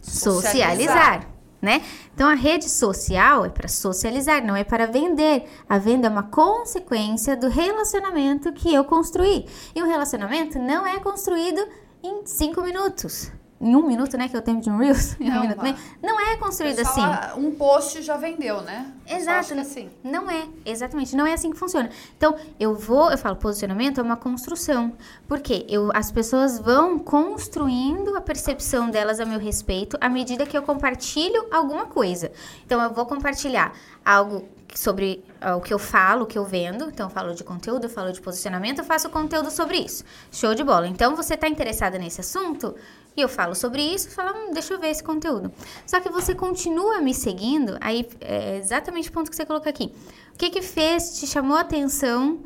Socializar, 0.00 1.28
né? 1.60 1.82
Então, 2.14 2.26
a 2.26 2.34
rede 2.34 2.70
social 2.70 3.44
é 3.44 3.50
para 3.50 3.68
socializar, 3.68 4.42
não 4.42 4.56
é 4.56 4.64
para 4.64 4.86
vender. 4.86 5.44
A 5.68 5.76
venda 5.76 6.06
é 6.06 6.10
uma 6.10 6.22
consequência 6.22 7.36
do 7.36 7.48
relacionamento 7.48 8.50
que 8.52 8.72
eu 8.72 8.84
construí. 8.84 9.46
E 9.74 9.82
um 9.82 9.86
relacionamento 9.86 10.58
não 10.58 10.86
é 10.86 10.98
construído 11.00 11.60
em 12.02 12.24
cinco 12.24 12.62
minutos. 12.62 13.30
Em 13.60 13.74
um 13.74 13.86
minuto, 13.86 14.16
né? 14.16 14.28
Que 14.28 14.36
é 14.36 14.38
o 14.38 14.42
tempo 14.42 14.60
de 14.60 14.70
um 14.70 14.76
Reels. 14.76 15.16
Em 15.20 15.30
um 15.30 15.40
minuto, 15.40 15.62
né? 15.62 15.76
não 16.02 16.20
é 16.20 16.36
construído 16.36 16.80
assim. 16.80 17.00
Um 17.36 17.52
post 17.52 18.02
já 18.02 18.16
vendeu, 18.16 18.60
né? 18.60 18.92
Exato. 19.08 19.54
que 19.54 19.60
assim. 19.60 19.90
Não 20.04 20.30
é, 20.30 20.46
exatamente. 20.64 21.16
Não 21.16 21.26
é 21.26 21.32
assim 21.32 21.50
que 21.50 21.56
funciona. 21.56 21.90
Então, 22.16 22.36
eu 22.60 22.74
vou, 22.74 23.10
eu 23.10 23.18
falo, 23.18 23.36
posicionamento 23.36 23.98
é 23.98 24.02
uma 24.02 24.16
construção. 24.16 24.92
Por 25.26 25.40
quê? 25.40 25.64
Eu, 25.68 25.90
as 25.94 26.12
pessoas 26.12 26.58
vão 26.58 26.98
construindo 26.98 28.14
a 28.16 28.20
percepção 28.20 28.90
delas 28.90 29.20
a 29.20 29.24
meu 29.24 29.38
respeito 29.38 29.96
à 30.00 30.08
medida 30.08 30.44
que 30.44 30.56
eu 30.56 30.62
compartilho 30.62 31.46
alguma 31.50 31.86
coisa. 31.86 32.30
Então, 32.64 32.80
eu 32.82 32.92
vou 32.92 33.06
compartilhar 33.06 33.72
algo 34.04 34.46
sobre 34.74 35.24
ah, 35.40 35.56
o 35.56 35.60
que 35.60 35.72
eu 35.72 35.78
falo, 35.78 36.24
o 36.24 36.26
que 36.26 36.36
eu 36.36 36.44
vendo. 36.44 36.88
Então, 36.88 37.06
eu 37.06 37.10
falo 37.10 37.34
de 37.34 37.42
conteúdo, 37.42 37.84
eu 37.84 37.90
falo 37.90 38.12
de 38.12 38.20
posicionamento, 38.20 38.78
eu 38.78 38.84
faço 38.84 39.08
conteúdo 39.08 39.50
sobre 39.50 39.78
isso. 39.78 40.04
Show 40.30 40.54
de 40.54 40.62
bola. 40.62 40.86
Então, 40.86 41.16
você 41.16 41.34
está 41.34 41.48
interessada 41.48 41.98
nesse 41.98 42.20
assunto? 42.20 42.74
E 43.16 43.20
eu 43.22 43.28
falo 43.28 43.54
sobre 43.54 43.80
isso, 43.80 44.10
falo, 44.10 44.36
hum, 44.36 44.52
deixa 44.52 44.74
eu 44.74 44.78
ver 44.78 44.88
esse 44.88 45.02
conteúdo. 45.02 45.50
Só 45.86 45.98
que 46.00 46.10
você 46.10 46.34
continua 46.34 47.00
me 47.00 47.14
seguindo, 47.14 47.78
aí 47.80 48.06
é 48.20 48.58
exatamente 48.58 49.08
o 49.08 49.12
ponto 49.12 49.30
que 49.30 49.36
você 49.36 49.46
colocou 49.46 49.70
aqui. 49.70 49.92
O 50.34 50.38
que 50.38 50.50
que 50.50 50.60
fez, 50.60 51.18
te 51.18 51.26
chamou 51.26 51.56
a 51.56 51.60
atenção 51.60 52.40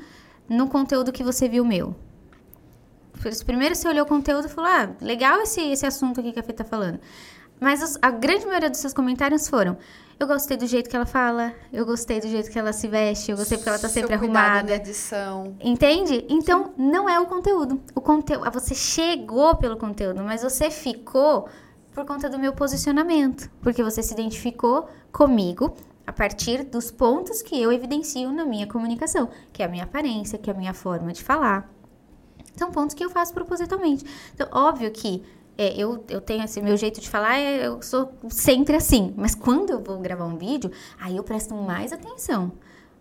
no 0.49 0.69
conteúdo 0.69 1.11
que 1.11 1.25
você 1.25 1.49
viu 1.49 1.65
meu? 1.65 1.97
Primeiro 3.45 3.75
você 3.75 3.89
olhou 3.89 4.05
o 4.05 4.09
conteúdo 4.09 4.47
e 4.47 4.49
falou, 4.49 4.71
ah, 4.71 4.91
legal 5.01 5.41
esse, 5.41 5.61
esse 5.61 5.85
assunto 5.85 6.21
aqui 6.21 6.33
que 6.33 6.39
a 6.39 6.43
Fê 6.43 6.53
tá 6.53 6.65
falando. 6.65 7.01
Mas 7.59 7.99
a 8.01 8.11
grande 8.11 8.47
maioria 8.47 8.71
dos 8.71 8.79
seus 8.79 8.95
comentários 8.95 9.49
foram, 9.49 9.77
eu 10.21 10.27
gostei 10.27 10.55
do 10.55 10.67
jeito 10.67 10.91
que 10.91 10.95
ela 10.95 11.07
fala, 11.07 11.55
eu 11.73 11.87
gostei 11.87 12.21
do 12.21 12.29
jeito 12.29 12.51
que 12.51 12.59
ela 12.59 12.75
se 12.75 12.87
veste, 12.87 13.31
eu 13.31 13.39
gostei 13.39 13.57
porque 13.57 13.71
ela 13.71 13.79
tá 13.79 13.89
Seu 13.89 14.03
sempre 14.03 14.19
cuidado 14.19 14.37
arrumada. 14.37 14.69
na 14.69 14.77
edição. 14.77 15.57
Entende? 15.59 16.27
Então, 16.29 16.75
não 16.77 17.09
é 17.09 17.19
o 17.19 17.25
conteúdo. 17.25 17.81
O 17.95 18.03
conteúdo, 18.03 18.51
você 18.53 18.75
chegou 18.75 19.57
pelo 19.57 19.79
conteúdo, 19.79 20.23
mas 20.23 20.43
você 20.43 20.71
ficou 20.71 21.49
por 21.91 22.05
conta 22.05 22.29
do 22.29 22.39
meu 22.39 22.53
posicionamento, 22.53 23.51
porque 23.63 23.83
você 23.83 24.03
se 24.03 24.13
identificou 24.13 24.91
comigo 25.11 25.75
a 26.07 26.13
partir 26.13 26.65
dos 26.65 26.91
pontos 26.91 27.41
que 27.41 27.59
eu 27.61 27.73
evidencio 27.73 28.31
na 28.31 28.45
minha 28.45 28.67
comunicação, 28.67 29.31
que 29.51 29.63
é 29.63 29.67
a 29.67 29.69
minha 29.69 29.85
aparência, 29.85 30.39
que 30.39 30.51
é 30.51 30.53
a 30.53 30.57
minha 30.57 30.75
forma 30.75 31.15
de 31.15 31.25
falar. 31.25 31.73
São 32.55 32.71
pontos 32.71 32.95
que 32.95 33.03
eu 33.03 33.09
faço 33.09 33.33
propositalmente. 33.33 34.05
Então, 34.35 34.47
óbvio 34.53 34.91
que 34.91 35.23
é, 35.59 35.75
eu, 35.77 36.05
eu 36.09 36.21
tenho 36.21 36.43
esse 36.45 36.61
meu 36.61 36.77
jeito 36.77 37.01
de 37.01 37.09
falar, 37.09 37.39
é, 37.39 37.67
eu 37.67 37.81
sou 37.83 38.13
sempre 38.29 38.77
assim. 38.77 39.13
Mas 39.17 39.35
quando 39.35 39.71
eu 39.71 39.81
vou 39.83 39.99
gravar 39.99 40.25
um 40.25 40.37
vídeo, 40.37 40.71
aí 41.01 41.17
eu 41.17 41.23
presto 41.25 41.55
mais 41.55 41.93
atenção. 41.93 42.53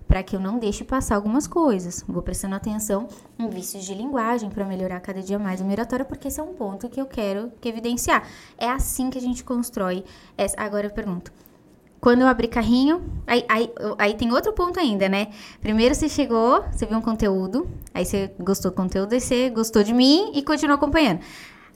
Para 0.07 0.23
que 0.23 0.35
eu 0.35 0.39
não 0.39 0.57
deixe 0.57 0.83
passar 0.83 1.15
algumas 1.15 1.45
coisas. 1.45 2.03
Vou 2.07 2.23
prestando 2.23 2.55
atenção 2.55 3.07
em 3.37 3.47
vícios 3.47 3.85
de 3.85 3.93
linguagem 3.93 4.49
para 4.49 4.65
melhorar 4.65 4.99
cada 5.01 5.21
dia 5.21 5.37
mais 5.37 5.61
a 5.61 5.63
minha 5.63 5.75
oratória, 5.75 6.03
porque 6.03 6.29
esse 6.29 6.39
é 6.39 6.43
um 6.43 6.53
ponto 6.55 6.89
que 6.89 6.99
eu 6.99 7.05
quero 7.05 7.51
que 7.61 7.69
evidenciar. 7.69 8.27
É 8.57 8.67
assim 8.69 9.11
que 9.11 9.19
a 9.19 9.21
gente 9.21 9.43
constrói. 9.43 10.03
essa- 10.35 10.59
Agora 10.59 10.87
eu 10.87 10.91
pergunto. 10.91 11.31
Quando 12.01 12.21
eu 12.21 12.27
abri 12.27 12.47
carrinho, 12.47 13.03
aí, 13.27 13.43
aí, 13.49 13.69
aí 13.97 14.13
tem 14.13 14.31
outro 14.31 14.53
ponto 14.53 14.79
ainda, 14.79 15.09
né? 15.09 15.27
Primeiro 15.59 15.93
você 15.93 16.07
chegou, 16.07 16.63
você 16.71 16.85
viu 16.85 16.97
um 16.97 17.01
conteúdo, 17.01 17.69
aí 17.93 18.05
você 18.05 18.31
gostou 18.39 18.71
do 18.71 18.75
conteúdo, 18.75 19.11
aí 19.13 19.19
você 19.19 19.49
gostou 19.49 19.83
de 19.83 19.93
mim 19.93 20.31
e 20.33 20.41
continuou 20.41 20.75
acompanhando. 20.77 21.19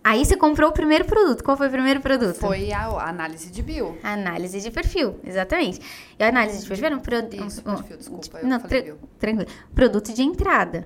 Aí 0.03 0.25
você 0.25 0.35
comprou 0.35 0.69
o 0.69 0.73
primeiro 0.73 1.05
produto. 1.05 1.43
Qual 1.43 1.55
foi 1.55 1.67
o 1.67 1.71
primeiro 1.71 2.01
produto? 2.01 2.35
Foi 2.35 2.71
a, 2.73 2.87
a 2.87 3.09
análise 3.09 3.49
de 3.49 3.61
bio. 3.61 3.97
Análise 4.03 4.59
de 4.59 4.69
perfil, 4.69 5.15
exatamente. 5.23 5.79
E 6.19 6.23
a 6.23 6.27
análise 6.27 6.61
de 6.61 6.67
perfil 6.67 6.85
era 6.87 6.95
um 6.95 6.99
produto. 6.99 7.45
Isso, 7.47 7.61
perfil, 7.63 7.97
desculpa, 7.97 8.39
Não, 8.43 8.59
tra- 8.59 8.83
tranquilo. 9.17 9.47
Produto 9.73 10.13
de 10.13 10.21
entrada. 10.21 10.85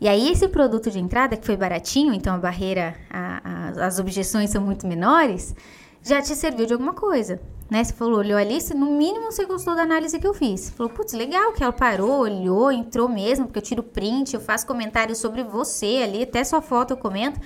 E 0.00 0.08
aí, 0.08 0.32
esse 0.32 0.48
produto 0.48 0.90
de 0.90 0.98
entrada, 0.98 1.36
que 1.36 1.46
foi 1.46 1.56
baratinho, 1.56 2.12
então 2.12 2.34
a 2.34 2.38
barreira, 2.38 2.96
a- 3.08 3.40
a- 3.78 3.86
as 3.86 4.00
objeções 4.00 4.50
são 4.50 4.60
muito 4.60 4.88
menores, 4.88 5.54
já 6.02 6.20
te 6.20 6.34
serviu 6.34 6.66
de 6.66 6.72
alguma 6.72 6.94
coisa. 6.94 7.40
Né? 7.70 7.84
Você 7.84 7.92
falou, 7.92 8.18
olhou 8.18 8.36
ali, 8.38 8.60
se 8.60 8.74
no 8.74 8.86
mínimo 8.86 9.30
você 9.30 9.44
gostou 9.44 9.76
da 9.76 9.82
análise 9.82 10.18
que 10.18 10.26
eu 10.26 10.34
fiz. 10.34 10.70
Falou, 10.70 10.90
putz, 10.92 11.12
legal 11.12 11.52
que 11.52 11.62
ela 11.62 11.72
parou, 11.72 12.20
olhou, 12.22 12.72
entrou 12.72 13.08
mesmo, 13.08 13.44
porque 13.46 13.58
eu 13.58 13.62
tiro 13.62 13.82
print, 13.84 14.34
eu 14.34 14.40
faço 14.40 14.66
comentários 14.66 15.18
sobre 15.18 15.44
você 15.44 16.00
ali, 16.02 16.22
até 16.24 16.42
sua 16.42 16.60
foto 16.62 16.92
eu 16.94 16.96
comento. 16.96 17.38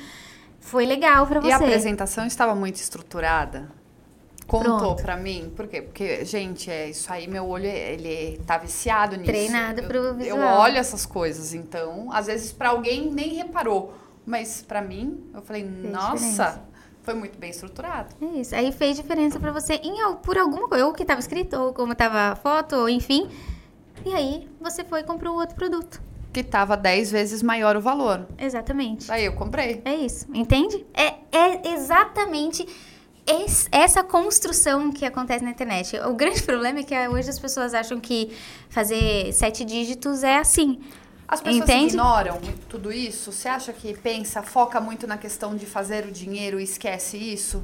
Foi 0.62 0.86
legal 0.86 1.26
pra 1.26 1.40
você. 1.40 1.48
E 1.48 1.52
a 1.52 1.56
apresentação 1.56 2.24
estava 2.24 2.54
muito 2.54 2.76
estruturada. 2.76 3.68
Contou 4.46 4.96
pra 4.96 5.16
mim. 5.16 5.52
Por 5.54 5.66
quê? 5.66 5.82
Porque, 5.82 6.24
gente, 6.24 6.70
é 6.70 6.90
isso 6.90 7.12
aí, 7.12 7.26
meu 7.26 7.46
olho, 7.46 7.66
ele 7.66 8.38
tá 8.46 8.58
viciado 8.58 9.16
nisso. 9.16 9.26
Treinado 9.30 9.80
eu, 9.80 9.88
pro 9.88 9.98
Eu 9.98 10.14
visual. 10.14 10.60
olho 10.60 10.78
essas 10.78 11.04
coisas, 11.04 11.52
então, 11.52 12.10
às 12.12 12.26
vezes 12.26 12.52
pra 12.52 12.70
alguém 12.70 13.10
nem 13.10 13.34
reparou. 13.34 13.94
Mas 14.24 14.62
pra 14.62 14.80
mim, 14.80 15.24
eu 15.34 15.42
falei, 15.42 15.64
nossa, 15.64 16.14
diferença. 16.14 16.62
foi 17.02 17.14
muito 17.14 17.38
bem 17.38 17.50
estruturado. 17.50 18.14
É 18.20 18.38
isso. 18.38 18.54
Aí 18.54 18.70
fez 18.72 18.96
diferença 18.96 19.40
pra 19.40 19.50
você 19.50 19.74
em, 19.74 19.96
por 20.22 20.38
alguma 20.38 20.68
coisa, 20.68 20.86
ou 20.86 20.92
que 20.92 21.04
tava 21.04 21.20
escrito, 21.20 21.56
ou 21.56 21.72
como 21.72 21.94
tava 21.94 22.32
a 22.32 22.36
foto, 22.36 22.76
ou 22.76 22.88
enfim. 22.88 23.28
E 24.04 24.14
aí 24.14 24.48
você 24.60 24.84
foi 24.84 25.00
e 25.00 25.04
comprou 25.04 25.34
outro 25.34 25.56
produto. 25.56 26.00
Que 26.32 26.42
tava 26.42 26.76
10 26.76 27.10
vezes 27.10 27.42
maior 27.42 27.76
o 27.76 27.80
valor. 27.80 28.26
Exatamente. 28.38 29.10
Aí 29.12 29.24
eu 29.26 29.34
comprei. 29.34 29.82
É 29.84 29.94
isso. 29.94 30.26
Entende? 30.32 30.84
É, 30.94 31.14
é 31.30 31.72
exatamente 31.74 32.66
es- 33.26 33.68
essa 33.70 34.02
construção 34.02 34.90
que 34.90 35.04
acontece 35.04 35.44
na 35.44 35.50
internet. 35.50 35.98
O 36.00 36.14
grande 36.14 36.42
problema 36.44 36.80
é 36.80 36.82
que 36.82 36.94
hoje 37.08 37.28
as 37.28 37.38
pessoas 37.38 37.74
acham 37.74 38.00
que 38.00 38.30
fazer 38.70 39.32
sete 39.32 39.64
dígitos 39.64 40.22
é 40.22 40.38
assim. 40.38 40.78
As 41.28 41.40
pessoas 41.40 41.62
Entende? 41.68 41.86
ignoram 41.94 42.38
tudo 42.68 42.92
isso? 42.92 43.32
Você 43.32 43.48
acha 43.48 43.72
que 43.72 43.94
pensa, 43.96 44.42
foca 44.42 44.80
muito 44.80 45.06
na 45.06 45.16
questão 45.16 45.56
de 45.56 45.64
fazer 45.64 46.04
o 46.06 46.10
dinheiro 46.10 46.60
e 46.60 46.64
esquece 46.64 47.16
isso? 47.16 47.62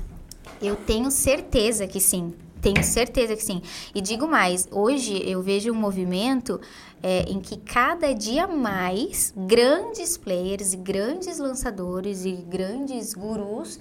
Eu 0.63 0.75
tenho 0.77 1.11
certeza 1.11 1.87
que 1.87 2.01
sim. 2.01 2.33
Tenho 2.61 2.83
certeza 2.83 3.37
que 3.37 3.43
sim. 3.43 3.63
E 3.95 4.01
digo 4.01 4.27
mais, 4.27 4.69
hoje 4.71 5.23
eu 5.29 5.43
vejo 5.43 5.73
um 5.73 5.77
movimento 5.77 6.61
é, 7.03 7.21
em 7.23 7.41
que 7.41 7.57
cada 7.57 8.13
dia 8.13 8.47
mais 8.47 9.33
grandes 9.37 10.17
players, 10.17 10.75
grandes 10.75 11.39
lançadores 11.39 12.25
e 12.25 12.33
grandes 12.33 13.15
gurus 13.15 13.79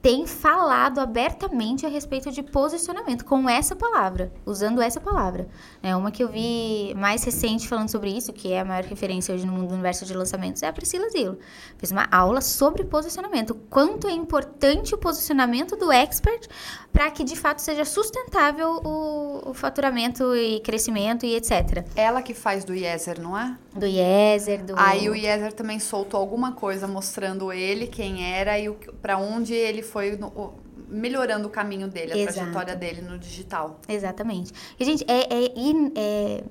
têm 0.00 0.26
falado 0.26 1.00
abertamente 1.00 1.84
a 1.84 1.88
respeito 1.88 2.30
de 2.30 2.42
posicionamento 2.42 3.24
com 3.24 3.48
essa 3.48 3.74
palavra, 3.74 4.32
usando 4.46 4.80
essa 4.80 5.00
palavra. 5.00 5.48
É 5.82 5.94
uma 5.96 6.10
que 6.10 6.22
eu 6.22 6.28
vi 6.28 6.94
mais 6.96 7.24
recente 7.24 7.66
falando 7.66 7.90
sobre 7.90 8.10
isso, 8.10 8.32
que 8.32 8.52
é 8.52 8.60
a 8.60 8.64
maior 8.64 8.84
referência 8.84 9.34
hoje 9.34 9.44
no 9.44 9.52
mundo 9.52 9.68
do 9.68 9.74
universo 9.74 10.04
de 10.04 10.14
lançamentos, 10.14 10.62
é 10.62 10.68
a 10.68 10.72
Priscila 10.72 11.08
Zilo. 11.10 11.38
Fez 11.78 11.90
uma 11.90 12.06
aula 12.10 12.40
sobre 12.40 12.84
posicionamento, 12.84 13.54
quanto 13.68 14.06
é 14.06 14.12
importante 14.12 14.94
o 14.94 14.98
posicionamento 14.98 15.76
do 15.76 15.90
expert 15.90 16.48
para 16.92 17.10
que 17.10 17.22
de 17.22 17.36
fato 17.36 17.60
seja 17.60 17.84
sustentável 17.84 18.80
o, 18.84 19.50
o 19.50 19.54
faturamento 19.54 20.34
e 20.34 20.58
crescimento 20.60 21.24
e 21.24 21.34
etc. 21.36 21.84
Ela 21.94 22.22
que 22.22 22.34
faz 22.34 22.64
do 22.64 22.74
Yeser, 22.74 23.20
não 23.20 23.38
é? 23.38 23.56
Do 23.74 23.86
Yeser, 23.86 24.64
do 24.64 24.74
Aí 24.76 25.08
o 25.08 25.14
Yeser 25.14 25.52
também 25.52 25.78
soltou 25.78 26.18
alguma 26.18 26.52
coisa 26.52 26.88
mostrando 26.88 27.52
ele, 27.52 27.86
quem 27.86 28.24
era 28.24 28.58
e 28.58 28.68
o 28.68 28.74
pra 29.00 29.16
onde 29.18 29.54
ele 29.54 29.82
foi 29.82 30.16
no- 30.16 30.28
o- 30.28 30.54
melhorando 30.88 31.46
o 31.46 31.50
caminho 31.50 31.86
dele, 31.86 32.12
a 32.12 32.16
Exato. 32.16 32.34
trajetória 32.38 32.74
dele 32.74 33.02
no 33.02 33.18
digital. 33.18 33.78
Exatamente. 33.88 34.52
E, 34.80 34.84
gente, 34.84 35.04
é, 35.06 35.32
é 35.34 35.52
in- 35.54 35.92
é 35.94 36.42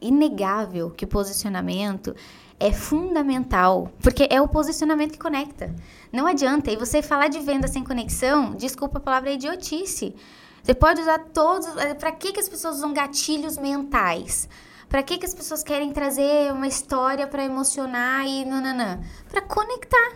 inegável 0.00 0.90
que 0.90 1.06
posicionamento 1.06 2.14
é 2.58 2.72
fundamental, 2.72 3.90
porque 4.02 4.26
é 4.30 4.40
o 4.40 4.48
posicionamento 4.48 5.12
que 5.12 5.18
conecta. 5.18 5.74
Não 6.12 6.26
adianta. 6.26 6.70
E 6.70 6.76
você 6.76 7.02
falar 7.02 7.28
de 7.28 7.38
venda 7.40 7.68
sem 7.68 7.84
conexão, 7.84 8.52
desculpa 8.54 8.98
a 8.98 9.00
palavra, 9.00 9.30
é 9.30 9.34
idiotice. 9.34 10.14
Você 10.62 10.74
pode 10.74 11.00
usar 11.00 11.18
todos. 11.32 11.66
Para 11.98 12.12
que, 12.12 12.32
que 12.32 12.40
as 12.40 12.48
pessoas 12.48 12.76
usam 12.76 12.92
gatilhos 12.92 13.58
mentais? 13.58 14.48
Para 14.88 15.02
que, 15.02 15.18
que 15.18 15.26
as 15.26 15.34
pessoas 15.34 15.62
querem 15.62 15.92
trazer 15.92 16.52
uma 16.52 16.66
história 16.66 17.26
para 17.26 17.44
emocionar 17.44 18.26
e 18.26 18.44
nananã? 18.44 19.00
Para 19.28 19.42
conectar. 19.42 20.12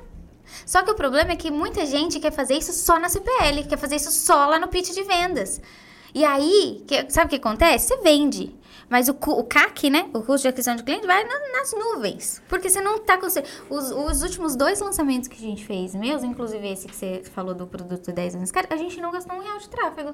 Só 0.64 0.82
que 0.82 0.90
o 0.90 0.94
problema 0.94 1.32
é 1.32 1.36
que 1.36 1.50
muita 1.50 1.84
gente 1.86 2.18
quer 2.18 2.32
fazer 2.32 2.54
isso 2.54 2.72
só 2.72 2.98
na 2.98 3.08
CPL, 3.08 3.64
quer 3.68 3.76
fazer 3.78 3.96
isso 3.96 4.10
só 4.10 4.46
lá 4.46 4.58
no 4.58 4.68
pitch 4.68 4.90
de 4.92 5.02
vendas. 5.02 5.60
E 6.14 6.24
aí, 6.24 6.82
que- 6.86 7.08
sabe 7.10 7.26
o 7.26 7.30
que 7.30 7.36
acontece? 7.36 7.88
Você 7.88 7.96
vende. 7.98 8.54
Mas 8.90 9.08
o, 9.08 9.12
o 9.12 9.44
CAC, 9.44 9.88
né? 9.88 10.10
O 10.12 10.20
custo 10.20 10.42
de 10.42 10.48
aquisição 10.48 10.74
de 10.74 10.82
cliente, 10.82 11.06
vai 11.06 11.22
na- 11.24 11.52
nas 11.52 11.72
nuvens. 11.72 12.42
Porque 12.48 12.68
você 12.68 12.80
não 12.80 12.98
tá 12.98 13.16
com. 13.16 13.26
Os, 13.26 13.90
os 13.92 14.22
últimos 14.22 14.56
dois 14.56 14.80
lançamentos 14.80 15.28
que 15.28 15.36
a 15.36 15.48
gente 15.48 15.64
fez, 15.64 15.94
meus, 15.94 16.24
inclusive 16.24 16.68
esse 16.68 16.88
que 16.88 16.96
você 16.96 17.22
falou 17.32 17.54
do 17.54 17.66
produto 17.68 18.10
10 18.12 18.34
anos, 18.34 18.50
cara, 18.50 18.66
a 18.68 18.76
gente 18.76 19.00
não 19.00 19.12
gastou 19.12 19.36
um 19.36 19.40
real 19.40 19.58
de 19.58 19.68
tráfego. 19.70 20.12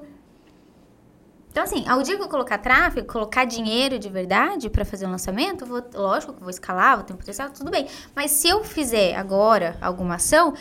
Então, 1.51 1.64
assim, 1.64 1.89
ao 1.89 2.03
dia 2.03 2.16
que 2.18 2.22
eu 2.22 2.29
colocar 2.29 2.59
tráfego, 2.59 3.07
colocar 3.11 3.47
dinheiro 3.47 3.99
de 3.99 4.11
verdade 4.11 4.68
para 4.68 4.85
fazer 4.85 5.07
o 5.07 5.11
lançamento, 5.11 5.64
vou, 5.64 5.83
lógico 5.95 6.35
que 6.35 6.41
vou 6.41 6.51
escalar, 6.51 6.97
vou 6.97 7.05
ter 7.07 7.14
um 7.14 7.16
potencial, 7.16 7.49
tudo 7.49 7.70
bem. 7.70 7.89
Mas 8.14 8.31
se 8.33 8.47
eu 8.47 8.62
fizer 8.62 9.14
agora 9.16 9.79
alguma 9.81 10.16
ação, 10.16 10.53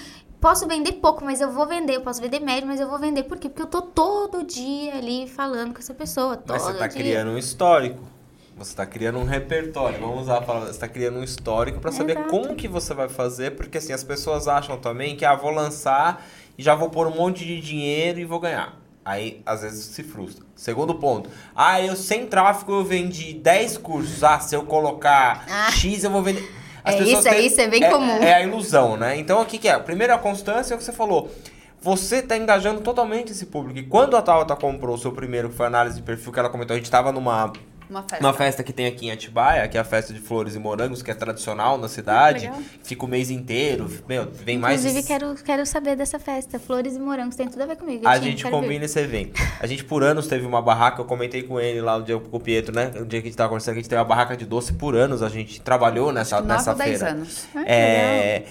posso 0.46 0.68
vender 0.68 0.92
pouco, 0.94 1.26
mas 1.26 1.42
eu 1.42 1.52
vou 1.52 1.66
vender. 1.66 1.96
Eu 1.96 2.02
posso 2.02 2.22
vender 2.22 2.40
médio, 2.40 2.68
mas 2.68 2.80
eu 2.80 2.88
vou 2.88 3.00
vender. 3.00 3.24
Por 3.24 3.36
quê? 3.40 3.50
Porque 3.50 3.64
eu 3.64 3.66
tô 3.66 3.82
todo 3.82 4.44
dia 4.44 4.94
ali 4.94 5.28
falando 5.28 5.74
com 5.74 5.80
essa 5.80 5.92
pessoa. 5.96 6.38
Todo 6.38 6.52
Mas 6.52 6.62
você 6.62 6.74
tá 6.76 6.86
dia. 6.86 7.02
criando 7.02 7.32
um 7.32 7.38
histórico. 7.40 8.04
Você 8.56 8.76
tá 8.76 8.86
criando 8.86 9.18
um 9.18 9.24
repertório. 9.26 10.00
Vamos 10.00 10.22
usar 10.22 10.38
a 10.38 10.42
palavra. 10.42 10.72
Você 10.72 10.78
tá 10.80 10.88
criando 10.88 11.18
um 11.18 11.24
histórico 11.24 11.80
pra 11.80 11.92
saber 11.92 12.12
Exato. 12.12 12.30
como 12.30 12.54
que 12.56 12.68
você 12.68 12.94
vai 12.94 13.10
fazer, 13.10 13.56
porque 13.56 13.80
assim, 13.80 13.92
as 13.92 14.04
pessoas 14.04 14.48
acham 14.48 14.78
também 14.78 15.16
que, 15.16 15.26
ah, 15.26 15.34
vou 15.34 15.50
lançar 15.50 16.24
e 16.56 16.62
já 16.62 16.76
vou 16.76 16.92
pôr 16.92 17.08
um 17.08 17.16
monte 17.16 17.44
de 17.44 17.60
dinheiro 17.60 18.20
e 18.20 18.24
vou 18.26 18.40
ganhar. 18.40 18.80
Aí, 19.04 19.42
às 19.48 19.64
vezes, 19.64 19.84
se 19.84 20.04
frustra. 20.04 20.46
Segundo 20.56 20.94
ponto. 20.94 21.28
Ah, 21.56 21.82
eu 21.82 21.96
sem 21.96 22.28
tráfego 22.28 22.72
eu 22.74 22.84
vendi 22.86 23.34
10 23.34 23.80
cursos. 23.80 24.24
Ah, 24.24 24.40
se 24.40 24.56
eu 24.56 24.64
colocar 24.64 25.44
Ah. 25.50 25.72
X, 25.72 26.04
eu 26.04 26.12
vou 26.12 26.22
vender. 26.22 26.48
É 26.86 27.02
isso, 27.02 27.28
é 27.28 27.40
isso, 27.42 27.62
é 27.62 27.68
bem 27.68 27.90
comum. 27.90 28.22
É 28.22 28.36
a 28.36 28.42
ilusão, 28.42 28.96
né? 28.96 29.18
Então, 29.18 29.42
o 29.42 29.46
que, 29.46 29.58
que 29.58 29.68
é? 29.68 29.78
Primeiro, 29.80 30.14
a 30.14 30.18
constância 30.18 30.74
é 30.74 30.76
o 30.76 30.78
que 30.78 30.84
você 30.84 30.94
falou. 30.94 31.32
Você 31.82 32.22
tá 32.22 32.38
engajando 32.38 32.82
totalmente 32.82 33.32
esse 33.32 33.46
público. 33.46 33.80
E 33.80 33.84
quando 33.84 34.16
a 34.16 34.22
Tabata 34.22 34.56
comprou 34.56 34.96
o 34.96 34.98
seu 34.98 35.12
primeiro, 35.12 35.50
que 35.50 35.56
foi 35.56 35.66
a 35.66 35.70
análise 35.70 35.98
de 35.98 36.02
perfil, 36.02 36.32
que 36.32 36.40
ela 36.40 36.50
comentou, 36.50 36.74
a 36.74 36.78
gente 36.78 36.90
tava 36.90 37.12
numa 37.12 37.54
Uma 37.90 38.02
festa. 38.02 38.26
uma 38.26 38.34
festa 38.34 38.64
que 38.64 38.74
tem 38.74 38.88
aqui 38.88 39.08
em 39.08 39.12
Atibaia, 39.12 39.68
que 39.68 39.78
é 39.78 39.80
a 39.82 39.84
festa 39.84 40.14
de 40.14 40.20
flores 40.20 40.56
e 40.56 40.60
morangos, 40.60 41.02
que 41.04 41.12
é 41.12 41.14
tradicional 41.14 41.78
na 41.78 41.88
cidade. 41.88 42.46
legal. 42.46 42.60
Fica 42.84 43.06
o 43.06 43.08
mês 43.08 43.30
inteiro. 43.30 43.90
Meu, 44.08 44.28
vem 44.32 44.58
mais. 44.58 44.80
Inclusive, 44.82 45.02
de- 45.02 45.08
quero, 45.08 45.36
quero 45.36 45.66
saber 45.66 45.96
dessa 45.96 46.18
festa. 46.20 46.58
Flores 46.60 46.96
e 46.96 47.00
morangos, 47.00 47.36
tem 47.36 47.48
tudo 47.48 47.62
a 47.62 47.66
ver 47.66 47.76
comigo. 47.76 48.08
A 48.08 48.18
gente 48.20 48.44
quero 48.44 48.56
ver. 48.56 48.62
combina 48.64 48.86
esse 48.86 49.00
evento. 49.00 49.42
A 49.60 49.68
gente 49.68 49.84
por 49.84 50.04
anos 50.04 50.28
teve 50.28 50.46
uma 50.46 50.62
barraca, 50.62 51.02
eu 51.02 51.06
comentei 51.06 51.44
com 51.44 51.60
ele 51.60 51.82
lá 51.82 51.96
o 51.98 52.02
dia 52.02 52.18
com 52.20 52.38
o 52.38 52.40
Pietro, 52.40 52.74
né? 52.74 52.92
O 52.96 53.06
dia 53.06 53.22
que 53.22 53.28
a 53.28 53.30
gente 53.30 53.38
tava 53.38 53.50
conversando, 53.50 53.74
que 53.76 53.80
a 53.80 53.82
gente 53.84 53.90
teve 53.90 54.00
uma 54.00 54.06
barraca 54.08 54.36
de 54.36 54.46
doce 54.46 54.74
por 54.74 54.96
anos, 54.96 55.22
a 55.22 55.30
gente 55.30 55.62
trabalhou 55.62 56.12
nessa, 56.12 56.38
Nove 56.38 56.48
nessa 56.48 56.72
ou 56.72 56.78
dez 56.78 57.00
feira. 57.00 57.14
anos. 57.14 57.46
Ah, 57.56 57.64
É. 57.66 58.44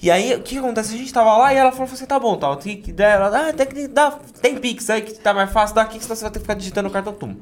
E 0.00 0.12
aí, 0.12 0.32
o 0.34 0.42
que 0.42 0.56
acontece? 0.56 0.94
A 0.94 0.96
gente 0.98 1.12
tava 1.12 1.36
lá 1.36 1.52
e 1.52 1.56
ela 1.56 1.72
falou 1.72 1.92
assim: 1.92 2.06
tá 2.06 2.20
bom, 2.20 2.36
tal, 2.36 2.54
tem 2.56 2.80
que 2.80 2.92
dar. 2.92 3.04
Ela, 3.20 3.48
ah, 3.48 3.52
tem 3.52 3.66
que 3.66 3.88
dar. 3.88 4.16
Tem 4.40 4.56
Pix 4.56 4.88
aí 4.90 5.02
que 5.02 5.12
tá 5.14 5.34
mais 5.34 5.50
fácil, 5.50 5.74
dá 5.74 5.82
aqui, 5.82 5.98
senão 6.00 6.14
você 6.14 6.22
vai 6.22 6.30
ter 6.30 6.38
que 6.38 6.44
ficar 6.44 6.54
digitando 6.54 6.88
o 6.88 6.92
cartão 6.92 7.12
tum. 7.12 7.36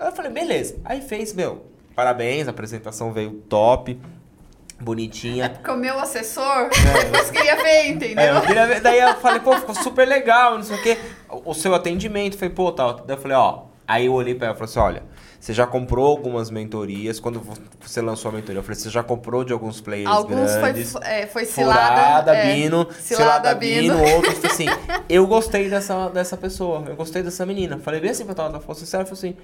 Aí 0.00 0.08
eu 0.08 0.12
falei, 0.12 0.30
beleza. 0.32 0.76
Aí 0.84 1.00
fez, 1.00 1.32
meu, 1.34 1.66
parabéns, 1.94 2.48
a 2.48 2.50
apresentação 2.50 3.12
veio 3.12 3.32
top, 3.48 4.00
bonitinha. 4.80 5.50
Porque 5.50 5.70
o 5.70 5.76
meu 5.76 5.98
assessor 5.98 6.68
depois 7.04 7.30
queria 7.30 7.56
ver, 7.56 7.88
entendeu? 7.88 8.24
É, 8.24 8.36
eu 8.36 8.40
queria 8.42 8.66
ver- 8.66 8.80
daí 8.80 8.98
eu 8.98 9.14
falei, 9.16 9.40
pô, 9.40 9.52
ficou 9.56 9.74
super 9.74 10.06
legal, 10.08 10.54
não 10.56 10.62
sei 10.62 10.76
o 10.76 10.82
quê. 10.82 10.98
O 11.28 11.50
o 11.50 11.54
seu 11.54 11.74
atendimento, 11.74 12.36
falei, 12.36 12.54
pô, 12.54 12.72
tal. 12.72 12.94
Daí 13.06 13.16
eu 13.16 13.20
falei, 13.20 13.36
ó. 13.36 13.64
Aí 13.86 14.06
eu 14.06 14.12
olhei 14.12 14.34
pra 14.36 14.46
ela 14.48 14.54
e 14.54 14.58
falei 14.58 14.70
assim, 14.70 14.78
olha, 14.78 15.02
você 15.40 15.52
já 15.52 15.66
comprou 15.66 16.06
algumas 16.06 16.48
mentorias. 16.48 17.18
Quando 17.18 17.40
vo- 17.40 17.54
você 17.80 18.00
lançou 18.00 18.30
a 18.30 18.34
mentoria, 18.34 18.60
eu 18.60 18.62
falei, 18.62 18.76
você 18.78 18.88
já 18.88 19.02
comprou 19.02 19.42
de 19.42 19.52
alguns 19.52 19.80
players 19.80 20.08
Alguns 20.08 20.52
foi, 20.52 20.60
grandes. 20.60 20.94
é, 21.02 21.26
foi 21.26 21.44
cilada. 21.44 22.32
É, 22.36 22.54
Bino, 22.54 22.86
Cilada, 23.00 23.52
Bino. 23.54 24.00
outros. 24.14 24.34
Falei 24.38 24.50
assim, 24.52 24.66
eu 25.10 25.26
gostei 25.26 25.68
dessa, 25.68 26.08
dessa 26.08 26.36
pessoa, 26.36 26.84
eu 26.86 26.94
gostei 26.94 27.20
dessa 27.22 27.44
menina. 27.44 27.78
Falei 27.78 28.00
bem 28.00 28.10
assim 28.10 28.24
pra 28.24 28.34
ela, 28.44 28.48
ela 28.52 28.60
falou 28.60 28.76
sincero, 28.76 29.04
falei 29.06 29.18
assim, 29.18 29.36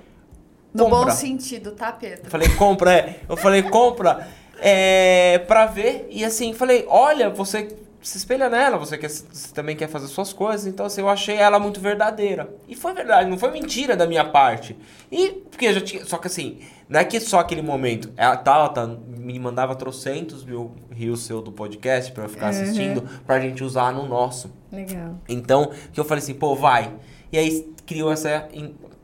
No 0.77 0.89
bom 0.89 1.11
sentido, 1.11 1.73
tá, 1.73 1.93
Pedro? 1.93 2.25
Eu 2.25 2.31
falei, 2.31 2.49
compra, 2.51 2.93
é. 2.93 3.21
Eu 3.29 3.37
falei, 3.37 3.63
compra 3.63 4.29
é, 4.59 5.39
pra 5.47 5.67
ver. 5.67 6.07
E 6.11 6.25
assim, 6.25 6.53
falei, 6.53 6.85
olha, 6.89 7.31
você 7.31 7.69
se 8.07 8.19
espelha 8.19 8.49
nela, 8.49 8.79
você, 8.79 8.97
quer, 8.97 9.11
você 9.11 9.53
também 9.53 9.75
quer 9.75 9.89
fazer 9.89 10.07
suas 10.07 10.33
coisas. 10.33 10.65
Então, 10.65 10.87
assim, 10.87 11.01
eu 11.01 11.09
achei 11.09 11.35
ela 11.35 11.59
muito 11.59 11.81
verdadeira. 11.81 12.55
E 12.69 12.77
foi 12.77 12.95
verdade, 12.95 13.29
não 13.29 13.37
foi 13.37 13.51
mentira 13.51 13.97
da 13.97 14.07
minha 14.07 14.25
parte. 14.25 14.77
E, 15.11 15.31
porque 15.51 15.67
eu 15.67 15.75
já 15.75 15.81
tinha. 15.81 16.05
Só 16.05 16.17
que 16.17 16.29
assim, 16.29 16.61
não 16.89 17.01
é 17.01 17.05
que 17.05 17.19
só 17.19 17.41
aquele 17.41 17.63
momento. 17.63 18.13
Ela 18.17 18.37
tá, 18.37 18.69
tá, 18.69 18.87
me 18.87 19.37
mandava 19.41 19.75
trocentos 19.75 20.45
mil 20.45 20.73
rios 20.93 21.25
seu 21.25 21.43
do 21.43 21.51
podcast 21.51 22.13
pra 22.13 22.25
eu 22.25 22.29
ficar 22.29 22.49
assistindo, 22.49 23.03
pra 23.27 23.41
gente 23.41 23.65
usar 23.65 23.93
no 23.93 24.07
nosso. 24.07 24.53
Legal. 24.71 25.17
Então, 25.29 25.73
que 25.93 25.99
eu 25.99 26.05
falei 26.05 26.23
assim, 26.23 26.35
pô, 26.35 26.55
vai. 26.55 26.93
E 27.33 27.39
aí 27.39 27.75
criou 27.85 28.13
essa, 28.13 28.49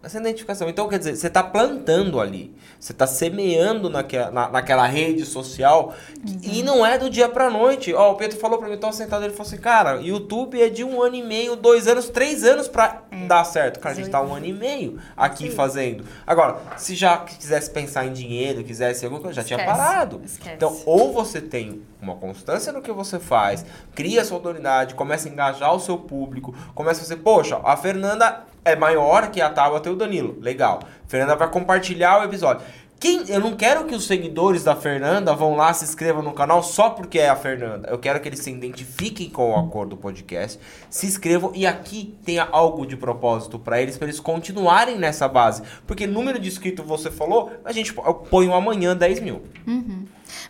essa 0.02 0.18
identificação. 0.18 0.68
Então, 0.68 0.88
quer 0.88 0.98
dizer, 0.98 1.16
você 1.16 1.30
tá 1.30 1.42
plantando 1.42 2.20
ali. 2.20 2.54
Você 2.78 2.92
tá 2.92 3.06
semeando 3.06 3.88
naquela, 3.88 4.30
na, 4.30 4.48
naquela 4.48 4.86
rede 4.86 5.24
social. 5.24 5.94
E 6.42 6.62
não 6.62 6.84
é 6.84 6.98
do 6.98 7.08
dia 7.08 7.28
pra 7.28 7.48
noite. 7.48 7.94
Ó, 7.94 8.12
o 8.12 8.16
Pedro 8.16 8.38
falou 8.38 8.58
pra 8.58 8.66
mim, 8.66 8.74
eu 8.74 8.80
tava 8.80 8.92
sentado, 8.92 9.24
ele 9.24 9.32
falou 9.32 9.46
assim, 9.46 9.58
cara, 9.58 10.00
YouTube 10.00 10.60
é 10.60 10.68
de 10.68 10.82
um 10.82 11.00
ano 11.00 11.14
e 11.14 11.22
meio, 11.22 11.54
dois 11.54 11.86
anos, 11.86 12.08
três 12.08 12.42
anos 12.42 12.66
pra 12.66 13.02
dar 13.28 13.44
certo. 13.44 13.78
Cara, 13.78 13.94
a 13.94 13.96
gente 13.96 14.10
tá 14.10 14.20
um 14.20 14.34
ano 14.34 14.46
e 14.46 14.52
meio 14.52 14.98
aqui 15.16 15.50
fazendo. 15.50 16.04
Agora, 16.26 16.58
se 16.76 16.96
já 16.96 17.18
quisesse 17.18 17.70
pensar 17.70 18.04
em 18.04 18.12
dinheiro, 18.12 18.64
quisesse 18.64 19.04
alguma 19.04 19.22
coisa, 19.22 19.40
já 19.40 19.46
tinha 19.46 19.60
Esquece. 19.60 19.78
parado. 19.78 20.20
Esquece. 20.24 20.56
Então, 20.56 20.80
ou 20.84 21.12
você 21.12 21.40
tem 21.40 21.82
uma 22.00 22.16
constância 22.16 22.72
no 22.72 22.82
que 22.82 22.90
você 22.90 23.20
faz, 23.20 23.64
cria 23.94 24.24
sua 24.24 24.38
autoridade, 24.38 24.94
começa 24.94 25.28
a 25.28 25.32
engajar 25.32 25.72
o 25.72 25.78
seu 25.78 25.96
público, 25.96 26.52
começa 26.74 27.02
a 27.02 27.04
você, 27.04 27.14
poxa, 27.16 27.60
a 27.62 27.76
Fernanda 27.76 28.44
é 28.64 28.76
maior 28.76 29.30
que 29.30 29.40
a 29.40 29.50
Tabata 29.50 29.88
e 29.88 29.92
o 29.92 29.96
Danilo. 29.96 30.38
Legal. 30.40 30.80
Fernanda 31.06 31.36
vai 31.36 31.50
compartilhar 31.50 32.20
o 32.20 32.24
episódio. 32.24 32.64
Quem, 33.02 33.28
eu 33.28 33.40
não 33.40 33.56
quero 33.56 33.84
que 33.84 33.96
os 33.96 34.06
seguidores 34.06 34.62
da 34.62 34.76
Fernanda 34.76 35.34
vão 35.34 35.56
lá, 35.56 35.74
se 35.74 35.84
inscrevam 35.84 36.22
no 36.22 36.32
canal 36.32 36.62
só 36.62 36.90
porque 36.90 37.18
é 37.18 37.28
a 37.28 37.34
Fernanda. 37.34 37.88
Eu 37.88 37.98
quero 37.98 38.20
que 38.20 38.28
eles 38.28 38.38
se 38.38 38.48
identifiquem 38.48 39.28
com 39.28 39.58
a 39.58 39.66
cor 39.66 39.88
do 39.88 39.96
podcast, 39.96 40.60
se 40.88 41.04
inscrevam 41.04 41.50
e 41.52 41.66
aqui 41.66 42.16
tenha 42.24 42.48
algo 42.52 42.86
de 42.86 42.96
propósito 42.96 43.58
pra 43.58 43.82
eles, 43.82 43.98
pra 43.98 44.06
eles 44.06 44.20
continuarem 44.20 44.98
nessa 44.98 45.26
base. 45.26 45.64
Porque 45.84 46.06
número 46.06 46.38
de 46.38 46.46
inscritos 46.46 46.86
você 46.86 47.10
falou, 47.10 47.50
a 47.64 47.72
gente 47.72 47.92
ponho 48.30 48.54
amanhã 48.54 48.96
10 48.96 49.18
mil. 49.18 49.42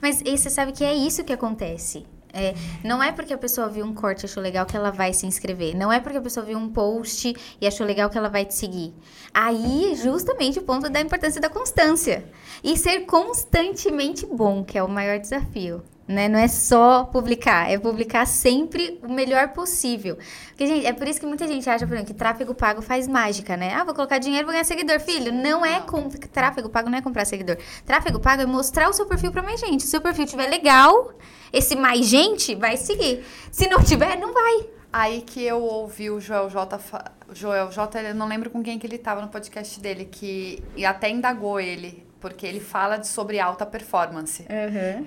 Mas 0.03 0.21
e 0.21 0.37
você 0.37 0.51
sabe 0.51 0.73
que 0.73 0.85
é 0.85 0.93
isso 0.93 1.25
que 1.25 1.33
acontece. 1.33 2.05
É, 2.33 2.55
não 2.83 3.03
é 3.03 3.12
porque 3.12 3.33
a 3.33 3.39
pessoa 3.39 3.68
viu 3.68 3.85
um 3.85 3.95
corte 3.95 4.22
e 4.22 4.26
achou 4.26 4.43
legal 4.43 4.64
que 4.64 4.76
ela 4.76 4.91
vai 4.91 5.12
se 5.12 5.26
inscrever. 5.26 5.76
Não 5.76 5.93
é 5.93 6.01
porque 6.01 6.18
a 6.18 6.22
pessoa 6.22 6.45
viu 6.47 6.59
um 6.59 6.68
post 6.68 7.35
e 7.61 7.66
achou 7.66 7.87
legal 7.87 8.09
que 8.09 8.16
ela 8.16 8.28
vai 8.28 8.45
te 8.45 8.55
seguir. 8.55 8.95
Aí, 9.35 9.95
justamente, 9.97 10.59
o 10.59 10.62
ponto 10.62 10.89
da 10.89 11.01
importância 11.01 11.41
da 11.41 11.49
constância. 11.49 12.24
E 12.64 12.76
ser 12.76 13.01
constantemente 13.01 14.26
bom, 14.26 14.64
que 14.64 14.78
é 14.78 14.83
o 14.83 14.89
maior 14.89 15.18
desafio. 15.18 15.83
Né? 16.07 16.29
Não 16.29 16.39
é 16.39 16.49
só 16.49 17.05
publicar, 17.05 17.71
é 17.71 17.79
publicar 17.79 18.27
sempre 18.27 19.01
o 19.03 19.13
melhor 19.13 19.49
possível. 19.49 20.19
Porque, 20.49 20.67
gente, 20.67 20.85
é 20.85 20.93
por 20.93 21.07
isso 21.07 21.21
que 21.21 21.27
muita 21.27 21.47
gente 21.47 21.69
acha, 21.71 21.87
por 21.87 21.95
exemplo, 21.95 22.13
que 22.13 22.19
tráfego 22.19 22.55
pago 22.55 22.83
faz 22.83 23.07
mágica, 23.07 23.57
né? 23.57 23.73
Ah, 23.75 23.85
vou 23.85 23.95
colocar 23.95 24.19
dinheiro, 24.19 24.45
vou 24.45 24.53
ganhar 24.53 24.65
seguidor. 24.65 25.01
Filho, 25.01 25.33
não 25.33 25.65
é 25.65 25.81
com... 25.81 26.09
tráfego 26.09 26.69
pago 26.69 26.91
não 26.91 26.99
é 26.99 27.03
comprar 27.03 27.25
seguidor. 27.25 27.57
Tráfego 27.87 28.19
pago 28.19 28.43
é 28.43 28.47
mostrar 28.47 28.91
o 28.91 28.93
seu 28.93 29.07
perfil 29.07 29.31
pra 29.31 29.43
mais 29.43 29.61
gente. 29.61 29.83
Se 29.83 29.89
o 29.89 29.91
seu 29.91 30.01
perfil 30.01 30.27
tiver 30.27 30.49
legal, 30.49 31.15
esse 31.53 31.77
mais 31.77 32.07
gente 32.07 32.55
vai 32.55 32.77
seguir. 32.77 33.25
Se 33.51 33.69
não 33.69 33.83
tiver, 33.83 34.19
não 34.19 34.33
vai. 34.33 34.67
Aí 34.93 35.23
que 35.23 35.43
eu 35.43 35.63
ouvi 35.63 36.11
o 36.11 36.21
Joel 36.21 36.51
J. 36.51 36.79
Joel 37.33 37.73
J, 37.73 38.03
eu 38.03 38.15
não 38.15 38.29
lembro 38.29 38.51
com 38.51 38.63
quem 38.63 38.79
que 38.79 38.87
ele 38.87 38.99
tava 38.99 39.23
no 39.23 39.29
podcast 39.29 39.81
dele, 39.81 40.05
que 40.05 40.63
e 40.77 40.85
até 40.85 41.09
indagou 41.09 41.59
ele, 41.59 42.05
porque 42.23 42.47
ele 42.47 42.61
fala 42.61 42.97
de- 42.97 43.07
sobre 43.09 43.39
alta 43.39 43.66
performance. 43.66 44.47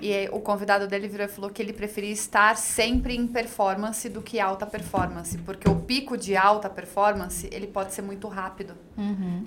E 0.00 0.12
aí, 0.12 0.28
o 0.30 0.38
convidado 0.38 0.86
dele 0.86 1.08
virou 1.08 1.26
e 1.26 1.28
falou 1.28 1.50
que 1.50 1.60
ele 1.60 1.72
preferia 1.72 2.12
estar 2.12 2.56
sempre 2.56 3.16
em 3.16 3.26
performance 3.26 4.08
do 4.08 4.22
que 4.22 4.38
alta 4.38 4.64
performance, 4.66 5.36
porque 5.38 5.68
o 5.68 5.74
pico 5.76 6.16
de 6.16 6.36
alta 6.36 6.68
performance 6.70 7.48
ele 7.50 7.66
pode 7.66 7.92
ser 7.94 8.02
muito 8.02 8.28
rápido 8.28 8.74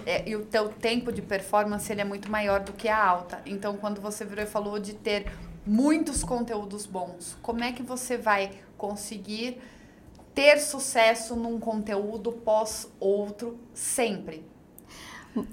É, 0.06 0.28
e 0.30 0.36
o 0.36 0.44
teu 0.46 0.70
tempo 0.70 1.12
de 1.12 1.22
performance 1.22 1.92
ele 1.92 2.02
é 2.02 2.04
muito 2.04 2.30
maior 2.30 2.60
do 2.62 2.74
que 2.74 2.88
a 2.90 3.02
alta. 3.02 3.40
Então, 3.46 3.78
quando 3.78 4.02
você 4.02 4.26
virou 4.26 4.44
e 4.44 4.48
falou 4.48 4.80
de 4.80 4.94
ter 4.94 5.26
muitos 5.66 6.24
conteúdos 6.24 6.86
bons, 6.88 7.38
como 7.42 7.64
é 7.64 7.72
que 7.72 7.84
você 7.84 8.18
vai 8.18 8.52
conseguir 8.78 9.62
ter 10.34 10.60
sucesso 10.60 11.36
num 11.36 11.60
conteúdo 11.60 12.32
pós 12.32 12.88
outro 13.00 13.58
sempre? 13.74 14.44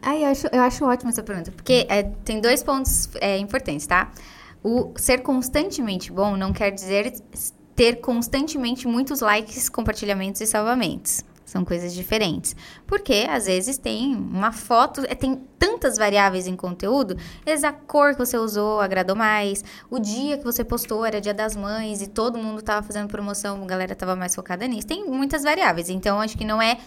Ai, 0.03 0.25
eu 0.25 0.29
acho, 0.29 0.47
eu 0.53 0.63
acho 0.63 0.85
ótima 0.85 1.11
essa 1.11 1.23
pergunta, 1.23 1.53
porque 1.53 1.87
é, 1.89 2.03
tem 2.03 2.41
dois 2.41 2.63
pontos 2.63 3.09
é, 3.21 3.39
importantes, 3.39 3.87
tá? 3.87 4.11
O 4.63 4.93
ser 4.97 5.23
constantemente 5.23 6.11
bom 6.11 6.37
não 6.37 6.53
quer 6.53 6.71
dizer 6.71 7.15
ter 7.75 7.97
constantemente 7.97 8.89
muitos 8.89 9.21
likes, 9.21 9.69
compartilhamentos 9.69 10.41
e 10.41 10.47
salvamentos. 10.47 11.23
São 11.45 11.65
coisas 11.65 11.95
diferentes. 11.95 12.57
Porque, 12.87 13.25
às 13.31 13.47
vezes, 13.47 13.79
tem 13.79 14.17
uma 14.17 14.51
foto, 14.51 15.03
é, 15.07 15.15
tem 15.15 15.41
tantas 15.59 15.97
variáveis 15.97 16.49
em 16.49 16.57
conteúdo, 16.57 17.17
às 17.47 17.63
a 17.63 17.73
cor 17.73 18.13
que 18.13 18.19
você 18.19 18.37
usou 18.37 18.81
agradou 18.81 19.15
mais, 19.15 19.63
o 19.89 20.01
dia 20.01 20.39
que 20.39 20.45
você 20.45 20.65
postou 20.65 21.05
era 21.05 21.21
dia 21.21 21.33
das 21.33 21.55
mães 21.55 22.03
e 22.03 22.09
todo 22.09 22.37
mundo 22.37 22.63
tava 22.63 22.85
fazendo 22.85 23.07
promoção, 23.07 23.63
a 23.63 23.67
galera 23.67 23.95
tava 23.95 24.17
mais 24.17 24.35
focada 24.35 24.67
nisso. 24.67 24.89
Tem 24.89 25.05
muitas 25.05 25.45
variáveis, 25.45 25.89
então 25.89 26.21
acho 26.21 26.37
que 26.37 26.45
não 26.45 26.61
é 26.61 26.79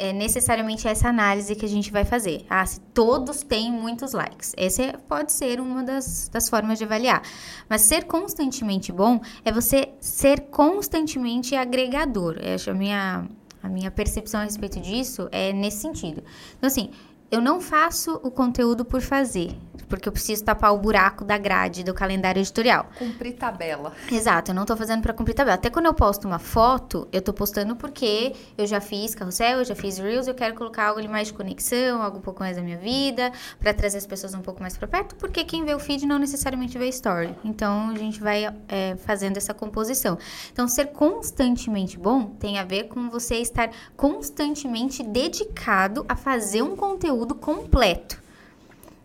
é 0.00 0.12
necessariamente 0.12 0.88
essa 0.88 1.08
análise 1.08 1.54
que 1.54 1.66
a 1.66 1.68
gente 1.68 1.92
vai 1.92 2.04
fazer. 2.04 2.46
Ah, 2.48 2.64
se 2.64 2.80
todos 2.94 3.42
têm 3.42 3.70
muitos 3.70 4.12
likes. 4.12 4.54
Essa 4.56 4.98
pode 5.06 5.30
ser 5.30 5.60
uma 5.60 5.82
das, 5.84 6.28
das 6.32 6.48
formas 6.48 6.78
de 6.78 6.84
avaliar. 6.84 7.22
Mas 7.68 7.82
ser 7.82 8.04
constantemente 8.04 8.90
bom 8.90 9.20
é 9.44 9.52
você 9.52 9.90
ser 10.00 10.40
constantemente 10.50 11.54
agregador. 11.54 12.38
Eu 12.40 12.54
acho 12.54 12.70
a 12.70 12.74
minha, 12.74 13.28
a 13.62 13.68
minha 13.68 13.90
percepção 13.90 14.40
a 14.40 14.44
respeito 14.44 14.80
disso 14.80 15.28
é 15.30 15.52
nesse 15.52 15.82
sentido. 15.82 16.22
Então, 16.56 16.66
assim, 16.66 16.90
eu 17.30 17.40
não 17.40 17.60
faço 17.60 18.20
o 18.22 18.30
conteúdo 18.30 18.84
por 18.84 19.00
fazer 19.00 19.56
porque 19.90 20.08
eu 20.08 20.12
preciso 20.12 20.44
tapar 20.44 20.72
o 20.72 20.78
buraco 20.78 21.24
da 21.24 21.36
grade 21.36 21.82
do 21.82 21.92
calendário 21.92 22.40
editorial. 22.40 22.86
Cumprir 22.96 23.34
tabela. 23.34 23.92
Exato, 24.10 24.52
eu 24.52 24.54
não 24.54 24.64
tô 24.64 24.76
fazendo 24.76 25.02
para 25.02 25.12
cumprir 25.12 25.34
tabela. 25.34 25.56
Até 25.56 25.68
quando 25.68 25.86
eu 25.86 25.94
posto 25.94 26.26
uma 26.28 26.38
foto, 26.38 27.08
eu 27.12 27.20
tô 27.20 27.32
postando 27.32 27.74
porque 27.74 28.34
eu 28.56 28.66
já 28.66 28.80
fiz 28.80 29.14
carrossel, 29.14 29.58
eu 29.58 29.64
já 29.64 29.74
fiz 29.74 29.98
reels, 29.98 30.28
eu 30.28 30.34
quero 30.34 30.54
colocar 30.54 30.86
algo 30.86 31.00
ali 31.00 31.08
mais 31.08 31.26
de 31.26 31.34
conexão, 31.34 32.00
algo 32.00 32.18
um 32.18 32.20
pouco 32.20 32.40
mais 32.40 32.56
da 32.56 32.62
minha 32.62 32.78
vida, 32.78 33.32
para 33.58 33.74
trazer 33.74 33.98
as 33.98 34.06
pessoas 34.06 34.32
um 34.32 34.40
pouco 34.40 34.62
mais 34.62 34.76
para 34.76 34.86
perto, 34.86 35.16
porque 35.16 35.44
quem 35.44 35.64
vê 35.64 35.74
o 35.74 35.80
feed 35.80 36.06
não 36.06 36.18
necessariamente 36.20 36.78
vê 36.78 36.88
story. 36.88 37.34
Então 37.44 37.90
a 37.90 37.98
gente 37.98 38.20
vai 38.20 38.46
é, 38.68 38.96
fazendo 38.96 39.36
essa 39.36 39.52
composição. 39.52 40.16
Então 40.52 40.68
ser 40.68 40.86
constantemente 40.92 41.98
bom 41.98 42.26
tem 42.38 42.58
a 42.58 42.64
ver 42.64 42.84
com 42.84 43.10
você 43.10 43.36
estar 43.36 43.70
constantemente 43.96 45.02
dedicado 45.02 46.04
a 46.08 46.14
fazer 46.14 46.62
um 46.62 46.76
conteúdo 46.76 47.19
completo 47.34 48.20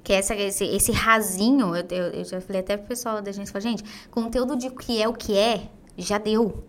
que 0.05 0.13
é 0.13 0.17
essa, 0.17 0.35
esse, 0.35 0.63
esse 0.63 0.91
rasinho, 0.91 1.75
eu, 1.75 1.83
eu, 1.89 2.03
eu, 2.11 2.23
já 2.23 2.39
falei 2.39 2.61
até 2.61 2.77
pro 2.77 2.87
pessoal 2.87 3.23
da 3.23 3.31
gente, 3.31 3.51
gente, 3.59 3.83
conteúdo 4.11 4.55
de 4.55 4.67
o 4.67 4.71
que 4.71 5.01
é 5.01 5.07
o 5.07 5.13
que 5.13 5.35
é, 5.35 5.67
já 5.97 6.19
deu, 6.19 6.63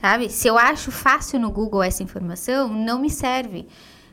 sabe? 0.00 0.28
Se 0.28 0.48
eu 0.48 0.58
acho 0.58 0.90
fácil 0.90 1.38
no 1.38 1.52
Google 1.52 1.84
essa 1.84 2.02
informação, 2.02 2.68
não 2.68 2.98
me 2.98 3.08
serve, 3.08 3.68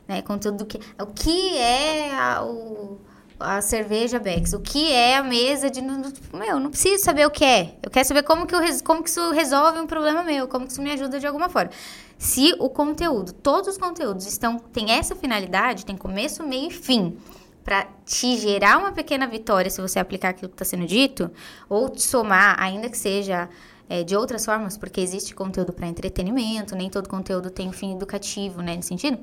né? 0.06 0.22
Conteúdo 0.22 0.58
do 0.58 0.66
que, 0.66 0.78
o 0.96 1.06
que 1.06 1.56
é 1.58 2.14
a, 2.14 2.44
o, 2.44 3.00
a 3.40 3.60
cerveja 3.60 4.20
Bex, 4.20 4.52
o 4.52 4.60
que 4.60 4.92
é 4.92 5.16
a 5.16 5.24
mesa 5.24 5.68
de, 5.68 5.82
meu, 5.82 6.60
não 6.60 6.70
preciso 6.70 7.02
saber 7.02 7.26
o 7.26 7.30
que 7.32 7.44
é, 7.44 7.74
eu 7.82 7.90
quero 7.90 8.06
saber 8.06 8.22
como 8.22 8.46
que, 8.46 8.54
eu, 8.54 8.60
como 8.84 9.02
que 9.02 9.10
isso 9.10 9.32
resolve 9.32 9.80
um 9.80 9.88
problema 9.88 10.22
meu, 10.22 10.46
como 10.46 10.66
que 10.66 10.72
isso 10.72 10.80
me 10.80 10.92
ajuda 10.92 11.18
de 11.18 11.26
alguma 11.26 11.48
forma. 11.48 11.72
Se 12.18 12.52
o 12.58 12.68
conteúdo, 12.68 13.32
todos 13.32 13.68
os 13.68 13.78
conteúdos 13.78 14.26
estão, 14.26 14.58
tem 14.58 14.90
essa 14.90 15.14
finalidade, 15.14 15.86
tem 15.86 15.96
começo, 15.96 16.42
meio 16.42 16.68
e 16.68 16.70
fim, 16.70 17.16
para 17.62 17.86
te 18.04 18.36
gerar 18.36 18.78
uma 18.78 18.90
pequena 18.90 19.26
vitória 19.26 19.70
se 19.70 19.80
você 19.80 20.00
aplicar 20.00 20.30
aquilo 20.30 20.48
que 20.48 20.54
está 20.54 20.64
sendo 20.64 20.84
dito, 20.84 21.30
ou 21.68 21.88
te 21.88 22.02
somar, 22.02 22.60
ainda 22.60 22.88
que 22.88 22.98
seja 22.98 23.48
é, 23.88 24.02
de 24.02 24.16
outras 24.16 24.44
formas, 24.44 24.76
porque 24.76 25.00
existe 25.00 25.32
conteúdo 25.32 25.72
para 25.72 25.86
entretenimento, 25.86 26.74
nem 26.74 26.90
todo 26.90 27.08
conteúdo 27.08 27.50
tem 27.50 27.68
um 27.68 27.72
fim 27.72 27.94
educativo, 27.94 28.62
né, 28.62 28.74
nesse 28.74 28.88
sentido. 28.88 29.18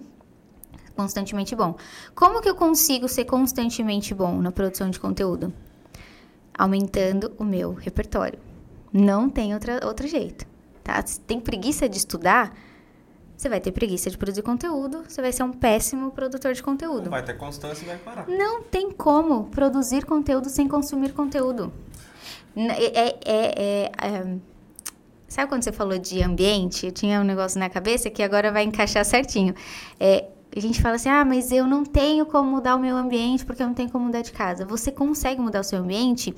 Constantemente 0.95 1.53
bom. 1.53 1.75
Como 2.15 2.41
que 2.41 2.49
eu 2.49 2.55
consigo 2.55 3.09
ser 3.09 3.25
constantemente 3.25 4.13
bom 4.13 4.39
na 4.39 4.51
produção 4.51 4.89
de 4.89 4.99
conteúdo? 4.99 5.53
Aumentando 6.57 7.33
o 7.37 7.43
meu 7.43 7.73
repertório. 7.73 8.39
Não 8.93 9.29
tem 9.29 9.53
outra, 9.53 9.85
outro 9.85 10.07
jeito, 10.07 10.45
tá? 10.81 11.05
Se 11.05 11.19
tem 11.19 11.37
preguiça 11.37 11.89
de 11.89 11.97
estudar, 11.97 12.55
você 13.45 13.49
vai 13.49 13.59
ter 13.59 13.71
preguiça 13.71 14.09
de 14.09 14.17
produzir 14.17 14.41
conteúdo, 14.41 15.03
você 15.07 15.21
vai 15.21 15.31
ser 15.31 15.43
um 15.43 15.51
péssimo 15.51 16.09
produtor 16.09 16.53
de 16.53 16.63
conteúdo. 16.63 17.03
Não 17.03 17.11
vai 17.11 17.23
ter 17.23 17.37
constância 17.37 17.83
e 17.83 17.87
vai 17.87 17.97
parar. 17.97 18.27
Não 18.27 18.63
tem 18.63 18.91
como 18.91 19.45
produzir 19.45 20.03
conteúdo 20.03 20.49
sem 20.49 20.67
consumir 20.67 21.13
conteúdo. 21.13 21.71
É, 22.55 23.01
é, 23.01 23.19
é, 23.23 23.91
é, 24.01 24.37
sabe 25.27 25.47
quando 25.47 25.63
você 25.63 25.71
falou 25.71 25.99
de 25.99 26.23
ambiente? 26.23 26.87
Eu 26.87 26.91
tinha 26.91 27.21
um 27.21 27.23
negócio 27.23 27.59
na 27.59 27.69
cabeça 27.69 28.09
que 28.09 28.23
agora 28.23 28.51
vai 28.51 28.63
encaixar 28.63 29.05
certinho. 29.05 29.53
É, 29.99 30.25
a 30.55 30.59
gente 30.59 30.81
fala 30.81 30.95
assim, 30.95 31.09
ah, 31.09 31.23
mas 31.23 31.51
eu 31.51 31.67
não 31.67 31.85
tenho 31.85 32.25
como 32.25 32.49
mudar 32.49 32.75
o 32.75 32.79
meu 32.79 32.97
ambiente 32.97 33.45
porque 33.45 33.61
eu 33.61 33.67
não 33.67 33.75
tenho 33.75 33.91
como 33.91 34.05
mudar 34.05 34.23
de 34.23 34.31
casa. 34.31 34.65
Você 34.65 34.91
consegue 34.91 35.39
mudar 35.39 35.59
o 35.59 35.63
seu 35.63 35.79
ambiente 35.79 36.33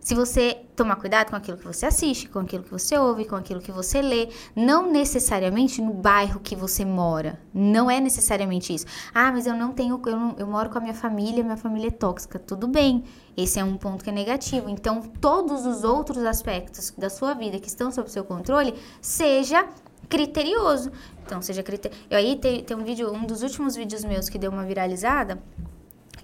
se 0.00 0.14
você 0.14 0.62
tomar 0.74 0.96
cuidado 0.96 1.30
com 1.30 1.36
aquilo 1.36 1.58
que 1.58 1.66
você 1.66 1.84
assiste, 1.84 2.28
com 2.28 2.38
aquilo 2.38 2.62
que 2.62 2.70
você 2.70 2.96
ouve, 2.96 3.24
com 3.24 3.36
aquilo 3.36 3.60
que 3.60 3.72
você 3.72 4.00
lê, 4.00 4.28
não 4.54 4.90
necessariamente 4.90 5.82
no 5.82 5.92
bairro 5.92 6.40
que 6.40 6.56
você 6.56 6.84
mora. 6.84 7.38
Não 7.52 7.90
é 7.90 8.00
necessariamente 8.00 8.72
isso. 8.72 8.86
Ah, 9.12 9.30
mas 9.32 9.46
eu 9.46 9.54
não 9.54 9.72
tenho, 9.72 10.00
eu, 10.06 10.16
não, 10.16 10.36
eu 10.38 10.46
moro 10.46 10.70
com 10.70 10.78
a 10.78 10.80
minha 10.80 10.94
família, 10.94 11.42
minha 11.42 11.56
família 11.56 11.88
é 11.88 11.90
tóxica. 11.90 12.38
Tudo 12.38 12.66
bem. 12.66 13.04
Esse 13.36 13.58
é 13.58 13.64
um 13.64 13.76
ponto 13.76 14.02
que 14.02 14.10
é 14.10 14.12
negativo. 14.12 14.70
Então, 14.70 15.02
todos 15.02 15.66
os 15.66 15.84
outros 15.84 16.24
aspectos 16.24 16.92
da 16.96 17.10
sua 17.10 17.34
vida 17.34 17.58
que 17.58 17.68
estão 17.68 17.90
sob 17.90 18.10
seu 18.10 18.24
controle, 18.24 18.74
seja 19.02 19.68
criterioso. 20.08 20.90
Então, 21.26 21.42
seja 21.42 21.62
criterioso. 21.62 22.04
Aí 22.10 22.36
tem, 22.36 22.62
tem 22.64 22.76
um 22.76 22.84
vídeo, 22.84 23.12
um 23.12 23.26
dos 23.26 23.42
últimos 23.42 23.76
vídeos 23.76 24.04
meus 24.04 24.28
que 24.28 24.38
deu 24.38 24.50
uma 24.50 24.64
viralizada, 24.64 25.42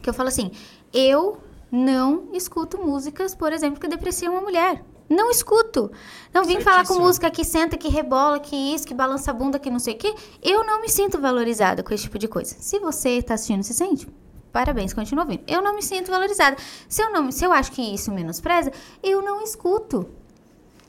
que 0.00 0.08
eu 0.08 0.14
falo 0.14 0.28
assim: 0.28 0.50
eu 0.92 1.38
não 1.74 2.28
escuto 2.32 2.78
músicas, 2.78 3.34
por 3.34 3.52
exemplo, 3.52 3.80
que 3.80 3.88
depreciam 3.88 4.32
uma 4.32 4.40
mulher. 4.40 4.84
Não 5.10 5.28
escuto. 5.28 5.90
Não 6.32 6.44
vim 6.44 6.60
falar 6.60 6.86
com 6.86 6.94
música 6.94 7.30
que 7.30 7.44
senta, 7.44 7.76
que 7.76 7.88
rebola, 7.88 8.38
que 8.38 8.54
isso, 8.54 8.86
que 8.86 8.94
balança 8.94 9.32
a 9.32 9.34
bunda, 9.34 9.58
que 9.58 9.68
não 9.68 9.80
sei 9.80 9.94
o 9.94 9.98
quê. 9.98 10.14
Eu 10.40 10.64
não 10.64 10.80
me 10.80 10.88
sinto 10.88 11.20
valorizada 11.20 11.82
com 11.82 11.92
esse 11.92 12.04
tipo 12.04 12.18
de 12.18 12.28
coisa. 12.28 12.54
Se 12.60 12.78
você 12.78 13.10
está 13.18 13.34
assistindo 13.34 13.64
se 13.64 13.74
sente, 13.74 14.06
parabéns, 14.52 14.94
continua 14.94 15.24
ouvindo. 15.24 15.42
Eu 15.48 15.60
não 15.60 15.74
me 15.74 15.82
sinto 15.82 16.10
valorizada. 16.10 16.56
Se 16.88 17.02
eu, 17.02 17.10
não, 17.10 17.30
se 17.32 17.44
eu 17.44 17.52
acho 17.52 17.72
que 17.72 17.82
isso 17.82 18.12
menospreza, 18.12 18.72
eu 19.02 19.20
não 19.20 19.42
escuto. 19.42 20.08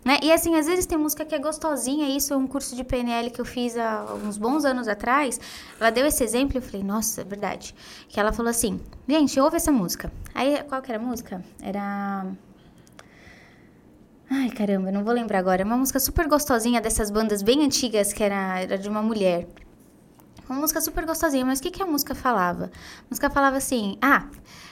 Né? 0.06 0.20
E 0.22 0.32
assim, 0.32 0.56
às 0.56 0.68
vezes 0.68 0.86
tem 0.86 1.00
música 1.00 1.26
que 1.26 1.34
é 1.34 1.40
gostosinha, 1.40 2.16
isso 2.16 2.32
é 2.32 2.38
um 2.38 2.46
curso 2.46 2.76
de 2.76 2.84
PNL 2.84 3.32
que 3.32 3.42
eu 3.42 3.46
fiz 3.46 3.76
há 3.76 4.06
uns 4.24 4.38
bons 4.38 4.64
anos 4.64 4.88
atrás. 4.88 5.40
Ela 5.80 5.90
deu 5.90 6.06
esse 6.06 6.24
exemplo 6.24 6.56
e 6.56 6.60
eu 6.60 6.62
falei, 6.62 6.84
nossa, 6.84 7.22
é 7.22 7.24
verdade. 7.24 7.74
Que 8.08 8.20
ela 8.20 8.32
falou 8.32 8.52
assim, 8.52 8.80
gente, 9.10 9.40
ouve 9.40 9.58
essa 9.58 9.72
música. 9.72 10.12
Aí, 10.36 10.62
qual 10.70 10.80
que 10.84 10.92
era 10.92 11.02
a 11.02 11.04
música? 11.04 11.44
Era... 11.60 12.28
Ai, 14.30 14.50
caramba, 14.52 14.92
não 14.92 15.04
vou 15.04 15.12
lembrar 15.12 15.40
agora. 15.40 15.64
É 15.64 15.66
uma 15.66 15.78
música 15.78 16.00
super 16.00 16.28
gostosinha 16.28 16.80
dessas 16.80 17.10
bandas 17.10 17.42
bem 17.42 17.66
antigas, 17.66 18.14
que 18.14 18.24
era, 18.24 18.60
era 18.60 18.78
de 18.78 18.88
uma 18.88 19.02
mulher. 19.02 19.48
Uma 20.48 20.60
música 20.60 20.80
super 20.82 21.04
gostosinha, 21.08 21.44
mas 21.44 21.58
o 21.58 21.64
que, 21.64 21.72
que 21.72 21.82
a 21.82 21.86
música 21.86 22.14
falava? 22.14 22.66
A 22.66 23.06
música 23.10 23.28
falava 23.28 23.58
assim, 23.58 23.98
ah... 24.04 24.28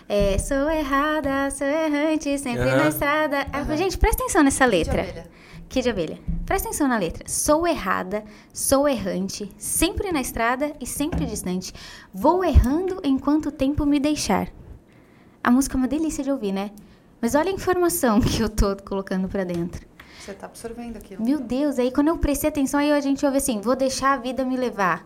É, 0.08 0.38
sou 0.38 0.70
errada, 0.70 1.50
sou 1.52 1.68
errante, 1.68 2.38
sempre 2.38 2.70
uhum. 2.70 2.78
na 2.78 2.90
estrada. 2.90 3.48
Uhum. 3.68 3.78
Gente, 3.78 3.98
presta 3.98 4.24
atenção 4.24 4.44
nessa 4.44 4.66
letra. 4.66 5.04
Kid 5.04 5.30
Kid 5.70 5.90
abelha. 5.90 6.20
Presta 6.46 6.68
atenção 6.68 6.88
na 6.88 6.98
letra. 6.98 7.28
Sou 7.28 7.66
errada, 7.66 8.24
sou 8.54 8.88
errante, 8.88 9.50
sempre 9.58 10.12
na 10.12 10.22
estrada 10.22 10.72
e 10.80 10.86
sempre 10.86 11.26
distante. 11.26 11.74
Vou 12.14 12.44
errando 12.44 13.00
enquanto 13.04 13.48
o 13.48 13.52
tempo 13.52 13.86
me 13.86 14.00
deixar. 14.00 14.50
A 15.44 15.50
música 15.50 15.76
é 15.76 15.80
uma 15.80 15.88
delícia 15.88 16.24
de 16.24 16.32
ouvir, 16.32 16.52
né? 16.52 16.70
Mas 17.20 17.34
olha 17.34 17.50
a 17.50 17.54
informação 17.54 18.20
que 18.22 18.42
eu 18.42 18.50
tô 18.50 18.76
colocando 18.84 19.28
para 19.28 19.44
dentro. 19.44 19.88
Você 20.20 20.34
tá 20.34 20.46
absorvendo 20.46 20.98
aquilo. 20.98 21.24
Meu 21.24 21.40
Deus, 21.40 21.80
aí 21.80 21.92
quando 21.92 22.10
eu 22.10 22.18
prestei 22.18 22.50
atenção, 22.50 22.80
aí 22.80 22.92
a 22.92 23.00
gente 23.00 23.26
ouve 23.26 23.38
assim: 23.38 23.60
vou 23.60 23.76
deixar 23.76 24.14
a 24.14 24.18
vida 24.18 24.46
me 24.46 24.56
levar. 24.56 25.04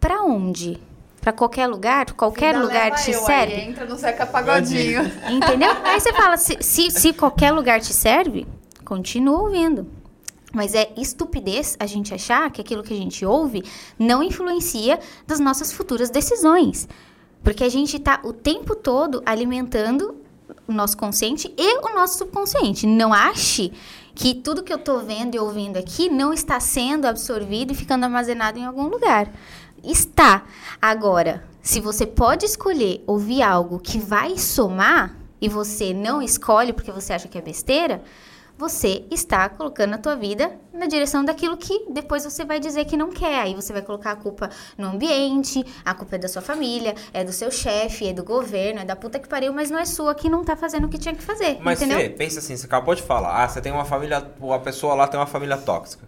Para 0.00 0.22
onde? 0.22 0.80
Para 1.22 1.32
qualquer 1.32 1.68
lugar, 1.68 2.12
qualquer 2.14 2.58
lugar 2.58 2.90
te 2.96 3.12
eu, 3.12 3.20
serve. 3.20 3.54
Aí 3.54 3.68
entra 3.68 3.86
no 3.86 3.96
Zeca 3.96 4.26
Pagodinho. 4.26 5.02
Entendeu? 5.30 5.70
aí 5.86 6.00
você 6.00 6.12
fala, 6.12 6.36
se, 6.36 6.58
se, 6.60 6.90
se 6.90 7.12
qualquer 7.12 7.52
lugar 7.52 7.80
te 7.80 7.94
serve, 7.94 8.44
continua 8.84 9.40
ouvindo. 9.40 9.86
Mas 10.52 10.74
é 10.74 10.92
estupidez 10.96 11.76
a 11.78 11.86
gente 11.86 12.12
achar 12.12 12.50
que 12.50 12.60
aquilo 12.60 12.82
que 12.82 12.92
a 12.92 12.96
gente 12.96 13.24
ouve 13.24 13.62
não 13.96 14.20
influencia 14.20 14.98
das 15.24 15.38
nossas 15.38 15.72
futuras 15.72 16.10
decisões. 16.10 16.88
Porque 17.44 17.62
a 17.62 17.68
gente 17.68 17.98
está 17.98 18.20
o 18.24 18.32
tempo 18.32 18.74
todo 18.74 19.22
alimentando 19.24 20.16
o 20.66 20.72
nosso 20.72 20.96
consciente 20.96 21.54
e 21.56 21.78
o 21.78 21.94
nosso 21.94 22.18
subconsciente. 22.18 22.84
Não 22.84 23.12
ache 23.12 23.72
que 24.12 24.34
tudo 24.34 24.64
que 24.64 24.72
eu 24.72 24.76
estou 24.76 24.98
vendo 24.98 25.36
e 25.36 25.38
ouvindo 25.38 25.76
aqui 25.76 26.08
não 26.08 26.32
está 26.32 26.58
sendo 26.58 27.06
absorvido 27.06 27.72
e 27.72 27.76
ficando 27.76 28.04
armazenado 28.04 28.58
em 28.58 28.64
algum 28.64 28.88
lugar 28.88 29.32
está. 29.84 30.44
Agora, 30.80 31.44
se 31.62 31.80
você 31.80 32.06
pode 32.06 32.44
escolher 32.44 33.02
ouvir 33.06 33.42
algo 33.42 33.78
que 33.78 33.98
vai 33.98 34.36
somar 34.38 35.16
e 35.40 35.48
você 35.48 35.92
não 35.94 36.22
escolhe 36.22 36.72
porque 36.72 36.92
você 36.92 37.12
acha 37.12 37.28
que 37.28 37.38
é 37.38 37.42
besteira, 37.42 38.02
você 38.56 39.04
está 39.10 39.48
colocando 39.48 39.94
a 39.94 39.98
tua 39.98 40.14
vida 40.14 40.52
na 40.72 40.86
direção 40.86 41.24
daquilo 41.24 41.56
que 41.56 41.86
depois 41.90 42.24
você 42.24 42.44
vai 42.44 42.60
dizer 42.60 42.84
que 42.84 42.96
não 42.96 43.10
quer. 43.10 43.40
Aí 43.40 43.54
você 43.54 43.72
vai 43.72 43.82
colocar 43.82 44.12
a 44.12 44.16
culpa 44.16 44.50
no 44.78 44.88
ambiente, 44.88 45.64
a 45.84 45.94
culpa 45.94 46.16
é 46.16 46.18
da 46.18 46.28
sua 46.28 46.42
família, 46.42 46.94
é 47.12 47.24
do 47.24 47.32
seu 47.32 47.50
chefe, 47.50 48.08
é 48.08 48.12
do 48.12 48.22
governo, 48.22 48.80
é 48.80 48.84
da 48.84 48.94
puta 48.94 49.18
que 49.18 49.28
pariu, 49.28 49.52
mas 49.52 49.70
não 49.70 49.78
é 49.78 49.84
sua 49.84 50.14
que 50.14 50.28
não 50.28 50.44
tá 50.44 50.56
fazendo 50.56 50.84
o 50.84 50.88
que 50.88 50.98
tinha 50.98 51.14
que 51.14 51.22
fazer. 51.22 51.58
Mas 51.60 51.80
entendeu? 51.80 51.98
Fê, 51.98 52.08
pensa 52.10 52.38
assim, 52.38 52.56
você 52.56 52.66
acabou 52.66 52.94
de 52.94 53.02
falar, 53.02 53.42
ah, 53.42 53.48
você 53.48 53.60
tem 53.60 53.72
uma 53.72 53.84
família, 53.84 54.18
a 54.18 54.58
pessoa 54.58 54.94
lá 54.94 55.08
tem 55.08 55.18
uma 55.18 55.26
família 55.26 55.56
tóxica. 55.56 56.06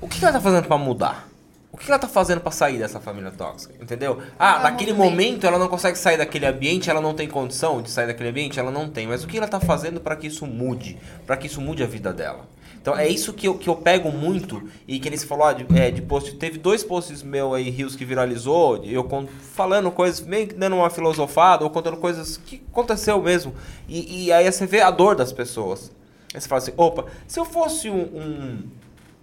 O 0.00 0.06
que 0.06 0.22
ela 0.22 0.32
tá 0.32 0.40
fazendo 0.40 0.68
para 0.68 0.78
mudar? 0.78 1.27
O 1.70 1.76
que 1.76 1.90
ela 1.90 1.98
tá 1.98 2.08
fazendo 2.08 2.40
para 2.40 2.50
sair 2.50 2.78
dessa 2.78 2.98
família 2.98 3.30
tóxica? 3.30 3.74
Entendeu? 3.80 4.22
Ah, 4.38 4.60
naquele 4.60 4.92
momento 4.94 5.46
ela 5.46 5.58
não 5.58 5.68
consegue 5.68 5.98
sair 5.98 6.16
daquele 6.16 6.46
ambiente, 6.46 6.88
ela 6.88 7.00
não 7.00 7.12
tem 7.12 7.28
condição 7.28 7.82
de 7.82 7.90
sair 7.90 8.06
daquele 8.06 8.30
ambiente, 8.30 8.58
ela 8.58 8.70
não 8.70 8.88
tem. 8.88 9.06
Mas 9.06 9.22
o 9.22 9.26
que 9.26 9.36
ela 9.36 9.46
tá 9.46 9.60
fazendo 9.60 10.00
para 10.00 10.16
que 10.16 10.26
isso 10.26 10.46
mude? 10.46 10.96
Para 11.26 11.36
que 11.36 11.46
isso 11.46 11.60
mude 11.60 11.82
a 11.82 11.86
vida 11.86 12.12
dela? 12.12 12.48
Então 12.80 12.96
é 12.96 13.06
isso 13.06 13.34
que 13.34 13.46
eu, 13.46 13.58
que 13.58 13.68
eu 13.68 13.76
pego 13.76 14.10
muito 14.10 14.66
e 14.86 14.98
que 14.98 15.06
eles 15.06 15.22
falou 15.22 15.46
ah, 15.46 15.52
de, 15.52 15.66
é, 15.78 15.90
de 15.90 16.00
post. 16.00 16.34
Teve 16.36 16.56
dois 16.56 16.82
posts 16.82 17.22
meu 17.22 17.52
aí, 17.52 17.68
Rios, 17.68 17.94
que 17.94 18.04
viralizou, 18.04 18.82
eu 18.82 19.06
falando 19.54 19.90
coisas, 19.90 20.20
meio 20.20 20.46
que 20.46 20.54
dando 20.54 20.76
uma 20.76 20.88
filosofada, 20.88 21.64
ou 21.64 21.70
contando 21.70 21.98
coisas 21.98 22.38
que 22.38 22.62
aconteceu 22.70 23.20
mesmo. 23.20 23.54
E, 23.86 24.24
e 24.24 24.32
aí 24.32 24.50
você 24.50 24.64
vê 24.64 24.80
a 24.80 24.90
dor 24.90 25.14
das 25.14 25.32
pessoas. 25.32 25.92
Aí 26.32 26.40
você 26.40 26.48
fala 26.48 26.62
assim, 26.62 26.72
opa, 26.78 27.04
se 27.26 27.38
eu 27.38 27.44
fosse 27.44 27.90
um, 27.90 28.00
um 28.00 28.62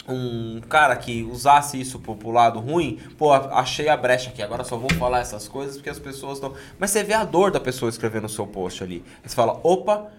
um 0.08 0.62
cara 0.62 0.96
que 0.96 1.24
usasse 1.24 1.80
isso 1.80 2.00
pro, 2.00 2.16
pro 2.16 2.32
lado 2.32 2.60
ruim, 2.60 3.00
pô, 3.18 3.34
achei 3.34 3.90
a 3.90 3.98
brecha 3.98 4.30
aqui, 4.30 4.42
agora 4.42 4.64
só 4.64 4.78
vou 4.78 4.92
falar 4.94 5.20
essas 5.20 5.48
coisas 5.48 5.76
porque 5.76 5.90
as 5.90 6.00
pessoas 6.00 6.38
estão. 6.38 6.54
Mas 6.78 6.92
você 6.92 7.04
vê 7.04 7.14
a 7.14 7.24
dor 7.24 7.52
da 7.52 7.60
pessoa 7.60 7.90
escrevendo 7.90 8.26
o 8.26 8.30
seu 8.30 8.46
post 8.46 8.84
ali. 8.84 9.04
Você 9.24 9.36
fala, 9.36 9.60
opa, 9.64 10.12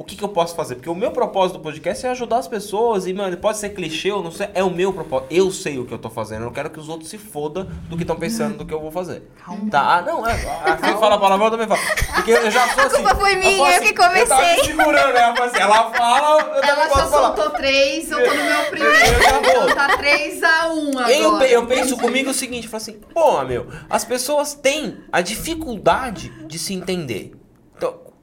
o 0.00 0.04
que, 0.04 0.16
que 0.16 0.24
eu 0.24 0.30
posso 0.30 0.54
fazer? 0.56 0.76
Porque 0.76 0.88
o 0.88 0.94
meu 0.94 1.10
propósito 1.10 1.58
do 1.58 1.62
podcast 1.62 2.06
é 2.06 2.08
ajudar 2.08 2.38
as 2.38 2.48
pessoas 2.48 3.06
e, 3.06 3.12
mano, 3.12 3.36
pode 3.36 3.58
ser 3.58 3.68
clichê 3.68 4.10
ou 4.10 4.22
não 4.22 4.30
sei, 4.32 4.48
é 4.54 4.64
o 4.64 4.70
meu 4.70 4.94
propósito. 4.94 5.26
Eu 5.30 5.50
sei 5.50 5.78
o 5.78 5.84
que 5.84 5.92
eu 5.92 5.98
tô 5.98 6.08
fazendo, 6.08 6.40
eu 6.40 6.46
não 6.46 6.54
quero 6.54 6.70
que 6.70 6.80
os 6.80 6.88
outros 6.88 7.10
se 7.10 7.18
fodam 7.18 7.68
do 7.86 7.98
que 7.98 8.02
estão 8.02 8.16
pensando 8.16 8.56
do 8.56 8.64
que 8.64 8.72
eu 8.72 8.80
vou 8.80 8.90
fazer. 8.90 9.30
Tá? 9.70 9.98
Ah, 9.98 10.00
não, 10.00 10.26
é. 10.26 10.34
Quem 10.82 10.96
fala 10.96 11.16
a 11.16 11.18
palavra 11.18 11.48
eu 11.48 11.50
também 11.50 11.68
falo. 11.68 11.80
Porque 12.14 12.30
eu 12.30 12.50
já 12.50 12.66
sou 12.68 12.84
assim. 12.84 12.96
culpa 12.96 13.14
foi 13.14 13.36
minha, 13.36 13.58
falo 13.58 13.74
eu 13.74 13.82
que 13.82 13.92
comecei. 13.92 14.22
Eu 14.22 14.28
tava 14.28 14.42
me 14.54 14.64
segurando, 14.64 15.12
né? 15.12 15.30
Eu 15.30 15.36
falo 15.36 15.50
assim, 15.50 15.58
ela 15.58 15.90
fala, 15.90 16.40
eu 16.40 16.60
também 16.62 16.70
Ela 16.70 16.88
posso 16.88 17.10
falar. 17.10 17.36
soltou 17.36 17.50
três, 17.50 18.10
eu 18.10 18.24
tô 18.24 18.34
no 18.34 18.42
meu 18.42 18.64
primeiro. 18.70 18.94
Eu. 18.96 19.50
Então 19.50 19.74
tá 19.74 19.98
3 19.98 20.42
a 20.42 20.72
1 20.72 20.88
agora. 20.98 21.12
Eu, 21.12 21.40
eu 21.42 21.66
penso 21.66 21.98
comigo 21.98 22.30
o 22.30 22.34
seguinte, 22.34 22.64
eu 22.64 22.70
falo 22.70 22.82
assim, 22.82 22.98
pô, 23.12 23.42
meu, 23.44 23.66
as 23.90 24.02
pessoas 24.06 24.54
têm 24.54 24.96
a 25.12 25.20
dificuldade 25.20 26.32
de 26.46 26.58
se 26.58 26.72
entender. 26.72 27.39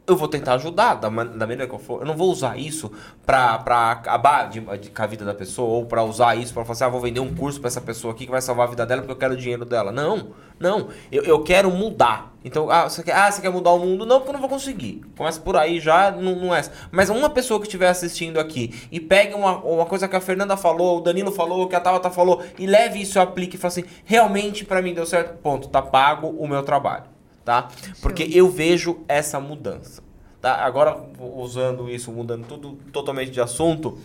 Eu 0.08 0.16
vou 0.16 0.30
tentar 0.30 0.54
ajudar 0.54 0.94
da, 0.94 1.10
da 1.10 1.46
maneira 1.46 1.68
que 1.68 1.76
eu 1.76 1.80
for. 1.80 2.00
Eu 2.02 2.06
não 2.08 2.16
vou 2.16 2.32
usar 2.32 2.58
isso 2.58 2.90
pra, 3.26 3.58
pra 3.60 3.92
acabar 3.92 4.50
de, 4.50 4.62
de- 4.78 4.90
com 4.90 5.02
a 5.04 5.06
vida 5.06 5.26
da 5.26 5.34
pessoa, 5.34 5.68
ou 5.68 5.86
pra 5.86 6.02
usar 6.02 6.34
isso 6.38 6.54
pra 6.54 6.64
falar 6.64 6.74
assim, 6.76 6.84
ah, 6.86 6.88
vou 6.88 7.02
vender 7.02 7.20
um 7.20 7.36
curso 7.36 7.60
pra 7.60 7.68
essa 7.68 7.82
pessoa 7.82 8.14
aqui 8.14 8.24
que 8.26 8.32
vai 8.32 8.42
salvar 8.42 8.68
a 8.68 8.70
vida 8.70 8.86
dela 8.86 9.02
porque 9.02 9.12
eu 9.12 9.18
quero 9.18 9.34
o 9.34 9.38
dinheiro 9.38 9.66
dela. 9.66 9.92
Não, 9.92 10.30
não. 10.58 10.88
Eu, 11.12 11.24
eu 11.24 11.44
quero 11.44 11.70
mudar. 11.72 12.34
Então, 12.46 12.70
ah 12.72 12.88
você, 12.88 13.04
quer, 13.04 13.12
ah, 13.16 13.30
você 13.30 13.42
quer 13.42 13.50
mudar 13.50 13.72
o 13.72 13.80
mundo? 13.80 14.06
Não, 14.06 14.20
porque 14.20 14.30
eu 14.30 14.34
não 14.34 14.40
vou 14.40 14.48
conseguir. 14.50 15.02
Começa 15.18 15.42
por 15.42 15.58
aí 15.58 15.78
já, 15.82 16.10
não, 16.10 16.38
não 16.38 16.56
é. 16.56 16.62
Mas 16.90 17.10
uma 17.10 17.30
pessoa 17.30 17.60
que 17.60 17.66
estiver 17.66 17.90
assistindo 17.90 18.40
aqui 18.40 18.74
e 18.90 19.02
pegue 19.02 19.34
uma, 19.34 19.58
uma 19.58 19.86
coisa 19.86 20.08
que 20.08 20.16
a 20.16 20.22
Fernanda 20.22 20.56
falou, 20.56 21.00
o 21.00 21.02
Danilo 21.02 21.34
falou, 21.34 21.68
que 21.68 21.76
a 21.76 21.82
Tabata 21.82 22.10
falou, 22.10 22.42
e 22.58 22.66
leve 22.66 23.02
isso 23.02 23.18
e 23.18 23.20
aplique 23.20 23.58
e 23.58 23.60
fale 23.60 23.74
assim, 23.74 23.84
realmente 24.06 24.64
pra 24.64 24.82
mim 24.82 24.94
deu 24.94 25.06
certo, 25.06 25.38
ponto, 25.42 25.68
tá 25.68 25.82
pago 25.82 26.30
o 26.30 26.48
meu 26.48 26.64
trabalho, 26.64 27.04
tá? 27.48 27.70
Porque 28.02 28.30
eu 28.34 28.50
vejo 28.50 29.00
essa 29.08 29.40
mudança, 29.40 30.04
tá? 30.42 30.56
Agora, 30.56 30.98
usando 31.18 31.90
isso, 31.90 32.12
mudando 32.12 32.46
tudo 32.46 32.78
totalmente 32.92 33.32
de 33.32 33.40
assunto, 33.40 33.98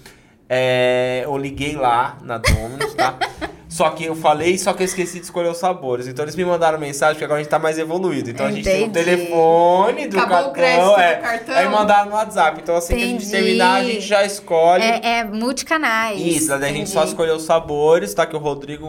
é, 0.48 1.22
eu 1.24 1.36
liguei 1.36 1.74
lá 1.74 2.18
na 2.22 2.38
Domino's, 2.38 2.94
tá? 2.94 3.18
Só 3.68 3.88
que 3.88 4.04
eu 4.04 4.14
falei, 4.14 4.58
só 4.58 4.74
que 4.74 4.82
eu 4.82 4.84
esqueci 4.84 5.18
de 5.18 5.24
escolher 5.24 5.48
os 5.48 5.56
sabores. 5.56 6.06
Então 6.06 6.26
eles 6.26 6.36
me 6.36 6.44
mandaram 6.44 6.78
mensagem, 6.78 7.14
porque 7.14 7.24
agora 7.24 7.40
a 7.40 7.42
gente 7.42 7.50
tá 7.50 7.58
mais 7.58 7.78
evoluído. 7.78 8.28
Então 8.28 8.44
a 8.44 8.50
gente 8.50 8.64
tem 8.64 8.82
o 8.82 8.86
Entendi. 8.88 9.16
telefone 9.16 10.08
do 10.08 10.18
Acabou 10.18 10.50
o 10.50 10.52
cartão. 10.52 10.52
crédito 10.52 10.94
do 10.94 11.00
é, 11.00 11.16
cartão. 11.16 11.54
Aí 11.54 11.68
mandaram 11.70 12.10
no 12.10 12.16
WhatsApp. 12.16 12.60
Então 12.62 12.76
assim 12.76 12.94
que 12.94 13.02
a 13.02 13.06
gente 13.06 13.24
Entendi. 13.24 13.30
terminar, 13.30 13.80
a 13.80 13.82
gente 13.82 14.02
já 14.02 14.26
escolhe. 14.26 14.84
É, 14.84 15.20
é 15.20 15.24
multicanais. 15.24 16.20
Isso, 16.20 16.48
daí 16.48 16.56
a 16.56 16.66
gente 16.66 16.80
Entendi. 16.80 16.90
só 16.90 17.02
escolheu 17.02 17.36
os 17.36 17.44
sabores, 17.44 18.12
tá? 18.12 18.26
Que 18.26 18.36
o 18.36 18.38
Rodrigo. 18.38 18.88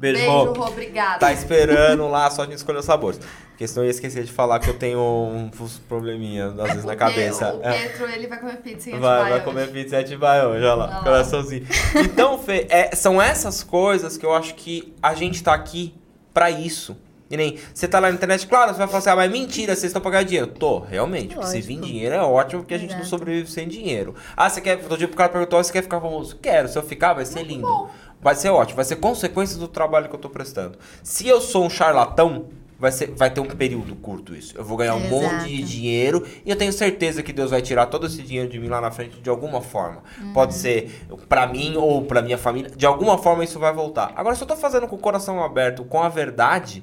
Beijo, 0.00 0.18
Beijo, 0.18 0.32
Rô. 0.32 0.52
Rô, 0.54 0.66
obrigada. 0.68 1.18
Tá 1.18 1.30
esperando 1.32 2.08
lá, 2.08 2.30
só 2.30 2.42
a 2.42 2.46
gente 2.46 2.56
escolher 2.56 2.78
os 2.78 2.84
sabores. 2.86 3.20
Porque 3.50 3.68
senão 3.68 3.82
eu 3.82 3.88
ia 3.88 3.90
esquecer 3.90 4.24
de 4.24 4.32
falar 4.32 4.58
que 4.58 4.70
eu 4.70 4.74
tenho 4.78 4.98
uns 4.98 5.78
probleminhas, 5.86 6.58
às 6.58 6.68
vezes, 6.68 6.84
na 6.84 6.94
O 6.94 6.96
cabeça. 6.96 7.52
Pe- 7.52 7.56
O 7.58 7.68
É. 7.68 7.86
Pedro, 7.88 8.06
ele 8.10 8.26
vai 8.26 8.40
comer 8.40 8.56
pizza 8.62 8.88
em 8.90 8.98
Vai, 8.98 9.20
vai 9.22 9.32
hoje. 9.34 9.44
comer 9.44 9.68
pizza 9.70 9.96
e 9.96 10.00
Atibaia 10.00 10.48
hoje, 10.48 10.64
olha 10.64 10.74
lá, 10.74 10.84
Olha 10.86 10.94
lá. 10.96 11.02
coraçãozinho. 11.02 11.66
Então, 11.96 12.38
Fê, 12.38 12.66
é, 12.70 12.96
são 12.96 13.20
essas 13.20 13.62
coisas 13.62 14.16
que 14.16 14.24
eu 14.24 14.34
acho 14.34 14.54
que 14.54 14.94
a 15.02 15.12
gente 15.14 15.42
tá 15.42 15.52
aqui 15.52 15.94
pra 16.32 16.50
isso. 16.50 16.96
E 17.30 17.36
nem, 17.36 17.58
você 17.72 17.86
tá 17.86 18.00
lá 18.00 18.08
na 18.08 18.14
internet, 18.14 18.44
claro, 18.46 18.72
você 18.72 18.78
vai 18.78 18.86
falar 18.88 18.98
assim, 18.98 19.10
ah, 19.10 19.16
mas 19.16 19.30
mentira, 19.30 19.74
vocês 19.76 19.84
estão 19.90 20.00
pra 20.02 20.10
ganhar 20.10 20.24
dinheiro. 20.24 20.46
Tô, 20.48 20.80
realmente, 20.80 21.34
porque 21.34 21.46
se 21.48 21.60
vir 21.60 21.74
Lógico. 21.74 21.86
dinheiro 21.86 22.14
é 22.14 22.22
ótimo, 22.22 22.62
porque 22.62 22.74
a 22.74 22.78
gente 22.78 22.96
não 22.96 23.04
sobrevive 23.04 23.48
sem 23.48 23.68
dinheiro. 23.68 24.14
Ah, 24.36 24.48
você 24.50 24.60
quer, 24.60 24.78
todo 24.82 24.96
dia 24.98 25.06
o 25.06 25.10
cara 25.10 25.28
perguntou, 25.28 25.58
"Ah, 25.58 25.62
você 25.62 25.72
quer 25.72 25.82
ficar 25.82 26.00
famoso? 26.00 26.36
Quero, 26.42 26.66
se 26.68 26.76
eu 26.76 26.82
ficar 26.82 27.12
vai 27.12 27.24
ser 27.26 27.42
lindo. 27.44 27.88
Vai 28.22 28.34
ser 28.34 28.50
ótimo, 28.50 28.76
vai 28.76 28.84
ser 28.84 28.96
consequência 28.96 29.58
do 29.58 29.66
trabalho 29.66 30.08
que 30.08 30.14
eu 30.14 30.20
tô 30.20 30.28
prestando. 30.28 30.78
Se 31.02 31.26
eu 31.26 31.40
sou 31.40 31.64
um 31.64 31.70
charlatão, 31.70 32.46
vai, 32.78 32.92
ser, 32.92 33.10
vai 33.12 33.30
ter 33.30 33.40
um 33.40 33.46
período 33.46 33.94
curto 33.96 34.34
isso. 34.34 34.56
Eu 34.56 34.64
vou 34.64 34.76
ganhar 34.76 34.94
um 34.94 35.08
monte 35.08 35.46
de 35.46 35.54
Exato. 35.56 35.70
dinheiro 35.70 36.26
e 36.44 36.50
eu 36.50 36.56
tenho 36.56 36.72
certeza 36.72 37.22
que 37.22 37.32
Deus 37.32 37.50
vai 37.50 37.62
tirar 37.62 37.86
todo 37.86 38.06
esse 38.06 38.22
dinheiro 38.22 38.48
de 38.48 38.58
mim 38.58 38.68
lá 38.68 38.80
na 38.80 38.90
frente 38.90 39.20
de 39.20 39.30
alguma 39.30 39.60
forma. 39.60 40.02
Uhum. 40.20 40.32
Pode 40.32 40.54
ser 40.54 41.06
pra 41.28 41.46
mim 41.46 41.76
ou 41.76 42.02
pra 42.02 42.20
minha 42.22 42.38
família, 42.38 42.70
de 42.70 42.86
alguma 42.86 43.16
forma 43.16 43.42
isso 43.42 43.58
vai 43.58 43.72
voltar. 43.72 44.12
Agora, 44.16 44.34
se 44.34 44.42
eu 44.42 44.48
tô 44.48 44.56
fazendo 44.56 44.86
com 44.86 44.96
o 44.96 44.98
coração 44.98 45.42
aberto, 45.42 45.84
com 45.84 46.02
a 46.02 46.08
verdade, 46.08 46.82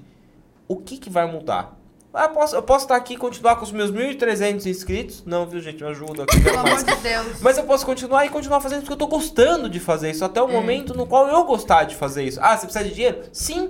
o 0.68 0.76
que 0.76 0.98
que 0.98 1.10
vai 1.10 1.32
mudar? 1.32 1.78
Ah, 2.18 2.24
eu 2.24 2.30
posso, 2.30 2.56
eu 2.56 2.64
posso 2.64 2.86
estar 2.86 2.96
aqui 2.96 3.14
e 3.14 3.18
continuar 3.18 3.58
com 3.58 3.64
os 3.64 3.72
meus 3.72 3.92
1.300 3.92 4.66
inscritos? 4.66 5.24
Não, 5.24 5.46
viu, 5.46 5.62
gente? 5.62 5.84
Me 5.84 5.90
ajuda 5.90 6.24
aqui. 6.24 6.42
Pelo 6.42 6.58
amor 6.58 6.84
de 6.84 6.96
Deus. 6.96 7.42
Mas 7.42 7.60
eu 7.60 7.64
posso 7.64 7.86
continuar 7.86 8.26
e 8.26 8.30
continuar 8.30 8.60
fazendo 8.60 8.80
porque 8.80 8.94
eu 8.94 8.98
tô 8.98 9.06
gostando 9.06 9.70
de 9.70 9.80
fazer 9.80 10.10
isso 10.10 10.26
até 10.26 10.42
o 10.42 10.48
momento 10.48 10.96
no 10.96 11.06
qual 11.06 11.28
eu 11.28 11.44
gostar 11.44 11.84
de 11.84 11.96
fazer 11.96 12.24
isso. 12.24 12.40
Ah, 12.42 12.58
você 12.58 12.66
precisa 12.66 12.84
de 12.84 12.94
dinheiro? 12.96 13.20
Sim. 13.32 13.70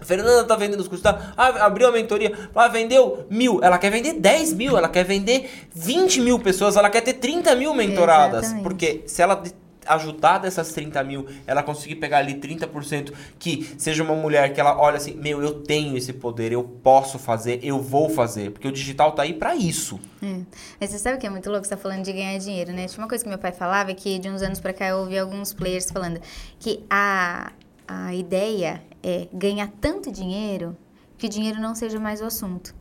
A 0.00 0.04
Fernanda 0.04 0.44
tá 0.44 0.56
vendendo 0.56 0.80
os 0.80 0.88
cursos, 0.88 1.02
tá? 1.02 1.32
Ah, 1.36 1.66
abriu 1.66 1.86
a 1.86 1.92
mentoria. 1.92 2.32
Ah, 2.54 2.68
vendeu 2.68 3.26
mil. 3.28 3.60
Ela 3.62 3.76
quer 3.76 3.90
vender 3.90 4.14
10 4.14 4.54
mil. 4.54 4.76
Ela 4.76 4.88
quer 4.88 5.04
vender 5.04 5.50
20 5.74 6.22
mil 6.22 6.38
pessoas. 6.38 6.76
Ela 6.76 6.88
quer 6.88 7.02
ter 7.02 7.14
30 7.14 7.54
mil 7.56 7.74
mentoradas. 7.74 8.44
Exatamente. 8.44 8.62
Porque 8.62 9.04
se 9.06 9.20
ela 9.20 9.42
ajudar 9.88 10.38
dessas 10.38 10.72
30 10.72 11.02
mil, 11.04 11.26
ela 11.46 11.62
conseguir 11.62 11.96
pegar 11.96 12.18
ali 12.18 12.34
30%, 12.34 13.12
que 13.38 13.74
seja 13.78 14.02
uma 14.02 14.14
mulher 14.14 14.52
que 14.52 14.60
ela 14.60 14.78
olha 14.78 14.96
assim, 14.96 15.14
meu, 15.14 15.42
eu 15.42 15.62
tenho 15.62 15.96
esse 15.96 16.12
poder, 16.12 16.52
eu 16.52 16.62
posso 16.62 17.18
fazer, 17.18 17.60
eu 17.62 17.80
vou 17.80 18.08
fazer. 18.08 18.50
Porque 18.50 18.68
o 18.68 18.72
digital 18.72 19.12
tá 19.12 19.22
aí 19.22 19.34
pra 19.34 19.54
isso. 19.54 19.98
É. 20.22 20.40
Mas 20.80 20.90
você 20.90 20.98
sabe 20.98 21.18
que 21.18 21.26
é 21.26 21.30
muito 21.30 21.50
louco? 21.50 21.64
Você 21.64 21.70
tá 21.70 21.76
falando 21.76 22.02
de 22.02 22.12
ganhar 22.12 22.38
dinheiro, 22.38 22.72
né? 22.72 22.86
Tinha 22.86 23.02
uma 23.02 23.08
coisa 23.08 23.22
que 23.22 23.28
meu 23.28 23.38
pai 23.38 23.52
falava, 23.52 23.92
que 23.94 24.18
de 24.18 24.28
uns 24.28 24.42
anos 24.42 24.60
pra 24.60 24.72
cá 24.72 24.86
eu 24.88 24.98
ouvi 24.98 25.18
alguns 25.18 25.52
players 25.52 25.90
falando 25.90 26.20
que 26.58 26.84
a, 26.90 27.52
a 27.86 28.14
ideia 28.14 28.82
é 29.02 29.28
ganhar 29.32 29.70
tanto 29.80 30.10
dinheiro 30.10 30.76
que 31.18 31.28
dinheiro 31.28 31.60
não 31.60 31.74
seja 31.74 31.98
mais 31.98 32.20
o 32.20 32.24
assunto. 32.24 32.74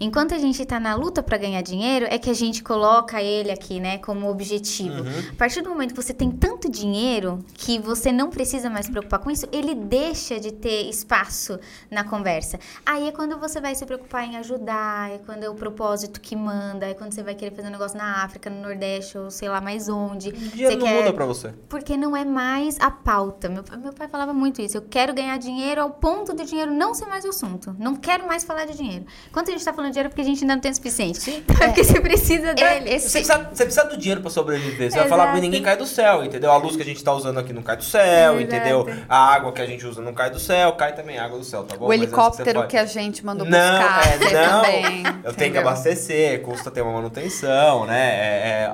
Enquanto 0.00 0.34
a 0.34 0.38
gente 0.38 0.64
tá 0.64 0.78
na 0.78 0.94
luta 0.94 1.22
pra 1.22 1.36
ganhar 1.38 1.60
dinheiro, 1.62 2.06
é 2.08 2.18
que 2.18 2.30
a 2.30 2.34
gente 2.34 2.62
coloca 2.62 3.20
ele 3.22 3.50
aqui, 3.50 3.80
né, 3.80 3.98
como 3.98 4.28
objetivo. 4.30 5.02
A 5.32 5.34
partir 5.36 5.60
do 5.62 5.70
momento 5.70 5.94
que 5.94 6.02
você 6.02 6.14
tem 6.14 6.30
tanto 6.30 6.70
dinheiro 6.70 7.44
que 7.54 7.78
você 7.78 8.12
não 8.12 8.30
precisa 8.30 8.70
mais 8.70 8.86
se 8.86 8.92
preocupar 8.92 9.18
com 9.20 9.30
isso, 9.30 9.46
ele 9.50 9.74
deixa 9.74 10.38
de 10.38 10.52
ter 10.52 10.88
espaço 10.88 11.58
na 11.90 12.04
conversa. 12.04 12.58
Aí 12.86 13.08
é 13.08 13.12
quando 13.12 13.38
você 13.38 13.60
vai 13.60 13.74
se 13.74 13.84
preocupar 13.86 14.24
em 14.24 14.36
ajudar, 14.36 15.10
é 15.10 15.18
quando 15.18 15.42
é 15.42 15.48
o 15.50 15.54
propósito 15.54 16.20
que 16.20 16.36
manda, 16.36 16.86
é 16.86 16.94
quando 16.94 17.12
você 17.12 17.22
vai 17.22 17.34
querer 17.34 17.54
fazer 17.54 17.68
um 17.68 17.72
negócio 17.72 17.96
na 17.98 18.22
África, 18.24 18.48
no 18.48 18.60
Nordeste, 18.62 19.18
ou 19.18 19.30
sei 19.30 19.48
lá 19.48 19.60
mais 19.60 19.88
onde. 19.88 20.28
O 20.28 20.32
dinheiro 20.32 20.72
Você 20.72 20.76
não 20.76 20.86
quer- 20.86 20.98
muda 21.02 21.12
pra 21.12 21.26
você. 21.26 21.52
Porque 21.68 21.96
não 21.96 22.16
é 22.16 22.24
mais 22.24 22.76
a 22.80 22.90
pauta. 22.90 23.48
Meu, 23.48 23.64
meu 23.82 23.92
pai 23.92 24.08
falava 24.08 24.32
muito 24.32 24.62
isso. 24.62 24.76
Eu 24.76 24.82
quero 24.82 25.12
ganhar 25.12 25.36
dinheiro 25.38 25.80
ao 25.82 25.90
ponto 25.90 26.32
do 26.32 26.44
dinheiro 26.44 26.72
não 26.72 26.94
ser 26.94 27.06
mais 27.06 27.24
o 27.24 27.28
assunto. 27.28 27.74
Não 27.78 27.96
quero 27.96 28.26
mais 28.26 28.44
falar 28.44 28.64
de 28.64 28.76
dinheiro. 28.76 29.04
Quando 29.32 29.48
a 29.48 29.52
gente 29.52 29.64
tá 29.64 29.72
falando 29.78 29.92
dinheiro 29.92 30.06
é 30.08 30.10
porque 30.10 30.20
a 30.20 30.24
gente 30.24 30.42
ainda 30.42 30.54
não 30.54 30.60
tem 30.60 30.70
o 30.70 30.74
suficiente. 30.74 31.18
Sim. 31.20 31.42
É 31.60 31.66
porque 31.68 31.84
você 31.84 32.00
precisa 32.00 32.52
dele. 32.54 32.90
esse- 32.90 33.08
Você 33.10 33.18
precisa, 33.20 33.48
você 33.52 33.64
precisa 33.64 33.84
do 33.86 33.96
dinheiro 33.96 34.20
pra 34.20 34.30
sobreviver. 34.30 34.90
Você 34.90 34.98
vai 34.98 35.08
falar, 35.08 35.26
mas 35.32 35.40
ninguém 35.40 35.62
cai 35.62 35.76
do 35.76 35.86
céu, 35.86 36.24
entendeu? 36.24 36.50
A 36.50 36.56
luz 36.56 36.74
que 36.76 36.82
a 36.82 36.84
gente 36.84 37.02
tá 37.02 37.12
usando 37.12 37.38
aqui 37.38 37.52
não 37.52 37.62
cai 37.62 37.76
do 37.76 37.84
céu, 37.84 38.38
Exato. 38.38 38.40
entendeu? 38.42 38.86
A 39.08 39.34
água 39.34 39.52
que 39.52 39.62
a 39.62 39.66
gente 39.66 39.86
usa 39.86 40.00
não 40.02 40.12
cai 40.12 40.30
do 40.30 40.38
céu, 40.40 40.72
cai 40.72 40.94
também 40.94 41.18
a 41.18 41.24
água 41.24 41.38
do 41.38 41.44
céu, 41.44 41.62
tá 41.64 41.76
bom? 41.76 41.84
O 41.86 41.88
Mas 41.88 41.98
essa 42.00 42.04
helicóptero 42.08 42.60
você 42.62 42.66
que 42.66 42.76
a 42.76 42.86
gente 42.86 43.24
mandou 43.24 43.46
Não, 43.46 43.52
buscar, 43.78 44.02
é, 44.06 44.18
não. 44.46 44.62
também. 44.62 45.02
Eu 45.06 45.12
tenho 45.12 45.34
que 45.34 45.44
entendeu? 45.44 45.60
abastecer, 45.62 46.42
custa 46.42 46.70
ter 46.70 46.80
uma 46.82 46.92
manutenção, 46.92 47.86
né? 47.86 48.08
É, 48.10 48.48
é, 48.48 48.72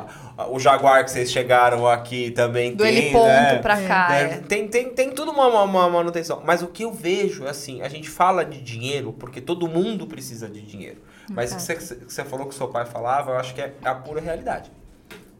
o 0.50 0.58
Jaguar 0.58 1.04
que 1.04 1.10
vocês 1.10 1.30
chegaram 1.30 1.86
aqui 1.86 2.30
também 2.32 2.74
Do 2.74 2.82
tem, 2.82 2.96
heliponto 2.96 3.26
né? 3.26 3.58
pra 3.58 3.80
cá. 3.86 4.08
É, 4.16 4.22
é. 4.22 4.28
Tem, 4.40 4.66
tem, 4.68 4.90
tem 4.90 5.10
tudo 5.12 5.30
uma, 5.30 5.46
uma- 5.46 5.62
uma 5.64 5.88
manutenção. 5.90 6.42
Mas 6.44 6.62
o 6.62 6.66
que 6.68 6.82
eu 6.84 6.92
vejo 6.92 7.44
é 7.46 7.50
assim, 7.50 7.82
a 7.82 7.88
gente 7.88 8.08
fala 8.10 8.44
de 8.44 8.60
dinheiro 8.60 9.12
porque 9.12 9.40
todo 9.40 9.68
mundo 9.68 10.06
precisa 10.06 10.48
de 10.48 10.60
dinheiro. 10.60 11.00
Mas 11.30 11.52
o 11.52 11.56
que 11.56 11.62
você, 11.62 11.74
que 11.76 12.12
você 12.12 12.24
falou 12.24 12.46
que 12.46 12.54
seu 12.54 12.68
pai 12.68 12.84
falava, 12.84 13.30
eu 13.32 13.36
acho 13.38 13.54
que 13.54 13.60
é 13.60 13.72
a 13.84 13.94
pura 13.94 14.20
realidade. 14.20 14.70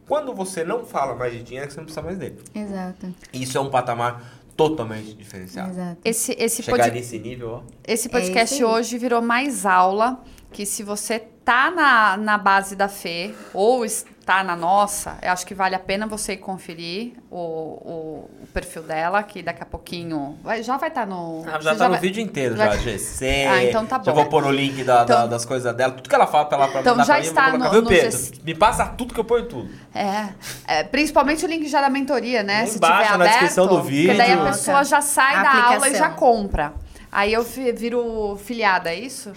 Quando 0.07 0.33
você 0.33 0.63
não 0.63 0.85
fala 0.85 1.15
mais 1.15 1.33
de 1.33 1.43
dinheiro, 1.43 1.65
é 1.65 1.67
que 1.67 1.73
você 1.73 1.79
não 1.79 1.85
precisa 1.85 2.01
mais 2.05 2.17
dele. 2.17 2.37
Exato. 2.53 3.13
E 3.33 3.41
Isso 3.43 3.57
é 3.57 3.61
um 3.61 3.69
patamar 3.69 4.23
totalmente 4.55 5.13
diferenciado. 5.13 5.71
Exato. 5.71 5.97
Esse, 6.05 6.31
esse, 6.39 6.63
Chegar 6.63 6.85
pod- 6.85 6.91
nesse 6.95 7.19
nível, 7.19 7.49
ó. 7.49 7.61
esse 7.85 8.07
É 8.07 8.11
podcast 8.11 8.55
isso 8.55 8.65
aí. 8.65 8.71
hoje 8.71 8.97
virou 8.97 9.21
mais 9.21 9.65
aula 9.65 10.23
que 10.51 10.65
se 10.65 10.83
você 10.83 11.19
tá 11.19 11.69
na, 11.69 12.15
na 12.17 12.37
base 12.37 12.75
da 12.75 12.87
Fê 12.87 13.33
ou 13.53 13.83
está 14.25 14.43
na 14.43 14.55
nossa, 14.55 15.19
eu 15.21 15.31
acho 15.31 15.45
que 15.45 15.53
vale 15.53 15.75
a 15.75 15.79
pena 15.79 16.07
você 16.07 16.33
ir 16.33 16.37
conferir 16.37 17.13
o, 17.29 17.37
o, 17.37 18.29
o 18.41 18.47
perfil 18.51 18.81
dela, 18.81 19.21
que 19.21 19.43
daqui 19.43 19.61
a 19.61 19.65
pouquinho 19.67 20.35
vai- 20.43 20.63
já 20.63 20.77
vai 20.77 20.89
estar 20.89 21.05
no... 21.05 21.43
Ah, 21.45 21.61
já 21.61 21.75
tá 21.75 21.83
no 21.85 21.91
vai- 21.91 21.99
vídeo 21.99 22.23
inteiro, 22.23 22.55
vai- 22.55 22.71
já, 22.71 22.77
GC. 22.77 23.45
Ah, 23.47 23.63
então 23.63 23.85
tá 23.85 23.97
Já 24.03 24.11
bom. 24.11 24.13
vou 24.21 24.25
pôr 24.25 24.43
o 24.45 24.51
link 24.51 24.83
da, 24.83 25.03
da- 25.03 25.15
Então- 25.15 25.29
das 25.29 25.45
coisas 25.45 25.75
dela. 25.75 25.93
Tudo 25.93 26.09
que 26.09 26.15
ela 26.15 26.25
fala 26.25 26.45
pra 26.45 26.57
ela 26.57 26.67
pra 26.69 26.81
Então 26.81 26.97
já 26.97 27.05
pra 27.05 27.15
mim, 27.17 27.21
está 27.21 27.51
no- 27.55 27.69
Viu, 27.69 27.81
no 27.83 27.87
Pedro? 27.87 28.11
GC. 28.17 28.33
Me 28.43 28.55
passa 28.55 28.87
tudo 28.87 29.13
que 29.13 29.19
eu 29.19 29.23
ponho 29.25 29.45
tudo. 29.45 29.69
É, 29.93 30.29
é, 30.67 30.83
principalmente 30.83 31.45
o 31.45 31.47
link 31.47 31.67
já 31.67 31.79
da 31.79 31.89
mentoria, 31.91 32.41
né? 32.41 32.61
Lá 32.61 32.65
Se 32.65 32.77
embaixo, 32.77 32.95
tiver 33.03 33.09
na 33.09 33.15
aberto, 33.25 33.31
descrição 33.33 33.67
do 33.67 33.75
Porque 33.79 34.07
daí 34.07 34.31
a 34.31 34.35
vídeo. 34.37 34.45
pessoa 34.51 34.83
já 34.83 35.01
sai 35.01 35.35
A 35.35 35.43
da 35.43 35.49
aula 35.51 35.61
e 35.61 35.75
aplicação. 35.77 35.99
já 35.99 36.09
compra. 36.09 36.73
Aí 37.11 37.31
eu 37.31 37.43
vi- 37.43 37.71
viro 37.73 38.37
filiada, 38.43 38.89
é 38.89 38.95
isso? 38.95 39.31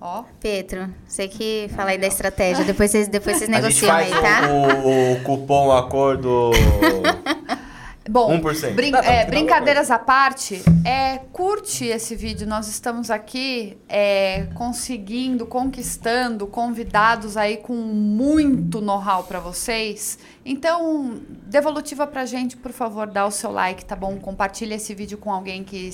Ó. 0.00 0.24
Petro, 0.40 0.88
você 1.06 1.26
que 1.28 1.68
fala 1.74 1.90
aí 1.90 1.98
da 1.98 2.06
estratégia. 2.06 2.64
Depois 2.64 2.90
vocês, 2.90 3.08
depois 3.08 3.38
vocês 3.38 3.48
negociam 3.48 3.94
aí, 3.94 4.10
tá? 4.10 4.42
o, 4.50 5.12
o 5.14 5.20
cupom 5.22 5.72
acordo. 5.72 6.50
Bom, 8.06 8.38
1%. 8.38 8.74
brin- 8.74 8.92
é, 8.96 9.24
brincadeiras 9.24 9.90
à 9.90 9.98
parte, 9.98 10.62
é, 10.84 11.16
curte 11.32 11.86
esse 11.86 12.14
vídeo. 12.14 12.46
Nós 12.46 12.68
estamos 12.68 13.10
aqui 13.10 13.78
é, 13.88 14.46
conseguindo, 14.54 15.46
conquistando 15.46 16.46
convidados 16.46 17.38
aí 17.38 17.56
com 17.56 17.72
muito 17.74 18.82
know-how 18.82 19.24
para 19.24 19.40
vocês. 19.40 20.18
Então, 20.44 21.18
devolutiva 21.46 22.06
pra 22.06 22.26
gente, 22.26 22.58
por 22.58 22.72
favor, 22.72 23.06
dá 23.06 23.24
o 23.24 23.30
seu 23.30 23.50
like, 23.50 23.86
tá 23.86 23.96
bom? 23.96 24.16
Compartilha 24.18 24.74
esse 24.74 24.94
vídeo 24.94 25.16
com 25.16 25.32
alguém 25.32 25.64
que 25.64 25.88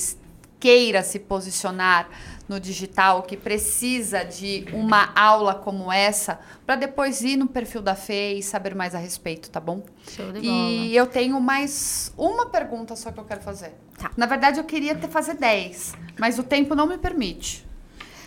queira 0.60 1.02
se 1.02 1.18
posicionar 1.18 2.08
no 2.46 2.60
digital, 2.60 3.22
que 3.22 3.36
precisa 3.36 4.24
de 4.24 4.66
uma 4.72 5.12
aula 5.14 5.54
como 5.54 5.90
essa, 5.90 6.38
para 6.66 6.76
depois 6.76 7.22
ir 7.22 7.36
no 7.36 7.46
perfil 7.46 7.80
da 7.80 7.94
Fê 7.94 8.34
e 8.34 8.42
saber 8.42 8.74
mais 8.74 8.94
a 8.94 8.98
respeito, 8.98 9.48
tá 9.50 9.58
bom? 9.60 9.82
Show 10.08 10.32
de 10.32 10.40
bola. 10.40 10.70
E 10.70 10.94
eu 10.94 11.06
tenho 11.06 11.40
mais 11.40 12.12
uma 12.18 12.46
pergunta 12.46 12.94
só 12.96 13.10
que 13.10 13.18
eu 13.18 13.24
quero 13.24 13.40
fazer. 13.40 13.72
Tá. 13.96 14.10
Na 14.16 14.26
verdade, 14.26 14.58
eu 14.58 14.64
queria 14.64 14.94
ter 14.94 15.08
fazer 15.08 15.34
10, 15.34 15.94
mas 16.18 16.38
o 16.38 16.42
tempo 16.42 16.74
não 16.74 16.86
me 16.86 16.98
permite. 16.98 17.66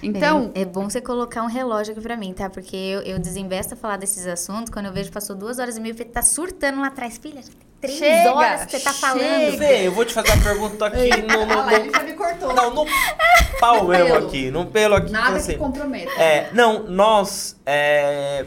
Então, 0.01 0.51
É, 0.53 0.61
é 0.61 0.65
bom 0.65 0.89
você 0.89 0.99
colocar 0.99 1.43
um 1.43 1.47
relógio 1.47 1.93
aqui 1.93 2.01
pra 2.01 2.17
mim, 2.17 2.33
tá? 2.33 2.49
Porque 2.49 2.75
eu, 2.75 3.01
eu 3.01 3.19
desinvesto 3.19 3.73
a 3.73 3.77
falar 3.77 3.97
desses 3.97 4.27
assuntos. 4.27 4.69
Quando 4.71 4.87
eu 4.87 4.91
vejo 4.93 5.07
que 5.09 5.13
passou 5.13 5.33
duas 5.35 5.59
horas 5.59 5.77
e 5.77 5.79
meia, 5.81 5.95
tá 6.05 6.21
surtando 6.21 6.81
lá 6.81 6.87
atrás. 6.87 7.17
Filha, 7.17 7.41
já 7.41 7.49
tem 7.49 7.72
três 7.83 7.97
Chega, 7.97 8.33
horas 8.33 8.65
que 8.65 8.71
você 8.71 8.79
tá 8.79 8.93
falando. 8.93 9.57
Fê, 9.57 9.87
eu 9.87 9.91
vou 9.91 10.05
te 10.05 10.13
fazer 10.13 10.31
uma 10.31 10.41
pergunta 10.41 10.85
aqui 10.85 11.09
no, 11.21 11.45
no, 11.45 11.63
no, 11.63 11.91
já 11.91 12.03
me 12.03 12.13
cortou. 12.13 12.53
não, 12.53 12.73
no 12.73 12.85
pau 13.59 13.83
mesmo 13.83 14.05
pelo. 14.05 14.27
aqui, 14.27 14.51
no 14.51 14.65
pelo 14.67 14.95
aqui. 14.95 15.11
Nada 15.11 15.25
então, 15.27 15.33
que 15.33 15.39
assim, 15.51 15.57
comprometa. 15.57 16.11
É, 16.13 16.49
não, 16.53 16.83
nós 16.83 17.59
é, 17.65 18.45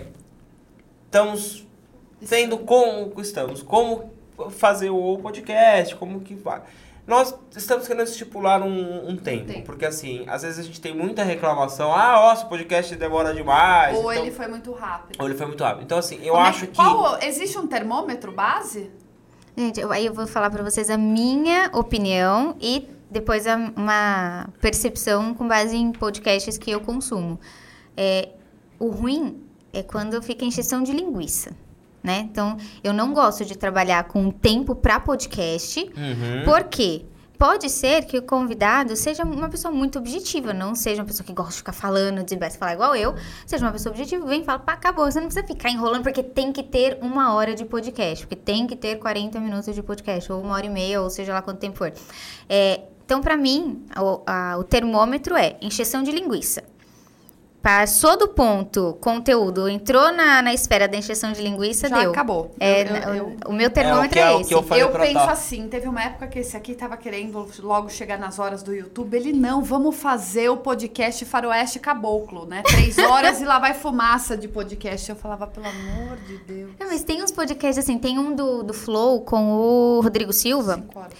estamos 1.04 1.66
vendo 2.18 2.56
como 2.56 3.12
estamos, 3.20 3.62
como 3.62 4.10
fazer 4.52 4.88
o 4.88 5.18
podcast, 5.18 5.94
como 5.96 6.20
que 6.20 6.34
vai. 6.34 6.62
Nós 7.06 7.32
estamos 7.54 7.86
querendo 7.86 8.08
estipular 8.08 8.62
um, 8.62 9.10
um 9.10 9.16
tempo, 9.16 9.52
Tempo. 9.52 9.66
porque 9.66 9.84
assim, 9.84 10.24
às 10.26 10.42
vezes 10.42 10.58
a 10.58 10.62
gente 10.62 10.80
tem 10.80 10.92
muita 10.92 11.22
reclamação, 11.22 11.92
ah, 11.94 12.20
ó, 12.20 12.32
esse 12.32 12.44
podcast 12.46 12.96
demora 12.96 13.32
demais. 13.34 13.96
Ou 13.96 14.10
então- 14.10 14.24
ele 14.24 14.34
foi 14.34 14.48
muito 14.48 14.72
rápido. 14.72 15.20
ou 15.20 15.26
ele 15.26 15.36
foi 15.36 15.46
muito 15.46 15.62
rápido. 15.62 15.84
Então 15.84 15.98
assim, 15.98 16.18
eu 16.22 16.32
Como 16.32 16.46
é 16.46 16.48
acho 16.48 16.66
que... 16.66 16.74
Qual, 16.74 17.18
existe 17.22 17.56
um 17.58 17.66
termômetro 17.68 18.32
base? 18.32 18.90
Gente, 19.56 19.80
eu- 19.80 19.90
aí 19.90 20.04
eu 20.06 20.12
vou 20.12 20.26
falar 20.26 20.50
pra 20.50 20.62
vocês 20.62 20.90
a 20.90 20.98
minha 20.98 21.70
opinião 21.72 22.56
e 22.60 22.86
depois 23.10 23.46
a- 23.46 23.72
uma 23.76 24.48
percepção 24.60 25.32
com 25.34 25.46
base 25.48 25.76
em 25.76 25.92
podcasts 25.92 26.58
que 26.58 26.70
eu 26.70 26.80
consumo. 26.80 27.38
É, 27.96 28.30
o 28.78 28.88
ruim 28.90 29.40
é 29.72 29.82
quando 29.82 30.20
fica 30.22 30.44
encheção 30.44 30.82
de 30.82 30.92
linguiça, 30.92 31.52
né? 32.02 32.18
Então, 32.30 32.56
eu 32.84 32.92
não 32.92 33.14
gosto 33.14 33.44
de 33.44 33.56
trabalhar 33.56 34.04
com 34.04 34.30
tempo 34.30 34.74
pra 34.74 35.00
podcast, 35.00 35.80
Uhum. 35.80 36.44
por 36.44 36.64
quê? 36.64 37.06
Pode 37.38 37.68
ser 37.68 38.04
que 38.06 38.16
o 38.18 38.22
convidado 38.22 38.96
seja 38.96 39.22
uma 39.24 39.48
pessoa 39.48 39.72
muito 39.72 39.98
objetiva, 39.98 40.54
não 40.54 40.74
seja 40.74 41.02
uma 41.02 41.06
pessoa 41.06 41.26
que 41.26 41.32
gosta 41.32 41.52
de 41.52 41.58
ficar 41.58 41.72
falando, 41.72 42.22
desinveste 42.22 42.58
falar 42.58 42.72
igual 42.72 42.96
eu, 42.96 43.14
seja 43.46 43.64
uma 43.66 43.72
pessoa 43.72 43.92
objetiva, 43.92 44.24
vem 44.26 44.40
e 44.40 44.44
fala, 44.44 44.58
pá, 44.58 44.72
acabou. 44.72 45.04
Você 45.04 45.20
não 45.20 45.26
precisa 45.26 45.46
ficar 45.46 45.68
enrolando 45.70 46.02
porque 46.02 46.22
tem 46.22 46.50
que 46.52 46.62
ter 46.62 46.98
uma 47.02 47.34
hora 47.34 47.54
de 47.54 47.64
podcast, 47.64 48.26
porque 48.26 48.36
tem 48.36 48.66
que 48.66 48.74
ter 48.74 48.96
40 48.96 49.38
minutos 49.40 49.74
de 49.74 49.82
podcast, 49.82 50.32
ou 50.32 50.40
uma 50.40 50.54
hora 50.54 50.66
e 50.66 50.70
meia, 50.70 51.00
ou 51.02 51.10
seja 51.10 51.32
lá 51.34 51.42
quanto 51.42 51.58
tempo 51.58 51.76
for. 51.76 51.92
É, 52.48 52.80
então, 53.04 53.20
pra 53.20 53.36
mim, 53.36 53.84
o, 53.98 54.22
a- 54.26 54.56
o 54.58 54.64
termômetro 54.64 55.36
é 55.36 55.56
encheção 55.60 56.02
de 56.02 56.10
linguiça. 56.10 56.62
Passou 57.66 58.16
do 58.16 58.28
ponto, 58.28 58.97
conteúdo, 59.01 59.68
entrou 59.68 60.12
na, 60.12 60.40
na 60.40 60.55
esfera 60.55 60.86
da 60.86 60.97
encheção 60.97 61.32
de 61.32 61.43
linguiça, 61.43 61.88
Já 61.88 61.98
deu. 61.98 62.12
acabou. 62.12 62.52
É, 62.60 62.82
Eu- 62.82 62.86
eu- 62.86 63.14
eu- 63.16 63.36
o 63.48 63.52
meu 63.52 63.68
termômetro 63.68 64.16
é 64.20 64.22
é, 64.22 64.30
o 64.30 64.36
que 64.36 64.43
esse. 64.44 64.52
eu 64.55 64.64
eu 64.78 64.90
penso 64.90 65.14
Tá. 65.14 65.32
assim, 65.32 65.66
teve 65.66 65.88
uma 65.88 66.01
época 66.01 66.28
que 66.28 66.38
esse 66.38 66.56
aqui 66.56 66.76
tava 66.76 66.97
querendo 66.97 67.44
logo 67.59 67.88
chegar 67.88 68.20
nas 68.20 68.38
horas 68.38 68.62
do 68.62 68.72
YouTube. 68.72 69.16
Ele, 69.16 69.32
não, 69.32 69.64
vamos 69.64 69.97
fazer 69.97 70.48
o 70.48 70.59
podcast 70.59 71.24
Faroeste 71.24 71.80
Caboclo, 71.80 72.47
né? 72.47 72.62
Três 72.62 72.97
horas 73.02 73.40
e 73.40 73.44
lá 73.44 73.59
vai 73.59 73.74
fumaça 73.74 74.36
de 74.36 74.47
podcast. 74.47 75.10
Eu 75.10 75.16
falava, 75.16 75.48
pelo 75.48 75.66
amor 75.66 76.18
de 76.18 76.38
Deus. 76.38 76.70
Não, 76.78 76.86
mas 76.86 77.02
tem 77.02 77.20
uns 77.20 77.32
podcasts 77.32 77.84
assim, 77.84 77.98
tem 77.98 78.16
um 78.16 78.32
do, 78.32 78.62
do 78.62 78.72
Flow 78.72 79.22
com 79.22 79.56
o 79.56 80.01
Rodrigo 80.02 80.32
Silva. 80.32 80.74
Cinco 80.76 81.01
horas? 81.01 81.14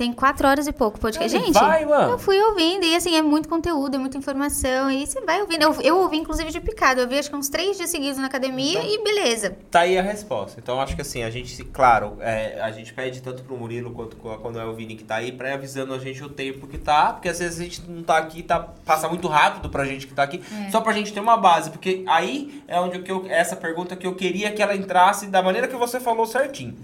Tem 0.00 0.14
quatro 0.14 0.48
horas 0.48 0.66
e 0.66 0.72
pouco 0.72 0.98
podcast. 0.98 1.36
Ele 1.36 1.44
Gente, 1.44 1.60
vai, 1.60 1.84
mano. 1.84 2.12
eu 2.12 2.18
fui 2.18 2.40
ouvindo 2.40 2.86
e 2.86 2.96
assim, 2.96 3.14
é 3.16 3.20
muito 3.20 3.46
conteúdo, 3.46 3.96
é 3.96 3.98
muita 3.98 4.16
informação. 4.16 4.90
E 4.90 5.06
você 5.06 5.20
vai 5.20 5.42
ouvindo. 5.42 5.60
Eu, 5.60 5.78
eu 5.82 5.98
ouvi, 5.98 6.16
inclusive, 6.16 6.50
de 6.50 6.58
picado. 6.58 7.02
Eu 7.02 7.06
vi 7.06 7.18
acho 7.18 7.28
que 7.28 7.36
uns 7.36 7.50
três 7.50 7.76
dias 7.76 7.90
seguidos 7.90 8.16
na 8.16 8.26
academia 8.26 8.82
e 8.82 9.04
beleza. 9.04 9.58
Tá 9.70 9.80
aí 9.80 9.98
a 9.98 10.02
resposta. 10.02 10.58
Então 10.58 10.80
acho 10.80 10.96
que 10.96 11.02
assim, 11.02 11.22
a 11.22 11.28
gente, 11.28 11.62
claro, 11.64 12.16
é, 12.20 12.58
a 12.62 12.70
gente 12.70 12.94
pede 12.94 13.20
tanto 13.20 13.42
pro 13.42 13.54
Murilo 13.58 13.90
quanto 13.90 14.16
quando 14.16 14.58
é 14.58 14.64
o 14.64 14.72
Vini 14.72 14.96
que 14.96 15.04
tá 15.04 15.16
aí, 15.16 15.32
pra 15.32 15.50
ir 15.50 15.52
avisando 15.52 15.92
a 15.92 15.98
gente 15.98 16.24
o 16.24 16.30
tempo 16.30 16.66
que 16.66 16.78
tá, 16.78 17.12
porque 17.12 17.28
às 17.28 17.38
vezes 17.38 17.60
a 17.60 17.62
gente 17.62 17.82
não 17.86 18.02
tá 18.02 18.16
aqui, 18.16 18.42
tá, 18.42 18.58
passa 18.86 19.06
muito 19.06 19.28
rápido 19.28 19.68
pra 19.68 19.84
gente 19.84 20.06
que 20.06 20.14
tá 20.14 20.22
aqui, 20.22 20.42
só 20.72 20.80
pra 20.80 20.94
gente 20.94 21.12
ter 21.12 21.20
uma 21.20 21.36
base, 21.36 21.68
porque 21.68 22.04
aí 22.08 22.62
é 22.66 22.80
onde 22.80 23.04
eu, 23.06 23.26
essa 23.28 23.54
pergunta 23.54 23.94
que 23.94 24.06
eu 24.06 24.14
queria 24.14 24.50
que 24.50 24.62
ela 24.62 24.74
entrasse 24.74 25.26
da 25.26 25.42
maneira 25.42 25.68
que 25.68 25.76
você 25.76 26.00
falou 26.00 26.24
certinho. 26.24 26.74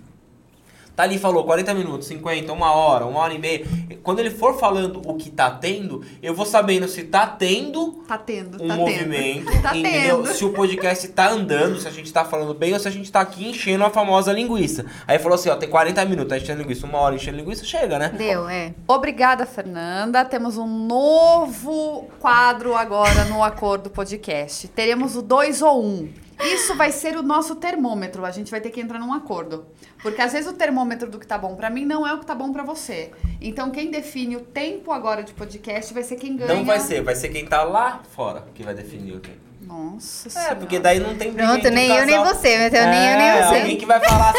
Tá 0.97 1.02
ali 1.02 1.18
falou 1.18 1.44
40 1.44 1.74
minutos, 1.74 2.09
50, 2.09 2.51
uma 2.55 2.73
hora, 2.73 3.05
uma 3.05 3.20
hora 3.20 3.35
e 3.35 3.39
meia. 3.39 3.66
Quando 4.02 4.20
ele 4.20 4.31
for 4.31 4.59
falando 4.59 5.02
o 5.05 5.14
que 5.14 5.31
tá 5.31 5.51
tendo, 5.51 6.02
eu 6.23 6.35
vou 6.35 6.47
sabendo 6.47 6.89
se 6.89 7.05
tá 7.05 7.27
tendo 7.27 8.02
Tá 8.09 8.16
tendo, 8.16 8.62
um 8.62 8.68
tá 8.68 8.77
movimento, 8.77 9.47
tendo. 9.47 9.60
Tá 9.62 9.77
entendeu? 9.77 10.23
tendo. 10.23 10.35
Se 10.35 10.44
o 10.44 10.52
podcast 10.52 11.06
tá 11.09 11.28
andando, 11.28 11.78
se 11.78 11.86
a 11.86 11.90
gente 11.90 12.10
tá 12.10 12.24
falando 12.24 12.55
bem 12.55 12.73
ou 12.73 12.78
se 12.78 12.89
a 12.89 12.90
gente 12.90 13.12
tá 13.12 13.20
aqui 13.20 13.47
enchendo 13.47 13.85
a 13.85 13.90
famosa 13.90 14.32
linguiça. 14.32 14.86
Aí 15.06 15.18
falou 15.18 15.35
assim, 15.35 15.51
ó, 15.51 15.56
tem 15.56 15.68
40 15.68 16.05
minutos, 16.06 16.31
tá 16.31 16.39
enchendo 16.39 16.62
linguiça, 16.62 16.86
uma 16.86 16.98
hora 16.98 17.14
enchendo 17.14 17.36
linguiça, 17.36 17.64
chega, 17.64 17.98
né? 17.98 18.09
Deu, 18.16 18.48
é. 18.48 18.73
Obrigada, 18.89 19.44
Fernanda. 19.44 20.24
Temos 20.24 20.56
um 20.56 20.66
novo 20.66 22.09
quadro 22.20 22.74
agora 22.74 23.24
no 23.27 23.43
Acordo 23.43 23.90
Podcast. 23.90 24.68
Teremos 24.68 25.16
o 25.16 25.20
2 25.20 25.60
ou 25.60 25.85
1. 25.85 25.86
Um. 25.86 26.25
Isso 26.44 26.74
vai 26.74 26.92
ser 26.92 27.16
o 27.16 27.22
nosso 27.22 27.56
termômetro. 27.56 28.24
A 28.24 28.30
gente 28.30 28.50
vai 28.50 28.60
ter 28.60 28.70
que 28.70 28.80
entrar 28.80 28.98
num 28.98 29.12
acordo. 29.12 29.66
Porque 30.02 30.20
às 30.20 30.32
vezes 30.32 30.48
o 30.48 30.52
termômetro 30.52 31.10
do 31.10 31.18
que 31.18 31.26
tá 31.26 31.38
bom 31.38 31.54
pra 31.56 31.70
mim 31.70 31.84
não 31.84 32.06
é 32.06 32.12
o 32.14 32.18
que 32.18 32.26
tá 32.26 32.34
bom 32.34 32.52
pra 32.52 32.62
você. 32.62 33.10
Então 33.40 33.70
quem 33.70 33.90
define 33.90 34.36
o 34.36 34.40
tempo 34.40 34.92
agora 34.92 35.22
de 35.22 35.32
podcast 35.32 35.92
vai 35.94 36.02
ser 36.02 36.16
quem 36.16 36.36
ganha. 36.36 36.54
Não 36.54 36.64
vai 36.64 36.78
ser, 36.80 37.02
vai 37.02 37.14
ser 37.14 37.28
quem 37.30 37.46
tá 37.46 37.62
lá 37.64 38.02
fora 38.14 38.44
que 38.54 38.62
vai 38.62 38.74
definir 38.74 39.14
o 39.14 39.20
tempo. 39.20 39.46
Nossa 39.62 40.28
É, 40.28 40.30
Senhora. 40.30 40.56
porque 40.56 40.78
daí 40.78 41.00
não 41.00 41.16
tem 41.16 41.32
Pronto, 41.32 41.68
nem 41.70 41.88
eu 41.90 42.06
nem 42.06 42.22
você, 42.22 42.56
mas 42.58 42.72
eu 42.72 42.86
nem 42.86 43.00
eu 43.00 43.10
É, 43.10 43.16
nem 43.18 43.42
você. 43.48 43.54
alguém 43.56 43.76
que 43.76 43.86
vai 43.86 43.98
falar 44.00 44.32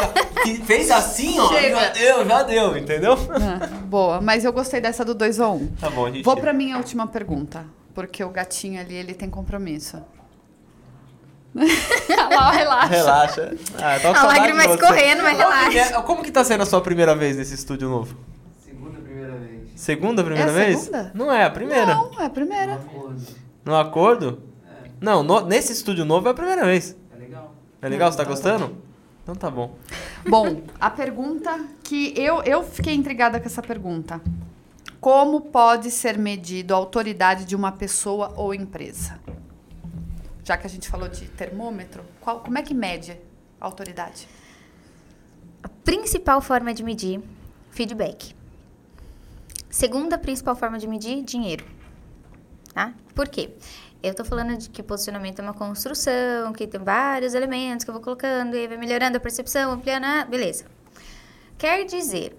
que 0.44 0.56
fez 0.64 0.90
assim, 0.90 1.38
ó, 1.38 1.50
Chega. 1.50 1.76
já 1.82 1.90
deu, 1.90 2.26
já 2.26 2.44
deu, 2.44 2.78
entendeu? 2.78 3.14
Ah, 3.32 3.66
boa, 3.84 4.22
mas 4.22 4.46
eu 4.46 4.54
gostei 4.54 4.80
dessa 4.80 5.04
do 5.04 5.14
2 5.14 5.40
ou 5.40 5.56
1. 5.56 5.58
Um. 5.58 5.68
Tá 5.82 5.90
bom, 5.90 6.06
a 6.06 6.12
gente... 6.12 6.24
Vou 6.24 6.38
pra 6.38 6.54
minha 6.54 6.78
última 6.78 7.06
pergunta. 7.08 7.66
Porque 7.94 8.24
o 8.24 8.30
gatinho 8.30 8.80
ali, 8.80 8.96
ele 8.96 9.14
tem 9.16 9.30
compromisso. 9.30 10.02
Lá, 12.36 12.52
relaxa. 12.52 12.88
Relaxa. 12.96 13.56
Ah, 13.82 13.96
A 14.22 14.26
lágrima 14.28 14.66
escorrendo, 14.66 15.24
mas 15.24 15.36
que 15.38 15.44
relaxa. 15.44 15.80
é- 15.98 16.02
Como 16.04 16.24
que 16.24 16.32
tá 16.32 16.44
sendo 16.44 16.62
a 16.64 16.66
sua 16.66 16.82
primeira 16.82 17.16
vez 17.16 17.38
nesse 17.38 17.56
estúdio 17.56 17.90
novo? 17.90 18.16
Segunda 18.64 19.00
primeira 19.00 19.34
vez. 19.38 19.62
Segunda 19.76 20.24
primeira 20.24 20.52
É 20.52 20.54
a 20.54 20.58
vez? 20.58 20.80
segunda? 20.80 21.12
Não 21.16 21.32
é, 21.32 21.44
a 21.44 21.50
primeira. 21.50 21.86
Não, 21.96 22.12
é 22.20 22.26
a 22.26 22.30
primeira. 22.30 22.74
Acordo. 22.76 23.22
No 23.66 23.76
acordo? 23.76 24.40
Não, 25.02 25.24
no- 25.24 25.42
nesse 25.42 25.74
estúdio 25.74 26.06
novo 26.06 26.28
é 26.28 26.32
a 26.32 26.34
primeira 26.34 26.64
vez. 26.66 26.96
É 27.16 27.20
legal. 27.20 27.54
É 27.82 27.90
legal? 27.90 28.12
Você 28.12 28.18
tá 28.18 28.24
gostando? 28.24 28.78
Então 29.24 29.36
tá 29.36 29.50
bom. 29.52 29.76
Bom, 30.28 30.62
a 30.80 30.90
pergunta 30.90 31.60
que 31.84 32.14
eu, 32.16 32.42
eu 32.44 32.64
fiquei 32.64 32.94
intrigada 32.96 33.40
com 33.40 33.46
essa 33.46 33.62
pergunta. 33.62 34.22
Como 35.02 35.42
pode 35.42 35.92
ser 35.92 36.18
medido 36.18 36.74
a 36.74 36.78
autoridade 36.78 37.46
de 37.46 37.56
uma 37.56 37.72
pessoa 37.72 38.34
ou 38.36 38.54
empresa? 38.54 39.20
Já 40.48 40.56
que 40.56 40.66
a 40.66 40.70
gente 40.70 40.88
falou 40.88 41.10
de 41.10 41.28
termômetro, 41.28 42.06
qual, 42.22 42.40
como 42.40 42.58
é 42.58 42.62
que 42.62 42.74
mede 42.74 43.20
a 43.60 43.66
autoridade? 43.66 44.30
A 45.62 45.68
principal 45.68 46.40
forma 46.40 46.74
de 46.74 46.86
medir, 46.86 47.22
feedback. 47.70 48.34
Segunda 49.70 50.18
principal 50.18 50.56
forma 50.56 50.80
de 50.80 50.88
medir, 50.88 51.22
dinheiro. 51.22 51.66
Tá? 52.74 52.94
Por 53.14 53.28
quê? 53.28 53.56
Eu 54.02 54.14
tô 54.14 54.24
falando 54.24 54.56
de 54.56 54.70
que 54.70 54.82
posicionamento 54.82 55.40
é 55.40 55.42
uma 55.42 55.54
construção, 55.54 56.54
que 56.54 56.66
tem 56.66 56.80
vários 56.80 57.34
elementos 57.34 57.84
que 57.84 57.90
eu 57.90 57.94
vou 57.94 58.02
colocando 58.02 58.56
e 58.56 58.70
vai 58.70 58.78
melhorando 58.78 59.18
a 59.18 59.20
percepção, 59.20 59.74
ampliando, 59.74 60.06
ah, 60.06 60.24
beleza. 60.24 60.64
Quer 61.58 61.84
dizer, 61.84 62.34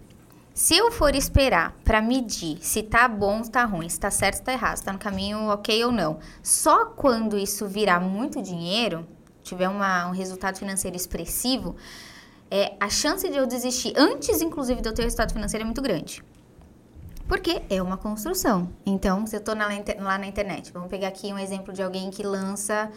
se 0.58 0.76
eu 0.76 0.90
for 0.90 1.14
esperar 1.14 1.72
para 1.84 2.02
medir 2.02 2.58
se 2.60 2.82
tá 2.82 3.06
bom 3.06 3.42
tá 3.42 3.64
ruim, 3.64 3.88
se 3.88 4.00
tá 4.00 4.10
certo 4.10 4.42
tá 4.42 4.52
errado, 4.52 4.76
se 4.78 4.82
tá 4.82 4.92
no 4.92 4.98
caminho 4.98 5.48
ok 5.50 5.84
ou 5.84 5.92
não, 5.92 6.18
só 6.42 6.86
quando 6.86 7.38
isso 7.38 7.64
virar 7.68 8.00
muito 8.00 8.42
dinheiro, 8.42 9.06
tiver 9.40 9.68
uma- 9.68 10.08
um 10.08 10.10
resultado 10.10 10.58
financeiro 10.58 10.96
expressivo, 10.96 11.76
é, 12.50 12.74
a 12.80 12.90
chance 12.90 13.28
de 13.28 13.36
eu 13.36 13.46
desistir 13.46 13.92
antes, 13.96 14.42
inclusive, 14.42 14.80
de 14.82 14.88
eu 14.88 14.92
ter 14.92 15.04
resultado 15.04 15.32
financeiro 15.32 15.62
é 15.62 15.64
muito 15.64 15.80
grande. 15.80 16.24
Porque 17.28 17.62
é 17.70 17.80
uma 17.80 17.96
construção. 17.96 18.68
Então, 18.84 19.28
se 19.28 19.36
eu 19.36 19.40
tô 19.40 19.54
na, 19.54 19.68
lá 20.00 20.18
na 20.18 20.26
internet, 20.26 20.72
vamos 20.72 20.88
pegar 20.88 21.06
aqui 21.06 21.32
um 21.32 21.38
exemplo 21.38 21.72
de 21.72 21.84
alguém 21.84 22.10
que 22.10 22.24
lança 22.24 22.90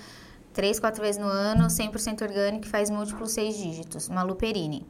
três, 0.51 0.79
quatro 0.79 1.03
vezes 1.03 1.21
no 1.21 1.27
ano, 1.27 1.69
100% 1.69 2.23
orgânico, 2.23 2.65
e 2.65 2.69
faz 2.69 2.89
múltiplos 2.89 3.33
seis 3.33 3.55
dígitos, 3.55 4.07
uma 4.07 4.23
Luperini. 4.23 4.83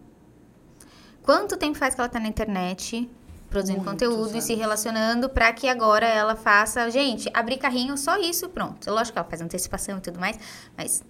Quanto 1.23 1.57
tempo 1.57 1.77
faz 1.77 1.95
que 1.95 2.01
ela 2.01 2.09
tá 2.09 2.19
na 2.19 2.27
internet 2.27 3.09
produzindo 3.51 3.83
conteúdo 3.83 4.35
e 4.37 4.41
se 4.41 4.55
relacionando 4.55 5.29
para 5.29 5.51
que 5.51 5.67
agora 5.67 6.07
ela 6.07 6.35
faça, 6.35 6.89
gente, 6.89 7.29
abrir 7.33 7.57
carrinho, 7.57 7.97
só 7.97 8.17
isso, 8.17 8.47
pronto. 8.47 8.89
Lógico 8.89 9.13
que 9.13 9.19
ela 9.19 9.27
faz 9.27 9.41
antecipação 9.41 9.97
e 9.97 10.01
tudo 10.01 10.19
mais, 10.19 10.39
mas 10.75 11.03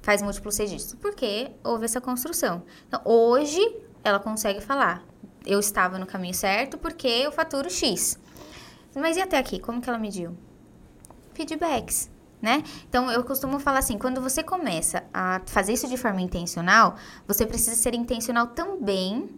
faz 0.00 0.22
múltiplos 0.22 0.56
registros, 0.56 0.98
porque 0.98 1.50
houve 1.62 1.84
essa 1.84 2.00
construção. 2.00 2.62
Então, 2.88 3.02
hoje 3.04 3.60
ela 4.02 4.18
consegue 4.18 4.62
falar, 4.62 5.04
eu 5.44 5.60
estava 5.60 5.98
no 5.98 6.06
caminho 6.06 6.34
certo 6.34 6.78
porque 6.78 7.06
eu 7.06 7.30
faturo 7.30 7.68
X. 7.68 8.18
Mas 8.94 9.18
e 9.18 9.20
até 9.20 9.36
aqui, 9.36 9.60
como 9.60 9.82
que 9.82 9.88
ela 9.88 9.98
mediu? 9.98 10.36
Feedbacks, 11.34 12.10
né? 12.40 12.62
Então, 12.88 13.10
eu 13.10 13.24
costumo 13.24 13.58
falar 13.58 13.80
assim, 13.80 13.98
quando 13.98 14.20
você 14.20 14.42
começa 14.42 15.04
a 15.12 15.40
fazer 15.46 15.72
isso 15.72 15.88
de 15.88 15.96
forma 15.96 16.20
intencional, 16.20 16.94
você 17.26 17.44
precisa 17.44 17.76
ser 17.76 17.94
intencional 17.94 18.48
também 18.48 19.28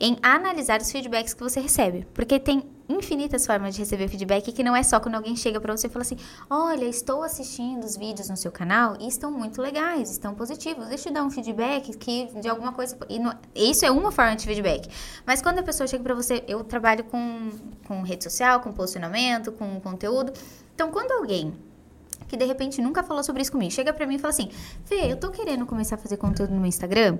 em 0.00 0.16
analisar 0.22 0.80
os 0.80 0.90
feedbacks 0.90 1.34
que 1.34 1.42
você 1.42 1.60
recebe. 1.60 2.06
Porque 2.14 2.38
tem 2.40 2.64
infinitas 2.88 3.46
formas 3.46 3.74
de 3.74 3.80
receber 3.80 4.08
feedback 4.08 4.50
que 4.50 4.64
não 4.64 4.74
é 4.74 4.82
só 4.82 4.98
quando 4.98 5.14
alguém 5.14 5.36
chega 5.36 5.60
para 5.60 5.76
você 5.76 5.86
e 5.86 5.90
fala 5.90 6.02
assim: 6.02 6.16
Olha, 6.48 6.86
estou 6.86 7.22
assistindo 7.22 7.84
os 7.84 7.96
vídeos 7.96 8.30
no 8.30 8.36
seu 8.36 8.50
canal 8.50 8.96
e 8.98 9.06
estão 9.06 9.30
muito 9.30 9.60
legais, 9.60 10.10
estão 10.10 10.34
positivos. 10.34 10.88
Deixa 10.88 11.10
eu 11.10 11.12
dar 11.12 11.22
um 11.22 11.30
feedback 11.30 11.94
que 11.98 12.26
de 12.40 12.48
alguma 12.48 12.72
coisa. 12.72 12.96
Não- 13.20 13.36
isso 13.54 13.84
é 13.84 13.90
uma 13.90 14.10
forma 14.10 14.34
de 14.34 14.46
feedback. 14.46 14.88
Mas 15.26 15.42
quando 15.42 15.58
a 15.58 15.62
pessoa 15.62 15.86
chega 15.86 16.02
para 16.02 16.14
você, 16.14 16.42
eu 16.48 16.64
trabalho 16.64 17.04
com, 17.04 17.50
com 17.86 18.02
rede 18.02 18.24
social, 18.24 18.60
com 18.60 18.72
posicionamento, 18.72 19.52
com 19.52 19.78
conteúdo. 19.80 20.32
Então, 20.74 20.90
quando 20.90 21.12
alguém 21.12 21.52
que 22.28 22.36
de 22.36 22.44
repente 22.44 22.80
nunca 22.80 23.02
falou 23.02 23.22
sobre 23.22 23.42
isso 23.42 23.52
comigo. 23.52 23.70
Chega 23.70 23.92
pra 23.92 24.06
mim 24.06 24.16
e 24.16 24.18
fala 24.18 24.32
assim: 24.32 24.50
Fê, 24.84 25.12
eu 25.12 25.16
tô 25.16 25.30
querendo 25.30 25.66
começar 25.66 25.96
a 25.96 25.98
fazer 25.98 26.16
conteúdo 26.16 26.50
no 26.52 26.60
meu 26.60 26.68
Instagram 26.68 27.18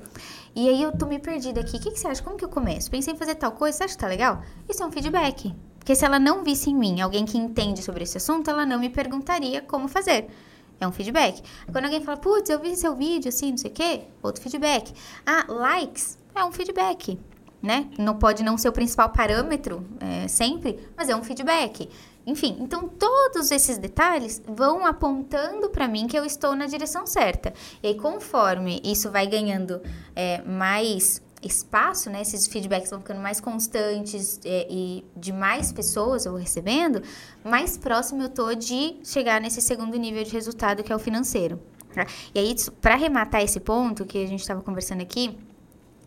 e 0.55 0.68
aí 0.68 0.82
eu 0.82 0.97
tô 0.97 1.06
meio 1.06 1.20
perdida 1.20 1.60
aqui. 1.60 1.77
O 1.77 1.81
que, 1.81 1.90
que 1.90 1.98
você 1.98 2.09
acha? 2.09 2.22
Como 2.22 2.36
que 2.36 2.44
eu 2.44 2.48
começo? 2.48 2.90
Pensei 2.90 3.14
em 3.14 3.16
fazer 3.16 3.35
tal 3.35 3.52
coisa, 3.52 3.78
você 3.78 3.85
acha 3.85 3.94
que 3.94 4.01
tá 4.01 4.06
legal? 4.06 4.43
Isso 4.68 4.82
é 4.82 4.86
um 4.86 4.93
feedback. 4.93 5.55
Porque 5.78 5.94
se 5.94 6.05
ela 6.05 6.18
não 6.18 6.44
visse 6.44 6.70
em 6.70 6.74
mim 6.74 7.01
alguém 7.01 7.24
que 7.24 7.39
entende 7.39 7.82
sobre 7.82 8.05
esse 8.05 8.16
assunto, 8.16 8.51
ela 8.51 8.66
não 8.66 8.78
me 8.78 8.90
perguntaria 8.90 9.62
como 9.62 9.89
fazer. 9.89 10.28
É 10.81 10.86
um 10.86 10.93
feedback. 10.93 11.43
Quando 11.70 11.85
alguém 11.85 12.01
fala, 12.01 12.16
putz, 12.16 12.48
eu 12.48 12.59
vi 12.59 12.74
seu 12.74 12.97
vídeo 12.97 13.28
assim, 13.28 13.51
não 13.51 13.59
sei 13.59 13.70
o 13.70 13.74
quê, 13.74 14.02
outro 14.22 14.43
feedback. 14.43 14.93
Ah, 15.27 15.44
likes 15.48 16.18
é 16.35 16.44
um 16.44 16.52
feedback. 16.52 17.18
Né? 17.62 17.90
Não 17.98 18.18
pode 18.18 18.43
não 18.43 18.56
ser 18.56 18.70
o 18.70 18.72
principal 18.72 19.10
parâmetro 19.10 19.86
é, 20.01 20.27
sempre, 20.27 20.78
mas 20.97 21.10
é 21.10 21.16
um 21.16 21.22
feedback. 21.22 21.90
Enfim, 22.27 22.59
então 22.61 22.89
todos 22.89 23.51
esses 23.51 23.79
detalhes 23.79 24.43
vão 24.47 24.87
apontando 24.87 25.71
para 25.71 25.89
mim 25.89 26.07
que 26.07 26.19
eu 26.19 26.25
estou 26.25 26.55
na 26.55 26.67
direção 26.67 27.07
certa. 27.07 27.53
E 27.83 27.89
aí, 27.89 27.95
conforme 27.95 28.81
isso 28.85 29.11
vai 29.11 29.27
ganhando 29.27 29.81
é, 30.15 30.43
mais 30.43 31.23
espaço, 31.43 32.11
né? 32.11 32.21
Esses 32.21 32.47
feedbacks 32.47 32.91
vão 32.91 33.01
ficando 33.01 33.21
mais 33.21 33.41
constantes 33.41 34.39
é, 34.45 34.67
e 34.71 35.05
de 35.17 35.33
mais 35.33 35.73
pessoas 35.73 36.27
eu 36.27 36.33
vou 36.33 36.41
recebendo, 36.41 37.03
mais 37.43 37.79
próximo 37.79 38.23
eu 38.23 38.29
tô 38.29 38.55
de 38.55 38.97
chegar 39.03 39.41
nesse 39.41 39.61
segundo 39.61 39.97
nível 39.97 40.23
de 40.23 40.31
resultado 40.31 40.83
que 40.83 40.93
é 40.93 40.97
o 40.97 40.99
financeiro. 40.99 41.59
tá? 41.95 42.07
E 42.35 42.39
aí, 42.39 42.55
para 42.81 42.95
arrematar 42.95 43.43
esse 43.43 43.59
ponto 43.59 44.05
que 44.05 44.23
a 44.23 44.27
gente 44.27 44.41
estava 44.41 44.61
conversando 44.61 45.01
aqui, 45.01 45.39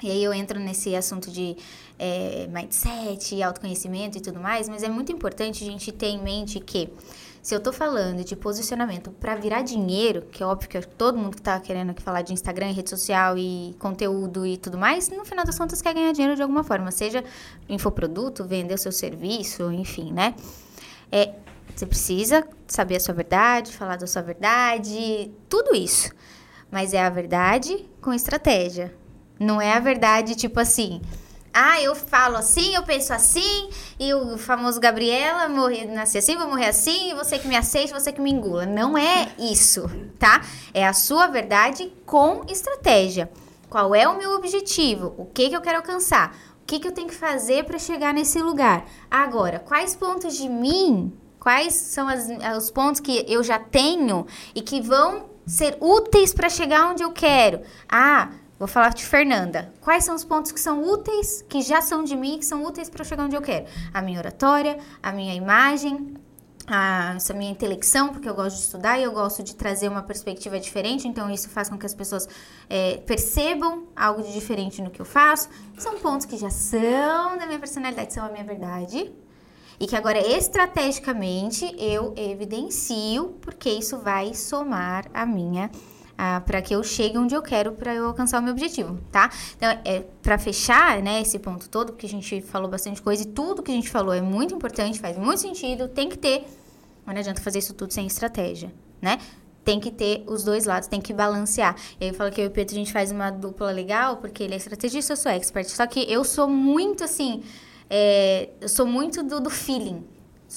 e 0.04 0.12
aí 0.12 0.24
eu 0.24 0.34
entro 0.34 0.60
nesse 0.60 0.96
assunto 0.96 1.32
de 1.32 1.56
é, 1.98 2.48
mindset, 2.52 3.42
autoconhecimento 3.42 4.18
e 4.18 4.22
tudo 4.22 4.40
mais, 4.40 4.68
mas 4.68 4.84
é 4.84 4.90
muito 4.90 5.12
importante 5.12 5.64
a 5.64 5.68
gente 5.68 5.92
ter 5.92 6.08
em 6.08 6.22
mente 6.22 6.60
que 6.60 6.90
se 7.42 7.54
eu 7.54 7.60
tô 7.60 7.74
falando 7.74 8.24
de 8.24 8.38
posicionamento 8.38 9.12
para 9.12 9.36
virar 9.36 9.64
dinheiro, 9.64 10.22
que 10.32 10.42
é 10.42 10.46
óbvio 10.46 10.70
que 10.70 10.82
todo 10.88 11.18
mundo 11.18 11.36
que 11.36 11.42
tá 11.42 11.60
querendo 11.60 11.94
falar 12.02 12.22
de 12.22 12.32
Instagram, 12.32 12.72
rede 12.72 12.90
social 12.90 13.38
e 13.38 13.76
conteúdo 13.80 14.46
e 14.46 14.56
tudo 14.56 14.78
mais, 14.78 15.10
no 15.10 15.26
final 15.26 15.46
das 15.46 15.58
contas 15.58 15.82
quer 15.82 15.94
ganhar 15.94 16.14
dinheiro 16.14 16.38
de 16.38 16.42
alguma 16.42 16.64
forma, 16.64 16.90
seja 16.90 17.22
infoproduto, 17.68 18.46
vender 18.46 18.74
o 18.74 18.78
seu 18.78 18.94
serviço, 18.94 19.70
enfim, 19.74 20.14
né? 20.14 20.36
É, 21.12 21.34
você 21.76 21.86
precisa 21.86 22.48
saber 22.66 22.96
a 22.96 23.00
sua 23.02 23.14
verdade, 23.14 23.74
falar 23.74 23.98
da 23.98 24.08
sua 24.08 24.22
verdade, 24.22 25.30
tudo 25.50 25.76
isso. 25.76 26.12
Mas 26.72 26.94
é 26.94 27.04
a 27.04 27.10
verdade 27.10 27.86
com 28.02 28.14
estratégia. 28.14 29.03
Não 29.44 29.62
é 29.62 29.74
a 29.74 29.80
verdade 29.80 30.36
tipo 30.36 30.60
assim, 30.60 31.02
ah, 31.54 31.80
eu 31.82 31.94
falo 31.94 32.36
assim, 32.38 32.74
eu 32.74 32.82
penso 32.84 33.14
assim, 33.14 33.70
e 34.00 34.12
o 34.14 34.38
famoso 34.40 34.80
Gabriela 34.80 35.48
morrer, 35.48 35.86
nasci 35.86 36.18
assim, 36.18 36.36
vou 36.36 36.48
morrer 36.48 36.68
assim, 36.70 37.12
e 37.12 37.14
você 37.14 37.38
que 37.38 37.48
me 37.48 37.56
aceite, 37.56 37.94
você 37.94 38.12
que 38.12 38.20
me 38.22 38.32
engula. 38.32 38.66
Não 38.66 38.98
é 38.98 39.28
isso, 39.38 39.88
tá? 40.18 40.42
É 40.74 40.86
a 40.88 40.94
sua 40.94 41.28
verdade 41.28 41.94
com 42.06 42.42
estratégia. 42.50 43.30
Qual 43.70 43.94
é 43.94 44.08
o 44.08 44.18
meu 44.18 44.32
objetivo? 44.32 45.14
O 45.18 45.26
que, 45.26 45.50
que 45.50 45.56
eu 45.56 45.62
quero 45.62 45.78
alcançar? 45.78 46.36
O 46.62 46.66
que, 46.66 46.80
que 46.80 46.88
eu 46.88 46.92
tenho 46.92 47.08
que 47.08 47.14
fazer 47.16 47.66
para 47.66 47.78
chegar 47.78 48.14
nesse 48.14 48.40
lugar? 48.42 48.86
Agora, 49.12 49.60
quais 49.60 49.96
pontos 49.96 50.36
de 50.38 50.48
mim, 50.50 51.12
quais 51.40 51.74
são 51.74 52.08
as- 52.08 52.30
os 52.58 52.72
pontos 52.72 53.00
que 53.02 53.26
eu 53.28 53.44
já 53.44 53.60
tenho 53.60 54.26
e 54.56 54.62
que 54.62 54.80
vão 54.82 55.26
ser 55.46 55.78
úteis 55.82 56.34
para 56.34 56.50
chegar 56.50 56.90
onde 56.90 57.04
eu 57.04 57.12
quero? 57.12 57.62
Ah, 57.90 58.30
Vou 58.64 58.68
falar 58.70 58.94
de 58.94 59.06
Fernanda. 59.06 59.74
Quais 59.82 60.06
são 60.06 60.16
os 60.16 60.24
pontos 60.24 60.50
que 60.54 60.58
são 60.58 60.88
úteis, 60.88 61.42
que 61.50 61.62
já 61.62 61.82
são 61.82 62.02
de 62.02 62.16
mim, 62.16 62.40
que 62.40 62.46
são 62.46 62.64
úteis 62.64 62.90
para 62.90 63.04
chegar 63.04 63.26
onde 63.26 63.36
eu 63.36 63.42
quero? 63.42 63.66
A 63.94 64.02
minha 64.02 64.18
oratória, 64.18 64.80
a 65.02 65.12
minha 65.12 65.36
imagem, 65.36 66.14
a 66.66 67.16
essa 67.18 67.34
minha 67.34 67.52
intelecção, 67.52 68.14
porque 68.14 68.30
eu 68.30 68.34
gosto 68.34 68.56
de 68.56 68.64
estudar 68.64 68.98
e 68.98 69.04
eu 69.04 69.12
gosto 69.12 69.44
de 69.44 69.54
trazer 69.54 69.90
uma 69.90 70.02
perspectiva 70.02 70.58
diferente, 70.62 71.06
então 71.10 71.30
isso 71.30 71.50
faz 71.50 71.68
com 71.68 71.78
que 71.78 71.86
as 71.86 71.94
pessoas 71.94 72.26
é, 72.70 73.00
percebam 73.06 73.86
algo 73.94 74.24
de 74.24 74.32
diferente 74.32 74.82
no 74.82 74.90
que 74.90 75.02
eu 75.02 75.06
faço. 75.06 75.50
São 75.78 76.00
pontos 76.00 76.26
que 76.26 76.38
já 76.38 76.50
são 76.50 77.38
da 77.38 77.46
minha 77.46 77.60
personalidade, 77.60 78.14
são 78.14 78.26
a 78.26 78.30
minha 78.30 78.46
verdade. 78.46 79.12
E 79.78 79.86
que 79.86 79.96
agora, 79.98 80.26
estrategicamente, 80.26 81.76
eu 81.78 82.14
evidencio, 82.16 83.36
porque 83.42 83.70
isso 83.70 83.98
vai 83.98 84.34
somar 84.34 85.06
a 85.14 85.26
minha 85.26 85.70
para 86.46 86.62
que 86.62 86.74
eu 86.74 86.84
chegue 86.84 87.18
onde 87.18 87.36
eu 87.36 87.42
quero 87.42 87.74
para 87.74 87.94
eu 87.94 88.06
alcançar 88.06 88.40
o 88.40 88.44
meu 88.44 88.54
objetivo, 88.54 89.00
tá? 89.12 89.30
Então, 89.58 89.70
é, 89.84 90.04
para 90.22 90.38
fechar, 90.38 91.02
né, 91.02 91.22
esse 91.22 91.40
ponto 91.40 91.70
todo, 91.70 91.94
porque 91.94 92.06
a 92.06 92.10
gente 92.10 92.42
falou 92.42 92.70
bastante 92.70 93.02
coisa 93.02 93.24
e 93.24 93.26
tudo 93.26 93.62
que 93.64 93.72
a 93.72 93.76
gente 93.76 93.90
falou 93.90 94.14
é 94.14 94.22
muito 94.22 94.54
importante, 94.54 95.00
faz 95.00 95.18
muito 95.18 95.40
sentido, 95.40 95.88
tem 95.88 96.08
que 96.10 96.18
ter, 96.18 96.46
mas 97.06 97.16
não 97.16 97.20
adianta 97.20 97.42
fazer 97.42 97.60
isso 97.60 97.74
tudo 97.74 97.94
sem 97.94 98.06
estratégia, 98.06 98.72
né? 99.02 99.20
Tem 99.66 99.80
que 99.80 99.92
ter 99.92 100.24
os 100.28 100.44
dois 100.44 100.66
lados, 100.66 100.90
tem 100.90 101.00
que 101.00 101.14
balancear. 101.14 101.76
E 102.00 102.04
aí 102.04 102.10
eu 102.10 102.14
falo 102.14 102.30
que 102.32 102.42
eu 102.42 102.46
e 102.46 102.48
o 102.48 102.52
Pedro 102.52 102.76
a 102.76 102.78
gente 102.78 102.92
faz 102.92 103.12
uma 103.12 103.30
dupla 103.30 103.72
legal, 103.72 104.18
porque 104.18 104.44
ele 104.44 104.54
é 104.54 104.58
estrategista, 104.58 105.14
eu 105.14 105.18
sou 105.18 105.32
expert. 105.32 105.70
Só 105.70 105.88
que 105.88 106.00
eu 106.12 106.24
sou 106.26 106.50
muito 106.50 107.04
assim, 107.04 107.42
é, 107.90 108.50
eu 108.60 108.68
sou 108.68 108.86
muito 108.86 109.24
do, 109.24 109.40
do 109.40 109.50
feeling, 109.50 110.04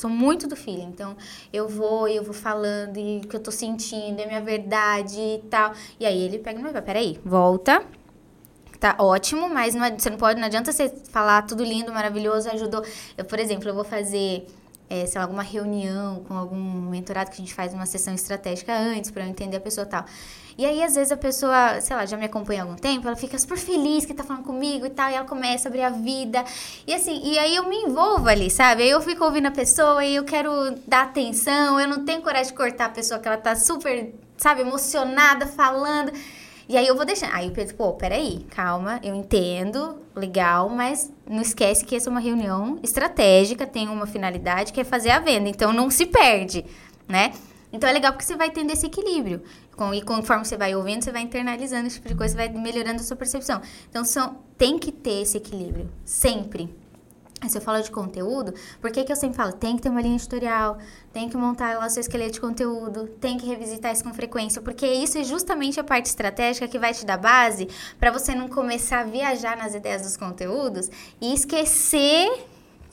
Sou 0.00 0.10
muito 0.10 0.46
do 0.46 0.56
feeling. 0.56 0.88
Então, 0.94 1.16
eu 1.52 1.66
vou 1.68 2.06
eu 2.08 2.22
vou 2.28 2.34
falando 2.34 2.96
e 2.98 3.18
o 3.24 3.28
que 3.28 3.36
eu 3.36 3.40
tô 3.40 3.50
sentindo, 3.50 4.20
é 4.20 4.26
minha 4.26 4.42
verdade 4.42 5.18
e 5.18 5.42
tal. 5.50 5.72
E 6.00 6.04
aí 6.06 6.20
ele 6.26 6.38
pega 6.38 6.60
e 6.60 6.62
me 6.62 6.70
vai, 6.70 6.82
peraí, 6.82 7.18
volta. 7.24 7.74
Tá 8.78 8.94
ótimo, 8.98 9.48
mas 9.48 9.74
não, 9.74 9.84
ad- 9.84 10.00
você 10.02 10.10
não 10.10 10.18
pode, 10.18 10.38
não 10.38 10.46
adianta 10.46 10.70
você 10.70 10.88
falar 11.10 11.42
tudo 11.42 11.64
lindo, 11.64 11.92
maravilhoso, 11.92 12.48
ajudou. 12.50 12.82
Eu, 13.16 13.24
por 13.24 13.38
exemplo, 13.38 13.68
eu 13.68 13.74
vou 13.74 13.84
fazer, 13.84 14.46
é, 14.90 15.06
sei 15.06 15.18
lá, 15.18 15.24
alguma 15.24 15.42
reunião 15.42 16.22
com 16.24 16.34
algum 16.34 16.56
mentorado 16.90 17.30
que 17.30 17.36
a 17.36 17.44
gente 17.44 17.54
faz 17.54 17.72
uma 17.72 17.86
sessão 17.86 18.12
estratégica 18.14 18.76
antes 18.76 19.10
para 19.10 19.24
eu 19.24 19.28
entender 19.30 19.56
a 19.56 19.60
pessoa 19.60 19.86
tal. 19.86 20.04
E 20.58 20.64
aí, 20.64 20.82
às 20.82 20.94
vezes, 20.94 21.12
a 21.12 21.16
pessoa, 21.16 21.80
sei 21.82 21.94
lá, 21.94 22.06
já 22.06 22.16
me 22.16 22.24
acompanha 22.24 22.62
há 22.62 22.64
algum 22.64 22.76
tempo, 22.76 23.06
ela 23.06 23.16
fica 23.16 23.38
super 23.38 23.58
feliz 23.58 24.06
que 24.06 24.14
tá 24.14 24.24
falando 24.24 24.44
comigo 24.44 24.86
e 24.86 24.90
tal, 24.90 25.10
e 25.10 25.14
ela 25.14 25.26
começa 25.26 25.68
a 25.68 25.70
abrir 25.70 25.82
a 25.82 25.90
vida. 25.90 26.42
E 26.86 26.94
assim, 26.94 27.20
e 27.24 27.38
aí 27.38 27.54
eu 27.54 27.68
me 27.68 27.76
envolvo 27.76 28.26
ali, 28.28 28.50
sabe? 28.50 28.82
Aí 28.82 28.90
eu 28.90 29.00
fico 29.02 29.22
ouvindo 29.22 29.46
a 29.46 29.50
pessoa 29.50 30.02
e 30.02 30.14
eu 30.16 30.24
quero 30.24 30.50
dar 30.86 31.02
atenção, 31.02 31.78
eu 31.78 31.86
não 31.86 32.06
tenho 32.06 32.22
coragem 32.22 32.52
de 32.52 32.56
cortar 32.56 32.86
a 32.86 32.90
pessoa 32.90 33.20
que 33.20 33.28
ela 33.28 33.36
tá 33.36 33.54
super, 33.54 34.14
sabe, 34.38 34.62
emocionada, 34.62 35.46
falando. 35.46 36.10
E 36.68 36.76
aí 36.76 36.86
eu 36.86 36.96
vou 36.96 37.04
deixando. 37.04 37.34
Aí 37.34 37.48
o 37.48 37.52
Pedro, 37.52 37.74
pô, 37.74 37.92
peraí, 37.92 38.46
calma, 38.50 38.98
eu 39.02 39.14
entendo, 39.14 40.00
legal, 40.14 40.70
mas 40.70 41.12
não 41.28 41.42
esquece 41.42 41.84
que 41.84 41.94
essa 41.94 42.08
é 42.08 42.10
uma 42.10 42.20
reunião 42.20 42.78
estratégica, 42.82 43.66
tem 43.66 43.88
uma 43.88 44.06
finalidade 44.06 44.72
que 44.72 44.80
é 44.80 44.84
fazer 44.84 45.10
a 45.10 45.18
venda, 45.18 45.48
então 45.48 45.72
não 45.72 45.90
se 45.90 46.06
perde, 46.06 46.64
né? 47.06 47.32
Então 47.76 47.88
é 47.88 47.92
legal 47.92 48.12
porque 48.12 48.24
você 48.24 48.36
vai 48.36 48.50
tendo 48.50 48.70
esse 48.72 48.86
equilíbrio. 48.86 49.42
E 49.94 50.02
conforme 50.02 50.44
você 50.44 50.56
vai 50.56 50.74
ouvindo, 50.74 51.04
você 51.04 51.12
vai 51.12 51.22
internalizando 51.22 51.86
esse 51.86 51.96
tipo 51.96 52.08
de 52.08 52.14
coisa, 52.14 52.32
você 52.32 52.48
vai 52.48 52.60
melhorando 52.60 53.00
a 53.00 53.04
sua 53.04 53.16
percepção. 53.16 53.60
Então 53.88 54.04
são, 54.04 54.38
tem 54.56 54.78
que 54.78 54.90
ter 54.90 55.22
esse 55.22 55.36
equilíbrio, 55.36 55.90
sempre. 56.04 56.74
Se 57.46 57.58
eu 57.58 57.60
falo 57.60 57.82
de 57.82 57.90
conteúdo, 57.90 58.54
por 58.80 58.90
que, 58.90 59.04
que 59.04 59.12
eu 59.12 59.16
sempre 59.16 59.36
falo? 59.36 59.52
Tem 59.52 59.76
que 59.76 59.82
ter 59.82 59.90
uma 59.90 60.00
linha 60.00 60.16
editorial, 60.16 60.78
tem 61.12 61.28
que 61.28 61.36
montar 61.36 61.78
lá 61.78 61.86
o 61.86 61.90
seu 61.90 62.00
esqueleto 62.00 62.32
de 62.32 62.40
conteúdo, 62.40 63.08
tem 63.20 63.36
que 63.36 63.46
revisitar 63.46 63.92
isso 63.92 64.02
com 64.02 64.12
frequência, 64.14 64.62
porque 64.62 64.86
isso 64.86 65.18
é 65.18 65.22
justamente 65.22 65.78
a 65.78 65.84
parte 65.84 66.06
estratégica 66.06 66.66
que 66.66 66.78
vai 66.78 66.94
te 66.94 67.04
dar 67.04 67.18
base 67.18 67.68
para 68.00 68.10
você 68.10 68.34
não 68.34 68.48
começar 68.48 69.00
a 69.00 69.04
viajar 69.04 69.54
nas 69.54 69.74
ideias 69.74 70.00
dos 70.00 70.16
conteúdos 70.16 70.90
e 71.20 71.34
esquecer 71.34 72.26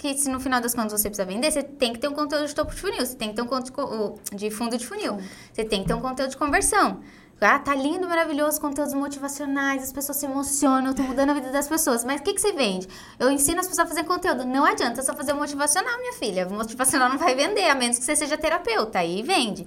que 0.04 0.18
se 0.18 0.30
no 0.30 0.38
final 0.38 0.60
das 0.60 0.76
contas 0.76 0.92
você 0.92 1.10
precisa 1.10 1.26
vender, 1.26 1.50
você 1.50 1.64
tem 1.64 1.94
que 1.94 2.00
ter 2.00 2.10
um 2.10 2.14
conteúdo 2.14 2.46
de 2.46 2.54
topo 2.54 2.76
de 2.76 2.82
funil, 2.82 3.06
você 3.06 3.16
tem 3.16 3.30
que 3.30 3.36
ter 3.36 3.42
um 3.42 3.48
conteúdo 3.48 4.20
de 4.34 4.52
fundo 4.52 4.78
de 4.78 4.86
funil, 4.86 5.18
você 5.54 5.64
tem 5.64 5.82
que 5.82 5.88
ter 5.88 5.94
um 5.94 6.02
conteúdo 6.02 6.32
de 6.32 6.38
conversão. 6.38 7.00
Ah, 7.40 7.60
tá 7.60 7.74
lindo, 7.74 8.08
maravilhoso, 8.08 8.60
conteúdos 8.60 8.94
motivacionais, 8.94 9.84
as 9.84 9.92
pessoas 9.92 10.18
se 10.18 10.26
emocionam, 10.26 10.88
eu 10.88 10.94
tô 10.94 11.04
mudando 11.04 11.32
a 11.32 11.34
vida 11.34 11.52
das 11.52 11.68
pessoas. 11.68 12.04
Mas 12.06 12.22
o 12.22 12.24
que, 12.24 12.34
que 12.34 12.40
você 12.40 12.54
vende? 12.54 12.88
Eu 13.20 13.30
ensino 13.32 13.60
as 13.60 13.68
pessoas 13.68 13.86
a 13.86 13.90
fazer 13.90 14.04
conteúdo. 14.06 14.46
Não 14.46 14.64
adianta 14.64 15.02
só 15.02 15.14
fazer 15.14 15.34
motivacional, 15.34 15.98
minha 16.00 16.14
filha. 16.14 16.48
Motivacional 16.48 17.10
não 17.10 17.18
vai 17.18 17.36
vender, 17.36 17.70
a 17.70 17.76
menos 17.76 17.98
que 17.98 18.06
você 18.06 18.16
seja 18.16 18.38
terapeuta. 18.38 19.00
Aí 19.00 19.22
vende. 19.24 19.66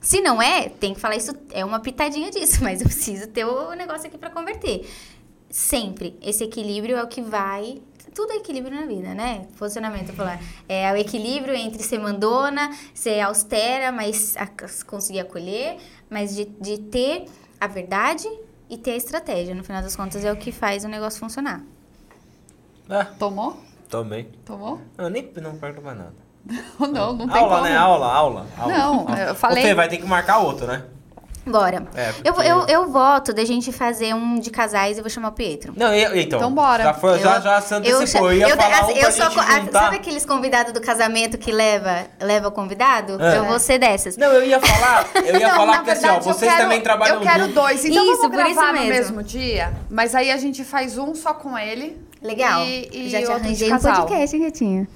Se 0.00 0.20
não 0.20 0.40
é, 0.40 0.68
tem 0.68 0.94
que 0.94 1.00
falar 1.00 1.16
isso, 1.16 1.32
é 1.50 1.64
uma 1.64 1.80
pitadinha 1.80 2.30
disso, 2.30 2.58
mas 2.62 2.80
eu 2.80 2.86
preciso 2.86 3.26
ter 3.26 3.44
o 3.44 3.72
negócio 3.72 4.06
aqui 4.06 4.16
para 4.16 4.30
converter. 4.30 4.88
Sempre, 5.48 6.16
esse 6.22 6.44
equilíbrio 6.44 6.96
é 6.96 7.02
o 7.02 7.08
que 7.08 7.22
vai 7.22 7.82
tudo 8.14 8.32
é 8.32 8.36
equilíbrio 8.36 8.74
na 8.78 8.86
vida, 8.86 9.14
né? 9.14 9.46
Posicionamento, 9.58 10.12
falar. 10.12 10.40
É 10.68 10.92
o 10.92 10.96
equilíbrio 10.96 11.54
entre 11.54 11.82
ser 11.82 11.98
mandona, 11.98 12.70
ser 12.94 13.20
austera, 13.20 13.90
mas 13.92 14.36
a, 14.36 14.46
conseguir 14.86 15.20
acolher, 15.20 15.76
mas 16.08 16.34
de, 16.34 16.44
de 16.44 16.78
ter 16.78 17.26
a 17.60 17.66
verdade 17.66 18.28
e 18.68 18.76
ter 18.76 18.92
a 18.92 18.96
estratégia. 18.96 19.54
No 19.54 19.64
final 19.64 19.82
das 19.82 19.96
contas, 19.96 20.24
é 20.24 20.32
o 20.32 20.36
que 20.36 20.52
faz 20.52 20.84
o 20.84 20.88
negócio 20.88 21.18
funcionar. 21.20 21.62
Ah, 22.88 23.04
Tomou? 23.18 23.56
tomei. 23.88 24.30
Tomou? 24.44 24.80
Eu 24.96 25.10
nem 25.10 25.28
não 25.42 25.56
perco 25.56 25.82
mais 25.82 25.98
nada. 25.98 26.14
Não, 26.80 27.12
não 27.12 27.28
tem 27.28 27.38
aula, 27.38 27.56
como. 27.56 27.68
né? 27.68 27.76
Aula, 27.76 28.06
aula, 28.12 28.46
aula. 28.56 28.72
Não, 28.72 29.14
eu 29.14 29.34
falei- 29.34 29.62
Fê, 29.62 29.74
vai 29.74 29.88
ter 29.90 29.98
que 29.98 30.06
marcar 30.06 30.38
outro, 30.38 30.66
né? 30.66 30.84
Bora. 31.50 31.86
É, 31.94 32.12
eu, 32.24 32.32
porque- 32.34 32.48
eu, 32.48 32.66
eu 32.66 32.90
voto 32.90 33.32
da 33.32 33.44
gente 33.44 33.72
fazer 33.72 34.14
um 34.14 34.38
de 34.38 34.50
casais 34.50 34.96
e 34.96 35.00
eu 35.00 35.04
vou 35.04 35.10
chamar 35.10 35.28
o 35.28 35.32
Pietro. 35.32 35.72
Não, 35.76 35.92
eu, 35.92 36.16
então. 36.16 36.38
Então 36.38 36.52
bora. 36.52 36.82
Já, 36.84 36.94
foi, 36.94 37.18
já, 37.18 37.40
já 37.40 37.60
se 37.60 37.74
antecipou. 37.74 38.32
Eu, 38.32 38.38
ia 38.48 38.56
falar 38.56 38.86
um 38.86 38.90
eu 38.90 39.12
co- 39.34 39.40
a-. 39.40 39.80
Sabe 39.80 39.96
aqueles 39.96 40.24
convidados 40.24 40.72
do 40.72 40.80
casamento 40.80 41.36
que 41.38 41.50
leva, 41.52 42.06
leva 42.20 42.48
o 42.48 42.52
convidado? 42.52 43.20
É. 43.22 43.38
Eu 43.38 43.44
vou 43.44 43.58
ser 43.58 43.78
dessas. 43.78 44.16
Não, 44.16 44.28
eu 44.32 44.44
ia 44.44 44.60
falar, 44.60 45.06
eu 45.14 45.38
ia 45.38 45.48
Não, 45.48 45.56
falar 45.56 45.66
na 45.66 45.76
porque 45.78 45.90
assim, 45.90 46.06
ó, 46.06 46.10
verdade, 46.12 46.28
eu 46.28 46.34
vocês 46.34 46.50
quero- 46.52 46.62
também 46.64 46.80
trabalham 46.80 47.16
Eu 47.16 47.20
quero 47.22 47.48
dois, 47.48 47.84
então 47.84 48.04
Isso, 48.04 48.16
vamos 48.22 48.36
por 48.36 48.46
isso 48.46 48.54
gravar 48.54 48.72
no 48.72 48.80
mesmo. 48.80 49.16
mesmo 49.16 49.22
dia, 49.22 49.72
mas 49.90 50.14
aí 50.14 50.30
a 50.30 50.36
gente 50.36 50.64
faz 50.64 50.96
um 50.98 51.14
só 51.14 51.34
com 51.34 51.56
ele. 51.58 51.96
Legal. 52.22 52.62
E, 52.64 52.88
e 52.92 53.08
Já 53.08 53.22
te 53.22 53.32
arranjei 53.32 53.72
um 53.72 53.78
podcast, 53.78 54.36
Retinho? 54.38 54.86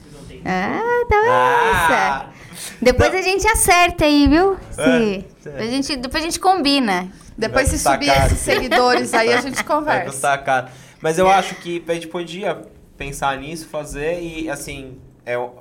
Ah, 0.45 1.05
tá 1.09 1.17
Ah. 1.27 2.27
essa. 2.29 2.44
Depois 2.81 3.13
Não. 3.13 3.19
a 3.19 3.23
gente 3.23 3.47
acerta 3.49 4.05
aí, 4.05 4.27
viu? 4.29 4.55
É, 4.55 5.23
Se- 5.41 5.49
é. 5.49 5.59
A 5.59 5.67
gente, 5.67 5.97
depois 5.97 6.23
a 6.23 6.27
gente 6.27 6.41
combina. 6.41 7.09
Depois 7.37 7.69
se 7.69 7.79
subir 7.79 8.07
caro. 8.07 8.27
esses 8.27 8.39
seguidores 8.39 9.13
aí, 9.15 9.33
a 9.33 9.41
gente 9.41 9.55
Vai 9.63 9.65
conversa. 9.65 10.11
custar 10.11 10.45
caro. 10.45 10.69
Mas 11.01 11.19
eu 11.19 11.29
acho 11.29 11.55
que 11.57 11.83
a 11.87 11.95
gente 11.95 12.07
podia 12.09 12.63
pensar 12.97 13.37
nisso, 13.39 13.67
fazer 13.69 14.21
e 14.23 14.49
assim, 14.49 14.99
é 15.27 15.37
o- 15.37 15.53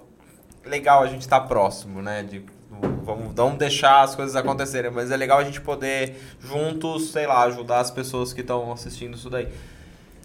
legal 0.66 1.02
a 1.04 1.08
gente 1.08 1.22
estar 1.22 1.42
próximo, 1.42 2.02
né? 2.02 2.24
De, 2.24 2.46
vamos, 3.04 3.34
vamos 3.34 3.58
deixar 3.58 4.02
as 4.04 4.16
coisas 4.16 4.36
acontecerem, 4.36 4.92
mas 4.92 5.10
é 5.12 5.18
legal 5.18 5.40
a 5.40 5.44
gente 5.44 5.60
poder 5.60 6.16
juntos, 6.40 7.12
sei 7.12 7.26
lá, 7.26 7.44
ajudar 7.44 7.80
as 7.80 7.90
pessoas 7.92 8.32
que 8.34 8.42
estão 8.42 8.72
assistindo 8.72 9.16
isso 9.18 9.30
daí. 9.30 9.48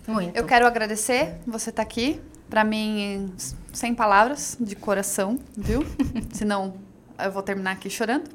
Muito. 0.06 0.36
Eu 0.36 0.44
quero 0.44 0.66
agradecer 0.66 1.34
você 1.46 1.70
estar 1.70 1.82
aqui. 1.82 2.20
Pra 2.48 2.64
mim, 2.64 3.32
sem 3.72 3.94
palavras, 3.94 4.56
de 4.58 4.74
coração, 4.74 5.38
viu? 5.56 5.84
Senão 6.32 6.74
eu 7.18 7.30
vou 7.30 7.42
terminar 7.42 7.72
aqui 7.72 7.90
chorando. 7.90 8.30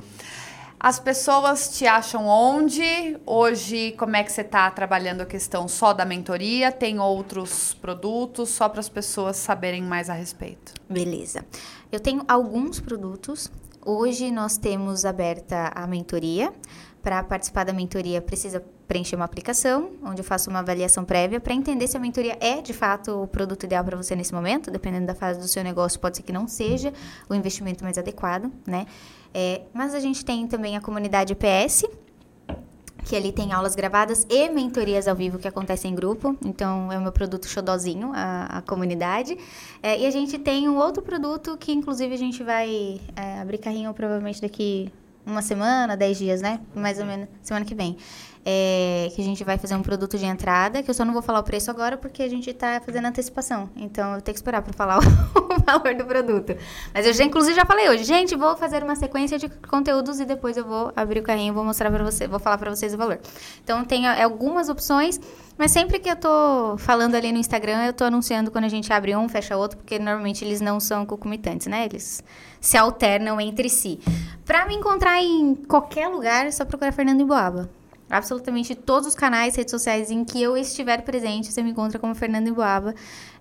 As 0.80 1.00
pessoas 1.00 1.78
te 1.78 1.88
acham 1.88 2.28
onde? 2.28 3.18
Hoje, 3.26 3.94
como 3.98 4.18
é 4.18 4.24
que 4.24 4.30
você 4.30 4.42
está 4.42 4.70
trabalhando 4.70 5.22
a 5.22 5.26
questão 5.26 5.66
só 5.66 5.94
da 5.94 6.04
mentoria? 6.04 6.74
Tem 6.74 7.00
outros 7.00 7.74
produtos? 7.74 8.50
Só 8.50 8.68
para 8.68 8.82
as 8.82 8.90
pessoas 8.90 9.38
saberem 9.38 9.82
mais 9.82 10.10
a 10.10 10.14
respeito. 10.14 10.74
Beleza. 10.90 11.46
Eu 11.90 12.02
tenho 12.02 12.26
alguns 12.28 12.82
produtos. 12.82 13.50
Hoje 13.86 14.30
nós 14.30 14.58
temos 14.58 15.06
aberta 15.06 15.72
a 15.74 15.88
mentoria. 15.88 16.54
Para 17.02 17.24
participar 17.24 17.64
da 17.64 17.72
mentoria, 17.72 18.22
precisa 18.22 18.62
preencher 18.94 19.16
uma 19.16 19.26
aplicação, 19.26 19.90
onde 20.04 20.22
eu 20.22 20.24
faço 20.24 20.52
uma 20.52 20.60
avaliação 20.60 21.04
prévia 21.04 21.40
para 21.40 21.52
entender 21.52 21.88
se 21.88 21.98
a 21.98 22.00
mentoria 22.00 22.38
é 22.40 22.62
de 22.62 22.74
fato 22.74 23.24
o 23.24 23.28
produto 23.28 23.64
ideal 23.64 23.84
para 23.84 23.98
você 23.98 24.16
nesse 24.16 24.32
momento. 24.32 24.70
Dependendo 24.70 25.08
da 25.08 25.16
fase 25.16 25.40
do 25.40 25.48
seu 25.48 25.64
negócio, 25.64 26.00
pode 26.00 26.18
ser 26.18 26.22
que 26.22 26.32
não 26.32 26.48
seja 26.48 26.94
o 27.28 27.34
investimento 27.34 27.84
mais 27.84 27.98
adequado, 27.98 28.52
né? 28.68 28.86
É, 29.34 29.62
mas 29.74 29.96
a 29.96 30.00
gente 30.00 30.24
tem 30.24 30.46
também 30.46 30.78
a 30.78 30.82
comunidade 30.82 31.34
PS, 31.34 31.86
que 33.04 33.16
ali 33.16 33.32
tem 33.32 33.52
aulas 33.52 33.74
gravadas 33.74 34.28
e 34.30 34.48
mentorias 34.50 35.08
ao 35.08 35.16
vivo 35.16 35.40
que 35.40 35.48
acontecem 35.48 35.92
em 35.92 35.96
grupo. 35.96 36.38
Então, 36.46 36.92
é 36.92 36.98
o 37.00 37.02
meu 37.02 37.12
produto 37.12 37.48
xodozinho, 37.48 38.12
a, 38.14 38.60
a 38.60 38.62
comunidade. 38.62 39.36
É, 39.82 40.00
e 40.00 40.06
a 40.06 40.12
gente 40.12 40.38
tem 40.38 40.70
um 40.70 40.78
outro 40.78 41.02
produto 41.02 41.58
que, 41.58 41.72
inclusive, 41.72 42.14
a 42.14 42.18
gente 42.18 42.44
vai 42.44 43.02
é, 43.16 43.42
abrir 43.42 43.58
carrinho 43.58 43.92
provavelmente 43.92 44.40
daqui 44.40 44.94
uma 45.26 45.42
semana, 45.42 45.96
dez 45.96 46.18
dias, 46.18 46.42
né? 46.42 46.60
Mais 46.76 47.00
ou 47.00 47.06
menos, 47.06 47.28
semana 47.42 47.66
que 47.66 47.74
vem. 47.74 47.98
É, 48.46 49.10
que 49.16 49.22
a 49.22 49.24
gente 49.24 49.42
vai 49.44 49.58
fazer 49.58 49.74
um 49.74 49.82
produto 49.82 50.18
de 50.18 50.26
entrada, 50.26 50.84
que 50.84 50.90
eu 50.90 50.94
só 50.94 51.06
não 51.06 51.14
vou 51.14 51.22
falar 51.22 51.40
o 51.40 51.44
preço 51.44 51.72
agora 51.72 51.96
porque 51.96 52.22
a 52.22 52.30
gente 52.30 52.54
tá 52.54 52.82
fazendo 52.86 53.06
antecipação. 53.06 53.70
Então, 53.74 54.16
eu 54.16 54.22
tenho 54.22 54.34
que 54.34 54.40
esperar 54.40 54.62
para 54.62 54.74
falar 54.74 55.00
o, 55.00 55.02
o 55.40 55.60
valor 55.62 55.96
do 55.96 56.04
produto. 56.04 56.54
Mas 56.94 57.06
eu 57.06 57.14
já, 57.14 57.24
inclusive, 57.24 57.56
já 57.56 57.66
falei 57.66 57.90
hoje, 57.90 58.04
gente, 58.04 58.36
vou 58.36 58.58
fazer 58.58 58.84
uma 58.84 58.96
sequência 58.96 59.40
de 59.40 59.48
conteúdos 59.48 60.20
e 60.20 60.26
depois 60.26 60.58
eu 60.58 60.66
vou 60.66 60.92
abrir 60.94 61.20
o 61.20 61.24
carrinho 61.24 61.54
e 61.54 61.56
vou 61.56 61.64
mostrar 61.64 61.90
para 61.90 62.04
você, 62.04 62.28
vou 62.28 62.40
falar 62.40 62.58
para 62.58 62.70
vocês 62.70 62.94
o 62.94 62.98
valor. 62.98 63.18
Então, 63.64 63.86
tem 63.86 64.08
é, 64.08 64.24
algumas 64.24 64.68
opções, 64.68 65.22
mas 65.58 65.72
sempre 65.72 66.00
que 66.00 66.10
eu 66.10 66.16
tô 66.16 66.76
falando 66.80 67.16
ali 67.16 67.32
no 67.32 67.38
Instagram, 67.38 67.86
eu 67.86 67.94
tô 67.94 68.04
anunciando 68.04 68.52
quando 68.52 68.66
a 68.66 68.70
gente 68.70 68.92
abre 68.92 69.16
um, 69.16 69.30
fecha 69.30 69.56
outro, 69.56 69.78
porque 69.78 69.98
normalmente 69.98 70.44
eles 70.44 70.60
não 70.60 70.80
são 70.80 71.06
concomitantes, 71.06 71.68
né? 71.68 71.86
Eles 71.86 72.24
se 72.60 72.76
alternam 72.76 73.40
entre 73.40 73.70
si. 73.70 74.00
Para 74.46 74.66
me 74.66 74.76
encontrar 74.76 75.22
em 75.22 75.56
qualquer 75.56 76.08
lugar, 76.08 76.46
é 76.46 76.52
só 76.52 76.66
procurar 76.66 76.92
Fernando 76.92 77.22
Emboaba. 77.22 77.70
Absolutamente 78.14 78.76
todos 78.76 79.08
os 79.08 79.16
canais, 79.16 79.56
redes 79.56 79.72
sociais 79.72 80.12
em 80.12 80.24
que 80.24 80.42
eu 80.42 80.56
estiver 80.56 81.02
presente, 81.02 81.52
você 81.52 81.64
me 81.64 81.72
encontra 81.72 81.98
como 81.98 82.14
Fernando 82.14 82.48
Emboaba. 82.48 82.94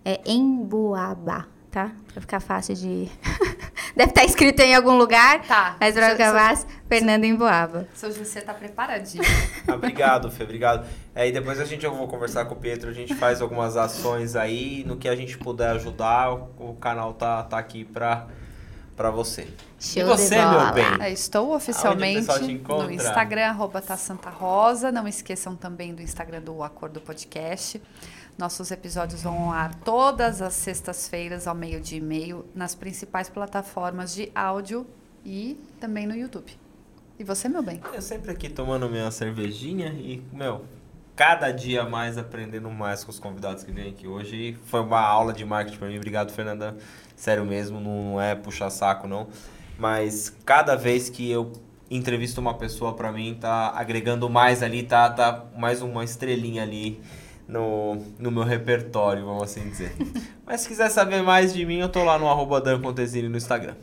É 0.05 0.21
Emboaba, 0.25 1.47
tá? 1.71 1.93
Pra 2.13 2.21
ficar 2.21 2.41
fácil 2.41 2.75
de. 2.75 3.09
Deve 3.95 4.11
estar 4.11 4.25
escrito 4.25 4.61
em 4.61 4.75
algum 4.75 4.97
lugar. 4.97 5.43
Tá. 5.47 5.77
Mas 5.79 5.95
pra 5.95 6.11
ficar 6.11 6.33
fácil, 6.33 6.67
Fernando 6.89 7.25
Emboaba. 7.25 7.87
Seu 7.93 8.11
José 8.11 8.41
tá 8.41 8.55
preparadinho. 8.55 9.23
Ah, 9.69 9.75
obrigado, 9.75 10.29
Fê, 10.29 10.43
obrigado. 10.43 10.89
Aí 11.15 11.31
depois 11.31 11.61
a 11.61 11.65
gente 11.65 11.85
eu 11.85 11.95
vou 11.95 12.09
conversar 12.09 12.47
com 12.47 12.55
o 12.55 12.59
Pietro, 12.59 12.91
a 12.91 12.93
gente 12.93 13.15
faz 13.15 13.41
algumas 13.41 13.77
ações 13.77 14.35
aí, 14.35 14.83
no 14.85 14.97
que 14.97 15.09
a 15.09 15.15
gente 15.15 15.39
puder 15.39 15.71
ajudar, 15.71 16.33
o, 16.33 16.71
o 16.71 16.75
canal 16.75 17.15
tá, 17.15 17.45
tá 17.45 17.59
aqui 17.59 17.85
pra, 17.85 18.27
pra 19.03 19.11
você. 19.11 19.49
Show 19.81 20.03
e 20.03 20.05
você, 20.05 20.37
meu 20.37 20.73
bem? 20.73 20.85
É, 21.01 21.11
estou 21.11 21.53
oficialmente 21.57 22.29
no 22.69 22.89
Instagram, 22.89 23.47
arroba 23.47 23.83
tá 23.83 23.97
Santa 23.97 24.31
Rosa. 24.31 24.93
Não 24.93 25.09
esqueçam 25.09 25.57
também 25.57 25.93
do 25.93 26.01
Instagram 26.01 26.41
do 26.41 26.63
Acordo 26.63 27.01
Podcast. 27.01 27.83
Nossos 28.39 28.71
episódios 28.71 29.21
vão 29.21 29.47
ao 29.47 29.51
ar 29.51 29.75
todas 29.75 30.41
as 30.41 30.55
sextas-feiras, 30.55 31.49
ao 31.49 31.55
meio-dia 31.55 31.99
e 31.99 32.01
meio, 32.01 32.47
nas 32.55 32.77
principais 32.77 33.29
plataformas 33.29 34.15
de 34.15 34.31
áudio 34.37 34.87
e 35.25 35.59
também 35.81 36.07
no 36.07 36.15
YouTube. 36.15 36.57
E 37.19 37.25
você, 37.25 37.49
meu 37.49 37.63
bem? 37.63 37.81
Eu 37.93 38.01
sempre 38.01 38.31
aqui 38.31 38.49
tomando 38.49 38.89
minha 38.89 39.11
cervejinha 39.11 39.89
e, 39.89 40.23
meu, 40.33 40.65
cada 41.17 41.51
dia 41.51 41.85
mais 41.85 42.17
aprendendo 42.17 42.71
mais 42.71 43.03
com 43.03 43.11
os 43.11 43.19
convidados 43.19 43.65
que 43.65 43.73
vêm 43.73 43.91
aqui 43.91 44.07
hoje. 44.07 44.57
Foi 44.67 44.81
uma 44.81 45.01
aula 45.01 45.33
de 45.33 45.45
marketing 45.45 45.79
pra 45.79 45.89
mim. 45.89 45.97
Obrigado, 45.97 46.33
Fernanda. 46.33 46.77
Sério 47.23 47.45
mesmo, 47.45 47.79
não, 47.79 48.21
é 48.21 48.35
puxar 48.35 48.69
saco, 48.69 49.07
não. 49.07 49.29
Mas 49.79 50.37
cada 50.45 50.75
vez 50.75 51.09
que 51.09 51.31
eu 51.31 51.53
entrevisto 51.89 52.41
uma 52.41 52.55
pessoa 52.55 52.95
pra 52.95 53.13
mim, 53.13 53.39
tá 53.41 53.73
agregando 53.77 54.29
mais 54.29 54.61
ali, 54.61 54.83
tá, 54.83 55.09
tá 55.09 55.45
mais 55.57 55.83
uma 55.83 56.03
estrelinha 56.03 56.65
ali 56.65 57.01
no, 57.47 57.95
no 58.19 58.29
meu 58.33 58.43
repertório, 58.43 59.25
vamos 59.25 59.45
assim 59.45 59.69
dizer. 59.69 59.95
Mas 60.45 60.63
se 60.63 60.69
quiser 60.69 60.91
saber 60.91 61.23
mais 61.23 61.55
de 61.55 61.65
mim, 61.65 61.79
eu 61.79 61.89
tô 61.89 62.03
lá 62.03 62.19
no 62.19 62.29
arroba 62.29 62.61
Dan 62.61 62.83
Contesini 62.83 63.29
no 63.29 63.37
Instagram. 63.37 63.77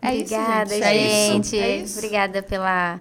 É 0.00 0.14
isso, 0.14 0.32
Obrigada, 0.32 0.70
gente. 0.70 0.84
É 0.84 0.94
isso. 0.94 1.32
gente. 1.32 1.58
É 1.58 1.76
isso. 1.78 1.98
Obrigada 1.98 2.40
pela. 2.40 3.00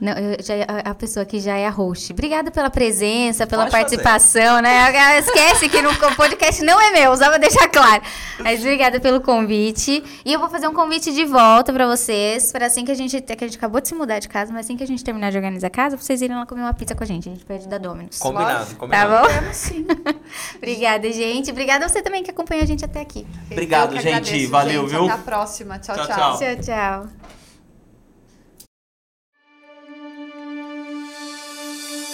Não, 0.00 0.12
eu 0.12 0.36
já, 0.40 0.54
a- 0.90 0.94
pessoa 0.94 1.24
que 1.26 1.40
já 1.40 1.56
é 1.56 1.66
a 1.66 1.70
host. 1.70 2.12
Obrigada 2.12 2.50
pela 2.50 2.70
presença, 2.70 3.46
pela 3.46 3.64
Pode 3.64 3.72
fazer. 3.72 3.84
participação, 4.02 4.60
né? 4.62 5.18
Esquece 5.18 5.68
que 5.68 5.82
no 5.82 5.90
o 5.90 6.14
podcast 6.16 6.62
não 6.64 6.80
é 6.80 6.92
meu, 6.92 7.16
só 7.16 7.28
pra 7.28 7.38
deixar 7.38 7.68
claro. 7.68 8.02
Mas 8.38 8.60
obrigada 8.60 9.00
pelo 9.00 9.20
convite. 9.20 10.02
E 10.24 10.32
eu 10.32 10.38
vou 10.38 10.48
fazer 10.48 10.68
um 10.68 10.72
convite 10.74 11.12
de 11.12 11.24
volta 11.24 11.72
pra 11.72 11.86
vocês, 11.86 12.52
para 12.52 12.66
assim 12.66 12.84
que 12.84 12.92
a 12.92 12.94
gente. 12.94 13.20
Que 13.20 13.44
a 13.44 13.46
gente 13.48 13.56
acabou 13.58 13.80
de 13.80 13.88
se 13.88 13.94
mudar 13.94 14.18
de 14.20 14.28
casa, 14.28 14.52
mas 14.52 14.66
assim 14.66 14.76
que 14.76 14.84
a 14.84 14.86
gente 14.86 15.02
terminar 15.02 15.30
de 15.30 15.36
organizar 15.36 15.66
a 15.66 15.70
casa, 15.70 15.96
vocês 15.96 16.22
irem 16.22 16.36
lá 16.36 16.46
comer 16.46 16.62
uma 16.62 16.74
pizza 16.74 16.94
com 16.94 17.02
a 17.02 17.06
gente. 17.06 17.28
A 17.28 17.32
gente 17.32 17.44
pede 17.44 17.66
da 17.68 17.78
Domino's. 17.78 18.18
Combinado, 18.18 18.66
Tá 18.70 18.74
combinado. 18.76 19.22
bom? 19.22 19.26
Temos 19.34 19.56
sim. 19.56 19.86
Obrigada, 20.56 21.10
gente. 21.12 21.50
Obrigada 21.50 21.84
a 21.84 21.88
você 21.88 22.02
também 22.02 22.22
que 22.22 22.30
acompanhou 22.30 22.62
a 22.62 22.66
gente 22.66 22.84
até 22.84 23.00
aqui. 23.00 23.26
Obrigado, 23.50 23.94
gente. 23.96 24.06
agradeço, 24.08 24.50
Valeu, 24.50 24.82
gente. 24.82 24.90
viu? 24.90 25.04
Até 25.06 25.12
a 25.14 25.18
próxima. 25.18 25.78
Tchau, 25.78 25.96
Tchau, 25.96 26.06
tchau. 26.06 26.38
tchau. 26.38 26.56
Tchau, 26.62 27.37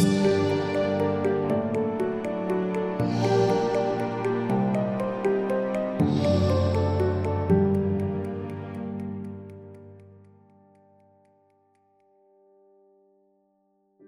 嗯。 0.00 0.43